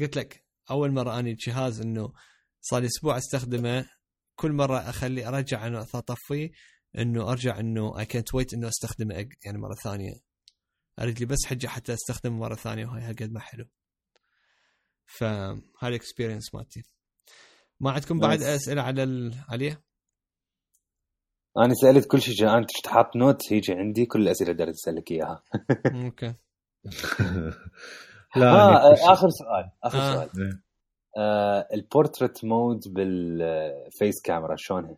قلت 0.00 0.16
لك 0.16 0.44
أول 0.70 0.92
مرة 0.92 1.18
أني 1.18 1.30
الجهاز 1.30 1.80
إنه 1.80 2.12
صار 2.60 2.80
لي 2.80 2.86
أسبوع 2.86 3.18
أستخدمه 3.18 3.90
كل 4.34 4.52
مرة 4.52 4.78
أخلي 4.78 5.28
أرجع 5.28 5.66
انه 5.66 5.86
اطفيه 5.94 6.50
إنه 6.98 7.30
أرجع 7.30 7.60
إنه 7.60 7.98
اي 7.98 8.04
كانت 8.04 8.34
ويت 8.34 8.54
إنه 8.54 8.68
أستخدمه 8.68 9.14
يعني 9.44 9.58
مرة 9.58 9.74
ثانية. 9.74 10.12
أريد 10.98 11.20
لي 11.20 11.26
بس 11.26 11.46
حجة 11.46 11.66
حتى 11.66 11.94
أستخدمه 11.94 12.36
مرة 12.38 12.54
ثانية 12.54 12.86
وهي 12.86 13.12
قد 13.12 13.32
ما 13.32 13.40
حلو. 13.40 13.68
فهاي 15.06 15.60
ال 15.82 15.89
experience 15.89 16.54
مالتي. 16.54 16.82
ما 17.80 17.90
عندكم 17.90 18.18
بعد 18.18 18.42
أسئلة 18.42 18.82
على 18.82 19.02
ال... 19.02 19.34
عليه؟ 19.48 19.87
أنا 21.56 21.74
سألت 21.74 22.06
كل 22.06 22.20
شيء 22.20 22.58
أنت 22.58 22.86
حاط 22.86 23.16
note 23.16 23.52
هيجي 23.52 23.72
عندي 23.72 24.06
كل 24.06 24.22
الأسئلة 24.22 24.50
اللي 24.50 24.70
اسالك 24.70 25.10
إياها. 25.10 25.42
okay. 26.04 26.34
لا 28.36 28.50
آه 28.52 29.12
آخر 29.12 29.28
سؤال 29.30 29.70
آخر 29.84 29.98
آه. 29.98 30.14
سؤال. 30.14 30.30
إيه. 30.42 30.62
آه 31.18 31.68
ال 31.74 31.82
portrait 31.82 32.44
mode 32.44 32.80
بال 32.88 33.33
face 33.33 34.22
camera 34.24 34.56
شلونها؟ 34.58 34.96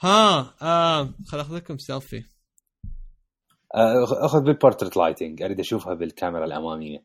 ها 0.00 0.54
آه 0.62 1.14
خل 1.26 1.40
أخذ 1.40 1.56
لكم 1.56 1.78
سيلفي 1.78 2.24
آه 3.74 4.24
أخذ 4.24 4.40
بال 4.40 4.51
portrait 4.51 4.96
lighting 4.96 5.42
أريد 5.42 5.60
أشوفها 5.60 5.94
بالكاميرا 5.94 6.44
الأمامية. 6.44 7.04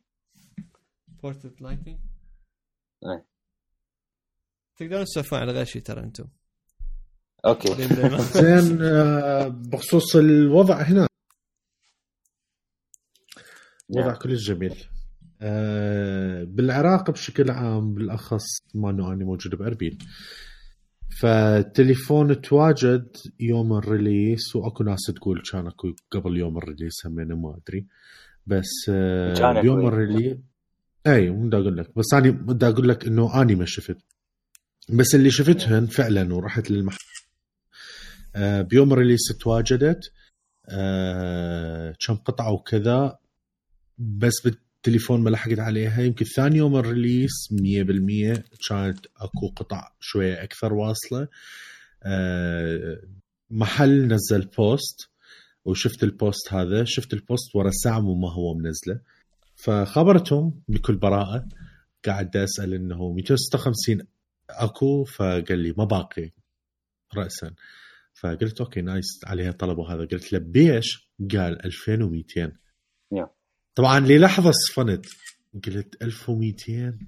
portrait 1.23 1.61
lighting؟ 1.61 1.97
إيه. 3.05 3.25
تقدرون 4.75 5.05
تسولفون 5.05 5.39
على 5.39 5.51
غير 5.51 5.65
شيء 5.65 5.81
ترى 5.81 5.99
أنتم. 6.03 6.25
okay. 7.45 7.87
زين 8.41 8.81
آه، 8.81 9.47
بخصوص 9.47 10.15
الوضع 10.15 10.81
هنا. 10.81 11.07
وضع. 13.89 14.15
كلش 14.15 14.47
جميل. 14.47 14.75
آه، 15.41 16.43
بالعراق 16.43 17.11
بشكل 17.11 17.51
عام 17.51 17.93
بالأخص 17.93 18.45
ما 18.75 18.89
إنه 18.89 19.13
أنا 19.13 19.25
موجود 19.25 19.55
بأربيل. 19.55 19.97
فالتليفون 21.21 22.41
تواجد 22.41 23.07
يوم 23.39 23.73
الريليس 23.73 24.55
وأكو 24.55 24.83
ناس 24.83 25.01
تقول 25.15 25.41
كان 25.51 25.67
أكو 25.67 25.93
قبل 26.11 26.37
يوم 26.37 26.57
الريليس 26.57 27.05
همين 27.05 27.33
ما 27.33 27.57
أدري. 27.57 27.85
بس 28.47 28.89
آه 28.89 29.61
بيوم 29.61 29.87
الريلي 29.87 30.39
إي 31.07 31.29
بدي 31.29 31.57
أقول 31.57 31.77
لك. 31.77 31.91
بس 31.95 32.13
أنا 32.13 32.29
بدي 32.29 32.67
أقول 32.67 32.89
لك 32.89 33.07
إنه 33.07 33.41
أني 33.41 33.55
ما 33.55 33.65
شفت. 33.65 33.97
بس 34.89 35.15
اللي 35.15 35.31
شفتهن 35.31 35.85
فعلا 35.85 36.33
ورحت 36.33 36.71
للمحل 36.71 36.97
بيوم 38.37 38.93
ال 38.93 38.97
release 38.97 39.21
تواجدت 39.39 40.11
آه 40.69 41.95
كم 42.07 42.15
قطعة 42.15 42.51
وكذا 42.51 43.17
بس 43.97 44.33
بالتليفون 44.43 45.21
ما 45.21 45.29
لحقت 45.29 45.59
عليها. 45.59 46.01
يمكن 46.01 46.25
ثاني 46.25 46.57
يوم 46.57 46.75
ال 46.75 46.82
release 46.82 47.31
100% 47.51 48.43
كانت 48.69 49.05
أكو 49.17 49.47
قطع 49.55 49.91
شوية 49.99 50.43
أكثر 50.43 50.73
واصلة. 50.73 51.27
آه 52.03 53.01
محل 53.49 54.07
نزل 54.07 54.45
post 54.57 55.09
وشفت 55.65 56.03
ال 56.03 56.13
post 56.13 56.53
هذا. 56.53 56.83
شفت 56.83 57.13
ال 57.13 57.22
post 57.22 57.55
ورا 57.55 57.71
ساعة 57.71 57.99
ما 57.99 58.33
هو 58.33 58.53
منزله. 58.53 58.99
فخبرتهم 59.55 60.61
بكل 60.67 60.95
براءة. 60.95 61.47
قاعد 62.05 62.37
أسأل 62.37 62.73
إنه 62.73 63.13
256 63.13 64.07
أكو 64.49 65.03
فقال 65.03 65.59
لي 65.59 65.73
ما 65.77 65.85
باقي 65.85 66.31
راسا. 67.15 67.51
فقلت 68.15 68.61
okay 68.61 68.81
nice 68.81 69.19
عليها 69.25 69.51
طلب 69.51 69.77
وهذا 69.77 70.05
قلت 70.05 70.33
له 70.33 70.39
بيش؟ 70.39 71.11
قال 71.31 71.65
2200 71.65 72.51
yeah. 73.15 73.27
طبعا 73.75 73.99
للحظة 73.99 74.51
صفنت. 74.51 75.05
قلت 75.65 76.01
1200 76.01 76.99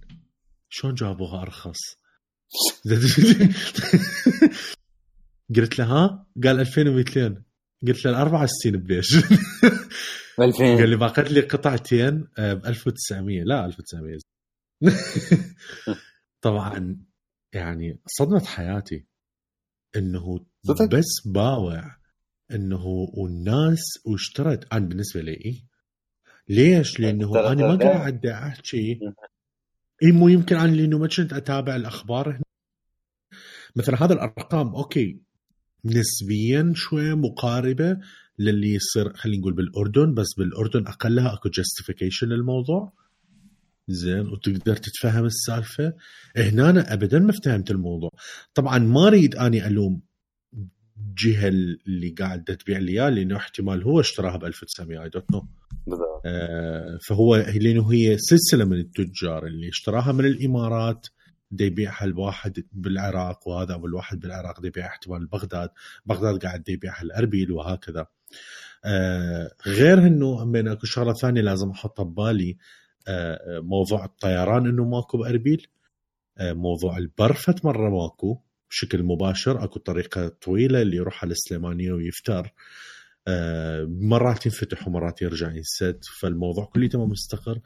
شلون 0.70 0.94
جابوها 0.94 1.42
أرخص؟ 1.42 1.78
قلت 5.56 5.80
له 5.80 5.86
ها؟ 5.86 6.28
قال 6.44 6.60
2200 6.60 7.44
قلت 7.88 8.06
له 8.06 8.12
الأربعة 8.12 8.44
والستين 8.44 8.78
ببيش 8.78 9.16
2000 10.40 10.64
قال 10.64 10.90
لي 10.90 10.96
باقت 10.96 11.32
لي 11.32 11.42
قطعتين 11.42 12.28
ب 12.38 12.66
1900 12.66 13.44
لا 13.44 13.66
1900 13.66 14.18
طبعا 16.42 16.98
يعني 17.54 18.00
صدمة 18.08 18.46
حياتي 18.46 19.06
إنه 19.96 20.46
بس 20.72 21.06
باوع 21.26 21.98
إنه 22.52 22.86
والناس 23.18 23.84
واشترت. 24.06 24.74
أنا 24.74 24.86
بالنسبة 24.86 25.22
لي 25.22 25.32
إيه؟ 25.32 25.64
ليش؟ 26.50 27.00
لأنه 27.00 27.52
أنا 27.52 27.68
ما 27.68 27.76
قاعد 27.76 28.26
احكي 28.26 29.00
إي 30.04 30.12
مو 30.12 30.28
يمكن 30.28 30.56
أنا 30.56 30.72
لأنه 30.76 30.98
ما 30.98 31.08
كنت 31.08 31.34
أتابع 31.34 31.76
الأخبار 31.76 32.30
هنا. 32.30 32.44
مثلا 33.76 34.04
هذا 34.04 34.14
الأرقام 34.14 34.76
أوكي 34.76 35.22
نسبيا 35.86 36.72
شوية 36.76 37.14
مقاربة 37.14 37.98
للي 38.40 38.74
يصير 38.74 39.14
خلينا 39.14 39.40
نقول 39.40 39.54
بالأردن 39.54 40.14
بس 40.14 40.28
بالأردن 40.38 40.88
أقلها 40.88 41.34
أكو 41.34 41.50
justification 41.50 42.28
للموضوع. 42.28 42.94
زين 43.88 44.28
وتقدر 44.28 44.76
تتفهم 44.76 45.26
السالفة. 45.26 45.94
هنا 46.38 46.70
أنا 46.70 46.94
ابدا 46.94 47.20
ما 47.20 47.32
فهمت 47.32 47.72
الموضوع. 47.72 48.12
طبعا 48.54 48.78
ما 48.78 49.08
أريد 49.08 49.36
أني 49.36 49.68
ألوم 49.68 50.02
الجهه 51.00 51.48
اللي 51.48 52.10
قاعدة 52.10 52.54
تبيع 52.54 52.78
لي 52.78 52.92
اياه 52.92 53.10
لأنه 53.10 53.38
احتمال 53.38 53.84
هو 53.84 54.00
اشتراها 54.00 54.38
ب 54.38 54.44
1900 54.46 55.04
I 55.04 55.10
don't 55.10 55.32
know 55.32 55.48
فهو 57.08 57.36
لأنه 57.36 57.92
هي 57.94 58.18
سلسلة 58.18 58.66
من 58.66 58.78
التجار 58.80 59.46
اللي 59.46 59.70
اشتراها 59.70 60.12
من 60.12 60.26
الإمارات 60.26 61.08
يبيعها 61.60 62.06
الواحد 62.06 62.64
بالعراق 62.74 63.48
وهذا 63.48 63.76
ابو 63.76 63.86
الواحد 63.88 64.20
بالعراق 64.20 64.62
دي 64.62 64.68
يبيعها 64.68 64.88
احتمال 64.88 65.26
بغداد 65.28 65.70
بغداد 66.06 66.44
قاعد 66.44 66.70
يبيعها 66.70 67.02
الأربيل 67.02 67.52
وهكذا. 67.52 68.08
آه 68.86 69.52
غير 69.68 69.98
إنه 69.98 70.46
من 70.46 70.68
أكو 70.68 70.86
شغلة 70.86 71.14
ثانية 71.14 71.42
لازم 71.42 71.70
أحطها 71.70 72.04
ببالي 72.04 72.58
آه 73.08 73.60
موضوع 73.60 74.06
الطيران 74.06 74.68
إنه 74.68 74.86
ماكو 74.86 75.18
بأربيل 75.18 75.68
آه 76.38 76.54
موضوع 76.54 76.98
البرفت 76.98 77.66
مره 77.66 77.90
ماكو. 77.90 78.42
بشكل 78.70 79.04
مباشر 79.04 79.64
أكو 79.64 79.80
طريقة 79.80 80.28
طويلة 80.28 80.82
اللي 80.82 80.98
يروح 80.98 81.24
على 81.24 81.32
السليمانية 81.32 81.92
ويفتر 81.92 82.54
آه 83.28 83.88
مرات 83.90 84.46
ينفتح 84.46 84.88
ومرات 84.88 85.22
يرجع 85.22 85.52
ينسد 85.52 86.00
فالموضوع 86.22 86.66
كله 86.66 87.06
مستقر 87.06 87.60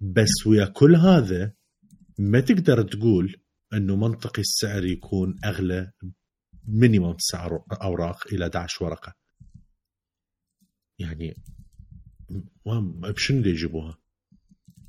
بس 0.00 0.46
ويا 0.46 0.64
كل 0.64 0.96
هذا 0.96 1.52
ما 2.18 2.40
تقدر 2.40 2.82
تقول 2.82 3.36
إنه 3.72 3.96
منطقي 3.96 4.40
السعر 4.40 4.84
يكون 4.84 5.36
أغلى 5.44 5.92
minimum 6.68 7.16
تسع 7.16 7.58
أوراق 7.82 8.26
إلى 8.32 8.44
11 8.44 8.84
ورقة 8.84 9.14
يعني 10.98 11.36
بشنو 12.76 13.48
يجيبوها؟ 13.48 13.98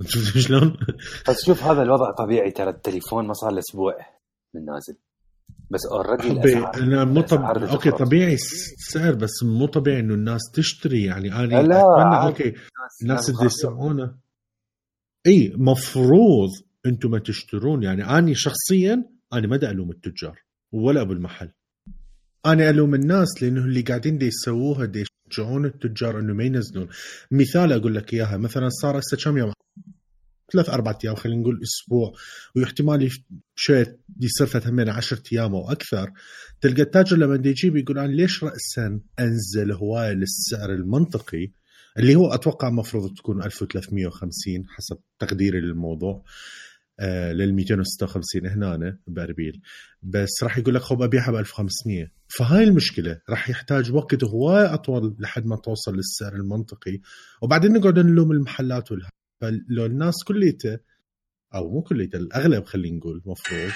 شفت 0.06 0.38
شلون؟ 0.48 0.78
بس 1.30 1.46
شوف 1.46 1.64
هذا 1.64 1.82
الوضع 1.82 2.12
طبيعي 2.12 2.52
ترى 2.52 2.70
التليفون 2.70 3.28
ما 3.28 3.34
صار 3.34 3.52
له 3.52 3.60
أسبوع 3.60 3.98
من 4.54 4.66
نازل 4.66 4.98
بس 5.70 5.86
already 5.92 6.58
أنا 6.58 7.06
مو 7.06 7.22
طب... 7.22 7.42
okay 7.44 7.92
طبيعي 7.92 8.34
السعر 8.34 9.16
بس 9.16 9.44
مو 9.44 9.66
طبيعي 9.66 10.00
إنه 10.00 10.14
الناس 10.14 10.42
تشتري. 10.54 11.04
يعني 11.04 11.36
أنا 11.36 11.62
لا 11.62 11.80
أتمنى 11.80 12.28
okay 12.28 12.54
الناس 13.02 13.30
اللي 13.30 13.46
يسمعونه 13.46 14.16
إي 15.28 15.54
مفروض 15.58 16.50
أنتم 16.86 17.12
ما 17.12 17.20
تشترون. 17.20 17.84
يعني 17.84 18.10
أنا 18.10 18.34
شخصيا 18.34 19.06
أنا 19.34 19.48
ما 19.48 19.56
ألوم 19.56 19.92
التجار 19.92 20.40
ولا 20.72 21.02
أبو 21.02 21.14
المحل. 21.14 21.52
أنا 22.46 22.70
ألوم 22.70 22.96
الناس 22.96 23.44
لأنه 23.44 23.66
اللي 23.66 23.82
قاعدين 23.82 24.18
دي 24.18 24.26
يسووها 24.26 24.86
دي 24.86 25.06
يشجعون 25.30 25.66
التجار 25.66 26.20
إنه 26.20 26.34
ما 26.34 26.44
ينزلون. 26.44 26.88
مثال 27.32 27.74
أقول 27.74 27.96
لك 27.96 28.14
إياها. 28.14 28.38
مثلا 28.38 28.70
صار 28.70 29.00
هسه 29.00 29.18
كم 29.24 29.38
يوم؟ 29.38 29.54
ثلاث 30.54 30.70
أربع 30.70 30.98
أيام 31.04 31.16
خلينا 31.16 31.42
نقول 31.42 31.60
أسبوع 31.64 32.14
واحتمال 32.56 33.12
شيء 33.56 33.96
يصير 34.22 34.48
فتمين 34.48 34.90
10 34.90 35.22
أيام 35.34 35.56
أو 35.56 35.72
أكثر 35.72 36.12
تلقى 36.62 36.82
التاجر 36.82 37.18
لما 37.18 37.36
يجيب 37.50 37.76
يقول 37.76 38.00
أنا 38.00 38.12
ليش 38.12 38.44
راسا 38.44 39.00
أنزل 39.20 39.72
هوايه 39.72 40.14
للسعر 40.14 40.74
المنطقي؟ 40.74 41.52
اللي 42.00 42.16
هو 42.16 42.34
أتوقع 42.34 42.68
المفروض 42.68 43.14
تكون 43.18 43.44
1350 43.44 44.68
حسب 44.68 44.98
تقديري 45.20 45.62
للموضوع. 45.62 46.24
آه 47.00 47.34
لل 47.34 47.54
256 47.54 48.48
هنا 48.48 48.98
بأربيل. 49.08 49.62
بس 50.04 50.44
راح 50.44 50.58
يقول 50.58 50.76
لك 50.76 50.82
خب 50.82 51.02
أبيعها 51.02 51.32
ب 51.32 51.36
1500 51.36 52.12
فهاي 52.28 52.64
المشكلة 52.64 53.22
راح 53.30 53.50
يحتاج 53.50 53.92
وقت 53.92 54.24
هواي 54.24 54.66
أطول 54.66 55.16
لحد 55.20 55.46
ما 55.46 55.56
توصل 55.56 55.96
للسعر 55.96 56.36
المنطقي. 56.36 57.00
وبعدين 57.42 57.74
نقعد 57.74 58.00
نلوم 58.00 58.32
المحلات 58.32 58.92
والها 58.92 59.10
فلو 59.42 59.86
الناس 59.86 60.24
كليته 60.28 60.80
أو 61.56 61.70
مو 61.70 61.82
كليته 61.82 62.18
الأغلب 62.18 62.66
خلينا 62.66 62.98
نقول 62.98 63.22
المفروض 63.26 63.72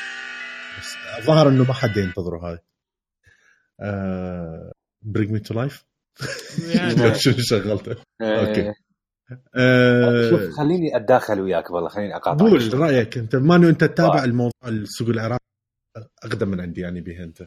بس 0.79 1.25
ظهر 1.25 1.49
إنه 1.49 1.63
ما 1.63 1.73
حد 1.73 1.97
ينتظره 1.97 2.37
هاي. 2.37 2.59
bring 5.01 5.31
me 5.31 5.39
to 5.39 5.53
life 5.53 5.85
شو 7.17 7.31
شغلته؟ 7.37 7.91
آه، 8.21 8.47
okay. 8.47 8.73
أه 9.55 10.29
شوف 10.29 10.41
خليني 10.57 10.95
أتداخل 10.95 11.41
وياك 11.41 11.71
والله 11.71 11.89
خليني 11.89 12.15
أقاطعك. 12.15 12.49
قول 12.49 12.73
رأيك 12.73 13.17
أنت. 13.17 13.35
ما 13.35 13.55
أنت 13.55 13.83
تتابع 13.83 14.23
الموضوع 14.23 14.67
السوق 14.67 15.09
العراقي؟ 15.09 15.39
أقدم 16.23 16.47
من 16.49 16.61
عندي 16.61 16.81
يعني 16.81 17.01
به 17.01 17.23
أنت. 17.23 17.45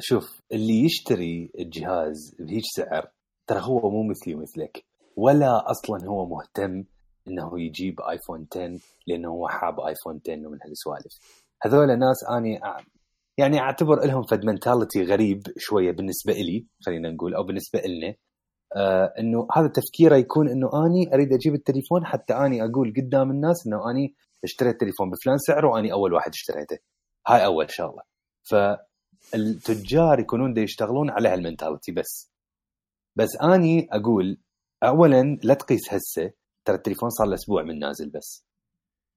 شوف 0.00 0.40
اللي 0.52 0.84
يشتري 0.84 1.50
الجهاز 1.58 2.36
بهيج 2.38 2.62
سعر 2.76 3.10
ترى 3.46 3.60
هو 3.60 3.90
مو 3.90 4.08
مثلي 4.10 4.34
ومثلك 4.34 4.84
ولا 5.16 5.70
أصلا 5.70 6.08
هو 6.08 6.26
مهتم 6.28 6.84
إنه 7.28 7.60
يجيب 7.60 8.00
ايفون 8.00 8.46
10 8.52 8.78
لأنه 9.06 9.28
هو 9.28 9.48
حاب 9.48 9.80
ايفون 9.80 10.20
10 10.26 10.46
ومن 10.46 10.58
هالسوالف. 10.62 11.18
هذول 11.62 11.98
ناس 11.98 12.24
أني 12.30 12.60
يعني 13.38 13.60
أعتبر 13.60 14.06
لهم 14.06 14.22
فد 14.22 14.44
منتاليتي 14.44 15.02
غريب 15.02 15.42
شوية 15.56 15.92
بالنسبة 15.92 16.32
لي 16.32 16.66
خلينا 16.86 17.10
نقول 17.10 17.34
أو 17.34 17.42
بالنسبة 17.42 17.80
لنا 17.80 18.14
آه 18.76 19.14
إنه 19.18 19.48
هذا 19.56 19.68
تفكيره 19.68 20.16
يكون 20.16 20.48
إنه 20.48 20.86
أني 20.86 21.14
أريد 21.14 21.32
أجيب 21.32 21.54
التليفون 21.54 22.06
حتى 22.06 22.34
أني 22.34 22.64
أقول 22.64 22.94
قدام 22.96 23.30
الناس 23.30 23.66
إنه 23.66 23.90
أني 23.90 24.14
اشتريت 24.44 24.80
تليفون 24.80 25.10
بفلان 25.10 25.38
سعره 25.38 25.68
وأني 25.68 25.92
أول 25.92 26.12
واحد 26.12 26.30
اشتريته. 26.30 26.78
هاي 27.28 27.44
أول 27.44 27.70
شغلة. 27.70 28.02
فالتجار 28.42 30.18
يكونون 30.20 30.54
دا 30.54 30.60
يشتغلون 30.60 31.10
على 31.10 31.28
هالمنتاليتي 31.28 31.92
بس. 31.92 32.32
بس 33.16 33.28
أني 33.42 33.88
أقول 33.92 34.38
اولا 34.82 35.38
لا 35.42 35.54
تقيس 35.54 35.92
هسه 35.92 36.32
ترى 36.64 36.76
التليفون 36.76 37.10
صار 37.10 37.26
له 37.26 37.34
أسبوع 37.34 37.62
من 37.62 37.78
نازل 37.78 38.10
بس. 38.10 38.44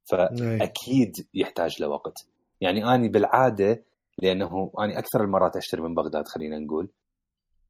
فأكيد 0.05 1.13
يحتاج 1.33 1.81
له 1.81 1.87
وقت. 1.87 2.27
يعني 2.61 2.95
أني 2.95 3.09
بالعادة 3.09 3.83
لأنه 4.17 4.71
أني 4.79 4.99
أكثر 4.99 5.23
المرات 5.23 5.57
أشتري 5.57 5.81
من 5.81 5.95
بغداد 5.95 6.27
خلينا 6.27 6.59
نقول. 6.59 6.89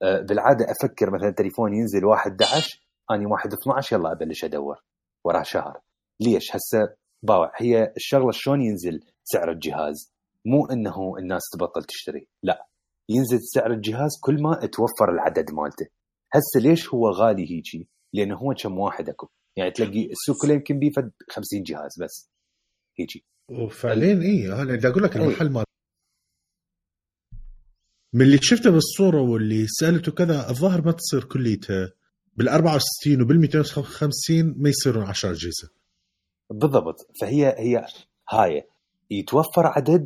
أه، 0.03 0.21
بالعادة 0.21 0.65
أفكر 0.71 1.11
مثلا 1.11 1.31
تليفون 1.31 1.73
ينزل 1.73 2.05
1 2.05 2.41
11 2.41 2.81
أني 3.11 3.25
1 3.25 3.53
12 3.53 3.95
يلا 3.95 4.11
أبلش 4.11 4.45
أدور 4.45 4.83
وراه 5.23 5.43
شهر. 5.43 5.81
ليش؟ 6.19 6.55
هسه 6.55 6.95
باوع 7.23 7.51
هي 7.55 7.93
الشغلة 7.97 8.31
شلون 8.31 8.61
ينزل 8.61 8.99
سعر 9.23 9.51
الجهاز؟ 9.51 10.13
مو 10.45 10.65
إنه 10.65 11.17
الناس 11.19 11.41
تبطل 11.53 11.83
تشتري 11.83 12.27
لا. 12.43 12.67
ينزل 13.09 13.39
سعر 13.41 13.71
الجهاز 13.71 14.11
كل 14.21 14.41
ما 14.41 14.55
توفر 14.55 15.11
العدد 15.13 15.51
مالته. 15.51 15.85
هسه 16.33 16.59
ليش 16.69 16.93
هو 16.93 17.09
غالي 17.09 17.41
هيجي؟ 17.51 17.87
لأنه 18.13 18.37
هو 18.37 18.53
كم 18.63 18.79
واحد 18.79 19.09
أكو. 19.09 19.27
يعني 19.57 19.71
تلاقي 19.71 20.11
السوق 20.11 20.41
كله 20.41 20.53
يمكن 20.53 20.79
بيه 20.79 20.91
فد 20.91 21.11
50 21.29 21.63
جهاز 21.63 21.91
بس. 21.99 22.29
هيجي. 22.99 23.25
وفعليا 23.51 24.21
اي 24.21 24.53
أنا 24.53 24.75
بدي 24.75 24.87
أقول 24.87 25.03
لك. 25.03 25.17
المحل 25.17 25.49
مال 25.49 25.63
من 28.13 28.21
اللي 28.21 28.37
شفته 28.41 28.69
بالصورة 28.71 29.21
واللي 29.21 29.67
سألته 29.67 30.11
كذا 30.11 30.49
الظاهر 30.49 30.81
ما 30.85 30.91
تصير 30.91 31.23
كليتها 31.23 31.93
بال 32.35 32.49
64 32.49 33.21
وبال 33.21 33.39
250 33.39 34.55
ما 34.57 34.69
يصيرون 34.69 35.03
10 35.03 35.31
أجهزة. 35.31 35.69
بالضبط. 36.49 37.07
فهي 37.21 37.55
هي 37.57 37.85
هاي. 38.29 38.67
يتوفر 39.11 39.67
عدد 39.67 40.05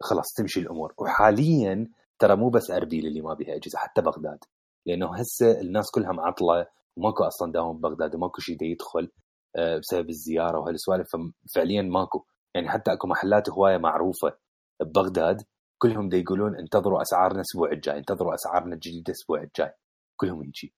خلاص 0.00 0.26
تمشي 0.36 0.60
الأمور. 0.60 0.94
وحاليا 0.98 1.88
ترى 2.18 2.36
مو 2.36 2.48
بس 2.50 2.70
أربيل 2.70 3.06
اللي 3.06 3.20
ما 3.20 3.34
بيها 3.34 3.56
أجهزة 3.56 3.78
حتى 3.78 4.02
بغداد. 4.02 4.38
لأنه 4.86 5.16
هسه 5.16 5.60
الناس 5.60 5.90
كلها 5.90 6.12
معطلة. 6.12 6.66
وماكو 6.96 7.24
أصلا 7.24 7.52
داوم 7.52 7.78
ببغداد 7.78 8.14
وماكو 8.14 8.40
شيء 8.40 8.62
يدخل 8.62 9.10
آه، 9.56 9.78
بسبب 9.78 10.08
الزيارة 10.08 10.58
وهالسوالف. 10.58 11.08
ففعليا 11.52 11.82
ماكو. 11.82 12.26
يعني 12.54 12.68
حتى 12.68 12.92
أكو 12.92 13.08
محلات 13.08 13.50
هواية 13.50 13.78
معروفة 13.78 14.38
ببغداد 14.82 15.42
كلهم 15.78 16.08
دا 16.08 16.16
يقولون 16.16 16.58
انتظروا 16.58 17.02
أسعارنا 17.02 17.36
الأسبوع 17.36 17.72
الجاي 17.72 17.98
انتظروا 17.98 18.34
أسعارنا 18.34 18.74
الجديدة 18.74 19.04
الأسبوع 19.08 19.42
الجاي. 19.42 19.72
كلهم 20.16 20.42
يجي 20.44 20.74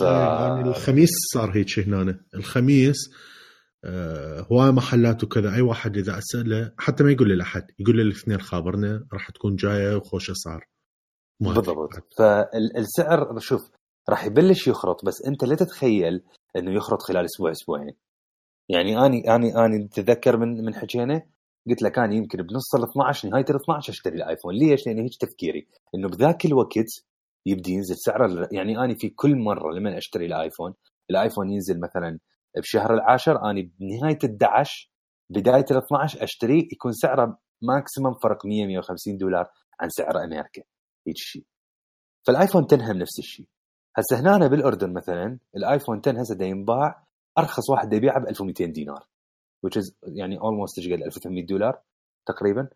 ف... 0.00 0.02
يعني 0.02 0.68
الخميس 0.68 1.10
صار 1.34 1.56
هيك 1.56 1.78
هنا 1.78 2.20
الخميس 2.34 2.96
آه 3.84 4.46
هواي 4.52 4.72
محلات 4.72 5.24
وكذا. 5.24 5.54
أي 5.54 5.60
واحد 5.60 5.96
إذا 5.96 6.18
أسأله 6.18 6.72
حتى 6.78 7.04
ما 7.04 7.12
يقول 7.12 7.28
لي 7.28 7.36
لأحد 7.36 7.66
يقول 7.78 7.96
لي 7.96 8.02
الاثنين 8.02 8.40
خابرنا 8.40 9.06
راح 9.12 9.30
تكون 9.30 9.56
جاية 9.56 9.96
وخوش 9.96 10.30
اسعار. 10.30 10.68
بالضبط. 11.40 11.90
فالسعر 12.18 13.38
شوف 13.38 13.70
راح 14.08 14.24
يبلش 14.24 14.68
يخرط 14.68 15.04
بس 15.04 15.22
أنت 15.22 15.44
لا 15.44 15.54
تتخيل 15.54 16.22
إنه 16.56 16.72
يخرط 16.76 17.02
خلال 17.02 17.24
أسبوع 17.24 17.50
أسبوعين. 17.50 17.94
يعني 18.68 19.06
أني 19.06 19.34
أني 19.34 19.56
أني 19.64 19.88
تتذكر 19.88 20.36
من 20.36 20.64
من 20.64 20.74
حكينا 20.74 21.26
قلت 21.68 21.82
لك 21.82 21.98
أنا 21.98 22.14
يمكن 22.14 22.42
بنص 22.42 22.74
ال 22.74 22.82
12 22.90 23.28
نهاية 23.28 23.44
ال 23.50 23.56
12 23.56 23.92
أشتري 23.92 24.16
الآيفون. 24.16 24.54
ليش؟ 24.54 24.86
لأن 24.86 24.98
هيك 24.98 25.16
تفكيري. 25.20 25.68
إنه 25.94 26.08
بذاك 26.08 26.46
الوقت 26.46 27.04
يبدي 27.46 27.72
ينزل 27.72 27.96
سعره 27.96 28.48
يعني 28.52 28.84
أني 28.84 28.94
في 28.94 29.08
كل 29.08 29.36
مرة 29.36 29.72
لما 29.72 29.98
أشتري 29.98 30.26
الآيفون 30.26 30.74
الآيفون 31.10 31.50
ينزل 31.50 31.80
مثلا 31.80 32.18
بشهر 32.56 32.94
العاشر 32.94 33.50
أني 33.50 33.72
بنهاية 33.80 34.18
ال 34.24 34.36
11 34.44 34.90
بداية 35.30 35.64
ال 35.70 35.76
12 35.76 36.24
اشتريه 36.24 36.62
يكون 36.72 36.92
سعره 36.92 37.38
ماكسيمم 37.62 38.14
فرق 38.14 38.46
100 38.46 38.66
150 38.66 39.16
دولار 39.16 39.46
عن 39.80 39.88
سعر 39.88 40.24
أمريكا. 40.24 40.62
هيك 41.06 41.16
شيء 41.16 41.44
فالآيفون 42.26 42.64
10 42.72 42.92
هم 42.92 42.98
نفس 42.98 43.18
الشيء 43.18 43.46
هسه 43.96 44.20
هنا 44.20 44.46
بالأردن 44.46 44.92
مثلا 44.92 45.38
الآيفون 45.56 45.98
10 46.06 46.20
هسه 46.20 46.34
دا 46.34 46.44
ينباع 46.44 47.06
أرخص 47.38 47.70
واحد 47.70 47.88
دا 47.88 47.96
يبيعه 47.96 48.20
ب 48.20 48.28
1200 48.28 48.64
دينار 48.64 49.08
which 49.66 49.78
is 49.80 49.92
يعني 50.02 50.38
almost 50.38 50.78
إيش 50.78 50.86
قد؟ 50.92 51.02
1800 51.02 51.46
دولار 51.46 51.82
تقريبا. 52.26 52.68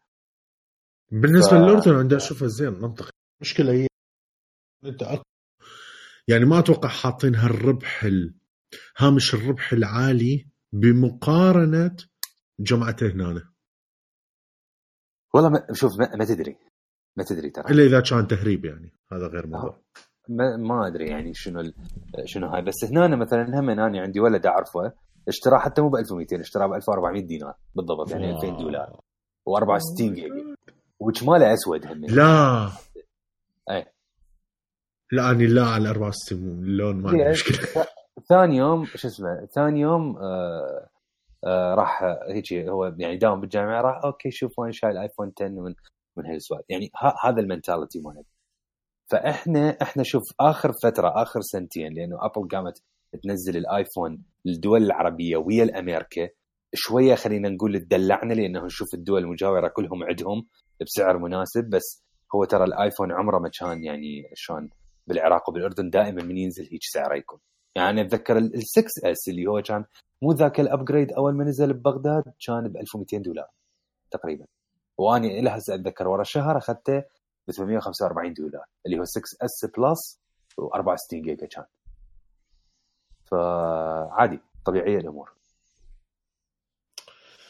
بالنسبة 1.12 1.50
ف- 1.50 1.54
للأردن 1.62 1.94
عندي 1.94 2.16
أشوفها 2.16 2.48
زين 2.48 2.68
منطقي. 2.72 3.10
المشكلة 3.40 3.72
هي 3.72 3.86
انت. 4.84 5.02
يعني 6.28 6.44
ما 6.44 6.58
أتوقع 6.58 6.88
حاطين 6.88 7.34
هالربح 7.34 8.04
ال... 8.04 8.34
هامش 8.98 9.34
الربح 9.34 9.72
العالي 9.72 10.48
بمقارنة 10.72 11.96
جمعته 12.60 13.06
هنا 13.12 13.52
والله 15.34 15.48
ما 15.48 15.66
شوف 15.72 15.98
ما, 15.98 16.16
ما 16.16 16.24
تدري. 16.24 16.56
ما 17.16 17.24
تدري 17.24 17.50
ترى. 17.50 17.64
إلا 17.70 17.82
إذا 17.82 18.00
كان 18.00 18.26
تهريب 18.26 18.64
يعني 18.64 18.92
هذا 19.12 19.26
غير 19.26 19.46
موضوع. 19.46 19.82
ما, 20.28 20.56
ما 20.56 20.86
أدري 20.86 21.08
يعني 21.08 21.34
شنو. 21.34 21.72
شنو 22.24 22.46
هاي 22.48 22.62
بس 22.62 22.74
هنا 22.90 23.16
مثلا 23.16 23.60
هم 23.60 23.70
أنا 23.70 24.00
عندي 24.00 24.20
ولد 24.20 24.46
أعرفه 24.46 24.92
اشتراه 25.28 25.58
حتى 25.58 25.82
مو 25.82 25.88
ب 25.88 25.96
1200 25.96 26.40
اشتراه 26.40 26.66
ب 26.66 26.72
1400 26.72 27.22
دينار 27.26 27.54
بالضبط 27.74 28.10
يعني 28.10 28.30
2000 28.30 28.48
دولار. 28.50 29.00
و64 29.50 30.02
جيجا. 30.02 30.28
وش 31.00 31.22
ماله 31.22 31.52
أسود 31.54 31.86
هم. 31.86 32.04
لا. 32.04 32.70
أي. 33.70 33.86
لا 35.12 35.30
أني 35.30 35.46
لا 35.46 35.66
على 35.66 35.90
64 35.90 36.38
اللون 36.38 36.96
ما 37.02 37.10
عندي 37.10 37.22
إيه، 37.22 37.30
مشكلة. 37.30 37.86
ثاني 38.28 38.56
يوم 38.56 38.84
شو 38.84 39.08
اسمه 39.08 39.46
ثاني 39.54 39.80
يوم 39.80 40.16
آه 40.18 40.88
آه 41.46 41.74
راح 41.74 42.02
هيك 42.28 42.52
هو 42.52 42.94
يعني 42.98 43.16
داوم 43.16 43.40
بالجامعة 43.40 43.80
راح 43.82 44.04
okay 44.04 44.30
شوف 44.30 44.58
وين 44.58 44.72
شايل 44.72 44.98
ايفون 44.98 45.32
10 45.40 45.48
من 45.48 45.74
من 46.16 46.26
هالسوالف. 46.26 46.64
يعني 46.68 46.90
هذا 47.24 47.40
ال 47.40 47.46
mentality 47.46 48.00
مالك 48.00 48.26
فإحنا 49.10 49.76
إحنا 49.82 50.02
شوف 50.02 50.22
آخر 50.40 50.72
فترة 50.82 51.22
آخر 51.22 51.40
سنتين 51.40 51.92
لأنه 51.92 52.16
Apple 52.20 52.48
قامت 52.48 52.82
تنزل 53.22 53.56
الآيفون 53.56 54.22
للدول 54.44 54.82
العربية 54.82 55.36
ويا 55.36 55.64
الأمريكا 55.64 56.28
شوية 56.74 57.14
خلينا 57.14 57.48
نقول 57.48 57.80
تدلعنا 57.80 58.34
لأنه 58.34 58.64
نشوف 58.64 58.94
الدول 58.94 59.22
المجاورة 59.22 59.68
كلهم 59.68 60.04
عندهم 60.04 60.46
بسعر 60.80 61.18
مناسب 61.18 61.64
بس 61.70 62.04
هو 62.34 62.44
ترى 62.44 62.64
الآيفون 62.64 63.12
عمره 63.12 63.38
ما 63.38 63.50
كان 63.60 63.84
يعني 63.84 64.30
شلون 64.34 64.70
بالعراق 65.06 65.48
وبالأردن 65.48 65.90
دائما 65.90 66.22
من 66.22 66.38
ينزل 66.38 66.68
هيك 66.72 66.82
سعره 66.82 67.16
يكون. 67.16 67.38
يعني 67.76 67.90
أنا 67.90 68.00
أتذكر 68.00 68.38
ال 68.38 68.62
6S 68.62 69.28
اللي 69.28 69.46
هو 69.46 69.62
كان 69.62 69.84
مو 70.22 70.32
ذاك 70.32 70.60
ال 70.60 70.67
upgrade 70.67 71.12
أول 71.12 71.34
ما 71.36 71.44
نزل 71.44 71.72
ببغداد 71.72 72.22
كان 72.46 72.68
ب 72.68 72.76
1200 72.76 73.18
دولار 73.18 73.46
تقريبا. 74.10 74.46
واني 74.98 75.38
إلى 75.38 75.50
هسه 75.50 75.74
أتذكر 75.74 76.08
ورا 76.08 76.22
شهر 76.22 76.58
أخذته 76.58 77.02
ب 77.48 77.50
845 77.50 78.32
دولار 78.32 78.64
اللي 78.86 78.98
هو 78.98 79.04
6S 79.04 79.70
Plus 79.78 80.20
و64 80.60 81.14
جيجا 81.24 81.46
كان. 81.46 81.64
فعادي 83.24 84.40
طبيعية 84.64 84.98
الأمور. 84.98 85.32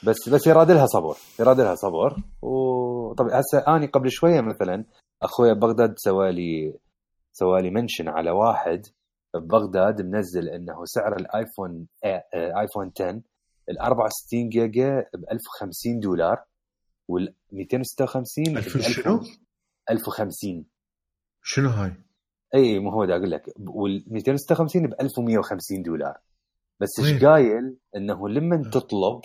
بس 0.07 0.29
بس 0.29 0.47
يراد 0.47 0.70
لها 0.70 0.87
صبر 0.87 1.16
يراد 1.41 1.61
لها 1.61 1.75
صبر 1.75 2.16
وطبعا 2.43 3.41
هسه 3.41 3.59
اني 3.77 3.87
قبل 3.87 4.11
شوية 4.11 4.41
مثلا 4.41 4.85
اخويا 5.23 5.53
ببغداد 5.53 5.95
سوى 5.97 6.33
لي 6.33 6.75
سوى 7.33 7.62
لي 7.62 7.70
mention 7.70 8.09
على 8.09 8.31
واحد 8.31 8.87
ببغداد 9.35 10.03
منزل 10.03 10.49
إنه 10.49 10.85
سعر 10.85 11.16
الآيفون 11.16 11.87
آه، 12.05 12.25
آيفون 12.35 12.93
10 13.01 13.11
ال 13.69 13.79
64 13.79 14.49
جيجا 14.49 15.01
ب 15.15 15.25
1050 15.33 16.01
دولار 16.01 16.45
وال 17.09 17.35
256 17.53 18.57
ألف 18.57 18.79
شنو؟ 18.79 19.20
1050 19.90 20.65
شنو 21.43 21.69
هاي؟ 21.69 21.93
إي 22.55 22.78
مو 22.78 22.90
هو 22.90 23.05
دا 23.05 23.16
أقول 23.16 23.31
لك 23.31 23.52
وال 23.69 24.05
256 24.06 24.86
ب 24.86 24.94
1150 25.01 25.82
دولار. 25.82 26.19
بس 26.81 26.89
إيش؟ 27.01 27.24
قايل؟ 27.24 27.77
إنه 27.97 28.28
لما 28.28 28.70
تطلب 28.70 29.20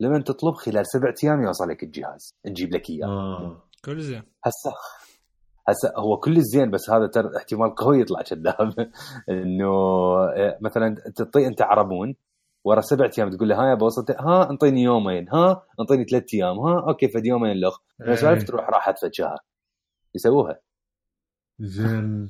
لما 0.00 0.20
تطلب 0.22 0.54
خلال 0.54 0.86
سبعة 0.86 1.14
أيام 1.24 1.42
يوصلك 1.42 1.82
الجهاز. 1.82 2.34
نجيب 2.46 2.74
لك 2.74 2.90
إياه. 2.90 3.06
آه. 3.06 3.62
كل 3.84 4.00
زين. 4.00 4.22
هسه 4.44 4.72
هسه 5.68 5.92
هو 5.96 6.16
كل 6.16 6.36
الزين 6.36 6.70
بس 6.70 6.90
هذا 6.90 7.06
ترى 7.06 7.36
احتمال 7.36 7.74
قوي 7.74 8.00
يطلع 8.00 8.22
كذاب. 8.22 8.74
إنه 9.28 9.70
آه، 10.36 10.58
مثلا 10.60 10.94
تعطي 11.16 11.46
أنت 11.46 11.62
عربون 11.62 12.14
ورا 12.64 12.80
سبعة 12.80 13.10
أيام 13.18 13.30
تقول 13.30 13.48
له 13.48 13.56
ها 13.60 13.70
يا 13.70 13.82
وصلت 13.82 14.10
ها 14.10 14.50
أنطيني 14.50 14.82
يومين 14.82 15.28
ها 15.28 15.62
أنطيني 15.80 16.04
ثلاث 16.04 16.34
أيام 16.34 16.58
ها 16.58 16.88
أوكي 16.88 17.08
فد 17.08 17.26
يومين 17.26 17.60
لخ. 17.60 17.78
إيه. 18.08 18.14
سالفه 18.14 18.44
تروح 18.44 18.68
راحت 18.70 18.98
فد 18.98 19.10
شهر 19.12 19.38
يسووها. 20.14 20.60
زين 21.60 22.28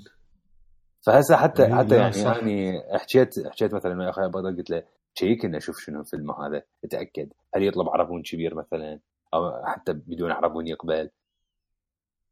فهسه 1.07 1.37
حتى 1.37 1.67
إيه، 1.67 1.75
حتى 1.75 1.97
يعني 1.97 2.13
صح. 2.13 2.37
اني 2.37 2.83
حكيت 2.99 3.47
حكيت 3.47 3.75
مثلا 3.75 3.99
ويا 3.99 4.11
أخوي 4.11 4.29
بغداد 4.29 4.57
قلت 4.57 4.71
له 4.71 4.83
شيك 5.15 5.45
إنه 5.45 5.57
أشوف 5.57 5.77
شنو 5.79 6.01
الفيلم 6.01 6.31
هذا 6.31 6.63
أتأكد. 6.85 7.33
هل 7.55 7.63
يطلب 7.63 7.89
عربون 7.89 8.23
كبير 8.23 8.55
مثلا؟ 8.55 9.01
أو 9.35 9.67
حتى 9.67 9.93
بدون 9.93 10.31
عربون 10.31 10.67
يقبل. 10.67 11.11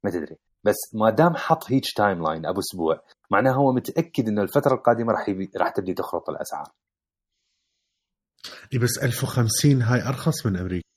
ما 0.05 0.10
تدري. 0.10 0.36
بس 0.64 0.77
ما 0.94 1.10
دام 1.10 1.35
حط 1.35 1.73
هيك 1.73 1.85
timeline 1.97 2.47
أبو 2.47 2.60
أسبوع 2.60 3.02
معناه 3.31 3.52
هو 3.52 3.73
متأكد 3.73 4.28
إنه 4.28 4.43
الفترة 4.43 4.74
القادمة 4.74 5.12
راح 5.12 5.28
يبي 5.28 5.51
راح 5.56 5.70
تبدي 5.70 5.94
تخرط 5.94 6.31
الأسعار. 6.31 6.73
إي 8.74 8.78
بس 8.78 8.98
1050 9.02 9.82
هاي 9.82 10.09
أرخص 10.09 10.47
من 10.47 10.56
أمريكا. 10.56 10.89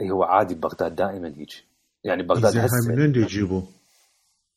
اي 0.00 0.10
هو 0.10 0.22
عادي 0.22 0.54
ببغداد 0.54 0.94
دائما 0.94 1.28
هيك 1.28 1.69
يعني 2.04 2.22
بغداد 2.22 2.56
هسه 2.56 2.88
من 2.88 3.00
وين 3.00 3.12
دي 3.12 3.20
يجيبوا؟ 3.20 3.62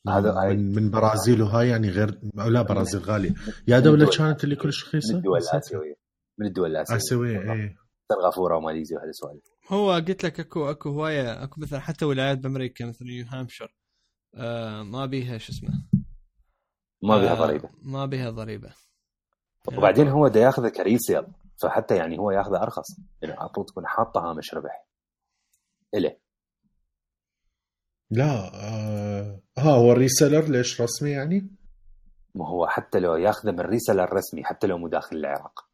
هذا 0.07 0.31
هاي- 0.33 0.55
من 0.57 0.75
من 0.75 0.91
برازيل 0.91 1.41
وهاي 1.41 1.69
يعني 1.69 1.89
غير 1.89 2.19
أو 2.39 2.47
لا 2.49 2.61
برازيل 2.61 3.01
غالية. 3.01 3.33
يا 3.67 3.79
دولة 3.79 4.09
كانت 4.17 4.43
اللي 4.43 4.55
كلش 4.55 4.83
من 4.83 4.89
رخيصة؟ 4.89 5.17
الدول 5.17 5.37
الآسيوية. 5.39 5.95
من 6.39 6.47
الدول 6.47 6.71
الآسيوية. 6.71 6.97
آسيوية 6.99 7.53
إيه. 7.53 7.75
سنغافوره 8.11 8.57
وماليزيا 8.57 8.97
وهالسوالف 8.97 9.43
هو 9.69 9.91
قلت 9.91 10.23
لك 10.23 10.39
اكو 10.39 10.69
أكو 10.71 10.89
هواية 10.89 11.43
أكو 11.43 11.61
مثلا 11.61 11.79
حتى 11.79 12.05
ولايات 12.05 12.37
بأمريكا 12.37 12.85
مثل 12.85 13.05
نيو 13.05 13.25
هامشير 13.25 13.75
آه 14.35 14.83
ما 14.83 15.05
بيها 15.05 15.37
شو 15.37 15.51
اسمه؟ 15.51 15.69
ما 17.03 17.17
بيها 17.17 17.31
آه، 17.31 17.35
ضريبة. 17.47 17.69
ما 17.83 18.05
بيها 18.05 18.29
ضريبة. 18.29 18.73
وبعدين 19.77 20.07
هو 20.07 20.27
دا 20.27 20.39
ياخذه 20.39 20.69
ك 20.69 20.77
resell 20.77 21.23
فحتى 21.61 21.95
يعني 21.95 22.17
هو 22.19 22.31
ياخذه 22.31 22.63
أرخص. 22.63 22.85
يعني 23.21 23.33
Apple 23.37 23.65
تكون 23.65 23.87
حاطه 23.87 24.19
هامش 24.29 24.53
ربح 24.53 24.85
إليه. 25.95 26.22
لا 28.11 28.51
آه 28.53 29.39
ها 29.57 29.71
هو 29.71 29.91
ال 29.91 29.97
reseller 29.97 30.43
ليش 30.43 30.81
رسمي 30.81 31.09
يعني؟ 31.09 31.49
ما 32.35 32.47
هو 32.47 32.67
حتى 32.67 32.99
لو 32.99 33.15
ياخذه 33.15 33.51
من 33.51 33.59
ال 33.59 33.64
reseller 33.64 34.03
الرسمي 34.03 34.43
حتى 34.43 34.67
لو 34.67 34.77
مو 34.77 34.87
داخل 34.87 35.15
العراق. 35.15 35.67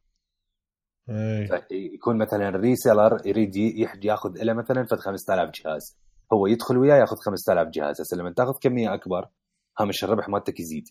اي 1.09 1.49
يكون 1.71 2.17
مثلا 2.17 2.49
ال 2.49 2.58
reseller 2.58 3.27
يريد 3.27 3.55
يحد 3.55 4.05
ياخذ 4.05 4.29
له 4.43 4.53
مثلا 4.53 4.85
فد 4.85 4.97
5000 4.97 5.49
جهاز. 5.49 5.97
هو 6.33 6.47
يدخل 6.47 6.77
وياه 6.77 6.95
ياخذ 6.95 7.15
5000 7.25 7.67
جهاز. 7.67 8.01
هسه 8.01 8.17
لما 8.17 8.33
تاخذ 8.33 8.53
كمية 8.61 8.93
أكبر 8.93 9.29
هامش 9.79 10.03
الربح 10.03 10.29
مالتك 10.29 10.59
يزيد. 10.59 10.87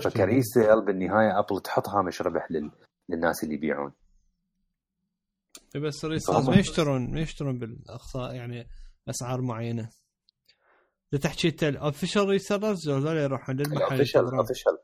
فك 0.00 0.21
resell 0.21 0.84
بالنهاية 0.84 1.38
أبل 1.38 1.60
تحط 1.60 1.88
هامش 1.88 2.22
ربح 2.22 2.50
لل... 2.50 2.70
للناس 3.08 3.44
اللي 3.44 3.54
يبيعون. 3.54 3.92
إيه 5.74 5.80
بس 5.80 6.04
ال 6.04 6.09
resellers 6.09 6.50
ما 6.50 6.56
يشترون 6.56 7.12
ما 7.12 7.20
يشترون 7.20 7.58
بالاقصى 7.58 8.18
يعني 8.18 8.68
أسعار 9.08 9.40
معينة. 9.40 9.88
إذا 11.12 11.22
تحكي 11.22 11.48
انت 11.48 11.64
ال 11.64 11.71
official 11.71 12.28
resellers 12.28 12.88
هذول 12.88 13.16
يروحون 13.16 13.56
للمحل 13.56 13.76
ال 13.76 13.81
official. 13.81 14.28
ال 14.28 14.33
official. 14.33 14.78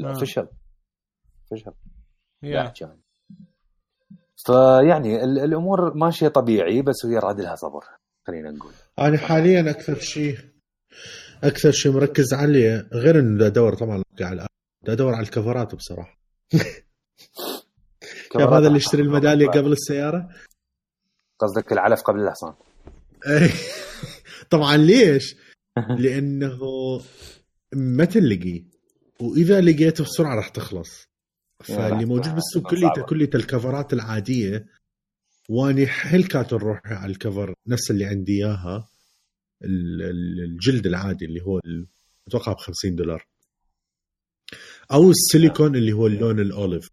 ال 0.00 0.05
official 0.05 0.48
ال 1.52 1.54
official. 1.54 1.72
فيعني 4.46 5.24
ال- 5.24 5.38
الأمور 5.38 5.94
ماشية 5.94 6.28
طبيعي 6.28 6.82
بس 6.82 7.06
هي 7.06 7.18
راد 7.18 7.40
لها 7.40 7.54
صبر 7.54 7.84
خلينا 8.26 8.50
نقول. 8.50 8.72
أنا 8.98 9.18
حاليا 9.18 9.70
أكثر 9.70 9.98
شيء 9.98 10.38
أكثر 11.44 11.70
شيء 11.70 11.92
مركز 11.92 12.34
عليه 12.34 12.88
غير 12.92 13.18
إنه 13.18 13.38
دا 13.38 13.46
ادور 13.46 13.74
طبعا 13.74 14.02
على 14.20 14.46
ادور 14.88 15.14
على 15.14 15.22
الكفرات 15.22 15.74
بصراحة. 15.74 16.18
شايف 18.32 18.48
هذا 18.48 18.66
اللي 18.66 18.76
يشتري 18.78 19.02
الميدالية 19.02 19.46
قبل 19.48 19.72
السيارة؟ 19.72 20.28
قصدك 21.38 21.72
العلف 21.72 22.00
قبل 22.02 22.20
الحصان. 22.20 22.54
طبعا 24.50 24.76
ليش؟ 24.76 25.36
لأنه 26.02 26.58
ما 27.74 28.04
تلقي 28.04 28.64
وإذا 29.20 29.60
لقيته 29.60 30.04
بسرعة 30.04 30.36
راح 30.36 30.48
تخلص. 30.48 31.04
فاللي 31.64 32.04
موجود 32.04 32.34
بالسوق 32.34 32.70
كليته. 32.70 33.02
كليته 33.02 33.36
الكفرات 33.36 33.92
العادية. 33.92 34.66
واني 35.48 35.86
حيل 35.86 36.24
كاتب 36.24 36.56
روحي 36.58 36.94
على 36.94 37.12
الكفر؟ 37.12 37.54
نفس 37.66 37.90
اللي 37.90 38.04
عندي 38.04 38.32
إياها. 38.32 38.88
ال- 39.64 40.02
ال- 40.02 40.44
الجلد 40.44 40.86
العادي 40.86 41.24
اللي 41.24 41.40
هو 41.42 41.60
أتوقع 42.28 42.52
ب 42.52 42.56
50 42.56 42.94
دولار. 42.96 43.26
أو 44.92 45.10
السيليكون 45.10 45.76
اللي 45.76 45.92
هو 45.92 46.06
اللون 46.06 46.40
الأوليف. 46.40 46.88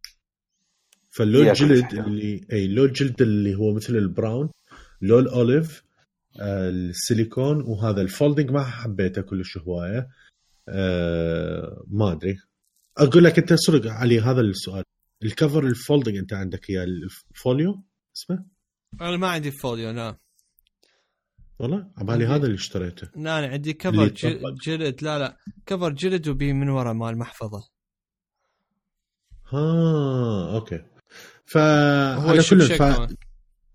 فاللون 1.10 1.48
الجلد. 1.48 1.94
اللي 1.94 2.42
أي 2.52 2.68
لون 2.68 2.88
الجلد 2.88 3.22
اللي 3.22 3.56
هو 3.56 3.74
مثل 3.74 3.96
ال 3.96 4.05
brown 4.05 4.50
لون 5.02 5.24
ال 5.24 5.33
olive 5.33 5.80
آه، 5.80 5.87
السيليكون 6.40 7.62
وهذا 7.62 8.02
ال 8.02 8.08
folding 8.08 8.52
ما 8.52 8.64
حبيته 8.64 9.22
كلش 9.22 9.58
هواية. 9.58 10.10
آه، 10.70 11.84
ما 11.88 12.12
أدري. 12.12 12.38
أقول 12.98 13.24
لك 13.24 13.40
أنت 13.40 13.54
سرق 13.54 13.92
علي 13.92 14.20
هذا 14.20 14.42
السؤال. 14.42 14.84
الكفر 15.24 15.66
ال 15.66 15.72
folding 15.72 16.18
أنت 16.18 16.34
عندك 16.34 16.70
إياه 16.70 16.84
ال 16.84 17.00
folio 17.00 17.84
اسمه؟ 18.16 18.46
أنا 19.02 19.18
ما 19.18 19.28
عندي 19.28 19.52
folio 19.52 19.92
لا 19.92 20.18
والله؟ 21.60 21.92
عبالي 21.98 22.26
هذا 22.26 22.46
اللي 22.46 22.56
اشتريته. 22.56 23.10
لا 23.16 23.40
أنا 23.40 23.48
عندي 23.48 23.74
كفر. 23.74 24.08
جلد. 24.66 25.04
لا 25.04 25.20
لا 25.20 25.38
كفر 25.66 25.90
جلد 25.92 26.28
وبي 26.28 26.54
من 26.54 26.70
ورا 26.70 26.94
مال 26.94 27.18
محفظة. 27.18 27.70
ها 29.50 30.56
okay. 30.56 30.86
فعلى 31.46 32.44
كل 32.50 32.62
ف... 32.62 32.82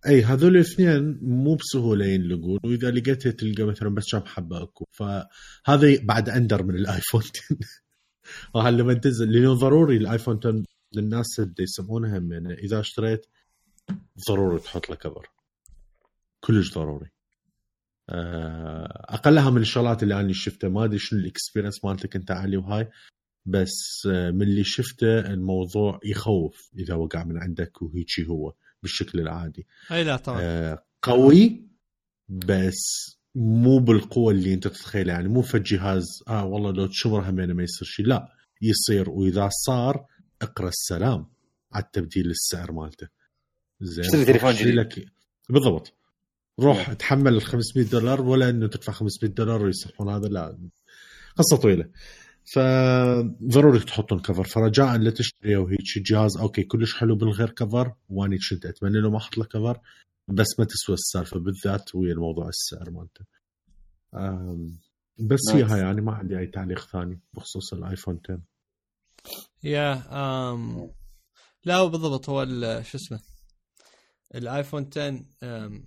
أي 0.07 0.23
هذول 0.23 0.57
الاثنين 0.57 1.19
مو 1.23 1.55
بسهوله 1.55 2.07
ينلقون 2.07 2.59
واذا 2.65 2.91
لقيته 2.91 3.31
تلقى 3.31 3.63
مثلا 3.63 3.95
بس 3.95 4.05
كم 4.13 4.27
حبة 4.27 4.63
أكو. 4.63 4.85
فهذا 4.91 5.99
بعد 6.03 6.29
أندر 6.29 6.63
من 6.63 6.75
الآيفون 6.75 7.23
10 7.49 7.59
وهل 8.55 8.77
لما 8.77 8.95
تنزل 8.95 9.33
لأنه 9.33 9.55
ضروري 9.55 9.97
الآيفون 9.97 10.39
10 10.39 10.63
للناس 10.95 11.41
اللي 11.41 11.55
يسمونها 11.61 12.19
من 12.19 12.53
إذا 12.53 12.81
اشتريت 12.81 13.27
ضروري 14.29 14.59
تحط 14.59 14.91
له 14.91 14.97
كفر 14.97 15.27
كلش 16.41 16.75
ضروري. 16.75 17.11
آه، 18.11 19.15
أقلها 19.15 19.51
من 19.51 19.61
الشغلات 19.61 20.03
اللي 20.03 20.21
أنا 20.21 20.33
شفتها. 20.33 20.69
ما 20.69 20.85
أدري 20.85 20.99
شنو 20.99 21.21
ال 21.21 21.27
experience 21.27 21.85
مالتك 21.85 22.17
أنت 22.17 22.31
علي 22.31 22.57
وهاي. 22.57 22.89
بس 23.47 24.07
آه، 24.11 24.31
من 24.31 24.43
اللي 24.43 24.65
شفته 24.65 25.19
الموضوع 25.21 26.01
يخوف 26.05 26.71
إذا 26.79 26.95
وقع 26.95 27.25
من 27.25 27.39
عندك 27.39 27.83
وهيجي 27.83 28.27
هو. 28.29 28.53
بالشكل 28.83 29.21
العادي. 29.21 29.67
أي 29.91 30.05
لا 30.05 30.17
طبعا. 30.17 30.39
آه، 30.43 30.85
قوي 31.03 31.69
بس 32.29 33.17
مو 33.35 33.79
بالقوة 33.79 34.33
اللي 34.33 34.55
أنت 34.55 34.69
تتخيلها. 34.69 35.15
يعني 35.15 35.29
مو 35.29 35.43
في 35.43 35.59
جهاز 35.59 36.05
آه 36.29 36.45
والله 36.45 36.73
لو 36.73 36.87
تشمر 36.87 37.31
همينه 37.31 37.55
ما 37.55 37.63
يصير 37.63 37.89
شيء. 37.89 38.07
لا 38.07 38.29
يصير. 38.63 39.11
وإذا 39.11 39.49
صار 39.53 40.07
اقرأ 40.43 40.69
السلام 40.69 41.27
على 41.73 41.85
التبديل 41.85 42.31
السعر 42.31 42.73
مالته. 42.73 43.09
زين 43.81 44.05
اشتري 44.05 44.25
تليفون 44.25 44.53
جديد. 44.55 44.75
لك 44.75 45.05
بالضبط. 45.51 45.93
روح 46.61 46.93
تحمل 46.93 47.35
ال 47.35 47.43
500 47.43 47.87
دولار 47.87 48.23
ولا 48.23 48.51
إنه 48.51 48.67
تدفع 48.67 48.93
500 48.93 49.33
دولار 49.33 49.65
ويصلحون 49.65 50.09
هذا 50.15 50.29
لا. 50.29 50.59
قصة 51.37 51.57
طويلة. 51.57 51.89
فضروري 52.45 53.79
تحطون 53.79 54.21
كفر. 54.21 54.45
فرجاء 54.45 54.97
لا 54.97 55.11
تشتري 55.11 55.57
وهيك 55.57 55.99
جهاز. 55.99 56.37
okay 56.37 56.63
كلش 56.63 56.95
حلو 56.95 57.17
بالغير 57.17 57.51
كفر. 57.51 57.95
واني 58.09 58.39
كنت 58.51 58.67
أتمنى 58.67 59.01
له 59.01 59.11
ما 59.11 59.17
أحط 59.17 59.39
له 59.39 59.45
كفر. 59.45 59.81
بس 60.29 60.47
ما 60.59 60.65
تسوى 60.65 60.95
السالفه 60.95 61.41
بالذات 61.41 61.95
ويا 61.95 62.13
الموضوع 62.13 62.49
السعر 62.49 62.91
مالته. 62.91 63.25
بس 65.19 65.41
هي. 65.53 65.63
هاي 65.63 65.81
يعني 65.81 66.01
ما 66.01 66.13
عندي 66.13 66.39
أي 66.39 66.47
تعليق 66.47 66.79
ثاني 66.79 67.21
بخصوص 67.35 67.73
الآيفون 67.73 68.21
10 68.25 68.41
yeah 69.65 70.03
um 70.51 70.91
لا 71.65 71.77
هو 71.77 71.89
بالضبط 71.89 72.29
هو 72.29 72.45
شو 72.83 72.99
اسمه 72.99 73.21
الآيفون 74.35 74.91
10 74.97 75.25
um، 75.43 75.85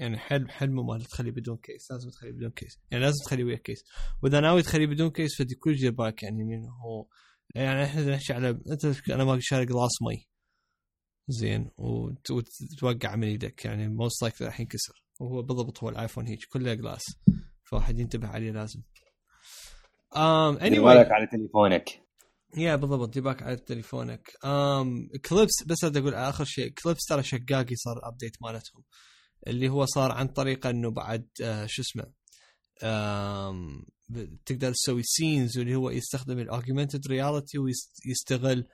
يعني 0.00 0.18
حلم 0.18 0.48
حلمه 0.48 0.82
مال 0.82 1.04
تخليه 1.04 1.30
بدون 1.30 1.56
كيس 1.56 1.90
لازم 1.92 2.10
تخليه 2.10 2.32
بدون 2.32 2.50
كيس. 2.50 2.78
يعني 2.90 3.04
لازم 3.04 3.24
تخليه 3.24 3.44
ويا 3.44 3.56
كيس. 3.56 3.84
وإذا 4.22 4.40
ناوي 4.40 4.62
تخليه 4.62 4.86
بدون 4.86 5.10
كيس 5.10 5.38
فدي 5.38 5.54
كل 5.54 5.78
شيء 5.78 5.90
بالك 5.90 6.22
يعني 6.22 6.44
من 6.44 6.68
هو 6.68 7.06
يعني 7.54 7.84
إحنا 7.84 8.14
نحكي 8.16 8.32
على 8.32 8.48
أنت 8.70 8.84
أنا 9.10 9.24
ما 9.24 9.38
شاري 9.40 9.66
جلاس 9.66 10.02
مي. 10.02 10.26
زين. 11.28 11.70
وت- 11.78 12.30
وتوقع 12.30 13.16
من 13.16 13.24
إيدك 13.28 13.64
يعني 13.64 13.88
موست 13.88 14.22
لايك 14.22 14.42
راح 14.42 14.60
ينكسر. 14.60 15.04
وهو 15.20 15.42
بالضبط 15.42 15.82
هو 15.82 15.88
الآيفون 15.88 16.26
هيك 16.26 16.38
كله 16.52 16.74
جلاس 16.74 17.04
فواحد 17.64 17.98
ينتبه 17.98 18.28
عليه 18.28 18.50
لازم. 18.50 18.80
um, 20.14 20.58
anyway. 20.58 20.62
anyway 20.62 21.12
على 21.12 21.26
تليفونك. 21.32 21.88
يا 22.56 22.76
بالضبط. 22.76 23.08
ديباك 23.14 23.42
على 23.42 23.56
تليفونك. 23.56 24.30
آم 24.44 25.08
كليبس 25.28 25.62
بس 25.66 25.84
بدي 25.84 25.98
أقول 25.98 26.14
آخر 26.14 26.44
شيء 26.44 26.68
كليبس 26.82 27.04
ترى 27.08 27.22
شقاقي 27.22 27.74
صار 27.76 28.08
ابديت 28.08 28.36
مالتهم. 28.42 28.82
اللي 29.46 29.68
هو 29.68 29.84
صار 29.84 30.12
عن 30.12 30.28
طريق 30.28 30.66
انه 30.66 30.90
بعد 30.90 31.28
آه 31.42 31.66
شو 31.66 31.82
اسمه 31.82 32.20
تقدر 34.46 34.72
تسوي 34.72 35.02
سينز 35.02 35.58
واللي 35.58 35.74
هو 35.74 35.90
يستخدم 35.90 36.38
الاوجمانتد 36.38 37.06
رياليتي 37.06 37.58
ويستغل 37.58 38.66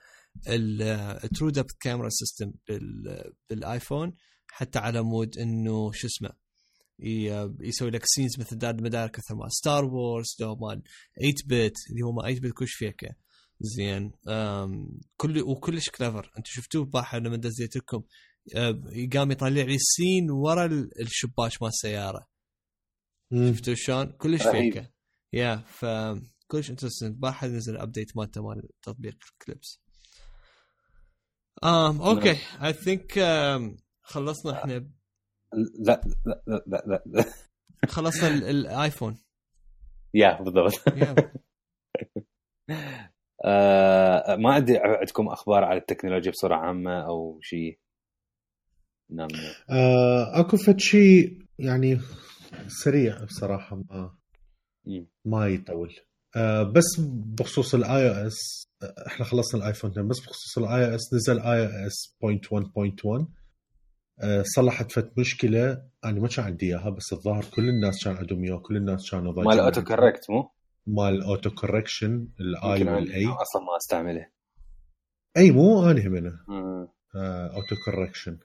الترو 0.47 1.49
دبث 1.49 1.71
كاميرا 1.79 2.09
سيستم 2.09 2.53
بالايفون 3.49 4.13
حتى 4.47 4.79
على 4.79 5.01
مود 5.01 5.37
انه 5.37 5.91
شو 5.91 6.07
اسمه 6.07 6.29
يسوي 7.59 7.89
لك 7.89 8.01
سينز 8.05 8.39
مثل 8.39 8.57
دار 8.57 8.81
مدار 8.81 9.07
كثر 9.09 9.35
مال 9.35 9.51
ستار 9.51 9.85
وورز 9.85 10.35
لو 10.39 10.55
مال 10.55 10.81
8 11.15 11.33
بت 11.45 11.75
اللي 11.89 12.01
هو 12.01 12.11
مال 12.11 12.23
8 12.23 12.39
بت 12.39 12.53
كلش 12.53 12.73
فيكه 12.73 13.09
زين. 13.61 14.11
كل 15.17 15.41
وكلش 15.41 15.89
كلفر 15.89 16.31
أنتم 16.37 16.51
شفتوه 16.51 16.85
بارحه 16.85 17.17
لما 17.17 17.35
دزيت 17.37 17.75
لكم 17.75 18.03
قام 19.13 19.31
يطلع 19.31 19.47
لي 19.47 19.75
ال 19.75 19.84
scene 19.84 20.31
ورا 20.31 20.65
ال- 20.65 21.01
الشباك 21.01 21.51
مال 21.61 21.69
السيارة. 21.69 22.27
شفتوا 23.33 23.73
شلون؟ 23.73 24.11
كلش. 24.11 24.47
فيكه 24.47 24.89
yeah 25.33 25.55
ف 25.55 25.85
كلش 26.47 26.69
interesting 26.69 27.15
بارحه 27.17 27.47
نزل 27.47 27.77
update 27.77 28.17
مالته 28.17 28.41
مال 28.47 28.69
تطبيق 28.81 29.15
Clips 29.45 29.81
um, 31.65 32.01
okay. 32.01 32.37
I 32.63 32.73
think 32.73 33.19
خلصنا 34.01 34.59
إحنا 34.61 34.73
لا 35.79 36.01
لا 36.25 36.43
لا 36.67 36.83
لا, 36.87 37.03
لا. 37.05 37.25
خلصنا 37.87 38.27
ال- 38.27 38.43
الايفون 38.43 39.17
yeah 40.13 40.41
بالضبط. 40.41 40.73
آه 43.45 44.35
ما 44.35 44.53
عندي 44.53 44.77
عندكم 44.77 45.27
أخبار 45.27 45.63
على 45.63 45.79
التكنولوجيا 45.79 46.31
بصورة 46.31 46.55
عامة 46.55 47.05
أو 47.05 47.39
شيء؟ 47.41 47.79
نعم 49.09 49.27
آه، 49.69 50.39
أكو 50.39 50.57
فد 50.57 50.79
شيء 50.79 51.41
يعني 51.59 51.99
سريع 52.67 53.23
بصراحة 53.23 53.75
ما. 53.75 54.15
ما 55.25 55.47
يطول 55.47 55.95
آه، 56.35 56.63
بس 56.63 56.85
بخصوص 57.39 57.75
ال 57.75 58.09
iOS 58.09 58.67
إحنا 59.07 59.25
خلصنا 59.25 59.61
الايفون 59.61 59.91
10 59.91 60.01
بس 60.03 60.19
بخصوص 60.19 60.57
ال 60.57 60.89
iOS 60.89 61.13
نزل 61.13 61.39
iOS 61.39 62.15
0.1.1 62.25 63.27
آه، 64.23 64.43
صلحت 64.55 64.91
فت 64.91 65.19
مشكلة 65.19 65.81
أنا 66.05 66.19
ما 66.19 66.27
كان 66.27 66.45
عندي 66.45 66.65
إياها 66.65 66.89
بس 66.89 67.13
الظاهر 67.13 67.45
كل 67.55 67.69
الناس 67.69 68.03
كان 68.03 68.15
عندهم 68.15 68.43
إياها 68.43 68.59
كل 68.59 68.77
الناس 68.77 69.11
كانوا 69.11 69.31
ضايجين 69.33 69.51
مال 69.55 69.59
auto. 69.59 69.83
correct 69.83 70.29
مو؟ 70.29 70.49
مال 70.87 71.23
auto 71.23 71.49
correction 71.49 72.27
ال 72.39 72.83
I 72.83 72.93
وال 72.93 73.14
I 73.14 73.25
أصلا 73.25 73.61
ما 73.61 73.77
أستعمله 73.77 74.27
أي 75.37 75.51
مو 75.51 75.91
أنا 75.91 76.07
همنا 76.07 76.39
مم. 76.47 76.87
auto 77.15 77.75
correction 77.85 78.37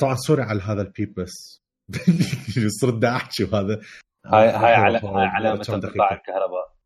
طبعا 0.00 0.14
sorry 0.14 0.42
على 0.42 0.62
هذا 0.62 0.82
ال 0.82 0.88
beep 0.88 1.14
بس. 1.14 1.62
صرت 2.80 2.94
دا 2.94 3.16
أحكي 3.16 3.44
وهذا 3.44 3.80
هاي 4.26 4.48
هاي 4.48 4.74
على 4.74 4.98
هاي 4.98 5.26
علامة 5.26 5.66
انقطاع 5.68 6.12
الكهرباء. 6.14 6.76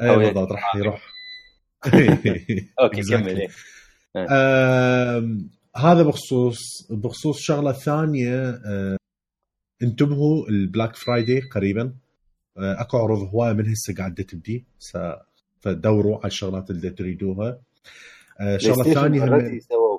اي 0.00 0.10
أو 0.10 0.18
بالضبط 0.18 0.52
راح 0.52 0.76
يروح. 0.76 1.02
okay. 2.80 3.02
كمل 3.02 3.40
إيه. 3.40 3.48
um، 4.16 5.50
هذا 5.76 6.02
بخصوص 6.02 6.58
بخصوص 6.90 7.38
شغلة 7.40 7.72
ثانية 7.72 8.50
آه، 8.50 8.96
انتبهوا 9.82 10.48
ال 10.48 10.56
Black 10.56 10.96
Friday 10.96 11.40
قريبا. 11.40 11.94
آه، 12.58 12.80
أكو 12.80 12.96
عروض 12.98 13.18
هواية 13.34 13.52
من 13.52 13.66
هسه 13.70 13.94
قاعدة 13.98 14.22
تبدي 14.22 14.66
فدوروا 15.60 16.16
على 16.16 16.26
الشغلات 16.26 16.70
اللي 16.70 16.90
تريدوها. 16.90 17.60
آه، 18.40 18.56
شغلة 18.56 18.94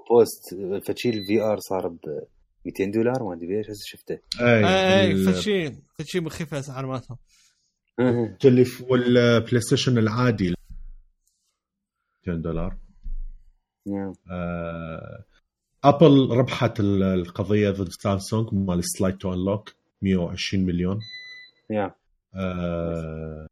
بوست 0.10 0.42
فشي 0.88 1.10
ال 1.10 1.42
VR 1.42 1.60
صار 1.60 1.88
ب 1.88 2.00
200 2.66 2.86
دولار 2.92 3.24
ما 3.24 3.34
أدري 3.34 3.58
إيش 3.58 3.66
هسه 3.70 3.84
شفته. 3.86 4.20
اي 4.42 4.66
اي 4.66 5.02
اي 5.02 5.12
ال- 5.12 5.34
فشي 5.34 5.72
فشي 6.00 6.20
مخيفة 6.20 6.60
أسعار 6.60 6.86
مالتهم. 6.86 7.18
اللي 8.46 8.66
في- 8.66 8.84
وال 8.84 9.62
PlayStation 9.62 9.98
العادي. 9.98 10.54
200 12.28 12.42
دولار. 12.42 12.78
نعم. 13.88 14.14
آه، 14.32 15.24
ابل 15.84 16.30
ربحت 16.32 16.80
ال- 16.80 17.04
القضية 17.04 17.70
ضد 17.70 17.90
سامسونج 17.92 18.54
مال 18.54 18.82
slide 18.86 19.18
to 19.18 19.34
unlock 19.34 19.74
120 20.02 20.66
مليون. 20.66 21.00
يا 21.70 21.96
آه، 22.36 23.48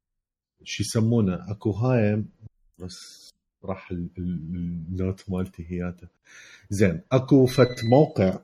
شو 0.64 0.84
يسمونه؟ 0.84 1.52
أكو 1.52 1.72
هاي 1.72 2.24
بس 2.80 3.30
راح 3.66 3.92
ال- 3.92 4.10
ال- 4.18 4.84
النوت 4.90 5.24
مالتي 5.30 5.66
هياته. 5.70 6.08
زين 6.70 7.02
اكو 7.12 7.46
فت 7.46 7.84
موقع 7.84 8.40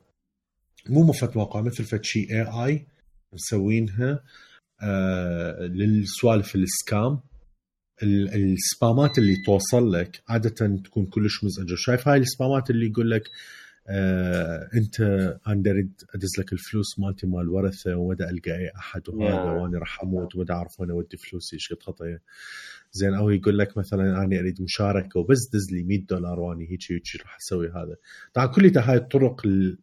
مو 0.90 1.04
مو 1.04 1.12
فت 1.14 1.38
موقع 1.38 1.62
مثل 1.62 1.84
فت 1.84 2.04
شي 2.06 2.20
اي 2.32 2.42
اي 2.66 2.86
مسوينها 3.34 4.24
آه 4.82 5.60
للسوالف 5.66 6.56
السكام 6.56 7.20
ال- 8.04 8.54
السبامات 8.54 9.18
اللي 9.18 9.36
توصل 9.46 9.92
لك 9.94 10.22
عادة 10.30 10.78
تكون 10.84 11.06
كلش 11.06 11.44
مزعجة. 11.44 11.76
شايف 11.76 12.08
هاي 12.08 12.18
السبامات 12.20 12.70
اللي 12.70 12.86
يقول 12.88 13.12
لك 13.12 13.24
آه 13.88 14.70
انت 14.76 15.02
أنا 15.48 15.72
اريد 15.72 16.02
ادز 16.16 16.40
لك 16.40 16.54
الفلوس 16.54 17.00
مالتي 17.00 17.28
مال 17.28 17.50
ورثة 17.50 17.96
وما 17.96 18.30
ألقى 18.30 18.52
أي 18.58 18.72
أحد 18.76 19.10
وهذا. 19.10 19.34
وأنا 19.52 19.80
راح 19.80 20.02
أموت 20.04 20.36
وما 20.36 20.46
أعرف 20.52 20.80
وين 20.80 20.92
اودي 20.92 21.18
فلوسي 21.18 21.56
إيش 21.56 21.74
قد 21.74 21.84
خطيه 21.84 22.22
زين 22.92 23.14
أو 23.14 23.30
يقول 23.30 23.58
لك 23.58 23.78
مثلا 23.78 24.24
أنا 24.24 24.40
أريد 24.40 24.62
مشاركة 24.62 25.20
وبس 25.20 25.50
دز 25.54 25.72
لي 25.72 25.84
100 25.84 26.06
دولار 26.06 26.40
واني 26.40 26.72
هيك 26.72 26.92
هيك 26.92 27.04
راح 27.22 27.38
أسوي 27.42 27.70
هذا. 27.70 27.96
طبعا 28.34 28.48
كلها 28.48 28.92
هاي 28.92 28.98
الطرق 28.98 29.46
ال- 29.46 29.78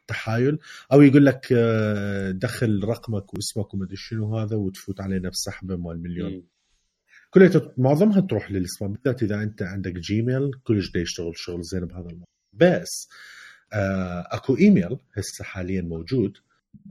التحايل. 0.00 0.58
أو 0.92 1.02
يقول 1.02 1.26
لك 1.26 1.46
آه، 1.52 2.30
دخل 2.30 2.84
رقمك 2.84 3.34
واسمك 3.34 3.74
وما 3.74 3.84
أدري 3.84 3.96
شنو 3.96 4.36
هذا 4.38 4.56
وتفوت 4.56 5.00
علينا 5.00 5.28
بسحبة 5.28 5.76
مال 5.76 6.02
مليون. 6.02 6.42
كلها 7.30 7.72
معظمها 7.78 8.20
تروح 8.20 8.50
لل 8.50 8.64
spam 8.64 8.92
بالذات 8.92 9.22
إذا 9.22 9.42
أنت 9.42 9.62
عندك 9.62 9.92
Gmail 9.92 10.50
كلش 10.64 10.96
يشتغل 10.96 11.32
شغل 11.36 11.62
زين 11.62 11.84
بهذا 11.84 12.06
الموضوع. 12.08 12.26
بس 12.52 13.08
آه 13.10 13.39
أكو 13.72 14.56
إيميل 14.56 14.98
هسه 15.16 15.44
حاليا 15.44 15.82
موجود. 15.82 16.36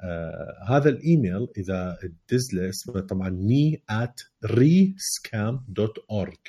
آه 0.03 0.65
هذا 0.69 0.89
الإيميل 0.89 1.47
إذا 1.57 1.97
تدز 2.27 2.53
له 2.53 2.69
اسمه 2.69 2.99
طبعا 2.99 3.47
me 3.49 3.77
at 3.91 4.47
rescam.org 4.49 6.39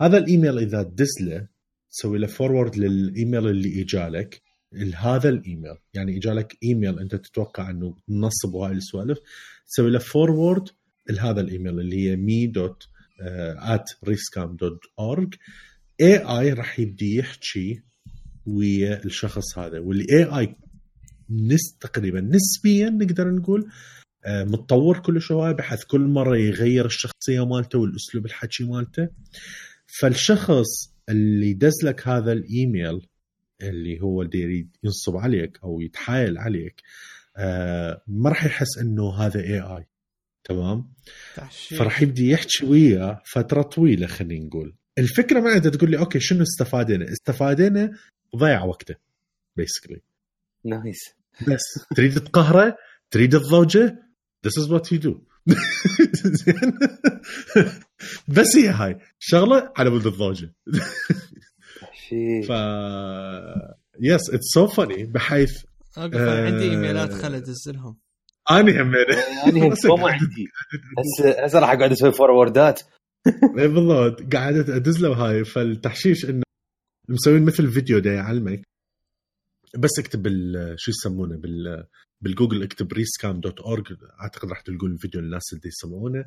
هذا 0.00 0.18
الإيميل 0.18 0.58
إذا 0.58 0.82
تدز 0.82 1.20
له 1.20 1.48
تسوي 1.90 2.18
له 2.18 2.26
forward 2.26 2.76
لل 2.76 2.96
email 2.96 3.46
اللي 3.48 3.82
اجالك 3.82 4.42
هذا 4.94 5.28
الإيميل 5.28 5.74
يعني 5.94 6.16
اجالك 6.16 6.56
إيميل 6.62 6.98
أنت 6.98 7.14
تتوقع 7.14 7.70
إنه 7.70 7.96
منصب 8.08 8.54
وهاي 8.54 8.72
السوالف 8.72 9.18
تسوي 9.68 9.90
له 9.90 9.98
forward 9.98 10.68
لهذا 11.10 11.40
الإيميل 11.40 11.80
اللي 11.80 12.10
هي 12.10 12.16
me 12.16 12.52
dot 12.52 12.88
at 13.58 14.10
rescam.org 14.10 15.38
AI 16.00 16.52
راح 16.52 16.80
يبدي 16.80 17.16
يحكي 17.16 17.82
ويا 18.46 19.04
الشخص 19.04 19.58
هذا 19.58 19.78
وال 19.78 20.24
AI 20.24 20.56
نس 21.30 21.76
تقريبا 21.80 22.20
نسبيا 22.20 22.90
نقدر 22.90 23.30
نقول 23.30 23.70
آه، 24.24 24.44
متطور 24.44 24.98
كل 24.98 25.20
شوية 25.20 25.52
بحيث 25.52 25.84
كل 25.84 26.00
مرة 26.00 26.36
يغير 26.36 26.86
الشخصية 26.86 27.46
مالته 27.46 27.78
والأسلوب 27.78 28.26
الحكي 28.26 28.64
مالته. 28.64 29.08
فالشخص 30.00 30.94
اللي 31.08 31.52
دز 31.52 31.84
لك 31.84 32.08
هذا 32.08 32.32
الإيميل 32.32 33.06
اللي 33.62 34.00
هو 34.00 34.22
اللي 34.22 34.40
يريد 34.40 34.76
ينصب 34.84 35.16
عليك 35.16 35.58
أو 35.64 35.80
يتحايل 35.80 36.38
عليك 36.38 36.82
آه، 37.36 38.02
ما 38.06 38.28
راح 38.30 38.44
يحس 38.44 38.78
إنه 38.78 39.14
هذا 39.14 39.40
AI 39.40 39.86
تمام؟ 40.44 40.92
فراح 41.78 42.02
يبدي 42.02 42.30
يحكي 42.30 42.66
وياه 42.66 43.22
فترة 43.24 43.62
طويلة 43.62 44.06
خلينا 44.06 44.46
نقول. 44.46 44.74
الفكرة 44.98 45.40
ما 45.40 45.56
انت 45.56 45.66
تقول 45.66 45.90
لي 45.90 45.98
okay 45.98 46.20
شنو 46.20 46.42
استفادنا؟ 46.42 47.12
استفادنا 47.12 47.92
ضيع 48.36 48.64
وقته 48.64 48.94
basically 49.56 50.00
nice 50.64 50.98
بس 51.48 51.86
تريد 51.96 52.14
تقهره 52.18 52.76
تريد 53.10 53.34
الضوجه 53.34 54.06
this 54.46 54.62
is 54.62 54.68
what 54.70 54.84
you 54.92 54.98
do. 54.98 55.14
زين؟ 56.24 56.78
بس 58.36 58.56
هي 58.56 58.68
هاي 58.68 58.98
شغلة 59.18 59.72
على 59.76 59.90
ولد 59.90 60.06
الضوجة. 60.06 60.54
شيء 62.08 62.42
ف 62.42 62.50
yes 64.00 64.30
it's 64.30 64.44
so 64.54 64.66
funny 64.66 65.04
بحيث 65.04 65.64
عندي 65.96 66.18
آه، 66.18 66.60
إيميلات 66.70 67.12
خل 67.12 67.34
ادزلهم 67.34 67.98
اني 68.50 68.82
همينه 68.82 69.16
يعني 69.46 69.62
هو 69.90 69.96
ما 69.96 70.10
عندي. 70.10 70.46
هسه 70.98 71.44
هسه 71.44 71.58
راح 71.58 71.70
أقعد 71.70 71.92
أسوي 71.92 72.12
forward 72.12 72.73
ات 72.73 72.82
إيه 73.58 73.66
بالضبط. 73.66 74.34
قاعد 74.34 74.70
أدز 74.70 75.00
له 75.02 75.12
هاي 75.12 75.44
فالتحشيش 75.44 76.24
إنه 76.24 76.42
مسوين 77.08 77.44
مثل 77.44 77.70
فيديو 77.70 77.98
دا 77.98 78.14
يعلمك. 78.14 78.62
بس 79.78 79.98
اكتب 79.98 80.26
شو 80.76 80.90
يسمونه؟ 80.90 81.36
بال 81.36 81.86
بالجوجل 82.20 82.62
اكتب 82.62 82.92
rescam 82.92 83.40
dot 83.40 83.60
org 83.60 83.96
أعتقد 84.20 84.48
راح 84.48 84.60
تلقون 84.60 84.92
الفيديو 84.92 85.20
للناس 85.20 85.52
اللي 85.52 85.68
يسمعونه. 85.68 86.24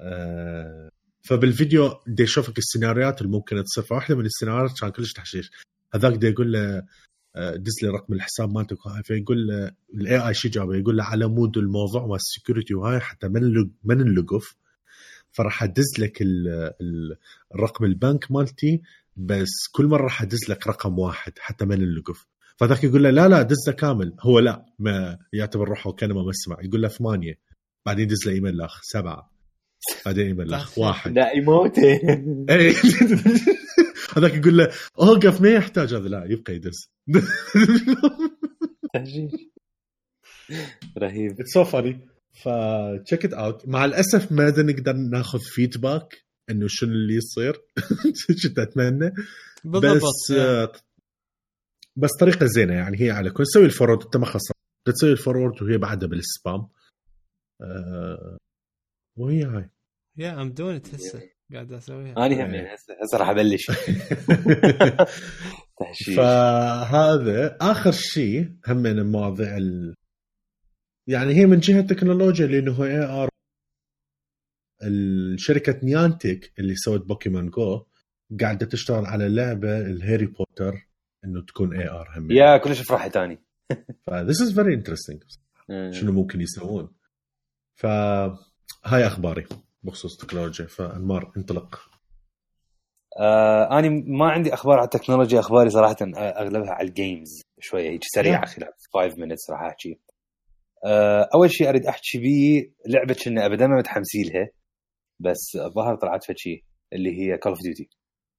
آه 0.00 0.90
فبالفيديو 1.22 2.00
دي 2.06 2.22
يشوفك 2.22 2.58
السيناريوهات 2.58 3.20
اللي 3.20 3.32
ممكن 3.32 3.64
تصير. 3.64 3.84
فواحدة 3.84 4.16
من 4.16 4.26
السيناريوهات 4.26 4.80
كان 4.80 4.90
كلش 4.90 5.12
تحشيش. 5.12 5.50
هذاك 5.94 6.14
دي 6.14 6.26
يقول 6.26 6.52
له 6.52 6.82
آه، 7.36 7.56
دز 7.56 7.72
لي 7.82 7.88
رقم 7.88 8.14
الحساب 8.14 8.50
مالتك. 8.52 8.76
فيقول 9.04 9.46
له 9.46 9.72
ال 9.94 10.28
AI 10.28 10.34
شو 10.34 10.48
جابه؟ 10.48 10.76
يقول 10.76 10.96
له 10.96 11.04
على 11.04 11.26
مود 11.26 11.58
الموضوع 11.58 12.06
مال 12.06 12.16
ال 12.16 12.22
security 12.22 12.74
وهاي 12.74 13.00
حتى 13.00 13.28
من 13.28 13.70
ما 13.84 13.94
ننلقف 13.94 14.56
فراح 15.32 15.62
أدز 15.62 15.98
لك 15.98 16.22
ال- 16.22 16.72
ال- 16.80 17.16
الرقم 17.54 17.84
البنك 17.84 18.30
مالتي. 18.30 18.82
بس 19.16 19.68
كل 19.72 19.86
مرة 19.86 20.02
راح 20.02 20.22
أدز 20.22 20.50
لك 20.50 20.66
رقم 20.66 20.98
واحد 20.98 21.32
حتى 21.38 21.64
ما 21.64 21.76
نلقف. 21.76 22.26
فذاك 22.56 22.84
يقول 22.84 23.02
له 23.02 23.10
لا 23.10 23.28
لا 23.28 23.42
دزه 23.42 23.72
كامل. 23.72 24.16
هو 24.20 24.38
لا 24.38 24.66
ما 24.78 25.18
يعتبر 25.32 25.68
روحه 25.68 25.92
كانه 25.92 26.14
ما 26.14 26.22
مسمع. 26.22 26.56
يقول 26.62 26.82
له 26.82 26.88
ثمانية. 26.88 27.38
بعدين 27.86 28.04
يدز 28.04 28.26
له 28.26 28.32
إيميل 28.32 28.54
الاخ 28.54 28.80
سبعة. 28.82 29.30
بعدين 30.06 30.26
إيميل 30.26 30.48
الاخ 30.48 30.78
واحد. 30.78 31.12
لا 31.12 31.32
يموت 31.32 31.78
إيه. 32.50 32.74
هذاك 34.16 34.34
يقول 34.34 34.56
له 34.56 34.70
أوقف 35.00 35.40
ما 35.40 35.48
يحتاج 35.48 35.94
هذا. 35.94 36.08
لا 36.08 36.24
يبقى 36.24 36.54
يدز. 36.54 36.90
رهيب. 40.98 41.40
it's 41.40 41.52
so 41.52 41.64
funny 41.64 42.00
ف 42.32 42.47
check 42.47 43.24
it 43.24 43.32
out 43.32 43.68
مع 43.68 43.84
الأسف 43.84 44.32
ما 44.32 44.50
نقدر 44.50 44.92
ناخذ 44.92 45.38
feedback 45.40 46.25
إنه 46.50 46.66
شنو 46.68 46.90
اللي 46.92 47.14
يصير؟ 47.14 47.60
كنت 48.42 48.58
اتمنى 48.58 49.12
بالضبط 49.64 49.96
بس 49.96 50.30
آه، 50.36 50.72
بس 51.96 52.10
طريقة 52.20 52.46
زينة 52.46 52.74
يعني 52.74 53.00
هي 53.00 53.10
على 53.10 53.30
كل 53.30 53.44
تسوي 53.44 53.64
ال 53.64 53.69
forward 53.69 54.02
أنت 54.04 54.16
ما 54.16 54.26
خسرت. 54.26 54.56
تسوي 54.86 55.12
ال 55.12 55.18
forward 55.18 55.62
وهي 55.62 55.78
بعدها 55.78 56.08
بال 56.08 56.25
spam. 56.25 56.68
آه، 57.62 58.36
وهي 59.18 59.44
هاي. 59.44 59.70
yeah 60.18 60.42
I'm 60.42 60.50
doing 60.52 60.82
it 60.82 60.94
هسه. 60.94 61.22
قاعد 61.52 61.72
أسويها. 61.72 62.12
أنا 62.16 62.26
هم 62.26 62.54
يعني 62.54 62.74
هسه 62.74 62.94
هسه 63.02 63.18
راح 63.18 63.28
أبلش. 63.28 63.70
فهذا 66.16 67.56
آخر 67.60 67.92
شيء 67.92 68.52
هم 68.68 68.76
من 68.76 68.98
المواضيع 68.98 69.56
ال... 69.56 69.94
يعني 71.08 71.34
هي 71.34 71.46
من 71.46 71.60
جهة 71.60 71.80
تكنولوجيا 71.80 72.46
لأنه 72.46 72.72
هو 72.72 72.84
AR 72.84 73.28
الشركة 74.82 75.80
Niantic 75.82 76.52
اللي 76.58 76.74
سوت 76.74 77.06
Pokémon 77.06 77.50
Go 77.50 77.84
قاعدة 78.40 78.66
تشتغل 78.66 79.06
على 79.06 79.28
لعبة 79.28 79.78
ال 79.78 79.86
Harry 79.86 80.26
Potter 80.26 80.88
إنه 81.24 81.44
تكون 81.44 81.80
AR 81.80 82.08
هم. 82.16 82.32
yeah 82.32 82.56
كلش 82.56 82.80
فرحت 82.80 83.16
اني 83.16 83.38
ف 84.06 84.13
this 84.13 84.42
is 84.42 84.54
very 84.54 84.74
interesting 84.74 85.22
شنو 85.90 86.12
ممكن 86.12 86.40
يسوون؟ 86.40 86.94
فهاي 87.74 89.06
أخباري 89.06 89.46
بخصوص 89.82 90.22
التكنولوجيا 90.22 90.66
فانمار 90.66 91.32
انطلق. 91.36 91.80
آه 93.20 93.78
أنا 93.78 93.88
ما 94.06 94.30
عندي 94.30 94.54
أخبار 94.54 94.78
على 94.78 94.84
التكنولوجيا 94.84 95.40
أخباري 95.40 95.70
صراحة 95.70 95.96
أغلبها 96.16 96.70
على 96.70 96.88
ال 96.88 96.97
games 96.97 97.42
شوية. 97.60 97.90
هيك 97.90 98.00
سريعة. 98.04 98.46
خلال 98.46 98.68
5 98.94 99.16
minutes 99.18 99.50
راح 99.50 99.62
أحكي. 99.62 100.00
آه 100.86 101.28
أول 101.34 101.50
شيء 101.50 101.68
أريد 101.68 101.86
أحكي 101.86 102.18
بيه 102.18 102.72
لعبة 102.88 103.16
كنا 103.24 103.46
ابدا 103.46 103.66
ما 103.66 103.76
متحمسي 103.78 104.22
لها. 104.22 104.48
بس 105.20 105.56
الظاهر 105.56 105.96
طلعت 105.96 106.24
فشي 106.24 106.64
اللي 106.92 107.10
هي 107.20 107.38
Call 107.38 107.52
of 107.52 107.62
Duty 107.62 107.88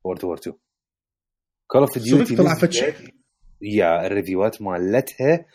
World 0.04 0.24
War 0.26 0.38
2 0.38 0.56
Call 1.68 1.82
of 1.82 1.98
Duty 1.98 2.36
طلع 2.36 2.56
فتشي 2.56 2.86
yeah 3.62 4.08
ال 4.08 4.15
review 4.15 4.55
ات 4.55 4.62
مالتها 4.62 5.46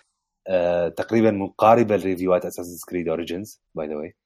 آه 0.49 0.89
تقريبا 0.89 1.31
مقاربة 1.31 1.97
ل 1.97 2.03
review 2.03 2.39
ات 2.39 2.45
Assassin's 2.45 2.77
Creed 2.91 3.09
Origins 3.09 3.61
by 3.74 3.87
the 3.89 3.95
way 3.97 4.16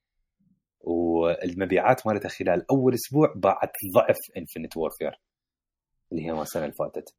والمبيعات 0.81 2.07
مالتها 2.07 2.29
خلال 2.29 2.67
أول 2.71 2.95
أسبوع 2.95 3.33
باعت 3.37 3.73
ضعف 3.95 4.17
Infinite 4.37 4.77
Warfare 4.77 5.21
اللي 6.13 6.27
هي 6.27 6.33
ما 6.33 6.43
السنة 6.43 6.63
اللي 6.65 6.75
فاتت. 6.75 7.15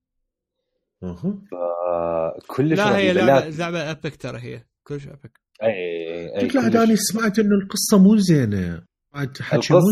كلش 2.48 2.78
لا 2.80 2.98
هي. 2.98 3.14
لعبه 3.14 3.50
لعبة 3.50 3.92
epic 3.92 4.16
ترى 4.16 4.40
هي. 4.40 4.64
كلش 4.84 5.08
epic 5.08 5.40
اي 5.64 5.70
اي 6.36 6.42
قلت 6.42 6.56
له 6.56 6.62
عاد 6.62 6.72
كلش. 6.78 6.82
أنا 6.84 6.96
سمعت 6.96 7.40
إنه 7.40 7.56
القصة 7.56 7.98
مو 8.04 8.18
زينة. 8.18 8.86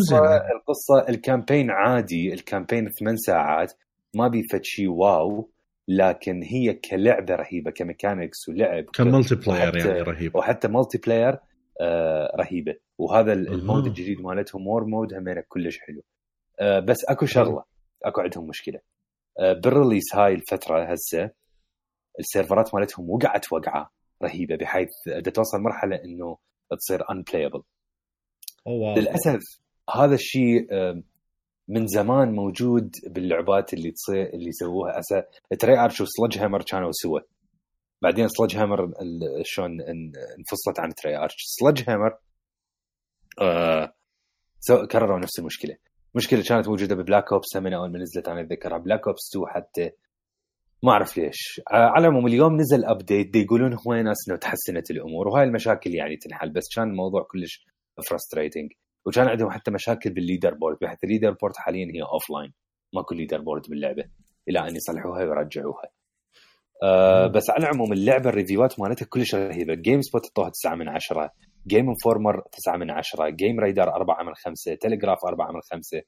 زينه 0.09 0.35
القصة 0.35 1.09
ال 1.09 1.16
campaign 1.16 1.71
عادي 1.71 2.33
ال 2.33 2.40
campaign 2.40 2.89
ثمان 2.89 3.17
ساعات 3.17 3.73
ما 4.15 4.27
بيفت 4.27 4.63
شيء 4.63 4.89
wow 4.89 5.49
لكن 5.87 6.43
هي 6.43 6.73
كلعبة 6.73 7.35
رهيبة 7.35 7.71
ك 7.71 7.79
mechanics 7.79 8.49
ولعب 8.49 8.83
كان 8.83 9.11
multiplayer 9.11 9.77
يعني 9.77 10.01
رهيب. 10.01 10.35
وحتى 10.35 10.67
multiplayer 10.67 11.39
آه 11.81 12.35
رهيبة. 12.39 12.75
وهذا. 12.97 13.33
ال 13.33 13.44
mode 13.44 13.85
الجديد 13.85 14.21
مالتهم 14.21 14.67
war 14.67 14.85
mode 14.85 15.13
همينه 15.13 15.43
كلش 15.47 15.79
حلو. 15.79 16.01
آه 16.59 16.79
بس 16.79 17.05
أكو 17.05 17.25
شغلة 17.25 17.63
أكو 18.05 18.21
عندهم 18.21 18.47
مشكلة. 18.47 18.79
آه 19.39 19.53
بال 19.53 19.67
release 19.67 20.15
هاي 20.15 20.33
الفترة 20.33 20.83
هسه 20.83 21.29
ال 22.19 22.26
server 22.26 22.68
ات 22.68 22.75
مالتهم 22.75 23.09
وقعت 23.09 23.53
وقعة 23.53 23.91
رهيبة 24.23 24.55
بحيث 24.55 24.89
بدها 25.07 25.33
توصل 25.33 25.61
مرحلة 25.61 25.95
إنه 25.95 26.37
تصير 26.77 26.99
unplayable. 26.99 27.74
أوه. 28.67 28.95
للأسف 28.99 29.39
هذا 29.95 30.15
الشيء 30.15 30.67
من 31.67 31.87
زمان 31.87 32.31
موجود 32.35 32.91
باللعبات 33.07 33.73
اللي 33.73 33.91
تصير 33.91 34.29
اللي 34.33 34.51
سووها 34.51 34.99
هسه 34.99 35.23
Treyarch 35.59 35.77
و 35.77 35.79
Sledgehammer 35.79 36.61
كانوا 36.63 36.91
سوا 36.91 37.19
بعدين 38.01 38.27
Sledgehammer 38.27 38.91
شلون 39.43 39.81
إن- 39.81 40.37
انفصلت 40.39 40.79
عن 40.79 40.93
Treyarch 40.95 41.35
Sledgehammer 41.45 42.17
آه 43.41 43.93
كرروا 44.91 45.19
نفس 45.19 45.39
المشكلة. 45.39 45.75
مشكلة 46.15 46.43
كانت 46.49 46.67
موجودة 46.67 46.95
ب 46.95 47.02
Black 47.02 47.33
Ops 47.33 47.57
هم 47.57 47.67
أول 47.67 47.91
ما 47.91 47.99
نزلت 47.99 48.27
أنا 48.27 48.41
أتذكرها. 48.41 48.77
Black 48.77 49.07
Ops 49.07 49.29
2 49.35 49.45
حتى 49.47 49.89
ما 50.83 50.91
أعرف 50.91 51.17
ليش. 51.17 51.61
على 51.71 52.07
العموم 52.07 52.27
اليوم 52.27 52.55
نزل 52.57 52.85
update 52.85 53.29
دي 53.29 53.41
يقولون 53.41 53.73
هو 53.73 53.93
ناس 53.93 54.17
انه 54.29 54.37
تحسنت 54.37 54.91
الأمور 54.91 55.27
وهاي 55.27 55.43
المشاكل 55.43 55.95
يعني 55.95 56.17
تنحل. 56.17 56.49
بس 56.49 56.63
كان 56.75 56.89
الموضوع 56.89 57.27
كلش 57.31 57.65
frustrating 58.09 58.71
وكان 59.05 59.27
عندهم 59.27 59.51
حتى 59.51 59.71
مشاكل 59.71 60.09
بال 60.13 60.53
leaderboard 60.53 60.77
بحيث 60.81 61.03
ال 61.03 61.31
leaderboard 61.31 61.53
حاليا 61.57 61.85
هي 61.95 62.01
offline 62.01 62.53
ماكو 62.93 63.13
leaderboard 63.15 63.61
باللعبة 63.69 64.03
إلى 64.49 64.59
أن 64.59 64.75
يصلحوها 64.75 65.23
ويرجعوها. 65.23 65.89
مم. 66.83 67.31
بس 67.31 67.49
على 67.49 67.59
العموم 67.59 67.93
اللعبة 67.93 68.29
الـ 68.29 68.36
reviewات 68.36 68.79
مالتها 68.79 69.05
كلش 69.05 69.35
رهيبة. 69.35 69.73
GameSpot 69.73 70.25
اعطوها 70.25 70.49
9 70.49 70.75
من 70.75 70.89
10 70.89 71.31
Game 71.67 71.89
Informer 71.89 72.41
9 72.51 72.77
من 72.77 72.91
10 72.91 73.29
GamesRadar 73.29 73.95
4 73.95 74.23
من 74.23 74.33
5 74.33 74.75
Telegraph 74.75 75.25
4 75.25 75.51
من 75.51 75.61
5 75.71 76.01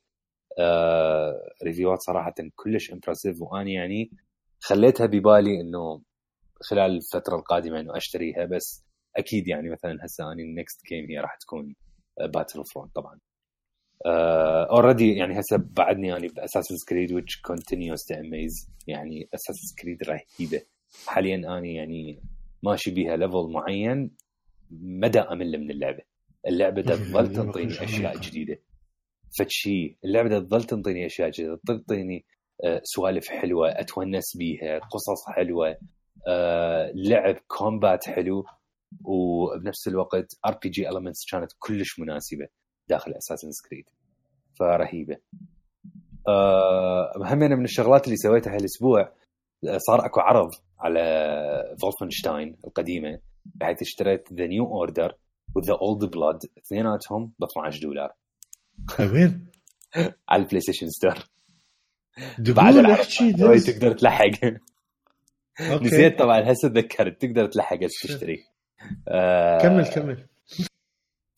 آه 0.59 1.34
reviewات 1.63 1.99
صراحة 1.99 2.34
كلش 2.55 2.91
impressive 2.91 3.41
واني 3.41 3.73
يعني 3.73 4.11
خليتها 4.59 5.05
ببالي 5.05 5.61
إنه 5.61 6.01
خلال 6.61 6.91
الفترة 6.97 7.35
القادمة 7.35 7.80
إنه 7.80 7.97
أشتريها 7.97 8.45
بس 8.45 8.86
أكيد 9.18 9.48
يعني 9.48 9.69
مثلا 9.69 9.98
هسه 10.06 10.31
اني 10.31 10.44
ال 10.43 10.52
next 10.52 10.85
game 10.88 11.05
هي 11.10 11.19
راح 11.19 11.35
تكون 11.35 11.76
Battlefront 12.34 12.95
طبعا. 12.95 13.19
already 14.69 15.13
يعني 15.15 15.39
هسه 15.39 15.57
بعدني 15.57 16.07
يعني 16.07 16.27
ب 16.27 16.32
Assassin's 16.32 16.75
Creed 16.89 17.09
which 17.19 17.34
continues 17.52 17.99
to 18.11 18.15
amaze. 18.15 18.69
يعني 18.88 19.30
Assassin's 19.35 19.75
Creed 19.81 20.03
رهيبة. 20.03 20.61
حاليا 21.07 21.57
اني 21.57 21.76
يعني 21.76 22.22
ماشي 22.64 22.91
بيها 22.91 23.18
level 23.17 23.49
معين 23.52 24.11
ما 24.71 24.95
دا 24.95 25.19
أمل 25.19 25.57
من 25.57 25.72
اللعبة. 25.72 26.02
اللعبة 26.48 26.81
دا 26.81 26.95
تظل 27.06 27.34
تنطيني 27.34 27.84
أشياء. 27.84 28.18
جديدة. 28.18 28.60
فتشي 29.39 29.98
اللعبة 30.06 30.30
دا 30.30 30.39
تظل 30.39 30.64
تنطيني 30.64 31.06
أشياء 31.06 31.30
جديدة 31.30 31.60
تعطيني 31.68 32.26
آه، 32.65 32.81
سوالف 32.84 33.27
حلوة 33.30 33.69
أتونس 33.80 34.38
بيها 34.38 34.80
قصص 34.80 35.30
حلوة 35.35 35.77
آه، 36.27 36.91
لعب 36.95 37.35
combat 37.47 38.05
حلو. 38.10 38.45
وبنفس 39.03 39.88
الوقت 39.88 40.34
RPG 40.45 40.89
elements 40.89 41.31
كانت 41.31 41.51
كلش 41.59 41.99
مناسبة 41.99 42.47
داخل 42.89 43.14
Assassin's 43.13 43.49
Creed 43.69 43.89
فرهيبة. 44.59 45.18
آه، 46.27 47.14
همين 47.26 47.51
من 47.51 47.64
الشغلات 47.64 48.05
اللي 48.05 48.18
سويتها 48.18 48.55
هالأسبوع 48.55 49.14
آه، 49.68 49.77
صار 49.77 50.05
أكو 50.05 50.19
عرض 50.19 50.49
على 50.80 51.76
Wolfenstein 51.81 52.57
القديمة 52.68 53.19
بحيث 53.45 53.81
اشتريت 53.81 54.34
The 54.34 54.47
New 54.47 54.65
Order 54.65 55.17
و 55.55 55.60
The 55.60 55.73
Old 55.81 56.05
Blood 56.05 56.39
اثنيناتهم 56.57 57.34
ب 57.39 57.43
12 57.43 57.81
دولار. 57.81 58.14
وين؟ 58.99 59.47
على 60.30 60.43
ال 60.43 60.61
PlayStation 60.61 60.89
Store 60.89 61.15
بعد 62.39 62.77
احكي. 62.77 63.34
تقدر 63.59 63.91
تلحق. 63.93 64.31
نسيت 65.61 66.19
طبعا 66.19 66.51
هسه 66.51 66.69
تذكرت 66.69 67.22
تقدر 67.22 67.45
تلحق 67.45 67.80
تشتري 68.03 68.45
آه، 69.07 69.57
كمل 69.57 69.88
كمل. 69.88 70.26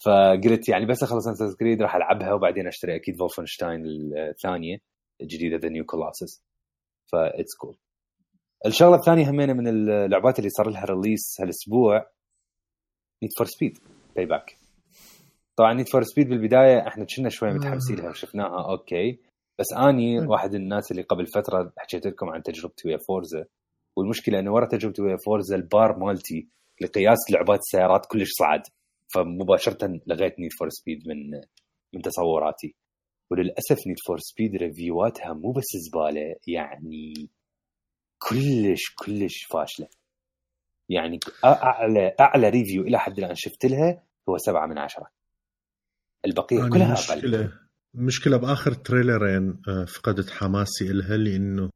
فقلت 0.05 0.69
يعني 0.69 0.85
بس 0.85 1.03
أخلص 1.03 1.27
Assassin's 1.27 1.55
Creed 1.55 1.81
راح 1.81 1.95
ألعبها 1.95 2.33
وبعدين 2.33 2.67
أشتري 2.67 2.95
أكيد 2.95 3.15
Wolfenstein 3.17 3.83
الثانية 4.29 4.77
الجديدة 5.21 5.57
The 5.57 5.69
New 5.69 5.85
Colossus 5.85 6.41
that's 7.11 7.55
cool 7.59 7.77
الشغلة 8.65 8.95
الثانية 8.95 9.29
همينة 9.29 9.53
من 9.53 9.67
اللعبات 9.67 10.39
اللي 10.39 10.49
صار 10.49 10.69
لها 10.69 10.85
release 10.85 11.37
هالأسبوع. 11.41 12.05
Need 13.23 13.31
for 13.37 13.47
Speed 13.47 13.77
Payback 14.15 14.55
طبعا 15.55 15.73
Need 15.73 15.89
for 15.89 16.03
Speed 16.03 16.29
بالبداية 16.29 16.87
إحنا 16.87 17.05
كنا 17.15 17.29
شوي 17.29 17.53
متحمسين 17.53 17.95
لها 17.95 18.09
وشفناها 18.09 18.69
okay. 18.71 19.19
بس 19.59 19.65
أني. 19.77 20.19
واحد 20.19 20.55
من 20.55 20.61
الناس 20.61 20.91
اللي 20.91 21.01
قبل 21.01 21.27
فترة 21.27 21.73
حكيت 21.77 22.07
لكم 22.07 22.29
عن 22.29 22.43
تجربتي 22.43 22.87
ويا 22.87 22.97
Forza 22.97 23.45
والمشكلة 23.97 24.39
إنه 24.39 24.53
ورا 24.53 24.65
تجربتي 24.65 25.01
ويا 25.01 25.17
Forza 25.25 25.55
ال 25.55 25.66
bar 25.66 25.97
مالتي 25.99 26.47
لقياس 26.81 27.17
لعبات 27.31 27.59
السيارات 27.59 28.05
كلش 28.05 28.29
صعد 28.39 28.61
فمباشرة 29.13 29.99
لغيت 30.07 30.39
Need 30.39 30.51
for 30.59 30.69
Speed 30.69 31.07
من 31.07 31.41
من 31.93 32.01
تصوراتي. 32.01 32.75
وللأسف 33.31 33.87
Need 33.87 33.95
for 34.07 34.17
Speed 34.19 34.55
reviewاتها 34.55 35.33
مو 35.33 35.51
بس 35.51 35.65
زبالة 35.87 36.35
يعني 36.47 37.13
كلش 38.17 38.93
كلش 38.95 39.43
فاشلة. 39.53 39.87
يعني 40.89 41.19
أعلى 41.45 42.15
أعلى 42.19 42.49
review 42.49 42.81
إلى 42.83 42.99
حد 42.99 43.19
الآن 43.19 43.35
شفت 43.35 43.65
لها 43.65 44.03
هو 44.29 44.37
سبعة 44.37 44.67
من 44.67 44.77
عشرة. 44.77 45.07
البقية 46.25 46.69
كلها 46.69 46.93
أقل. 46.93 47.17
مشكلة 47.17 47.53
مشكلة 47.93 48.37
بآخر 48.37 48.73
trailerين 48.73 49.61
آه، 49.67 49.85
فقدت 49.85 50.29
حماسي 50.29 50.91
إلها 50.91 51.17
لأنه 51.17 51.69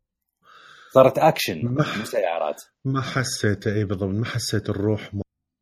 صارت 0.94 1.18
اكشن 1.18 1.62
مو 1.66 2.06
سيارات. 2.06 2.62
ما 2.86 3.02
حسيت 3.02 3.68
إي 3.68 3.86
بالضبط 3.86 4.10
ما 4.10 4.26
حسيت 4.26 4.70
الروح 4.70 5.12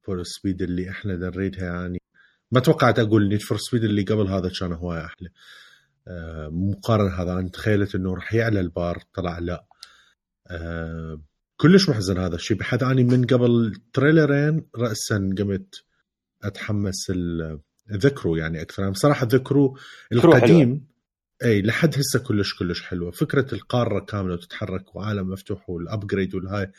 Need 0.06 0.16
for 0.16 0.24
Speed 0.24 0.62
اللي 0.62 0.90
إحنا 0.90 1.16
نريدها 1.16 1.64
يعني. 1.66 2.02
ما 2.52 2.60
توقعت 2.60 3.00
أقول 3.00 3.28
Need 3.28 3.42
for 3.42 3.58
Speed 3.58 3.84
اللي 3.84 4.04
قبل 4.04 4.28
هذا 4.28 4.52
كان 4.60 4.74
هواي 4.74 5.06
أحلى. 5.06 5.30
آه 6.08 6.50
مقارنة 6.52 7.10
هذا 7.22 7.34
أنا 7.34 7.50
تخيلت 7.50 7.96
إنه 7.96 8.14
راح 8.14 8.34
يعلى 8.34 8.60
البار 8.60 9.04
طلع 9.14 9.40
لا. 9.40 9.66
آه 10.48 11.22
كلش 11.58 11.90
محزن 11.90 12.18
هذا 12.18 12.36
الشيء. 12.36 12.58
بحيث 12.58 12.84
أني 12.84 13.04
من 13.04 13.26
قبل 13.26 13.74
trailerين 13.94 14.66
راسا 14.76 15.30
قمت 15.38 15.84
أتحمس 16.44 17.12
ذكروا 17.92 18.38
يعني 18.38 18.62
أكثر. 18.62 18.82
يعني 18.82 18.94
بصراحة 18.94 19.26
ذكروا 19.26 19.78
القديم 20.12 20.91
اي 21.44 21.62
لحد 21.62 21.96
هسه 21.96 22.20
كلش 22.28 22.60
كلش 22.60 22.82
حلوة. 22.82 23.12
فكرة 23.12 23.54
القارة 23.54 24.06
كاملة 24.06 24.34
وتتحرك 24.34 24.96
وعالم 24.96 25.30
مفتوح 25.30 25.70
والابجريد 25.70 26.36
والهاي 26.36 26.72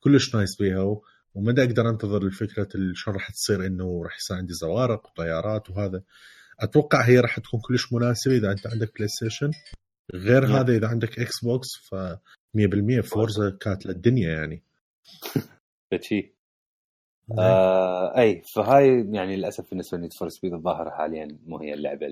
كلش 0.00 0.34
نايس 0.34 0.56
بيها 0.56 1.00
ومدى 1.34 1.62
أقدر 1.64 1.88
أنتظر 1.90 2.22
الفكرة 2.22 2.68
ال- 2.74 2.92
شلون 2.96 3.16
راح 3.16 3.30
تصير 3.30 3.66
إنه 3.66 4.02
راح 4.04 4.16
يصير 4.16 4.36
عندي 4.36 4.52
زوارق 4.52 5.06
وطيارات 5.06 5.70
وهذا. 5.70 6.02
أتوقع 6.60 7.00
هي 7.04 7.20
راح 7.20 7.38
تكون 7.40 7.60
كلش 7.68 7.92
مناسبة 7.92 8.36
إذا 8.36 8.52
أنت 8.52 8.66
عندك 8.66 8.94
بلاي 8.94 9.08
ستيشن 9.08 9.50
غير 10.14 10.46
نعم. 10.46 10.56
هذا 10.56 10.76
إذا 10.76 10.88
عندك 10.88 11.18
إكس 11.18 11.44
بوكس 11.44 11.68
ف 11.90 11.94
100% 12.54 13.00
فورزا 13.00 13.50
كانت 13.60 13.86
للدنيا 13.86 14.30
يعني. 14.30 14.62
فشي 15.90 16.32
آه 17.38 18.18
أي 18.18 18.42
فهاي 18.54 19.06
يعني 19.12 19.36
للأسف 19.36 19.70
بالنسبة 19.70 19.98
ل 19.98 20.01
Need 20.01 20.12
for 20.12 20.28
Speed 20.28 20.52
الظاهر 20.54 20.90
حاليا 20.90 21.38
مو 21.46 21.58
هي 21.58 21.74
اللعبة 21.74 22.06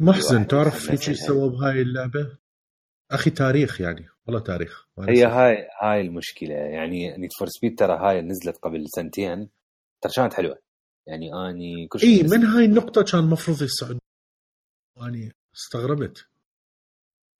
محزن 0.00 0.46
تعرف 0.46 0.74
في 0.74 0.96
شيء 0.96 1.14
سووا 1.14 1.50
بهاي 1.50 1.82
اللعبة؟ 1.82 2.38
أخي 3.12 3.30
تاريخ 3.30 3.80
يعني 3.80 4.08
والله 4.26 4.40
تاريخ. 4.40 4.88
هي 4.98 5.24
هاي 5.24 5.68
هاي 5.82 6.00
المشكلة. 6.00 6.54
يعني 6.54 7.16
Need 7.16 7.30
for 7.38 7.48
Speed 7.48 7.78
ترى 7.78 7.98
هاي 7.98 8.22
نزلت 8.22 8.56
قبل 8.56 8.84
سنتين. 8.88 9.48
ترى 10.00 10.12
كانت 10.16 10.34
حلوة. 10.34 10.58
يعني 11.06 11.34
أني 11.34 11.88
كل 11.88 12.00
شيء 12.00 12.08
إي 12.08 12.22
من 12.22 12.44
هاي 12.44 12.64
النقطة 12.64 13.02
كان 13.02 13.20
المفروض 13.20 13.62
يصعد 13.62 13.98
اني 15.02 15.32
استغربت. 15.56 16.26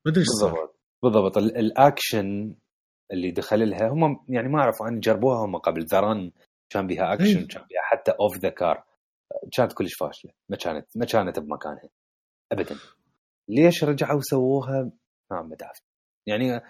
ما 0.07 0.13
أدري 0.13 0.25
بالضبط 0.25 0.79
بالضبط. 1.03 1.39
الأكشن 1.39 2.55
اللي 3.13 3.31
دخل 3.31 3.71
لها 3.71 3.89
هم 3.89 4.25
يعني 4.29 4.49
ما 4.49 4.61
أعرف 4.61 4.83
أني 4.89 5.01
جربوها 5.01 5.45
هم 5.45 5.57
قبل. 5.57 5.85
The 5.85 6.09
Run 6.09 6.33
كان 6.71 6.87
بها 6.87 7.15
أكشن. 7.15 7.47
كان 7.47 7.63
بها 7.63 7.83
حتى 7.83 8.11
off 8.11 8.39
the 8.39 8.49
car 8.49 8.85
كانت 9.57 9.73
كلش 9.73 9.95
فاشلة. 9.95 10.33
ما 10.49 10.57
كانت 10.57 10.87
ما 10.97 11.05
كانت 11.05 11.39
بمكانها. 11.39 11.89
ابدا. 12.53 12.77
ليش 13.49 13.85
رجعوا 13.85 14.21
سووها 14.21 14.93
ما 15.31 15.37
عم 15.37 15.57
يعني 16.27 16.61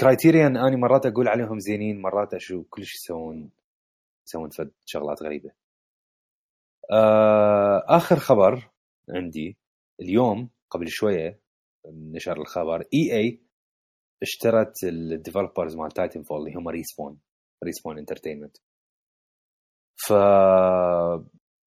Criterion 0.00 0.56
اني 0.56 0.76
مرات 0.76 1.06
أقول 1.06 1.28
عليهم 1.28 1.58
زينين 1.58 2.02
مرات 2.02 2.34
أشوف 2.34 2.66
كلش 2.70 2.94
يسوون 2.94 3.50
يسوون 4.26 4.50
فد 4.50 4.72
شغلات 4.84 5.22
غريبة. 5.22 5.50
آه 6.92 7.84
آخر 7.88 8.16
خبر 8.16 8.70
عندي 9.10 9.56
اليوم 10.00 10.50
قبل 10.70 10.88
شوية 10.88 11.40
نشر 11.86 12.36
الخبر 12.40 12.84
EA 12.94 13.40
اشترت 14.22 14.84
ال 14.84 14.92
developers 14.92 15.76
مال 15.76 15.90
Titanfall 15.90 16.38
اللي 16.38 16.54
هم 16.58 16.68
Respawn 16.68 17.18
Respawn 17.64 17.98
Entertainment 17.98 18.56
ف 19.96 20.12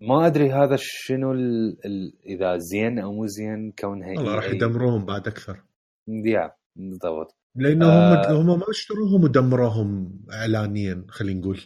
ما 0.02 0.28
أدري 0.28 0.52
هذا 0.52 0.76
شنو 0.80 1.32
ال... 1.32 1.78
ال... 1.86 2.14
إذا 2.26 2.58
زين 2.58 3.00
أو 3.00 3.14
مو 3.14 3.26
زين 3.26 3.72
كونها 3.80 4.18
والله 4.18 4.36
راح 4.36 4.46
يدمروهم 4.46 5.06
بعد 5.06 5.28
أكثر. 5.28 5.64
يا 6.08 6.52
بالضبط. 6.76 7.36
لأنه 7.56 7.86
آه... 7.86 8.32
هم 8.32 8.50
هم 8.50 8.60
ما 8.60 8.70
اشتروهم 8.70 9.24
ودمروهم 9.24 10.20
اعلانيا 10.32 11.06
خلينا 11.10 11.40
نقول. 11.40 11.62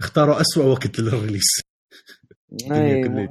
اختاروا 0.00 0.40
أسوأ 0.40 0.64
وقت 0.64 1.00
لل 1.00 1.12
release. 1.12 1.62
هي, 2.72 3.28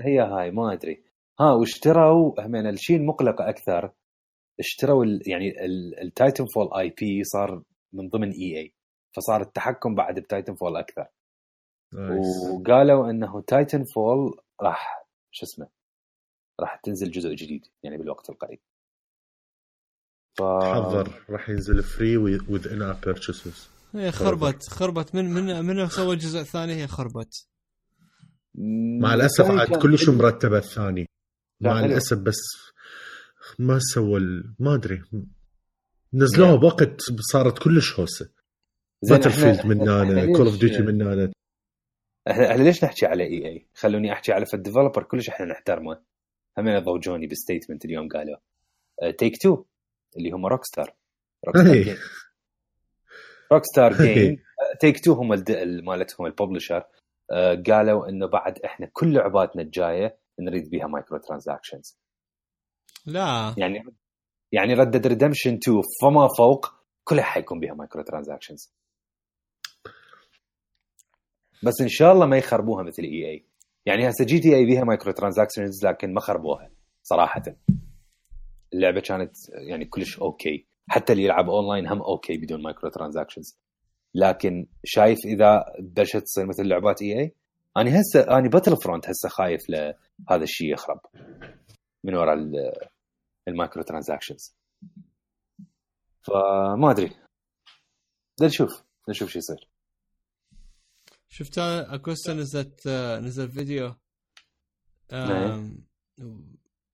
هي 0.00 0.20
هاي 0.20 0.50
ما 0.50 0.72
أدري. 0.72 1.04
ها 1.40 1.52
واشتروا 1.52 2.40
هم 2.40 2.56
الشيء 2.56 2.96
المقلق 2.96 3.42
أكثر 3.42 3.92
اشتروا 4.60 5.04
ال 5.04 5.20
يعني 5.26 5.52
ال 6.02 6.44
Titanfall 6.54 6.68
IP 6.78 7.24
صار 7.24 7.62
من 7.92 8.08
ضمن 8.08 8.30
EA 8.30 8.74
فصار 9.16 9.40
التحكم 9.40 9.94
بعد 9.94 10.18
ب 10.18 10.54
Titanfall 10.54 10.76
أكثر. 10.76 11.06
وقالوا 11.94 13.10
إنه 13.10 13.40
Titanfall 13.40 14.40
راح 14.62 15.06
شو 15.30 15.46
اسمه 15.46 15.68
راح 16.60 16.80
تنزل 16.84 17.10
جزء 17.10 17.34
جديد 17.34 17.66
يعني 17.82 17.98
بالوقت 17.98 18.30
القريب. 18.30 18.60
ف... 20.38 20.42
حذر 20.42 21.24
راح 21.30 21.50
ينزل 21.50 21.82
free 21.82 22.16
with 22.16 22.68
in-app 22.72 23.00
purchases 23.00 23.68
هي 23.94 24.12
خربت 24.12 24.68
خربت. 24.68 25.14
من 25.14 25.24
من 25.24 25.64
من 25.64 25.88
سوى 25.88 26.14
الجزء 26.14 26.40
الثاني؟ 26.40 26.74
هي 26.74 26.86
خربت. 26.86 27.46
مع 29.00 29.14
الأسف 29.14 29.50
عاد 29.50 29.82
كلش 29.82 30.08
مرتبة 30.08 30.58
الثاني. 30.58 31.06
مع 31.60 31.80
الأسف 31.80 32.18
بس 32.18 32.40
ما 33.58 33.78
سوى 33.78 34.20
ما 34.58 34.74
أدري. 34.74 35.02
نزلوها 36.14 36.54
بوقت 36.54 37.00
صارت 37.32 37.58
كلش 37.58 38.00
هوسة. 38.00 38.30
Battlefield 39.10 39.66
من 39.66 39.88
هنا 39.88 40.36
Call 40.36 40.46
of 40.46 40.58
Duty 40.58 40.82
من 40.82 41.02
هنا 41.02 41.32
إحنا 42.30 42.62
ليش 42.62 42.84
نحكي 42.84 43.06
على 43.06 43.24
EA؟ 43.24 43.66
خلوني 43.74 44.12
أحكي 44.12 44.32
على 44.32 44.46
ف 44.46 44.51
ال 44.51 44.56
developer 44.56 45.02
كلش 45.02 45.28
إحنا 45.28 45.46
نحترمه. 45.46 46.02
همين 46.58 46.78
ضوجوني 46.78 47.26
ب 47.26 47.32
statement 47.32 47.84
اليوم 47.84 48.08
قالوا 48.08 48.36
Take 49.18 49.42
Two 49.42 49.64
اللي 50.16 50.30
هم 50.30 50.46
Rockstar 50.46 50.94
Rockstar 53.52 53.92
Game 53.92 54.36
Take 54.80 55.04
Two 55.04 55.12
هم 55.12 55.28
مالتهم 55.84 56.26
ال 56.26 56.32
publisher 56.32 56.84
قالوا 57.66 58.08
إنه 58.08 58.26
بعد 58.26 58.58
إحنا 58.58 58.90
كل 58.92 59.14
لعباتنا 59.14 59.62
الجاية 59.62 60.18
نريد 60.40 60.70
بيها 60.70 60.86
micro 60.86 61.18
transactions 61.18 61.98
لا. 63.06 63.54
يعني 63.58 63.84
يعني 64.52 64.74
Red 64.74 64.88
Dead 64.88 65.06
Redemption 65.06 65.54
2 65.54 65.80
فما 66.02 66.28
فوق 66.38 66.66
كلها 67.04 67.24
حيكون 67.24 67.60
بها 67.60 67.74
micro 67.74 68.02
transactions 68.02 68.74
بس 71.62 71.80
إن 71.80 71.88
شاء 71.88 72.12
الله 72.12 72.26
ما 72.26 72.36
يخربوها 72.36 72.82
مثل 72.82 73.02
EA. 73.02 73.44
يعني 73.86 74.08
هسه 74.08 74.24
GTA 74.24 74.64
بيها 74.66 74.84
micro 74.84 75.12
transactions 75.12 75.86
لكن 75.86 76.14
ما 76.14 76.20
خربوها 76.20 76.70
صراحة. 77.02 77.42
اللعبة 78.74 79.00
كانت 79.00 79.32
يعني 79.68 79.84
كلش 79.84 80.18
okay. 80.18 80.66
حتى 80.88 81.12
اللي 81.12 81.24
يلعب 81.24 81.50
أونلاين 81.50 81.86
هم 81.86 82.02
okay 82.02 82.36
بدون 82.36 82.62
micro 82.62 82.90
transactions 82.90 83.58
لكن 84.14 84.66
شايف 84.84 85.18
إذا 85.26 85.64
بلشت 85.80 86.16
تصير 86.16 86.46
مثل 86.46 86.66
لعبات 86.68 87.02
EA؟ 87.02 87.34
أنا 87.76 88.00
هسه 88.00 88.20
أنا 88.38 88.48
Battlefront 88.48 89.08
هسه 89.08 89.28
خايف 89.28 89.60
لهذا 89.70 90.42
الشيء 90.42 90.72
يخرب 90.72 91.00
من 92.04 92.14
وراء 92.14 92.36
ال 93.48 93.54
micro 93.54 93.82
transactions 93.82 94.56
فما 96.22 96.90
أدري. 96.90 97.10
نشوف. 98.42 98.84
نشوف 99.08 99.30
شو 99.30 99.38
يصير. 99.38 99.68
شفت 101.36 101.58
اكوستا 101.58 102.34
نزلت 102.34 102.88
نزل 103.22 103.50
فيديو. 103.50 103.94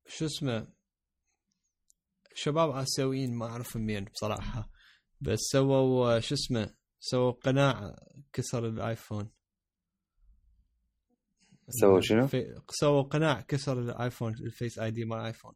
شو 0.06 0.26
اسمه 0.26 0.68
شباب 2.34 2.70
آسيويين 2.70 3.34
ما 3.34 3.46
أعرف 3.46 3.76
مين 3.76 4.04
بصراحة. 4.04 4.70
بس 5.20 5.38
سووا 5.38 6.20
شو 6.20 6.34
اسمه 6.34 6.74
سووا 7.00 7.32
قناع 7.32 7.96
كسر 8.32 8.66
الآيفون. 8.66 9.30
سووا 11.68 12.00
شنو؟ 12.00 12.28
سووا 12.70 13.02
قناع 13.02 13.40
كسر 13.40 13.80
الآيفون 13.80 14.34
ال 14.34 14.78
Face 14.78 14.90
ID 14.90 15.04
مال 15.04 15.18
آيفون. 15.18 15.54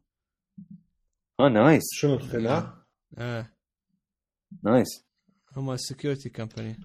آه 1.39 1.49
nice. 1.49 1.83
شنو 1.93 2.13
القناع؟ 2.13 2.85
آه. 3.17 3.57
nice. 4.63 5.05
هم 5.51 5.71
ال 5.71 5.77
security 5.77 6.29
company 6.29 6.77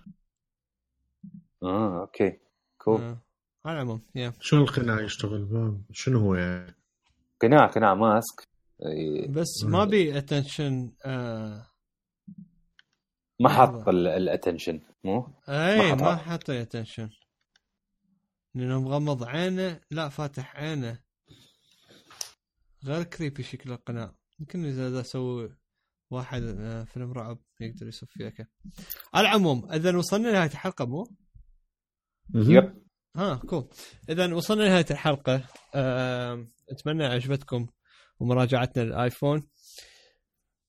آه 1.62 2.00
okay. 2.00 2.38
cool 2.78 3.00
آه. 3.00 3.18
على 3.64 3.76
العموم 3.76 4.02
يا 4.14 4.32
شنو 4.40 4.62
القناع 4.62 5.00
يشتغل؟ 5.00 5.80
شنو 5.92 6.18
هو 6.18 6.34
يعني؟ 6.34 6.74
قناع 7.42 7.66
قناع 7.66 7.94
mask. 7.94 8.48
بس 9.28 9.64
ما 9.64 9.84
pay 9.84 10.18
attention 10.18 10.92
آه 11.04 11.66
ما 13.40 13.48
حط 13.48 13.88
ال 13.88 13.97
attention 13.97 14.80
مو؟ 15.04 15.28
إي 15.48 15.94
ما 15.94 16.16
حط. 16.16 16.50
ال 16.50 16.56
attention 16.56 17.10
لأنه 18.54 18.80
مغمض 18.80 19.24
عينه. 19.24 19.80
لا 19.90 20.08
فاتح 20.08 20.56
عينه. 20.56 20.98
غير 22.84 23.02
creepy 23.02 23.42
شكل 23.42 23.72
القناع. 23.72 24.14
يمكن 24.40 24.64
إذا 24.64 25.00
أسوي 25.00 25.56
واحد 26.10 26.42
آه، 26.42 26.84
فيلم 26.84 27.12
رعب 27.12 27.38
يقدر 27.60 27.88
يصف 27.88 28.08
فيها 28.10 28.30
كيف 28.30 28.46
على 29.14 29.28
العموم 29.28 29.72
إذا 29.72 29.96
وصلنا 29.96 30.28
لنهاية 30.28 30.50
الحلقة 30.50 30.84
مو؟ 30.84 31.06
يب. 32.34 32.80
ها 33.16 33.34
كول 33.34 33.68
اذا 34.08 34.34
وصلنا 34.34 34.62
لنهاية 34.62 34.86
الحلقة. 34.90 35.44
أه... 35.74 36.46
أتمنى 36.70 37.04
عجبتكم 37.04 37.66
ومراجعتنا 38.20 38.82
للآيفون. 38.82 39.48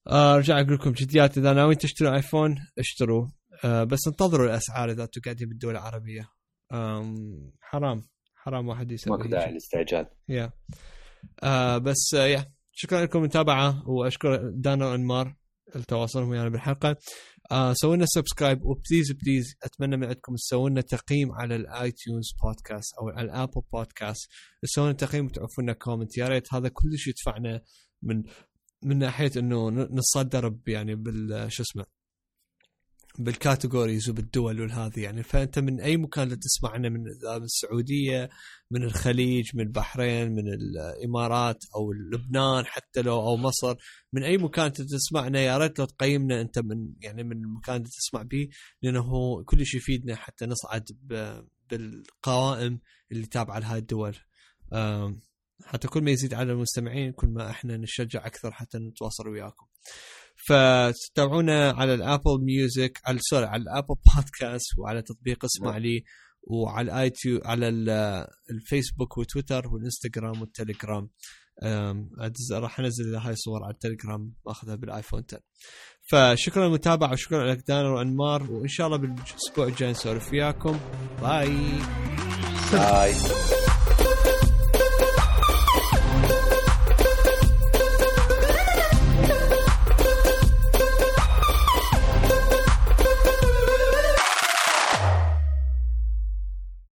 أه 0.08 0.36
أرجع 0.36 0.60
أقول 0.60 0.74
لكم 0.74 0.92
جديات 0.92 1.38
إذا 1.38 1.54
ناويين 1.54 1.78
تشتروا 1.78 2.16
آيفون 2.16 2.56
اشتروا. 2.78 3.28
أه 3.66 3.84
بس 3.84 4.00
انتظروا 4.08 4.46
الأسعار 4.46 4.92
إذا 4.92 5.04
أنتم 5.04 5.22
قاعدين 5.22 5.50
بالدول 5.50 5.72
العربية. 5.72 6.30
حرام. 7.62 8.08
حرام 8.36 8.68
واحد 8.68 8.92
يسوي 8.92 9.18
ماكو 9.18 9.30
داعي 9.30 9.52
للاستعجال. 9.52 10.10
يا 10.30 10.52
آه 11.44 11.78
بس 11.78 12.14
آه 12.16 12.26
يا 12.26 12.52
شكرا 12.72 13.02
لكم 13.04 13.20
المتابعه 13.20 13.90
وأشكر 13.90 14.50
دانا 14.54 14.88
وأنمار 14.88 15.36
التواصل 15.76 16.24
ويانا 16.24 16.50
بالحلقة. 16.50 16.98
آه 17.52 17.74
سووا 17.74 18.06
subscribe 18.06 18.66
و 18.66 18.72
please 18.72 19.12
please 19.12 19.56
أتمنى 19.64 19.98
من 19.98 20.04
عندكم 20.04 20.36
تسووا 20.36 20.70
لنا 20.70 20.82
تقييم 20.82 21.32
على 21.32 21.56
ال 21.56 21.92
iTunes 21.92 22.34
Podcast 22.44 22.94
أو 22.94 23.10
على 23.10 23.26
ال 23.26 23.32
Apple 23.32 23.62
Podcast 23.74 24.30
تسووا 24.62 24.86
لنا 24.88 24.98
تقييم 24.98 25.26
وتعرفوا 25.26 25.64
لنا 25.64 25.74
comment 25.74 26.18
يا 26.18 26.28
ريت 26.28 26.54
هذا 26.54 26.70
كلش 26.70 27.08
يدفعنا 27.08 27.62
من 28.02 28.24
من 28.84 28.98
ناحية 28.98 29.32
إنه 29.38 29.70
نتصدر 29.70 30.58
يعني 30.68 30.96
بال 30.96 31.52
شو 31.52 31.64
اسمه 31.64 31.86
بال 33.20 33.35
categories 33.35 34.10
وبالدول 34.10 34.62
والهذه 34.62 35.00
يعني. 35.00 35.24
فأنت 35.24 35.60
من 35.60 35.80
أي 35.80 35.98
مكان 35.98 36.24
اللي 36.24 36.36
تسمعنا 36.36 36.90
من 36.90 37.04
السعودية 37.44 38.30
من 38.72 38.84
الخليج 38.84 39.56
من 39.56 39.62
البحرين 39.64 40.32
من 40.32 40.44
الإمارات 40.54 41.64
أو 41.76 41.94
لبنان 41.94 42.66
حتى 42.66 43.02
لو 43.02 43.20
أو 43.20 43.38
مصر 43.38 43.76
من 44.14 44.24
أي 44.24 44.38
مكان 44.38 44.72
تسمعنا 44.74 45.40
يا 45.40 45.58
ريت 45.58 45.80
لو 45.80 45.86
تقيمنا 45.86 46.42
أنت 46.42 46.60
من 46.60 46.94
يعني 47.02 47.24
من 47.24 47.38
المكان 47.38 47.76
اللي 47.76 47.90
تسمع 47.90 48.22
به 48.22 48.50
لأنه 48.82 49.44
كلش 49.44 49.76
يفيدنا 49.76 50.16
حتى 50.16 50.46
نصعد 50.46 50.86
بالقوائم 51.70 52.80
اللي 53.12 53.26
تابعة 53.26 53.60
لهذه 53.60 53.78
الدول. 53.78 54.16
حتى 55.66 55.88
كل 55.88 56.04
ما 56.04 56.12
يزيد 56.12 56.34
عدد 56.34 56.50
المستمعين 56.50 57.12
كل 57.12 57.28
ما 57.28 57.50
إحنا 57.50 57.78
نشجع 57.78 58.26
أكثر 58.26 58.52
حتى 58.52 58.78
نتواصل 58.78 59.28
وياكم. 59.28 59.66
فتتابعونا 60.48 61.72
على 61.72 61.94
ال 61.94 62.02
Apple 62.02 62.42
Music 62.42 63.02
على 63.06 63.20
sorry 63.22 63.46
على 63.46 63.62
ال 63.62 63.68
Apple 63.68 63.96
Podcast 64.16 64.78
وعلى 64.78 65.02
تطبيق 65.02 65.46
اسمع 65.46 65.78
لي 65.78 66.04
وعلى 66.44 66.92
ال 66.92 67.10
iTu 67.10 67.40
على 67.46 67.68
الفيسبوك 68.52 69.18
وتويتر 69.18 69.68
والإنستغرام 69.68 70.42
والتليجرام. 70.42 71.10
راح 72.52 72.80
أنزل 72.80 73.16
هاي 73.16 73.34
الصور 73.34 73.64
على 73.64 73.74
التليجرام 73.74 74.34
باخذها 74.46 74.76
بالآيفون 74.76 75.24
10 75.28 75.42
فشكرا 76.12 76.68
للمتابعة 76.68 77.12
وشكرا 77.12 77.52
لك 77.52 77.64
دانر 77.68 77.94
وأنمار 77.94 78.52
وإن 78.52 78.68
شاء 78.68 78.88
الله 78.88 78.98
بالأسبوع 78.98 79.68
الجاي 79.68 79.92
نسولف 79.92 80.32
وياكم 80.32 80.80
bye. 81.22 81.58
bye. 82.72 83.14